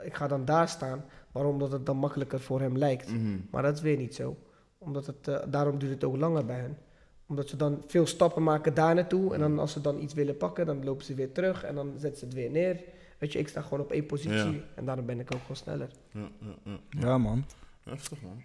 ik 0.01 0.13
ga 0.15 0.27
dan 0.27 0.45
daar 0.45 0.69
staan. 0.69 1.05
Waarom? 1.31 1.53
Omdat 1.53 1.71
het 1.71 1.85
dan 1.85 1.97
makkelijker 1.97 2.39
voor 2.39 2.61
hem 2.61 2.77
lijkt. 2.77 3.11
Mhm. 3.11 3.37
Maar 3.51 3.61
dat 3.63 3.75
is 3.75 3.81
weer 3.81 3.97
niet 3.97 4.15
zo. 4.15 4.37
Omdat 4.83 5.05
het, 5.05 5.27
eh, 5.27 5.37
daarom 5.47 5.77
duurt 5.79 5.91
het 5.93 6.03
ook 6.03 6.17
langer 6.17 6.45
bij 6.45 6.59
hen. 6.59 6.77
Omdat 7.25 7.49
ze 7.49 7.55
dan 7.57 7.83
veel 7.87 8.07
stappen 8.07 8.43
maken 8.43 8.73
daar 8.73 8.95
naartoe. 8.95 9.33
En 9.33 9.39
dan 9.39 9.59
als 9.59 9.71
ze 9.71 9.81
dan 9.81 9.99
iets 10.01 10.13
willen 10.13 10.37
pakken, 10.37 10.65
dan 10.65 10.83
lopen 10.83 11.05
ze 11.05 11.13
weer 11.13 11.31
terug. 11.31 11.63
En 11.63 11.75
dan 11.75 11.93
zetten 11.97 12.19
ze 12.19 12.25
het 12.25 12.33
weer 12.33 12.49
neer. 12.51 12.79
Weet 13.17 13.31
je, 13.33 13.39
ik 13.39 13.47
sta 13.47 13.61
gewoon 13.61 13.79
op 13.79 13.91
één 13.91 14.05
positie. 14.05 14.51
Ja. 14.51 14.59
En 14.75 14.85
daarom 14.85 15.05
ben 15.05 15.19
ik 15.19 15.29
ook 15.33 15.41
gewoon 15.41 15.55
sneller. 15.57 15.89
Ja, 16.11 16.27
ja, 16.39 16.53
ja. 16.63 16.77
Ja, 16.89 17.17
man. 17.17 17.45
Heftig, 17.83 18.21
man. 18.21 18.41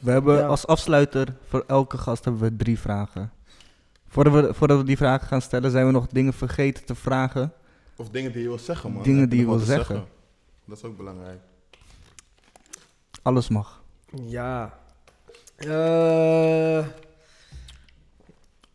We 0.00 0.10
hebben 0.10 0.36
Ja. 0.36 0.46
als 0.46 0.66
afsluiter 0.66 1.36
voor 1.44 1.64
elke 1.66 1.98
gast 1.98 2.24
hebben 2.24 2.42
we 2.42 2.56
drie 2.56 2.78
vragen. 2.78 3.32
Voordat 4.08 4.32
we, 4.32 4.54
voordat 4.54 4.78
we 4.78 4.84
die 4.84 4.96
vragen 4.96 5.26
gaan 5.26 5.42
stellen, 5.42 5.70
zijn 5.70 5.86
we 5.86 5.92
nog 5.92 6.06
dingen 6.06 6.32
vergeten 6.32 6.84
te 6.84 6.94
vragen. 6.94 7.52
Of 7.96 8.08
dingen 8.10 8.32
die 8.32 8.42
je 8.42 8.48
wil 8.48 8.58
zeggen, 8.58 8.92
man. 8.92 9.02
Dingen 9.02 9.28
die 9.28 9.38
je 9.40 9.46
wil 9.46 9.58
te 9.58 9.64
zeggen. 9.64 10.04
Dat 10.64 10.76
is 10.76 10.84
ook 10.84 10.96
belangrijk. 10.96 11.40
Alles 13.22 13.48
mag. 13.48 13.82
Ja. 14.22 14.78
Eh, 15.56 16.86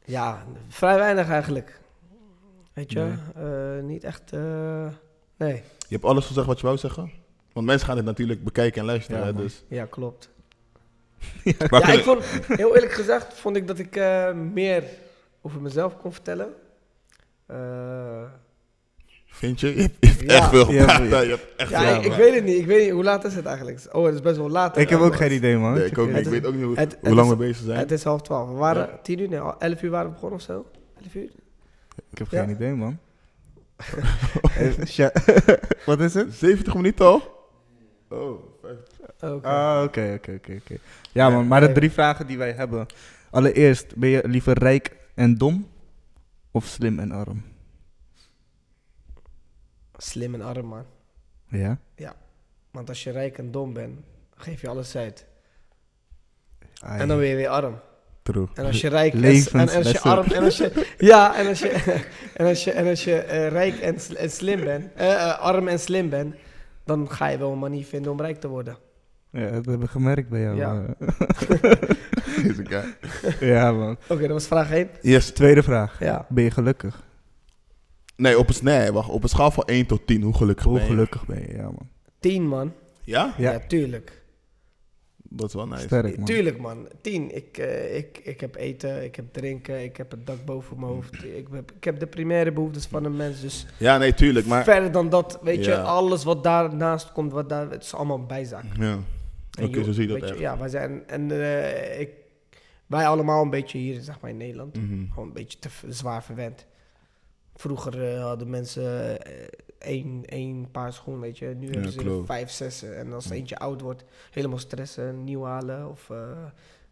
ja, 0.06 0.44
vrij 0.68 0.98
weinig 0.98 1.30
eigenlijk. 1.30 1.80
Weet 2.74 2.92
je? 2.92 3.14
Eh, 3.36 3.84
niet 3.84 4.04
echt... 4.04 4.32
eh, 4.34 4.88
nee. 5.38 5.54
Je 5.78 5.98
hebt 5.98 6.06
alles 6.06 6.26
gezegd 6.26 6.48
wat 6.48 6.60
je 6.60 6.66
wou 6.66 6.78
zeggen? 6.78 7.12
Want 7.54 7.66
mensen 7.66 7.88
gaan 7.88 7.96
dit 7.96 8.06
natuurlijk 8.06 8.44
bekijken 8.44 8.80
en 8.82 8.86
luisteren, 8.88 9.26
Ja, 9.26 9.32
dus... 9.32 9.64
Ja, 9.68 9.86
klopt. 9.86 10.30
Ja, 11.44 11.54
kunnen- 11.68 11.94
ik 11.94 12.04
vond, 12.04 12.24
heel 12.48 12.76
eerlijk 12.76 12.92
gezegd, 12.94 13.34
vond 13.34 13.56
ik 13.56 13.68
dat 13.68 13.80
ik 13.80 13.96
eh, 13.96 14.32
meer 14.34 14.84
over 15.42 15.62
mezelf 15.62 15.98
kon 15.98 16.14
vertellen. 16.14 16.54
Vind 19.32 19.60
je? 19.60 19.76
Je 19.76 19.82
hebt, 19.82 19.96
je 20.00 20.08
hebt 20.08 20.22
Ja. 20.22 20.28
echt 20.38 20.50
veel 20.50 20.72
Ja, 20.72 20.88
gepraat, 20.88 21.10
ja. 21.10 21.16
hè. 21.16 21.22
Je 21.22 21.30
hebt 21.30 21.46
echt 21.58 21.70
ja, 21.70 22.02
veel 22.02 22.12
ik, 22.12 22.18
weet 22.18 22.34
het 22.36 22.44
niet. 22.44 22.58
Ik 22.58 22.66
weet 22.66 22.84
niet. 22.84 22.92
Hoe 22.92 23.04
laat 23.04 23.24
is 23.26 23.36
het 23.36 23.46
eigenlijk? 23.46 23.80
Oh, 23.92 24.06
het 24.06 24.14
is 24.14 24.22
best 24.22 24.38
wel 24.38 24.50
laat. 24.50 24.78
Ik 24.78 24.90
heb 24.90 25.00
ook 25.00 25.16
geen 25.16 25.32
idee, 25.32 25.58
man. 25.58 25.74
Nee, 25.74 25.86
ik 25.86 25.98
ook 25.98 26.08
niet. 26.08 26.18
Ik 26.18 26.26
weet 26.32 26.46
ook 26.46 26.54
niet 26.54 26.64
hoe, 26.64 26.76
het- 26.80 26.92
hoe 27.00 27.08
het 27.10 27.14
lang 27.14 27.28
is- 27.32 27.34
we 27.38 27.40
bezig 27.40 27.66
zijn. 27.66 27.78
Het 27.80 27.92
is 27.92 28.04
half 28.04 28.22
twaalf. 28.22 28.50
We 28.50 28.56
waren 28.56 28.82
Ja. 28.88 29.00
tien 29.04 29.20
uur, 29.20 29.30
nee, 29.30 29.40
elf 29.60 29.82
uur 29.82 29.90
waren 29.90 30.08
we 30.08 30.14
begonnen 30.14 30.38
of 30.40 30.46
zo. 30.46 30.66
Elf 31.04 31.16
uur? 31.16 31.30
Ik 32.12 32.18
heb 32.18 32.28
Ja. 32.32 32.40
geen 32.44 32.50
idee, 32.50 32.74
man. 32.74 32.98
Eh, 34.58 35.08
Wat 35.86 36.00
is 36.00 36.14
het? 36.14 36.34
70 36.34 36.74
minuten 36.76 37.06
al? 37.06 37.50
Oh, 38.10 38.40
vijf- 38.62 39.34
Oké. 39.34 39.48
Ah, 39.48 39.84
oké, 39.84 40.14
oké, 40.18 40.32
oké. 40.32 40.58
oké. 40.62 40.76
Ja, 41.12 41.30
man, 41.30 41.48
maar 41.48 41.62
de 41.62 41.72
drie 41.72 41.92
vragen 41.92 42.28
die 42.28 42.38
wij 42.38 42.52
hebben. 42.52 42.86
Allereerst, 43.30 43.96
ben 43.96 44.10
je 44.10 44.22
liever 44.28 44.58
rijk 44.60 44.96
en 45.16 45.38
dom 45.38 45.68
of 46.52 46.66
slim 46.66 47.00
en 47.00 47.12
arm? 47.12 47.44
Slim 50.02 50.34
en 50.34 50.42
arm, 50.42 50.66
man. 50.66 50.86
Ja? 51.48 51.78
Want 52.72 52.90
als 52.90 53.04
je 53.04 53.12
rijk 53.12 53.38
en 53.38 53.52
dom 53.52 53.74
bent, 53.74 54.00
geef 54.36 54.62
je 54.62 54.68
alles 54.68 54.96
uit. 54.96 55.26
Ai, 56.80 57.02
En 57.02 57.08
dan 57.08 57.18
ben 57.18 57.28
je 57.28 57.36
weer 57.36 57.48
arm. 57.48 57.80
True. 58.22 58.48
En 58.54 58.66
als 58.66 58.82
je 58.82 58.88
rijk 58.88 59.14
en, 59.14 59.24
en 59.24 59.70
als 59.76 59.92
je 59.92 60.00
arm 60.00 60.32
en 60.32 60.44
als 60.44 60.58
je 60.58 60.88
ja 60.98 61.36
en 61.36 61.48
als 61.48 61.60
je 61.60 61.70
en 62.36 62.46
als 62.48 62.64
je 62.64 62.72
en 62.72 62.88
als 62.88 63.04
je 63.04 63.16
eh, 63.16 63.48
rijk 63.48 63.80
en, 63.80 64.00
sl- 64.00 64.14
en 64.16 64.32
slim 64.32 64.64
bent, 64.64 64.94
eh, 64.96 65.14
eh, 65.14 65.40
arm 65.40 65.68
en 65.68 65.80
slim 65.80 66.10
bent, 66.10 66.36
dan 66.86 67.10
ga 67.12 67.28
je 67.28 67.38
wel 67.38 67.52
een 67.52 67.60
manier 67.60 67.86
vinden 67.86 68.12
om 68.12 68.22
rijk 68.22 68.40
te 68.40 68.48
worden. 68.48 68.78
Ja, 69.30 69.42
dat 69.46 69.52
hebben 69.52 69.80
we 69.80 69.88
gemerkt 69.88 70.30
bij 70.30 70.42
jou. 70.42 70.56
Ja. 70.56 70.82
Deze 72.44 72.66
guy. 72.66 72.96
ja, 73.54 73.72
man. 73.72 73.98
Oké, 74.10 74.22
dat 74.22 74.30
was 74.30 74.48
vraag 74.48 74.72
1. 74.72 74.90
Yes. 75.02 75.30
Tweede 75.32 75.64
vraag. 75.64 76.00
Ja. 76.00 76.26
Ben 76.30 76.44
je 76.44 76.52
gelukkig? 76.52 77.04
Nee, 78.22 78.40
op 78.40 78.50
een, 78.50 78.56
nee, 78.62 78.92
wacht. 78.92 79.10
Op 79.10 79.24
een 79.24 79.30
schaal 79.30 79.52
van 79.52 79.64
1 79.66 79.86
tot 79.86 80.08
10, 80.08 80.22
hoe 80.22 80.34
gelukkig 80.34 80.66
Hoe 80.66 80.74
ben 80.74 80.84
je? 80.84 80.90
gelukkig 80.90 81.26
ben 81.26 81.40
je? 81.42 81.54
Ja, 81.54 81.64
man. 81.64 81.90
10 82.20 82.48
man. 82.48 82.74
Ja? 83.04 83.34
Ja. 83.38 83.52
Ja, 83.52 83.60
tuurlijk. 83.68 84.20
Dat 85.34 85.48
is 85.48 85.54
wel 85.54 85.68
nice. 85.68 85.82
Sterk, 85.84 86.16
man. 86.18 86.26
Tuurlijk 86.26 86.58
man. 86.60 86.88
10. 87.02 87.36
Ik, 87.36 87.58
eh, 87.58 87.98
ik, 87.98 88.18
ik 88.24 88.40
heb 88.42 88.56
eten, 88.56 89.04
ik 89.04 89.16
heb 89.16 89.26
drinken, 89.34 89.84
ik 89.84 89.98
heb 89.98 90.12
het 90.12 90.26
dak 90.26 90.46
boven 90.46 90.80
mijn 90.80 90.92
hoofd. 90.92 91.24
Ik 91.24 91.48
heb, 91.52 91.72
ik 91.76 91.84
heb 91.84 92.00
de 92.00 92.08
primaire 92.08 92.52
behoeftes 92.52 92.86
van 92.86 93.06
een 93.06 93.16
mens. 93.16 93.42
Dus 93.42 93.66
Ja, 93.78 93.98
nee, 93.98 94.14
tuurlijk, 94.14 94.46
maar... 94.46 94.64
verder 94.64 94.92
dan 94.92 95.10
dat, 95.10 95.40
weet 95.42 95.66
je, 95.66 95.72
Ja. 95.72 95.82
alles 95.82 96.24
wat 96.24 96.44
daarnaast 96.44 97.12
komt, 97.12 97.32
wat 97.32 97.50
daar, 97.50 97.70
het 97.70 97.84
is 97.84 97.94
allemaal 97.94 98.18
een 98.18 98.28
bijzaak. 98.28 98.64
Ja. 98.78 98.98
En 99.60 99.66
Oké, 99.66 99.76
joh, 99.76 99.86
zo 99.86 99.92
zie 99.92 100.02
je 100.02 100.08
dat 100.08 100.20
weet 100.22 100.30
echt. 100.30 100.40
Ja, 100.40 100.58
wij 100.58 100.70
zijn, 100.70 101.08
en 101.08 101.32
eh, 101.32 102.00
ik, 102.00 102.10
wij 102.88 103.08
allemaal 103.08 103.44
een 103.44 103.50
beetje 103.50 103.78
hier, 103.78 104.02
zeg 104.02 104.20
maar 104.22 104.30
in 104.32 104.38
Nederland, 104.38 104.76
Mhm. 104.76 105.10
gewoon 105.14 105.28
een 105.28 105.34
beetje 105.34 105.60
te 105.60 105.70
v- 105.70 105.84
zwaar 105.90 106.24
verwend. 106.24 106.66
Vroeger 107.62 108.14
eh, 108.14 108.24
hadden 108.24 108.50
mensen 108.50 109.20
eh, 109.26 109.34
één, 109.78 110.24
één 110.26 110.68
paar 110.72 110.94
schoenen, 110.94 111.22
weet 111.22 111.38
je. 111.38 111.46
Nu 111.60 111.70
hebben 111.72 111.92
ze 111.92 111.98
klopt. 111.98 112.26
vijf, 112.26 112.50
zes. 112.50 112.84
En 112.84 113.14
als 113.14 113.26
er 113.26 113.32
eentje 113.32 113.58
oud 113.58 113.82
wordt, 113.82 114.04
helemaal 114.32 114.58
stressen, 114.58 115.24
nieuw 115.24 115.44
halen 115.44 115.90
of 115.90 116.10
eh, 116.10 116.18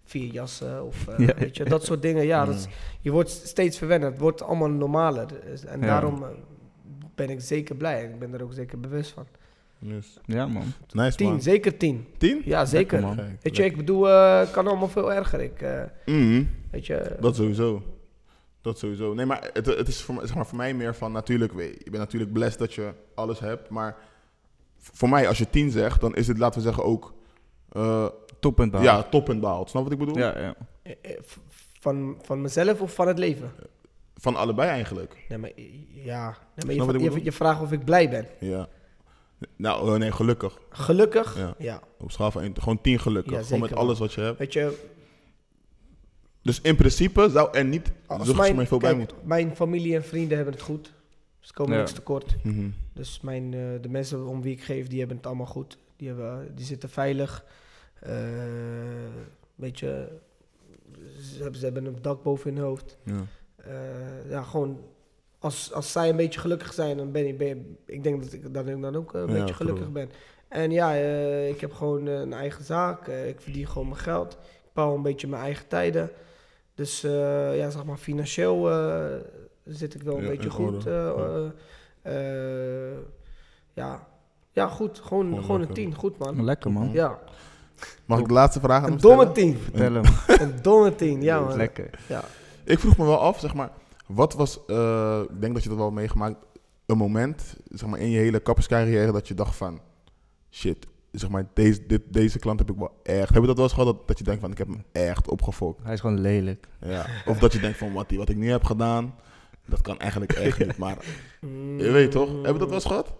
vier 0.03 0.32
jassen 0.32 0.86
of 0.86 1.07
eh, 1.07 1.17
Ja. 1.28 1.34
weet 1.38 1.57
je, 1.57 1.63
dat 1.65 1.84
soort 1.86 2.01
dingen. 2.01 2.26
Ja, 2.26 2.45
dat 2.45 2.55
is- 2.55 2.67
je 3.01 3.11
wordt 3.11 3.30
steeds 3.30 3.78
verwennen. 3.78 4.09
Het 4.11 4.20
wordt 4.20 4.41
allemaal 4.41 4.70
normaler. 4.70 5.28
Dus- 5.45 5.65
En 5.65 5.80
Ja. 5.80 5.86
daarom 5.86 6.24
eh, 6.24 6.30
ben 7.15 7.30
ik 7.30 7.41
zeker 7.41 7.76
blij. 7.76 8.03
Ik 8.03 8.20
ben 8.20 8.34
er 8.34 8.43
ook 8.43 8.53
zeker 8.53 8.80
bewust 8.80 9.11
van. 9.11 9.26
Yes. 9.80 10.20
Ja, 10.26 10.47
man. 10.47 10.63
Nice, 10.93 11.17
Tien, 11.17 11.28
man. 11.30 11.41
zeker 11.41 11.78
tien. 11.78 12.05
Tien? 12.17 12.41
Ja, 12.45 12.65
zeker. 12.65 13.01
man. 13.01 13.20
Weet 13.41 13.55
je, 13.55 13.63
ik 13.65 13.78
bedoel, 13.78 14.09
eh, 14.09 14.39
het 14.39 14.51
kan 14.51 14.67
allemaal 14.67 14.88
veel 14.89 15.13
erger. 15.13 15.41
Ik, 15.41 15.61
eh, 15.61 15.82
Mhm. 16.05 16.43
weet 16.72 16.86
je, 16.86 17.15
Dat 17.20 17.36
sowieso. 17.36 17.82
Dat 18.62 18.78
sowieso. 18.80 19.14
Nee, 19.14 19.26
maar 19.26 19.49
het, 19.53 19.66
het 19.66 19.88
is 19.88 20.01
voor, 20.01 20.16
mij- 20.16 20.26
zeg 20.26 20.36
maar 20.36 20.47
voor 20.47 20.57
mij 20.57 20.74
meer 20.74 20.95
van 20.95 21.12
natuurlijk, 21.12 21.53
weet 21.53 21.76
je, 21.78 21.89
bent 21.89 21.97
natuurlijk 22.03 22.34
blessed 22.34 22.60
dat 22.60 22.74
je 22.74 22.93
alles 23.16 23.39
hebt, 23.39 23.70
maar 23.70 23.97
voor 24.78 25.10
mij 25.10 25.28
als 25.28 25.38
je 25.38 25.49
10 25.49 25.72
zegt, 25.72 26.01
dan 26.01 26.16
is 26.16 26.28
het 26.28 26.38
laten 26.38 26.60
we 26.60 26.66
zeggen 26.66 26.84
ook 26.84 27.14
eh, 27.72 28.07
Toppunt 28.39 28.72
behalen. 28.72 28.93
ja, 28.93 29.03
toppunt 29.10 29.39
behaald. 29.41 29.70
Snap 29.70 29.84
wat 29.84 29.91
ik 29.91 29.97
bedoel? 29.97 30.18
ja, 30.18 30.39
ja. 30.39 30.55
eh, 30.82 30.93
eh, 31.01 31.18
van, 31.80 32.18
van 32.22 32.41
mezelf 32.41 32.82
of 32.82 32.93
van 32.93 33.07
het 33.07 33.18
leven? 33.20 33.51
Van 34.16 34.36
allebei 34.36 34.70
eigenlijk. 34.70 35.26
Nee, 35.30 35.38
maar, 35.38 35.51
ja. 35.93 36.26
Nee, 36.26 36.66
maar 36.66 36.74
Snap 36.76 36.76
je, 36.76 36.86
wat 36.86 36.95
ik 36.95 37.01
je, 37.01 37.07
bedoel? 37.10 37.24
je 37.24 37.32
vraagt 37.32 37.62
of 37.62 37.72
ik 37.72 37.86
blij 37.86 38.10
ben. 38.10 38.28
Ja. 38.39 38.68
Nou, 39.55 39.93
eh, 39.93 39.99
nee, 39.99 40.12
gelukkig. 40.12 40.60
Gelukkig? 40.70 41.38
Ja. 41.38 41.55
ja. 41.57 41.82
Op 41.99 42.12
schaal 42.12 42.32
van 42.32 42.41
1, 42.41 42.53
gewoon 42.60 42.82
10 42.82 42.99
gelukkig. 42.99 43.34
Ja, 43.34 43.41
gewoon 43.41 43.60
met 43.60 43.76
alles 43.76 43.99
wat 43.99 44.14
je 44.14 44.22
hebt. 44.22 44.38
Weet 44.38 44.53
je, 44.53 44.89
Dus 46.41 46.61
in 46.61 46.75
principe 46.75 47.29
zou 47.29 47.57
er 47.57 47.65
niet 47.65 47.91
als 48.05 48.27
zo 48.27 48.33
mijn, 48.33 48.67
kijk, 48.79 48.97
moeten. 48.97 49.17
mijn 49.23 49.55
familie 49.55 49.95
en 49.95 50.03
vrienden 50.03 50.35
hebben 50.35 50.53
het 50.55 50.63
goed. 50.63 50.93
Ze 51.39 51.53
komen 51.53 51.73
Ja. 51.73 51.79
niks 51.79 51.91
tekort. 51.93 52.35
Mhm. 52.43 52.69
Dus 52.93 53.21
mijn, 53.21 53.53
eh, 53.53 53.59
de 53.81 53.89
mensen 53.89 54.25
om 54.27 54.41
wie 54.41 54.53
ik 54.53 54.61
geef, 54.63 54.87
die 54.87 54.99
hebben 54.99 55.17
het 55.17 55.25
allemaal 55.25 55.45
goed. 55.45 55.77
Die, 55.95 56.07
hebben, 56.07 56.55
die 56.55 56.65
zitten 56.65 56.89
veilig. 56.89 57.45
Eh 57.99 58.11
weet 59.55 59.79
je, 59.79 60.07
ze 61.21 61.41
hebben, 61.41 61.59
ze 61.59 61.63
hebben 61.65 61.85
een 61.85 61.97
dak 62.01 62.23
boven 62.23 62.53
hun 62.55 62.63
hoofd. 62.63 62.97
Ja. 63.03 63.25
Eh, 63.55 64.29
ja, 64.29 64.41
gewoon, 64.43 64.79
als, 65.39 65.73
als 65.73 65.91
zij 65.91 66.09
een 66.09 66.15
beetje 66.15 66.39
gelukkig 66.39 66.73
zijn, 66.73 66.97
dan 66.97 67.11
ben 67.11 67.27
ik, 67.27 67.37
ben 67.37 67.47
ik- 67.47 67.65
ik 67.85 68.03
denk 68.03 68.23
dat 68.23 68.33
ik, 68.33 68.53
dat 68.53 68.67
ik 68.67 68.81
dan 68.81 68.95
ook 68.95 69.13
een 69.13 69.27
Ja, 69.27 69.33
beetje 69.39 69.53
gelukkig 69.53 69.83
true. 69.83 69.93
ben. 69.93 70.09
En 70.47 70.71
ja, 70.71 70.95
eh, 70.95 71.49
ik 71.49 71.61
heb 71.61 71.73
gewoon 71.73 72.07
eh, 72.07 72.13
een 72.19 72.33
eigen 72.33 72.63
zaak. 72.63 73.07
eh, 73.07 73.27
ik 73.27 73.41
verdien 73.41 73.67
gewoon 73.67 73.87
mijn 73.87 73.99
geld. 73.99 74.33
Ik 74.33 74.73
bouw 74.73 74.95
een 74.95 75.01
beetje 75.01 75.27
mijn 75.27 75.41
eigen 75.43 75.67
tijden. 75.67 76.09
Dus 76.80 77.03
eh, 77.03 77.57
ja, 77.57 77.69
zeg 77.69 77.86
maar, 77.86 77.97
financieel 77.97 78.71
eh, 78.71 79.05
zit 79.65 79.93
ik 79.95 80.01
wel 80.03 80.17
een 80.17 80.23
Ja, 80.23 80.30
beetje 80.30 80.49
goed. 80.49 80.86
eh, 80.86 81.07
eh, 81.09 81.45
eh, 82.01 82.97
ja. 83.73 84.07
ja, 84.51 84.67
goed. 84.67 84.99
Gewoon, 84.99 85.25
Gewoon 85.27 85.43
gewoon 85.43 85.61
een 85.61 85.73
tien. 85.73 85.95
Goed, 85.95 86.17
man. 86.17 86.43
Lekker, 86.43 86.71
man. 86.71 86.89
Ja, 86.91 87.19
Mag 88.05 88.19
ik 88.19 88.27
de 88.27 88.34
laatste 88.34 88.59
vraag 88.59 88.84
aan 88.84 88.91
een 88.91 88.97
domme 88.97 89.32
tien. 89.32 89.57
Vertel 89.57 89.93
hem. 89.93 90.03
Een 90.47 90.61
domme 90.61 90.95
tien, 90.95 91.21
ja, 91.21 91.39
man. 91.39 91.57
Lekker. 91.57 91.89
Ja. 92.07 92.23
Ik 92.63 92.80
vroeg 92.80 92.97
me 92.97 93.05
wel 93.05 93.19
af, 93.19 93.39
zeg 93.39 93.53
maar, 93.53 93.71
wat 94.07 94.34
was, 94.34 94.65
eh, 94.65 95.21
ik 95.30 95.41
denk 95.41 95.53
dat 95.53 95.63
je 95.63 95.69
dat 95.69 95.77
wel 95.77 95.91
meegemaakt, 95.91 96.36
een 96.86 96.97
moment, 96.97 97.55
zeg 97.69 97.89
maar, 97.89 97.99
in 97.99 98.09
je 98.09 98.17
hele 98.19 98.39
kapperscarrière 98.39 99.11
dat 99.11 99.27
je 99.27 99.34
dacht 99.34 99.55
van, 99.55 99.80
shit, 100.51 100.88
zeg 101.12 101.30
maar, 101.30 101.45
deze, 101.53 101.86
dit, 101.88 102.01
deze 102.10 102.39
klant 102.39 102.60
heb 102.60 102.70
ik 102.70 102.76
wel 102.78 102.99
echt, 103.03 103.30
heb 103.34 103.41
je 103.41 103.47
dat 103.47 103.55
wel 103.55 103.66
eens 103.66 103.74
gehad, 103.74 103.95
dat, 103.95 104.07
dat 104.07 104.18
je 104.18 104.24
denkt 104.24 104.41
van, 104.41 104.51
ik 104.51 104.57
heb 104.57 104.68
hem 104.68 104.84
echt 104.91 105.30
opgefokt? 105.30 105.84
Hij 105.84 105.93
is 105.93 105.99
gewoon 105.99 106.20
lelijk. 106.20 106.68
Ja. 106.82 107.05
Of 107.26 107.38
dat 107.39 107.53
je 107.53 107.60
denkt 107.60 107.78
van, 107.78 107.93
wat, 107.93 108.10
die, 108.10 108.18
wat 108.18 108.30
ik 108.30 108.36
nu 108.38 108.49
heb 108.49 108.64
gedaan, 108.64 109.16
dat 109.66 109.82
kan 109.82 109.99
eigenlijk 109.99 110.32
echt 110.34 110.60
niet, 110.60 110.78
maar 110.78 110.95
je 111.78 111.91
weet 111.91 112.12
toch, 112.12 112.30
heb 112.30 112.53
je 112.53 112.60
dat 112.60 112.68
wel 112.68 112.74
eens 112.74 112.86
gehad? 112.86 113.14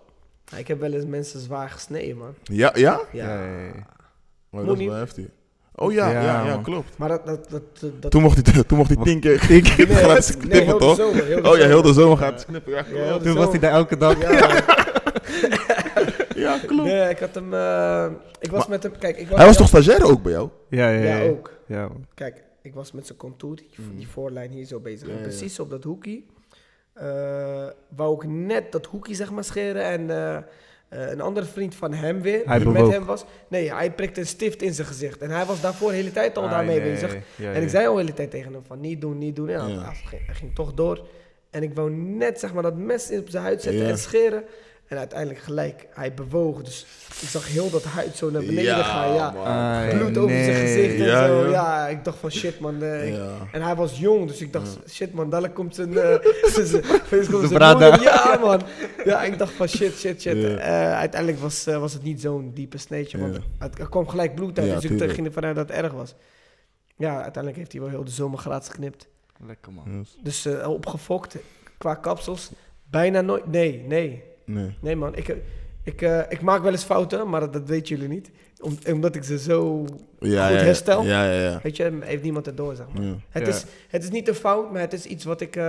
Ja, 0.46 0.58
Ik 0.58 0.68
heb 0.68 0.80
wel 0.80 0.94
eens 0.94 1.06
mensen 1.06 1.40
zwaar 1.40 1.70
gesneden, 1.70 2.18
man. 2.18 2.34
Ja, 2.44 2.72
ja? 2.76 3.02
Ja. 3.12 3.34
Ja, 3.34 3.44
ja, 3.46 3.64
ja. 3.66 3.72
Oh, 4.52 4.66
dat 4.66 4.80
is 4.80 4.86
wel 4.86 4.96
heftig. 4.96 5.26
Oh 5.76 5.92
ja, 5.94 6.10
ja, 6.10 6.46
Ja, 6.46 6.58
klopt. 6.64 6.98
Maar 6.98 7.10
dat... 7.10 7.26
dat, 7.26 7.50
dat, 7.50 7.92
dat 8.00 8.12
Toen 8.12 8.22
mocht 8.22 8.54
hij, 8.54 8.64
toen 8.64 8.78
mocht 8.78 8.96
hij 8.96 9.04
tien 9.04 9.20
keer, 9.20 9.40
tien 9.40 9.62
keer 9.64 9.88
nee, 9.88 9.96
gratis 9.98 10.38
nee, 10.38 10.48
knippen, 10.48 10.74
de 10.74 10.80
toch? 10.80 10.96
zomer, 10.96 11.26
heel 11.26 11.42
de 11.42 11.50
Oh 11.50 11.58
ja, 11.58 11.66
heel 11.66 11.82
de 11.82 11.94
zomer. 11.94 12.18
gaat 12.18 12.46
knippen, 12.46 12.72
ja, 12.72 12.78
Ja, 12.78 12.84
heel 12.94 13.06
klopt. 13.08 13.24
de 13.24 13.30
Toen 13.30 13.38
was 13.38 13.50
hij 13.50 13.60
daar 13.60 13.72
elke 13.72 13.98
dag. 13.98 14.18
Ja, 16.40 16.60
klopt. 16.68 16.84
nee, 16.84 17.10
ik 17.10 17.20
had 17.20 17.36
hem... 17.36 17.54
eh, 17.54 18.06
ik 18.40 18.52
was 18.52 18.60
Maar- 18.60 18.70
met 18.70 18.84
hem... 18.84 18.98
Kijk, 19.00 19.18
ik 19.18 19.28
was 19.28 19.38
Hij 19.38 19.48
was 19.48 19.58
toch 19.58 19.68
stagiair 19.68 20.04
ook 20.04 20.22
bij 20.24 20.32
jou? 20.32 20.50
Ja, 20.70 20.90
ja, 20.90 21.00
ja. 21.04 21.18
Ja, 21.18 21.30
ook. 21.30 21.54
Ja, 21.66 21.88
man. 21.88 22.06
Kijk, 22.14 22.44
ik 22.62 22.74
was 22.74 22.92
met 22.92 23.06
zijn 23.06 23.18
contour, 23.18 23.56
die, 23.56 23.70
Mm. 23.78 23.98
die 23.98 24.08
voorlijn 24.08 24.52
hier 24.52 24.66
zo 24.66 24.80
bezig. 24.80 25.08
Ja, 25.08 25.14
En 25.14 25.20
ja. 25.20 25.24
precies 25.28 25.60
op 25.60 25.70
dat 25.70 25.84
hoekie. 25.84 26.26
eh 26.94 27.68
wou 27.96 28.16
ik 28.16 28.24
net 28.30 28.72
dat 28.72 28.86
hoekie 28.86 29.16
zeg 29.16 29.32
maar 29.32 29.44
scheren. 29.44 29.84
En 29.84 30.10
eh, 30.10 30.36
eh, 30.36 31.12
een 31.12 31.22
andere 31.22 31.46
vriend 31.46 31.76
van 31.76 31.94
hem 31.94 32.22
weer, 32.22 32.42
Hij 32.46 32.60
die 32.60 32.68
met 32.68 32.88
hem 32.92 33.06
was. 33.06 33.26
Nee, 33.48 33.74
hij 33.74 33.92
prikte 33.92 34.20
een 34.20 34.28
stift 34.28 34.62
in 34.62 34.74
zijn 34.74 34.88
gezicht. 34.88 35.22
En 35.22 35.30
hij 35.30 35.46
was 35.46 35.62
daarvoor 35.62 35.90
de 35.90 35.96
hele 35.96 36.12
tijd 36.12 36.38
al 36.38 36.44
Ah, 36.44 36.52
daarmee 36.52 36.80
nee. 36.80 36.92
bezig. 36.92 37.14
Ja, 37.36 37.48
En 37.48 37.54
ja. 37.54 37.60
ik 37.62 37.70
zei 37.70 37.88
al 37.88 37.94
de 37.94 38.00
hele 38.02 38.14
tijd 38.14 38.32
tegen 38.32 38.54
hem 38.54 38.64
van 38.68 38.80
niet 38.80 39.02
doen, 39.02 39.18
niet 39.18 39.36
doen. 39.36 39.50
En 39.50 39.60
hij- 39.62 39.70
Ja. 39.72 39.82
hij 39.84 39.94
ging, 40.06 40.26
hij 40.26 40.36
ging 40.36 40.56
toch 40.56 40.74
door. 40.74 41.08
En 41.50 41.64
ik 41.64 41.74
wou 41.76 41.92
net 41.92 42.40
zeg 42.40 42.54
maar 42.54 42.64
dat 42.64 42.76
mes 42.78 43.12
op 43.12 43.30
zijn 43.30 43.44
huid 43.44 43.62
zetten 43.62 43.84
Ja. 43.84 43.90
en 43.90 43.98
scheren. 43.98 44.44
En 44.90 44.98
uiteindelijk 44.98 45.40
gelijk, 45.40 45.88
hij 45.94 46.14
bewoog. 46.14 46.64
Dus 46.64 46.86
ik 47.22 47.28
zag 47.28 47.48
heel 47.48 47.70
dat 47.70 47.84
huid 47.84 48.16
zo 48.16 48.30
naar 48.30 48.42
beneden 48.42 48.64
Ja, 48.64 48.84
gaan. 48.84 49.14
Ja. 49.14 49.32
man. 49.32 49.98
Bloed 49.98 50.18
over 50.18 50.44
zijn 50.44 50.56
gezicht 50.56 50.94
en 51.00 51.06
Ja, 51.06 51.28
zo. 51.28 51.44
ja. 51.46 51.50
Ja. 51.52 51.88
ik 51.88 52.04
dacht 52.04 52.18
van 52.18 52.32
shit 52.32 52.60
man. 52.60 52.82
eh, 52.84 53.14
Ja. 53.16 53.32
En 53.52 53.62
hij 53.62 53.76
was 53.76 54.00
jong, 54.00 54.28
dus 54.28 54.42
ik 54.42 54.54
dacht 54.54 54.78
shit 54.90 55.14
man, 55.14 55.30
dadelijk 55.30 55.54
komt 55.56 55.76
zijn... 55.76 55.98
eh, 55.98 56.16
zijn-. 56.54 58.02
Ja 58.02 58.38
man. 58.42 58.62
Ja, 59.06 59.24
ik 59.24 59.38
dacht 59.38 59.52
van 59.54 59.68
shit, 59.68 59.94
shit, 59.98 60.22
shit. 60.22 60.36
Ja. 60.38 60.58
Eh, 60.58 60.98
uiteindelijk 60.98 61.42
was, 61.42 61.66
was 61.66 61.94
het 61.94 62.04
niet 62.04 62.22
zo'n 62.22 62.52
diepe 62.54 62.78
sneetje, 62.78 63.18
want 63.20 63.36
Ja. 63.36 63.42
het, 63.60 63.80
er 63.80 63.90
kwam 63.90 64.08
gelijk 64.08 64.36
bloed 64.36 64.60
uit. 64.60 64.68
Ja, 64.68 64.74
dus 64.80 65.02
ik 65.02 65.12
ging 65.12 65.28
ervan 65.28 65.46
uit 65.46 65.56
dat 65.56 65.68
het 65.70 65.78
erg 65.78 65.92
was. 65.92 66.16
Ja, 66.96 67.14
uiteindelijk 67.14 67.56
heeft 67.58 67.72
hij 67.72 67.82
wel 67.82 67.90
heel 67.90 68.04
de 68.04 68.12
zomer 68.12 68.40
gratis 68.40 68.70
geknipt. 68.70 69.08
Lekker, 69.48 69.72
man. 69.72 69.98
Yes. 69.98 70.18
Dus 70.24 70.46
eh, 70.46 70.68
opgefokt 70.70 71.36
qua 71.78 71.96
kapsels. 71.96 72.50
Bijna 72.90 73.22
nooit. 73.22 73.48
Nee, 73.48 73.84
nee. 73.88 74.24
Nee. 74.50 74.78
Nee, 74.82 74.96
man. 74.96 75.16
Ik, 75.16 75.36
ik, 75.84 76.02
eh, 76.02 76.20
ik 76.30 76.42
maak 76.42 76.62
wel 76.62 76.72
eens 76.72 76.84
fouten, 76.84 77.30
maar 77.30 77.40
dat, 77.40 77.54
dat 77.54 77.68
weten 77.68 77.96
jullie 77.96 78.08
niet. 78.14 78.32
Om, 78.62 78.78
omdat 78.94 79.16
ik 79.16 79.24
ze 79.24 79.40
zo. 79.40 79.86
Ja, 80.20 80.48
Goed 80.48 80.58
ja, 80.60 80.64
herstel. 80.64 81.04
Ja, 81.04 81.32
ja, 81.32 81.42
ja. 81.42 81.60
Weet 81.64 81.76
je, 81.78 81.98
heeft 82.02 82.24
niemand 82.24 82.46
het 82.46 82.58
door, 82.58 82.76
zeg 82.76 82.86
maar. 82.94 83.04
Ja, 83.04 83.14
Het, 83.30 83.44
Ja. 83.48 83.50
is, 83.54 83.66
het 83.88 84.04
is 84.04 84.10
niet 84.10 84.28
een 84.28 84.36
fout, 84.36 84.72
maar 84.72 84.82
het 84.82 84.94
is 84.94 85.06
iets 85.06 85.24
wat 85.24 85.42
ik, 85.42 85.56
eh, 85.56 85.64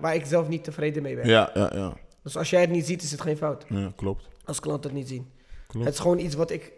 waar 0.00 0.14
ik 0.14 0.24
zelf 0.26 0.48
niet 0.48 0.64
tevreden 0.64 1.02
mee 1.02 1.14
ben. 1.14 1.26
ja, 1.26 1.50
ja, 1.54 1.70
ja. 1.74 1.96
Dus 2.22 2.36
als 2.36 2.50
jij 2.50 2.60
het 2.60 2.70
niet 2.70 2.86
ziet, 2.86 3.02
is 3.02 3.10
het 3.10 3.20
geen 3.20 3.36
fout. 3.36 3.64
Ja, 3.68 3.92
klopt. 3.96 4.28
Als 4.44 4.60
klanten 4.60 4.90
het 4.90 4.98
niet 4.98 5.08
zien. 5.08 5.30
Klopt. 5.66 5.84
Het 5.86 5.94
is 5.94 6.00
gewoon 6.00 6.18
iets 6.18 6.34
wat 6.34 6.50
ik 6.50 6.72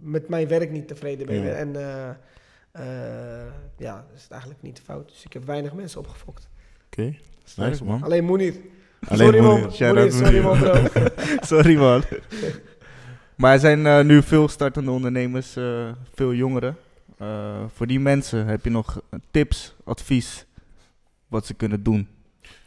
met 0.00 0.28
mijn 0.28 0.48
werk 0.48 0.70
niet 0.70 0.88
tevreden 0.88 1.26
mee 1.26 1.42
ben. 1.42 1.56
En 1.56 1.76
eh, 1.76 2.08
eh, 2.72 3.52
ja, 3.76 3.94
dat 4.08 4.16
is 4.16 4.22
het 4.22 4.30
eigenlijk 4.30 4.62
niet 4.62 4.76
de 4.76 4.82
fout. 4.82 5.08
Dus 5.08 5.24
ik 5.24 5.32
heb 5.32 5.44
weinig 5.44 5.72
mensen 5.72 6.00
opgefokt. 6.00 6.48
Oké. 6.86 7.14
Sterk, 7.44 7.68
Nice, 7.70 7.84
man. 7.84 8.02
Alleen 8.02 8.24
Moenir. 8.24 8.54
Alleen 9.08 9.26
sorry 9.32 9.40
man. 9.40 9.72
Shout 9.72 9.96
out 9.96 10.12
sorry 10.12 10.40
man 10.42 10.58
bro. 10.58 10.74
Sorry, 11.40 11.76
man. 11.76 12.02
maar 13.36 13.52
er 13.52 13.58
zijn 13.58 13.86
eh, 13.86 14.04
nu 14.04 14.22
veel 14.22 14.48
startende 14.48 14.90
ondernemers, 14.90 15.56
eh, 15.56 15.88
veel 16.14 16.34
jongeren. 16.34 16.76
Eh, 17.18 17.56
voor 17.74 17.86
die 17.86 18.00
mensen 18.00 18.46
heb 18.46 18.64
je 18.64 18.70
nog 18.70 19.00
tips, 19.30 19.74
advies, 19.84 20.46
wat 21.28 21.46
ze 21.46 21.54
kunnen 21.54 21.82
doen? 21.82 22.08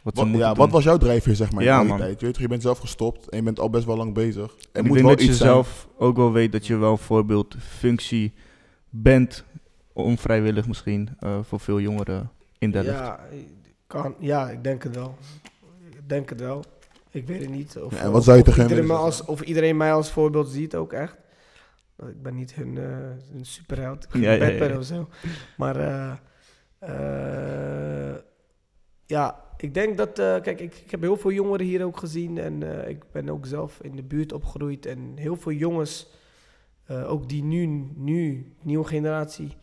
Wat, 0.02 0.14
ze 0.14 0.20
Wat, 0.20 0.24
moeten 0.24 0.38
ja, 0.40 0.48
doen? 0.48 0.58
wat 0.58 0.70
was 0.70 0.84
jouw 0.84 0.96
drijfveer, 0.96 1.34
zeg 1.34 1.52
maar, 1.52 1.64
Ja, 1.64 1.74
in 1.74 1.80
die 1.80 1.88
man. 1.88 1.98
tijd? 1.98 2.18
Je, 2.20 2.24
weet 2.24 2.34
toch, 2.34 2.42
je 2.42 2.48
bent 2.48 2.62
zelf 2.62 2.78
gestopt 2.78 3.28
en 3.28 3.36
je 3.36 3.42
bent 3.42 3.60
al 3.60 3.70
best 3.70 3.84
wel 3.84 3.96
lang 3.96 4.14
bezig. 4.14 4.54
En 4.72 4.80
ik 4.82 4.86
moet 4.86 4.92
denk 4.92 5.00
wel 5.00 5.08
dat 5.08 5.20
je 5.20 5.28
iets 5.28 5.38
zijn. 5.38 5.50
zelf 5.50 5.88
ook 5.98 6.16
wel 6.16 6.32
weet 6.32 6.52
dat 6.52 6.66
je 6.66 6.76
wel 6.76 6.90
een 6.92 6.98
voorbeeldfunctie 6.98 8.32
bent, 8.90 9.44
onvrijwillig 9.92 10.66
misschien, 10.66 11.08
eh, 11.18 11.38
voor 11.42 11.60
veel 11.60 11.80
jongeren 11.80 12.30
in 12.58 12.70
Delft. 12.70 12.88
Ja, 12.88 13.20
kan, 13.86 14.14
ja, 14.18 14.50
ik 14.50 14.64
denk 14.64 14.82
het 14.82 14.94
wel. 14.94 15.16
Denk 16.12 16.28
het 16.28 16.40
wel. 16.40 16.64
Ik 17.10 17.26
weet 17.26 17.40
het 17.40 17.50
niet. 17.50 17.76
Of, 17.76 17.94
Ja, 17.94 18.00
en 18.00 18.12
wat 18.12 18.24
zou 18.24 18.36
je 18.36 18.42
of, 18.42 18.48
tegen 18.48 18.62
iedereen 18.68 18.90
als, 18.90 19.24
of 19.24 19.40
iedereen 19.40 19.76
mij 19.76 19.92
als 19.92 20.10
voorbeeld 20.10 20.48
ziet 20.48 20.74
ook 20.74 20.92
echt. 20.92 21.16
Ik 22.08 22.22
ben 22.22 22.34
niet 22.34 22.54
hun, 22.54 22.78
eh, 22.78 22.84
hun 23.32 23.44
superheld. 23.44 24.04
Ik 24.04 24.20
Ja, 24.20 24.32
ja, 24.32 24.38
Batman 24.38 24.68
ja. 24.68 24.78
of 24.78 24.84
zo. 24.84 25.08
Maar 25.56 25.76
eh, 25.76 26.12
eh, 26.78 28.16
ja, 29.06 29.44
ik 29.56 29.74
denk 29.74 29.96
dat... 29.96 30.12
kijk, 30.14 30.60
ik, 30.60 30.74
ik 30.84 30.90
heb 30.90 31.00
heel 31.00 31.16
veel 31.16 31.32
jongeren 31.32 31.66
hier 31.66 31.84
ook 31.84 31.96
gezien. 31.96 32.38
En 32.38 32.88
ik 32.88 33.04
ben 33.12 33.28
ook 33.28 33.46
zelf 33.46 33.78
in 33.82 33.96
de 33.96 34.02
buurt 34.02 34.32
opgegroeid. 34.32 34.86
En 34.86 35.12
heel 35.16 35.36
veel 35.36 35.52
jongens, 35.52 36.10
ook 36.88 37.28
die 37.28 37.44
nu, 37.44 37.90
nu, 37.94 38.52
nieuwe 38.62 38.84
generatie... 38.84 39.56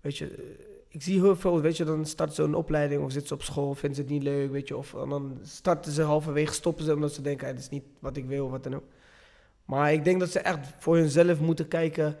Weet 0.00 0.18
je, 0.18 0.56
ik 0.88 1.02
zie 1.02 1.20
heel 1.20 1.36
veel, 1.36 1.60
weet 1.60 1.76
je, 1.76 1.84
dan 1.84 2.06
starten 2.06 2.34
ze 2.34 2.42
een 2.42 2.54
opleiding 2.54 3.02
of 3.02 3.10
zitten 3.10 3.28
ze 3.28 3.34
op 3.34 3.42
school, 3.42 3.74
vinden 3.74 3.96
ze 3.96 4.02
het 4.02 4.10
niet 4.10 4.22
leuk, 4.22 4.50
weet 4.50 4.68
je, 4.68 4.76
of 4.76 4.94
en 4.94 5.08
dan 5.08 5.38
starten 5.42 5.92
ze 5.92 6.02
halverwege, 6.02 6.52
stoppen 6.52 6.84
ze 6.84 6.94
omdat 6.94 7.12
ze 7.12 7.22
denken, 7.22 7.46
"Ah, 7.46 7.52
dit 7.52 7.62
is 7.62 7.68
niet 7.68 7.84
wat 7.98 8.16
ik 8.16 8.24
wil, 8.24 8.50
wat 8.50 8.62
dan 8.62 8.74
ook. 8.74 8.84
Maar 9.64 9.92
ik 9.92 10.04
denk 10.04 10.20
dat 10.20 10.30
ze 10.30 10.38
echt 10.38 10.68
voor 10.78 10.96
hunzelf 10.96 11.40
moeten 11.40 11.68
kijken 11.68 12.16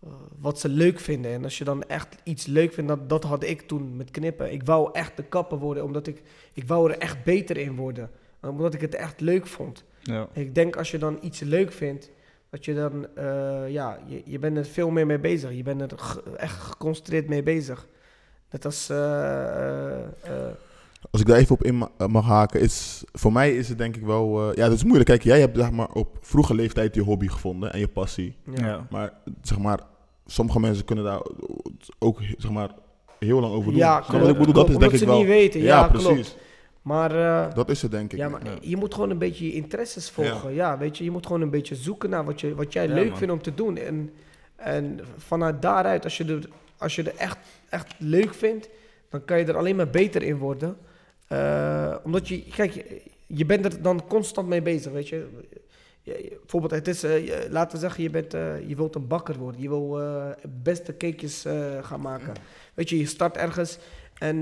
eh, 0.00 0.08
wat 0.38 0.60
ze 0.60 0.68
leuk 0.68 1.00
vinden. 1.00 1.30
En 1.32 1.44
als 1.44 1.58
je 1.58 1.64
dan 1.64 1.82
echt 1.82 2.16
iets 2.22 2.46
leuk 2.46 2.72
vindt, 2.72 2.88
dat, 2.90 3.08
dat 3.08 3.24
had 3.24 3.44
ik 3.44 3.60
toen 3.60 3.96
met 3.96 4.10
knippen. 4.10 4.52
Ik 4.52 4.62
wou 4.64 4.90
echt 4.92 5.16
de 5.16 5.22
kapper 5.22 5.58
worden, 5.58 5.84
omdat 5.84 6.06
ik, 6.06 6.22
ik 6.52 6.66
wou 6.66 6.90
er 6.90 6.98
echt 6.98 7.24
beter 7.24 7.56
in 7.56 7.76
worden. 7.76 8.10
Omdat 8.40 8.74
ik 8.74 8.80
het 8.80 8.94
echt 8.94 9.20
leuk 9.20 9.46
vond. 9.46 9.84
Ja. 10.02 10.28
Ik 10.32 10.54
denk 10.54 10.76
als 10.76 10.90
je 10.90 10.98
dan 10.98 11.18
iets 11.20 11.40
leuk 11.40 11.72
vindt, 11.72 12.10
dat 12.50 12.64
je 12.64 12.74
dan, 12.74 13.06
eh, 13.16 13.68
ja, 13.68 13.98
je, 14.06 14.22
je 14.24 14.38
bent 14.38 14.56
er 14.56 14.64
veel 14.64 14.90
meer 14.90 15.06
mee 15.06 15.18
bezig. 15.18 15.52
Je 15.52 15.62
bent 15.62 15.80
er 15.80 16.22
echt 16.36 16.58
geconcentreerd 16.58 17.28
mee 17.28 17.42
bezig. 17.42 17.88
Net 18.56 18.64
als, 18.64 18.88
eh, 18.88 18.96
eh, 18.96 19.98
eh, 20.22 20.52
Als 21.10 21.20
ik 21.20 21.26
daar 21.26 21.36
even 21.38 21.54
op 21.54 21.64
in 21.64 21.78
ma- 21.78 21.90
mag 22.08 22.24
haken, 22.24 22.60
is 22.60 23.04
voor 23.12 23.32
mij 23.32 23.56
is 23.56 23.68
het 23.68 23.78
denk 23.78 23.96
ik 23.96 24.04
wel. 24.04 24.50
eh, 24.50 24.56
ja, 24.56 24.64
dat 24.68 24.76
is 24.76 24.82
moeilijk. 24.84 25.08
Kijk, 25.08 25.22
jij 25.22 25.40
hebt 25.40 25.56
zeg 25.56 25.70
maar, 25.70 25.88
op 25.92 26.16
vroege 26.20 26.54
leeftijd 26.54 26.94
je 26.94 27.00
hobby 27.02 27.28
gevonden 27.28 27.72
en 27.72 27.78
je 27.78 27.88
passie. 27.88 28.36
ja. 28.54 28.66
Ja. 28.66 28.86
Maar 28.90 29.12
zeg 29.42 29.58
maar, 29.58 29.80
sommige 30.26 30.60
mensen 30.60 30.84
kunnen 30.84 31.04
daar 31.04 31.20
ook 31.98 32.20
zeg 32.38 32.50
maar, 32.50 32.70
heel 33.18 33.40
lang 33.40 33.52
over 33.52 33.70
doen. 33.70 33.80
Ja, 33.80 34.04
wat 34.12 34.28
ik 34.28 34.38
bedoel, 34.38 34.52
dat 34.54 34.68
is 34.68 34.76
denk 34.76 34.92
ik 34.92 34.98
ze 34.98 35.06
wel. 35.06 35.18
niet 35.18 35.26
weten. 35.26 35.60
ja, 35.60 35.66
Ja, 35.66 35.88
precies. 35.88 36.06
klopt. 36.08 36.36
Maar, 36.82 37.14
eh, 37.48 37.54
Dat 37.54 37.70
is 37.70 37.82
het 37.82 37.90
denk 37.90 38.12
ik. 38.12 38.18
ja, 38.18 38.28
maar 38.28 38.44
Ja. 38.44 38.50
je 38.60 38.76
moet 38.76 38.94
gewoon 38.94 39.10
een 39.10 39.18
beetje 39.18 39.44
je 39.46 39.52
interesses 39.52 40.10
volgen. 40.10 40.54
Ja. 40.54 40.78
weet 40.78 40.98
je, 40.98 41.04
je 41.04 41.10
moet 41.10 41.26
gewoon 41.26 41.40
een 41.42 41.50
beetje 41.50 41.74
zoeken 41.74 42.10
naar 42.10 42.24
wat, 42.24 42.40
je, 42.40 42.54
wat 42.54 42.72
jij 42.72 42.88
Ja, 42.88 42.94
leuk 42.94 43.08
man. 43.08 43.18
vindt 43.18 43.32
om 43.32 43.42
te 43.42 43.54
doen. 43.54 43.76
En, 43.76 44.10
en 44.56 45.00
vanuit 45.16 45.62
daaruit, 45.62 46.04
als 46.04 46.16
je, 46.16 46.24
er, 46.24 46.48
als 46.78 46.94
je 46.94 47.02
er 47.02 47.16
echt, 47.16 47.38
echt 47.68 47.94
leuk 47.98 48.34
vindt, 48.34 48.68
dan 49.10 49.24
kan 49.24 49.38
je 49.38 49.44
er 49.44 49.56
alleen 49.56 49.76
maar 49.76 49.90
beter 49.90 50.22
in 50.22 50.36
worden. 50.36 50.76
Eh, 51.28 51.94
omdat 52.04 52.28
je, 52.28 52.42
kijk, 52.56 52.84
je, 53.26 53.46
bent 53.46 53.64
er 53.64 53.82
dan 53.82 54.06
constant 54.06 54.48
mee 54.48 54.62
bezig, 54.62 54.92
weet 54.92 55.08
je. 55.08 55.26
Je- 56.02 56.22
je- 56.22 56.36
bijvoorbeeld, 56.40 56.72
het 56.72 56.88
is, 56.88 57.02
eh, 57.02 57.26
je- 57.26 57.46
laten 57.50 57.72
we 57.72 57.78
zeggen, 57.82 58.02
je, 58.02 58.10
bent, 58.10 58.34
eh, 58.34 58.68
je 58.68 58.76
wilt 58.76 58.94
een 58.94 59.06
bakker 59.06 59.36
worden. 59.38 59.60
Je 59.60 59.68
wil 59.68 60.00
beste 60.62 60.96
cakejes 60.96 61.44
gaan 61.82 62.00
maken. 62.00 62.32
Weet 62.74 62.88
je, 62.88 62.98
je 62.98 63.06
start 63.06 63.36
ergens 63.36 63.78
en 64.18 64.40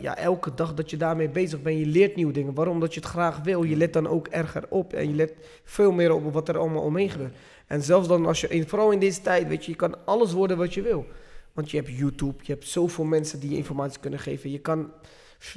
ja, 0.00 0.16
elke 0.16 0.54
dag 0.54 0.74
dat 0.74 0.90
je 0.90 0.96
daarmee 0.96 1.28
bezig 1.28 1.62
bent, 1.62 1.78
je 1.78 1.86
leert 1.86 2.16
nieuwe 2.16 2.32
dingen. 2.32 2.54
Waarom? 2.54 2.74
Omdat 2.74 2.94
je 2.94 3.00
het 3.00 3.08
graag 3.08 3.38
wil. 3.42 3.62
Je 3.62 3.76
let 3.76 3.92
dan 3.92 4.06
ook 4.08 4.28
erger 4.28 4.64
op 4.68 4.92
en 4.92 5.08
je 5.08 5.14
let 5.14 5.32
veel 5.64 5.92
meer 5.92 6.12
op 6.12 6.32
wat 6.32 6.48
er 6.48 6.58
allemaal 6.58 6.82
omheen 6.82 7.10
gebeurt. 7.10 7.36
En 7.66 7.82
zelfs 7.82 8.08
dan 8.08 8.26
als 8.26 8.40
je, 8.40 8.64
vooral 8.66 8.90
in 8.90 8.98
deze 8.98 9.20
tijd, 9.20 9.48
weet 9.48 9.64
je, 9.64 9.70
je 9.70 9.76
kan 9.76 9.96
alles 10.04 10.32
worden 10.32 10.56
wat 10.56 10.74
je 10.74 10.82
wil. 10.82 11.06
Want 11.54 11.70
je 11.70 11.76
hebt 11.76 11.88
YouTube, 11.96 12.34
je 12.42 12.52
hebt 12.52 12.68
zoveel 12.68 13.04
mensen 13.04 13.40
die 13.40 13.50
je 13.50 13.56
informatie 13.56 14.00
kunnen 14.00 14.18
geven. 14.20 14.50
Je 14.50 14.58
kan 14.58 14.92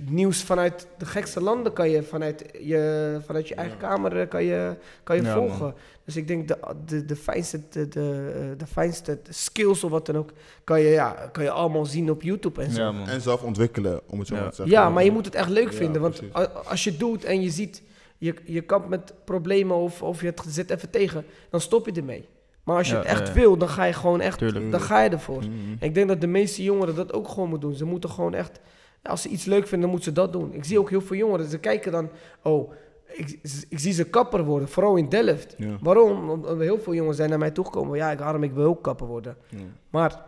nieuws 0.10 0.44
vanuit 0.44 0.88
de 0.98 1.06
gekste 1.06 1.42
landen 1.42 1.74
kan 1.74 1.90
je 1.90 2.04
vanuit 2.04 2.44
je, 2.62 3.20
vanuit 3.26 3.48
je 3.48 3.56
eigen 3.56 3.78
kamer 3.78 4.20
eh, 4.20 4.28
kan 4.28 4.44
je, 4.44 4.78
kan 5.04 5.16
je 5.16 5.22
Ja, 5.22 5.34
volgen. 5.34 5.60
man. 5.60 5.74
Dus 6.06 6.16
ik 6.16 6.28
denk 6.28 6.48
de, 6.48 6.58
de, 6.86 7.06
de, 7.06 7.16
fijnste, 7.16 7.62
de, 7.70 7.88
de, 7.88 8.32
eh, 8.36 8.58
de 8.58 8.68
fijnste 8.68 9.20
skills 9.30 9.84
of 9.84 9.92
wat 9.92 10.06
dan 10.06 10.16
ook, 10.18 10.32
kan 10.64 10.82
je, 10.82 10.90
ja, 10.90 11.30
kan 11.32 11.44
je 11.44 11.52
allemaal 11.52 11.86
zien 11.86 12.10
op 12.12 12.22
YouTube 12.22 12.62
en 12.62 12.72
zo. 12.72 12.80
Ja, 12.82 12.86
Ja, 12.86 12.92
man. 12.92 13.08
En 13.08 13.22
zelf 13.22 13.44
ontwikkelen, 13.44 14.02
om 14.08 14.20
het 14.20 14.28
zo 14.28 14.36
Ja. 14.36 14.42
maar 14.42 14.50
te 14.50 14.64
zeggen. 14.68 14.94
maar 14.94 15.04
je 15.04 15.12
moet 15.12 15.26
het 15.26 15.36
echt 15.36 15.50
leuk 15.50 15.72
Ja, 15.72 15.78
vinden. 15.78 16.02
Want 16.02 16.22
als 16.66 16.84
je 16.84 16.90
het 16.90 17.00
doet 17.00 17.24
en 17.24 17.42
je 17.42 17.50
ziet, 17.50 17.82
je, 18.18 18.34
je 18.46 18.62
kampt 18.62 18.90
met 18.90 19.14
problemen 19.26 19.76
of, 19.78 20.02
of 20.02 20.22
je 20.22 20.28
het 20.28 20.42
zit 20.48 20.70
even 20.70 20.90
tegen, 20.90 21.26
dan 21.50 21.62
stop 21.62 21.86
je 21.86 21.92
ermee. 21.92 22.28
Maar 22.68 22.78
als 22.78 22.88
je 22.88 22.94
Ja, 22.94 23.00
het 23.00 23.08
echt 23.10 23.28
ja. 23.28 23.34
wil, 23.34 23.58
dan 23.58 23.70
ga 23.70 23.84
je 23.84 23.94
gewoon 23.94 24.22
echt, 24.22 24.38
Tuurlijk. 24.38 24.72
dan 24.72 24.80
ga 24.82 25.02
je 25.02 25.10
ervoor. 25.10 25.38
Mhm. 25.42 25.52
Ik 25.80 25.94
denk 25.94 26.08
dat 26.08 26.22
de 26.22 26.28
meeste 26.28 26.64
jongeren 26.64 26.96
dat 26.96 27.14
ook 27.14 27.28
gewoon 27.28 27.50
moeten 27.50 27.70
doen. 27.70 27.78
Ze 27.78 27.86
moeten 27.86 28.10
gewoon 28.10 28.34
echt, 28.34 28.60
als 29.04 29.22
ze 29.22 29.30
iets 29.30 29.46
leuk 29.46 29.62
vinden, 29.68 29.80
dan 29.82 29.90
moeten 29.90 30.08
ze 30.14 30.20
dat 30.22 30.34
doen. 30.34 30.54
Ik 30.54 30.64
zie 30.66 30.80
ook 30.80 30.90
heel 30.90 31.02
veel 31.02 31.16
jongeren, 31.18 31.46
ze 31.50 31.58
kijken 31.60 31.92
dan, 31.92 32.10
oh, 32.44 32.72
ik, 33.08 33.40
ik 33.70 33.80
zie 33.80 33.94
ze 33.94 34.04
kapper 34.04 34.44
worden, 34.44 34.68
vooral 34.70 34.96
in 34.96 35.10
Delft. 35.10 35.54
Ja. 35.58 35.78
Waarom? 35.82 36.30
Omdat 36.30 36.60
heel 36.60 36.80
veel 36.80 36.94
jongens 36.94 37.18
zijn 37.18 37.30
naar 37.30 37.40
mij 37.40 37.52
toegekomen, 37.52 37.98
ja, 37.98 38.12
ik, 38.12 38.20
Harm, 38.20 38.44
ik 38.44 38.52
wil 38.54 38.66
ook 38.66 38.82
kapper 38.84 39.08
worden. 39.08 39.38
Ja. 39.50 39.58
Maar 39.90 40.22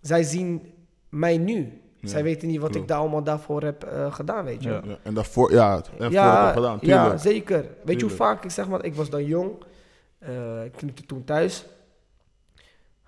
zij 0.00 0.22
zien 0.22 0.62
mij 1.08 1.38
nu. 1.38 1.80
Ja, 2.00 2.08
Zij 2.10 2.22
weten 2.22 2.48
niet 2.48 2.60
wat 2.60 2.70
klopt. 2.70 2.82
ik 2.84 2.88
daar 2.90 2.98
allemaal 3.00 3.22
daarvoor 3.22 3.62
heb 3.62 3.84
eh, 3.84 4.12
gedaan, 4.14 4.44
weet 4.44 4.62
je. 4.62 4.68
Ja. 4.68 4.80
Ja, 4.84 4.96
En 5.02 5.14
daarvoor, 5.14 5.52
ja, 5.52 5.76
en 5.76 5.84
voor 5.98 6.10
Ja, 6.12 6.52
gedaan, 6.52 6.78
ja, 6.80 7.16
zeker. 7.16 7.64
Weet 7.84 8.00
je 8.00 8.06
hoe 8.06 8.14
vaak 8.16 8.44
ik 8.44 8.50
zeg 8.50 8.68
maar, 8.68 8.84
ik 8.84 8.94
was 8.94 9.10
dan 9.10 9.24
jong. 9.24 9.50
eh, 10.18 10.64
ik 10.64 10.72
knipte 10.72 11.04
toen 11.06 11.24
thuis. 11.24 11.66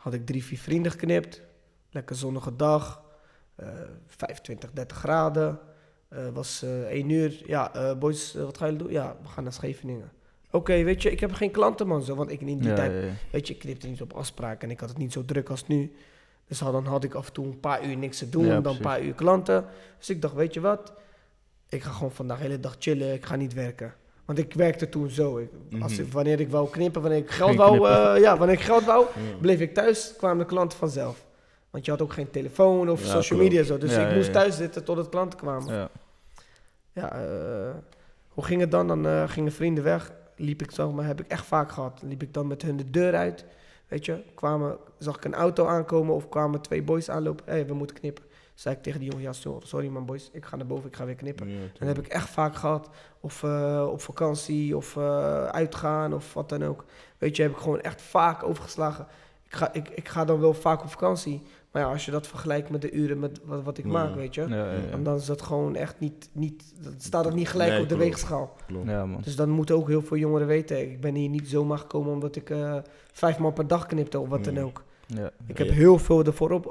Had 0.07 0.15
ik 0.15 0.27
drie, 0.27 0.45
vier 0.45 0.59
vrienden 0.59 0.93
geknipt. 0.93 1.43
Lekker 1.91 2.17
zonnige 2.17 2.57
dag. 2.57 3.03
eh 3.57 3.69
25, 4.07 4.71
30 4.73 4.97
graden. 4.97 5.59
Eh 6.09 6.29
was 6.29 6.63
eh 6.63 6.81
1 6.83 7.09
uur. 7.11 7.43
Ja, 7.47 7.75
eh, 7.75 7.99
boys, 7.99 8.35
eh, 8.35 8.43
wat 8.43 8.59
gaan 8.59 8.69
jullie 8.71 8.83
doen? 8.85 8.93
Ja, 8.93 9.17
we 9.23 9.29
gaan 9.29 9.43
naar 9.45 9.53
Scheveningen. 9.53 10.13
Oké, 10.51 10.83
weet 10.83 11.03
je, 11.03 11.11
ik 11.11 11.21
heb 11.21 11.33
geen 11.33 11.51
klanten 11.51 11.87
man 11.87 12.03
zo. 12.03 12.15
Want 12.15 12.31
ik 12.31 12.41
in 12.41 12.47
die 12.47 12.69
Ja, 12.69 12.75
tijd, 12.75 12.93
ja, 12.93 12.99
ja. 12.99 13.13
weet 13.31 13.47
je, 13.47 13.55
ik 13.55 13.61
knipte 13.61 13.87
niet 13.87 14.03
op 14.03 14.13
afspraak. 14.13 14.63
En 14.63 14.71
ik 14.71 14.81
had 14.81 14.89
het 14.89 14.99
niet 14.99 15.13
zo 15.13 15.25
druk 15.25 15.49
als 15.51 15.67
nu. 15.67 15.93
Dus 16.47 16.59
dan 16.59 16.87
had 16.87 17.05
ik 17.05 17.15
af 17.15 17.27
en 17.27 17.33
toe 17.33 17.47
een 17.47 17.61
paar 17.61 17.85
uur 17.89 17.97
niks 17.97 18.19
te 18.19 18.29
doen. 18.29 18.63
Dan 18.63 18.75
een 18.75 18.81
paar 18.81 19.03
uur 19.03 19.15
klanten. 19.15 19.65
Dus 19.99 20.11
ik 20.11 20.23
dacht, 20.23 20.35
weet 20.35 20.55
je 20.55 20.61
wat? 20.61 20.93
Ik 21.69 21.83
ga 21.83 21.91
gewoon 21.91 22.13
vandaag 22.13 22.37
de 22.39 22.43
hele 22.45 22.61
dag 22.61 22.77
chillen. 22.79 23.13
Ik 23.15 23.25
ga 23.27 23.37
niet 23.37 23.55
werken. 23.55 23.95
Want 24.27 24.39
ik 24.39 24.55
werkte 24.55 24.89
toen 24.89 25.11
zo. 25.11 25.39
Ik, 25.39 25.51
als 25.81 25.93
Mhm. 25.93 26.03
ik, 26.03 26.13
wanneer 26.13 26.41
ik 26.41 26.51
wou 26.51 26.71
knippen, 26.71 27.03
wanneer 27.03 27.19
ik 27.21 27.31
geld 27.31 27.49
Geen 27.49 27.59
wou, 27.59 27.89
eh, 27.89 28.21
ja, 28.23 28.37
wanneer 28.37 28.57
ik 28.57 28.63
geld 28.63 28.85
wou, 28.85 29.07
Ja. 29.15 29.37
bleef 29.41 29.61
ik 29.61 29.75
thuis, 29.75 30.15
kwamen 30.19 30.39
de 30.39 30.45
klanten 30.45 30.79
vanzelf. 30.79 31.25
Want 31.71 31.85
je 31.85 31.91
had 31.91 32.03
ook 32.03 32.13
geen 32.13 32.31
telefoon 32.31 32.91
of 32.91 33.03
Ja, 33.05 33.11
social 33.11 33.39
media 33.39 33.63
zo. 33.63 33.79
Dus 33.79 33.95
Ja, 33.95 34.09
ik 34.09 34.15
moest 34.15 34.33
thuis 34.33 34.57
zitten 34.57 34.85
totdat 34.85 35.09
klanten 35.09 35.39
kwamen. 35.39 35.75
Ja. 35.75 35.89
Ja, 36.93 37.13
eh, 37.13 37.75
hoe 38.29 38.45
ging 38.45 38.61
het 38.61 38.71
dan? 38.71 38.87
Dan 38.89 39.07
eh, 39.07 39.29
gingen 39.29 39.53
vrienden 39.53 39.85
weg. 39.85 40.13
Liep 40.37 40.63
ik 40.63 40.71
zo, 40.71 40.93
maar 40.93 41.07
heb 41.07 41.21
ik 41.21 41.27
echt 41.29 41.45
vaak 41.47 41.73
gehad. 41.73 42.01
Liep 42.05 42.23
ik 42.23 42.35
dan 42.35 42.47
met 42.47 42.63
hun 42.63 42.77
de 42.77 42.91
deur 42.91 43.15
uit. 43.15 43.45
Weet 43.89 44.05
je, 44.05 44.23
kwamen, 44.35 44.77
zag 44.99 45.17
ik 45.17 45.25
een 45.25 45.35
auto 45.35 45.67
aankomen 45.67 46.15
of 46.15 46.29
kwamen 46.29 46.61
twee 46.61 46.83
boys 46.83 47.11
aanlopen. 47.11 47.45
Hé, 47.47 47.53
hey, 47.53 47.67
we 47.67 47.75
moeten 47.75 47.97
knippen. 47.97 48.25
Zei 48.57 48.75
ik 48.75 48.83
tegen 48.83 49.01
die 49.01 49.09
jongen, 49.09 49.25
ja, 49.25 49.33
so- 49.33 49.61
sorry 49.63 49.89
man 49.89 50.07
boys, 50.07 50.31
ik 50.33 50.45
ga 50.45 50.57
naar 50.57 50.67
boven, 50.67 50.89
ik 50.89 50.97
ga 50.97 51.05
weer 51.05 51.15
knippen. 51.15 51.49
Ja, 51.49 51.57
dat 51.79 51.89
heb 51.89 51.99
ik 51.99 52.07
echt 52.07 52.29
vaak 52.29 52.57
gehad. 52.57 52.89
Of 53.21 53.43
eh, 53.43 53.87
op 53.91 54.01
vakantie, 54.01 54.77
of 54.77 54.97
eh, 54.97 55.45
uitgaan, 55.45 56.15
of 56.15 56.35
wat 56.35 56.49
dan 56.49 56.65
ook. 56.65 56.85
Weet 57.19 57.37
je, 57.37 57.43
heb 57.43 57.51
ik 57.53 57.57
gewoon 57.59 57.81
echt 57.81 58.03
vaak 58.03 58.43
overgeslagen. 58.43 59.07
Ik 59.49 59.55
ga, 59.55 59.73
ik, 59.73 59.89
ik 59.89 60.09
ga 60.09 60.25
dan 60.25 60.41
wel 60.41 60.55
vaak 60.55 60.83
op 60.83 60.91
vakantie. 60.91 61.43
Maar 61.71 61.83
ja, 61.83 61.89
als 61.91 62.05
je 62.05 62.11
dat 62.11 62.27
vergelijkt 62.27 62.71
met 62.71 62.81
de 62.83 62.91
uren 62.93 63.19
met 63.19 63.41
wat, 63.45 63.63
wat 63.63 63.79
ik 63.79 63.85
Ja. 63.85 63.91
maak, 63.91 64.15
weet 64.15 64.35
je. 64.35 64.41
Ja, 64.41 64.57
ja, 64.57 64.73
ja. 64.73 64.91
En 64.91 65.03
dan 65.03 65.17
is 65.17 65.27
dat 65.27 65.43
gewoon 65.43 65.75
echt 65.77 66.01
niet, 66.01 66.29
niet 66.33 66.75
dan 66.83 66.95
staat 66.99 67.25
het 67.25 67.35
niet 67.35 67.49
gelijk 67.49 67.71
Nee, 67.71 67.81
op 67.83 67.89
de 67.89 67.95
klopt. 67.95 68.09
weegschaal. 68.11 68.55
Klopt. 68.67 68.85
Man. 68.85 69.19
Dus 69.23 69.37
dan 69.37 69.49
moeten 69.51 69.75
ook 69.77 69.89
heel 69.89 70.03
veel 70.03 70.17
jongeren 70.17 70.47
weten, 70.47 70.81
ik 70.91 71.01
ben 71.01 71.15
hier 71.15 71.29
niet 71.29 71.49
zomaar 71.49 71.79
gekomen 71.79 72.13
omdat 72.13 72.37
ik 72.37 72.51
eh 72.51 72.77
vijf 73.13 73.39
maal 73.39 73.53
per 73.53 73.67
dag 73.67 73.87
knipte 73.87 74.19
of 74.21 74.29
wat 74.29 74.45
dan 74.45 74.59
ook. 74.59 74.85
Ja. 75.07 75.31
Ik 75.47 75.59
Ja. 75.59 75.65
heb 75.65 75.75
heel 75.75 75.99
veel 75.99 76.25
ervoor 76.25 76.51
op, 76.51 76.67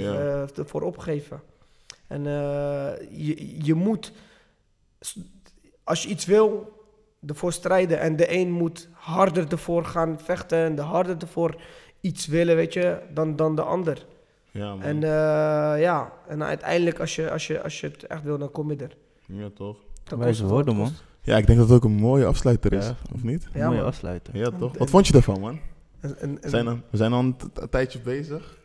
Ja. 0.00 0.12
eh, 0.12 0.58
ervoor 0.58 0.82
opgegeven. 0.82 1.40
En 2.06 2.26
eh, 2.26 2.90
je, 3.10 3.64
je 3.64 3.74
moet, 3.74 4.12
als 5.84 6.02
je 6.02 6.08
iets 6.08 6.26
wil, 6.26 6.76
ervoor 7.26 7.52
strijden. 7.52 8.00
En 8.00 8.16
de 8.16 8.34
een 8.38 8.50
moet 8.50 8.88
harder 8.92 9.46
ervoor 9.52 9.84
gaan 9.84 10.18
vechten 10.20 10.58
en 10.58 10.74
de 10.74 10.82
harder 10.82 11.16
ervoor 11.18 11.60
iets 12.00 12.26
willen, 12.26 12.56
weet 12.56 12.72
je, 12.72 12.98
dan, 13.14 13.36
dan 13.36 13.54
de 13.54 13.62
ander. 13.62 14.06
Ja, 14.50 14.68
man. 14.74 14.82
En 14.82 14.96
eh, 15.02 15.80
ja, 15.80 16.12
en 16.28 16.42
uiteindelijk 16.44 17.00
als 17.00 17.16
je, 17.16 17.30
als, 17.30 17.46
je, 17.46 17.62
als 17.62 17.80
je 17.80 17.86
het 17.86 18.06
echt 18.06 18.22
wil, 18.22 18.38
dan 18.38 18.50
kom 18.50 18.70
je 18.70 18.76
er. 18.76 18.96
ja, 19.26 19.48
toch? 19.54 19.76
Dan 20.04 20.18
Wijze 20.18 20.46
woorden, 20.46 20.76
man. 20.76 20.90
Ja, 21.22 21.36
ik 21.36 21.46
denk 21.46 21.58
dat 21.58 21.68
het 21.68 21.76
ook 21.76 21.84
een 21.84 21.92
mooie 21.96 22.24
afsluiter 22.26 22.72
is, 22.72 22.86
Ja. 22.86 22.96
of 23.14 23.22
niet? 23.22 23.48
Ja, 23.54 23.66
Mooie 23.66 23.78
man. 23.78 23.86
afsluiten. 23.86 24.38
Ja, 24.38 24.50
toch? 24.50 24.78
Wat 24.78 24.90
vond 24.90 25.06
je 25.06 25.14
ervan, 25.14 25.40
man? 25.40 25.58
En, 26.00 26.16
en, 26.20 26.34
We 26.34 26.40
en- 26.40 26.50
zijn, 26.50 26.64
dan, 26.64 26.82
we 26.90 26.96
zijn 26.96 27.12
al 27.12 27.20
een 27.20 27.36
tijdje 27.70 27.98
bezig. 27.98 28.56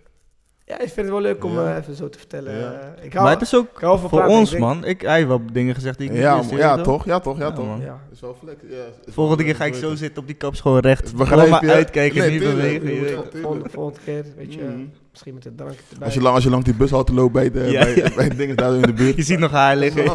ja, 0.66 0.74
ik 0.74 0.80
vind 0.90 0.96
het 0.96 1.10
wel 1.10 1.22
leuk 1.22 1.44
om 1.44 1.54
Ja. 1.54 1.72
eh, 1.72 1.78
even 1.78 1.96
zo 1.96 2.10
te 2.10 2.18
vertellen. 2.18 2.58
Ja. 2.58 2.72
Eh, 2.98 3.04
ik 3.06 3.14
hou, 3.14 3.24
Maar 3.26 3.34
het 3.34 3.42
is 3.42 3.56
ook 3.56 3.68
ik 3.76 3.78
hou 3.82 4.00
van 4.00 4.10
voor 4.10 4.20
praten. 4.20 4.38
ons, 4.38 4.54
Ik 4.54 4.60
man. 4.60 4.86
Ik, 4.86 5.02
hij 5.02 5.16
heeft 5.16 5.28
wel 5.28 5.42
dingen 5.52 5.76
gezegd 5.76 5.98
die 5.98 6.08
ik 6.08 6.14
niet 6.14 6.22
Ja, 6.22 6.36
wist, 6.38 6.48
man, 6.50 6.58
je 6.58 6.64
ja, 6.64 6.82
toch? 6.82 7.06
Ja, 7.06 7.20
toch? 7.20 7.38
Ja, 7.38 7.46
Ja, 7.46 7.52
toch? 7.52 7.66
man. 7.66 7.82
Ja. 7.82 8.00
Is 8.12 8.20
wel 8.20 8.36
flex. 8.44 8.62
Ja, 8.70 8.76
is 9.06 9.14
Volgende 9.14 9.44
wel- 9.44 9.52
keer 9.52 9.62
ga 9.62 9.66
ik 9.66 9.74
zo 9.76 9.96
zitten 9.96 10.22
op 10.22 10.28
die 10.28 10.36
kaps 10.36 10.62
gewoon 10.62 10.80
recht. 10.80 11.16
Begrijp 11.16 11.50
maar 11.50 11.66
je? 11.66 11.72
uitkijken, 11.72 12.20
Nee, 12.20 12.30
niet 12.32 12.40
bewegen. 12.40 13.24
volgende 13.72 14.00
keer, 14.06 14.26
weet 14.38 14.54
je, 14.54 14.62
Mhm. 14.62 14.84
Misschien 15.14 15.34
met 15.34 15.46
een 15.46 15.56
drankje 15.56 15.80
erbij. 15.92 16.06
Als 16.06 16.14
je, 16.14 16.22
lang, 16.22 16.36
als 16.36 16.44
je 16.44 16.50
lang 16.50 16.64
die 16.64 16.74
bushalte 16.76 17.14
loopt 17.14 17.34
bij 17.34 17.52
de, 17.52 17.60
Ja, 17.60 17.84
bij, 17.84 17.96
ja. 17.96 18.10
bij 18.16 18.30
de 18.30 18.36
dingen 18.36 18.56
daar 18.56 18.74
in 18.76 18.82
de 18.82 18.94
buurt. 18.94 19.16
Je 19.22 19.24
ziet 19.24 19.40
nog 19.40 19.52
haar 19.52 19.76
liggen. 19.78 20.04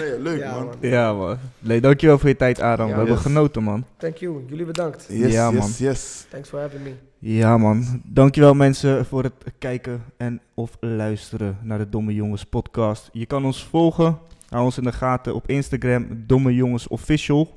Nee, 0.00 0.20
leuk, 0.20 0.38
Ja, 0.38 0.54
man. 0.54 0.64
man. 0.64 0.74
Ja, 0.80 1.12
man. 1.12 1.36
Nee, 1.58 1.80
dankjewel 1.80 2.18
voor 2.18 2.28
je 2.28 2.36
tijd, 2.36 2.60
Aram. 2.60 2.86
Ja, 2.88 2.92
We 2.92 2.98
hebben 2.98 3.18
genoten, 3.18 3.62
man. 3.62 3.84
Thank 3.96 4.16
you. 4.16 4.44
Jullie 4.48 4.64
bedankt. 4.64 5.06
Yes, 5.10 5.32
Ja, 5.32 5.50
man. 5.50 5.54
yes, 5.66 5.78
yes. 5.78 6.26
Thanks 6.30 6.48
for 6.48 6.60
having 6.60 6.82
me. 6.82 6.92
Ja, 7.18 7.56
man. 7.58 8.02
Dankjewel, 8.04 8.54
mensen, 8.54 9.06
voor 9.06 9.22
het 9.22 9.32
kijken 9.58 10.02
en 10.16 10.40
of 10.54 10.76
luisteren 10.80 11.58
naar 11.62 11.78
de 11.78 11.88
Domme 11.88 12.14
Jongens 12.14 12.44
podcast. 12.44 13.08
Je 13.12 13.26
kan 13.26 13.44
ons 13.44 13.64
volgen. 13.64 14.18
Hou 14.48 14.64
ons 14.64 14.78
in 14.78 14.84
de 14.84 14.92
gaten 14.92 15.34
op 15.34 15.48
Instagram, 15.48 16.06
Domme 16.26 16.54
Jongens 16.54 16.88
Official. 16.88 17.54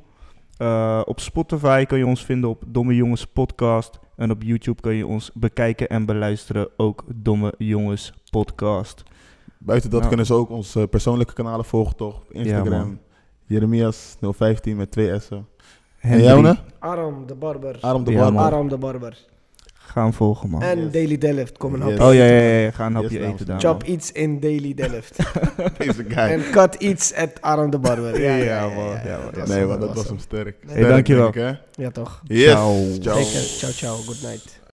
Eh, 0.58 1.02
op 1.06 1.20
Spotify 1.20 1.86
kan 1.86 1.98
je 1.98 2.06
ons 2.06 2.26
vinden 2.26 2.50
op 2.50 2.64
Domme 2.68 2.96
Jongens 2.96 3.26
Podcast. 3.26 4.00
En 4.20 4.32
op 4.32 4.44
YouTube 4.44 4.82
kan 4.82 4.96
je 4.96 5.08
ons 5.08 5.32
bekijken 5.34 5.88
en 5.90 6.06
beluisteren, 6.06 6.68
ook 6.78 7.04
Domme 7.16 7.54
Jongens 7.58 8.14
Podcast. 8.32 9.04
Buiten 9.58 9.90
dat 9.90 9.98
Nou. 9.98 10.08
kunnen 10.08 10.26
ze 10.28 10.34
ook 10.34 10.50
onze 10.50 10.88
persoonlijke 10.90 11.34
kanalen 11.34 11.66
volgen, 11.66 11.96
toch? 11.96 12.16
Op 12.16 12.32
Instagram. 12.32 13.00
Jeremias 13.46 14.18
015 14.22 14.76
met 14.76 14.92
twee 14.92 15.20
S'en. 15.20 15.48
En 16.00 16.22
jou? 16.22 16.56
Aram 16.80 17.26
de 17.28 17.36
Barber. 17.36 17.78
Aram 17.82 18.04
de 18.04 18.12
Ja, 18.12 18.32
Barber. 18.32 18.58
man. 18.58 18.68
De 18.68 18.78
Barber. 18.78 19.26
Ga 19.90 20.02
hem 20.04 20.14
volgen, 20.14 20.50
man. 20.50 20.62
En 20.62 20.80
Yes. 20.80 20.92
Daily 20.92 21.18
Delft, 21.18 21.58
kom 21.58 21.74
een 21.74 21.80
Yes. 21.80 21.90
hapje. 21.90 22.06
Oh 22.08 22.14
ja, 22.14 22.24
ja, 22.26 22.42
ja, 22.42 22.58
ja. 22.60 22.72
Ga 22.72 22.86
een 22.86 22.96
hapje 22.96 23.20
Yes, 23.20 23.28
eten 23.28 23.40
en 23.40 23.46
daar. 23.46 23.60
Chop 23.60 23.84
iets 23.84 24.12
in 24.12 24.40
Daily 24.40 24.74
Delft. 24.74 25.16
Deze 25.78 26.04
guy. 26.08 26.18
en 26.18 26.42
cut 26.52 26.76
iets 26.76 27.14
at 27.14 27.42
Aram 27.42 27.70
de 27.70 27.80
Barber. 27.80 28.22
Ja, 28.28 28.36
ja, 28.36 28.68
man. 28.68 28.86
ja, 28.86 28.92
Ja, 28.92 29.02
ja, 29.06 29.18
man. 29.18 29.32
dat 29.34 29.34
nee, 29.34 29.42
was 29.44 29.48
maar 29.48 29.70
hem, 29.70 29.80
dat 29.80 29.96
was 29.96 30.08
hem 30.08 30.20
sterk. 30.20 30.56
Nee. 30.66 30.76
Sterk, 30.76 30.90
dankjewel. 30.90 31.32
denk 31.32 31.36
ik, 31.36 31.58
hè? 31.76 31.84
Ja, 31.84 31.90
toch. 31.92 32.22
Yes. 32.24 32.52
Ciao. 32.52 32.76
Ciao, 33.58 33.72
ciao. 33.72 33.96
Good 33.96 34.22
night. 34.22 34.59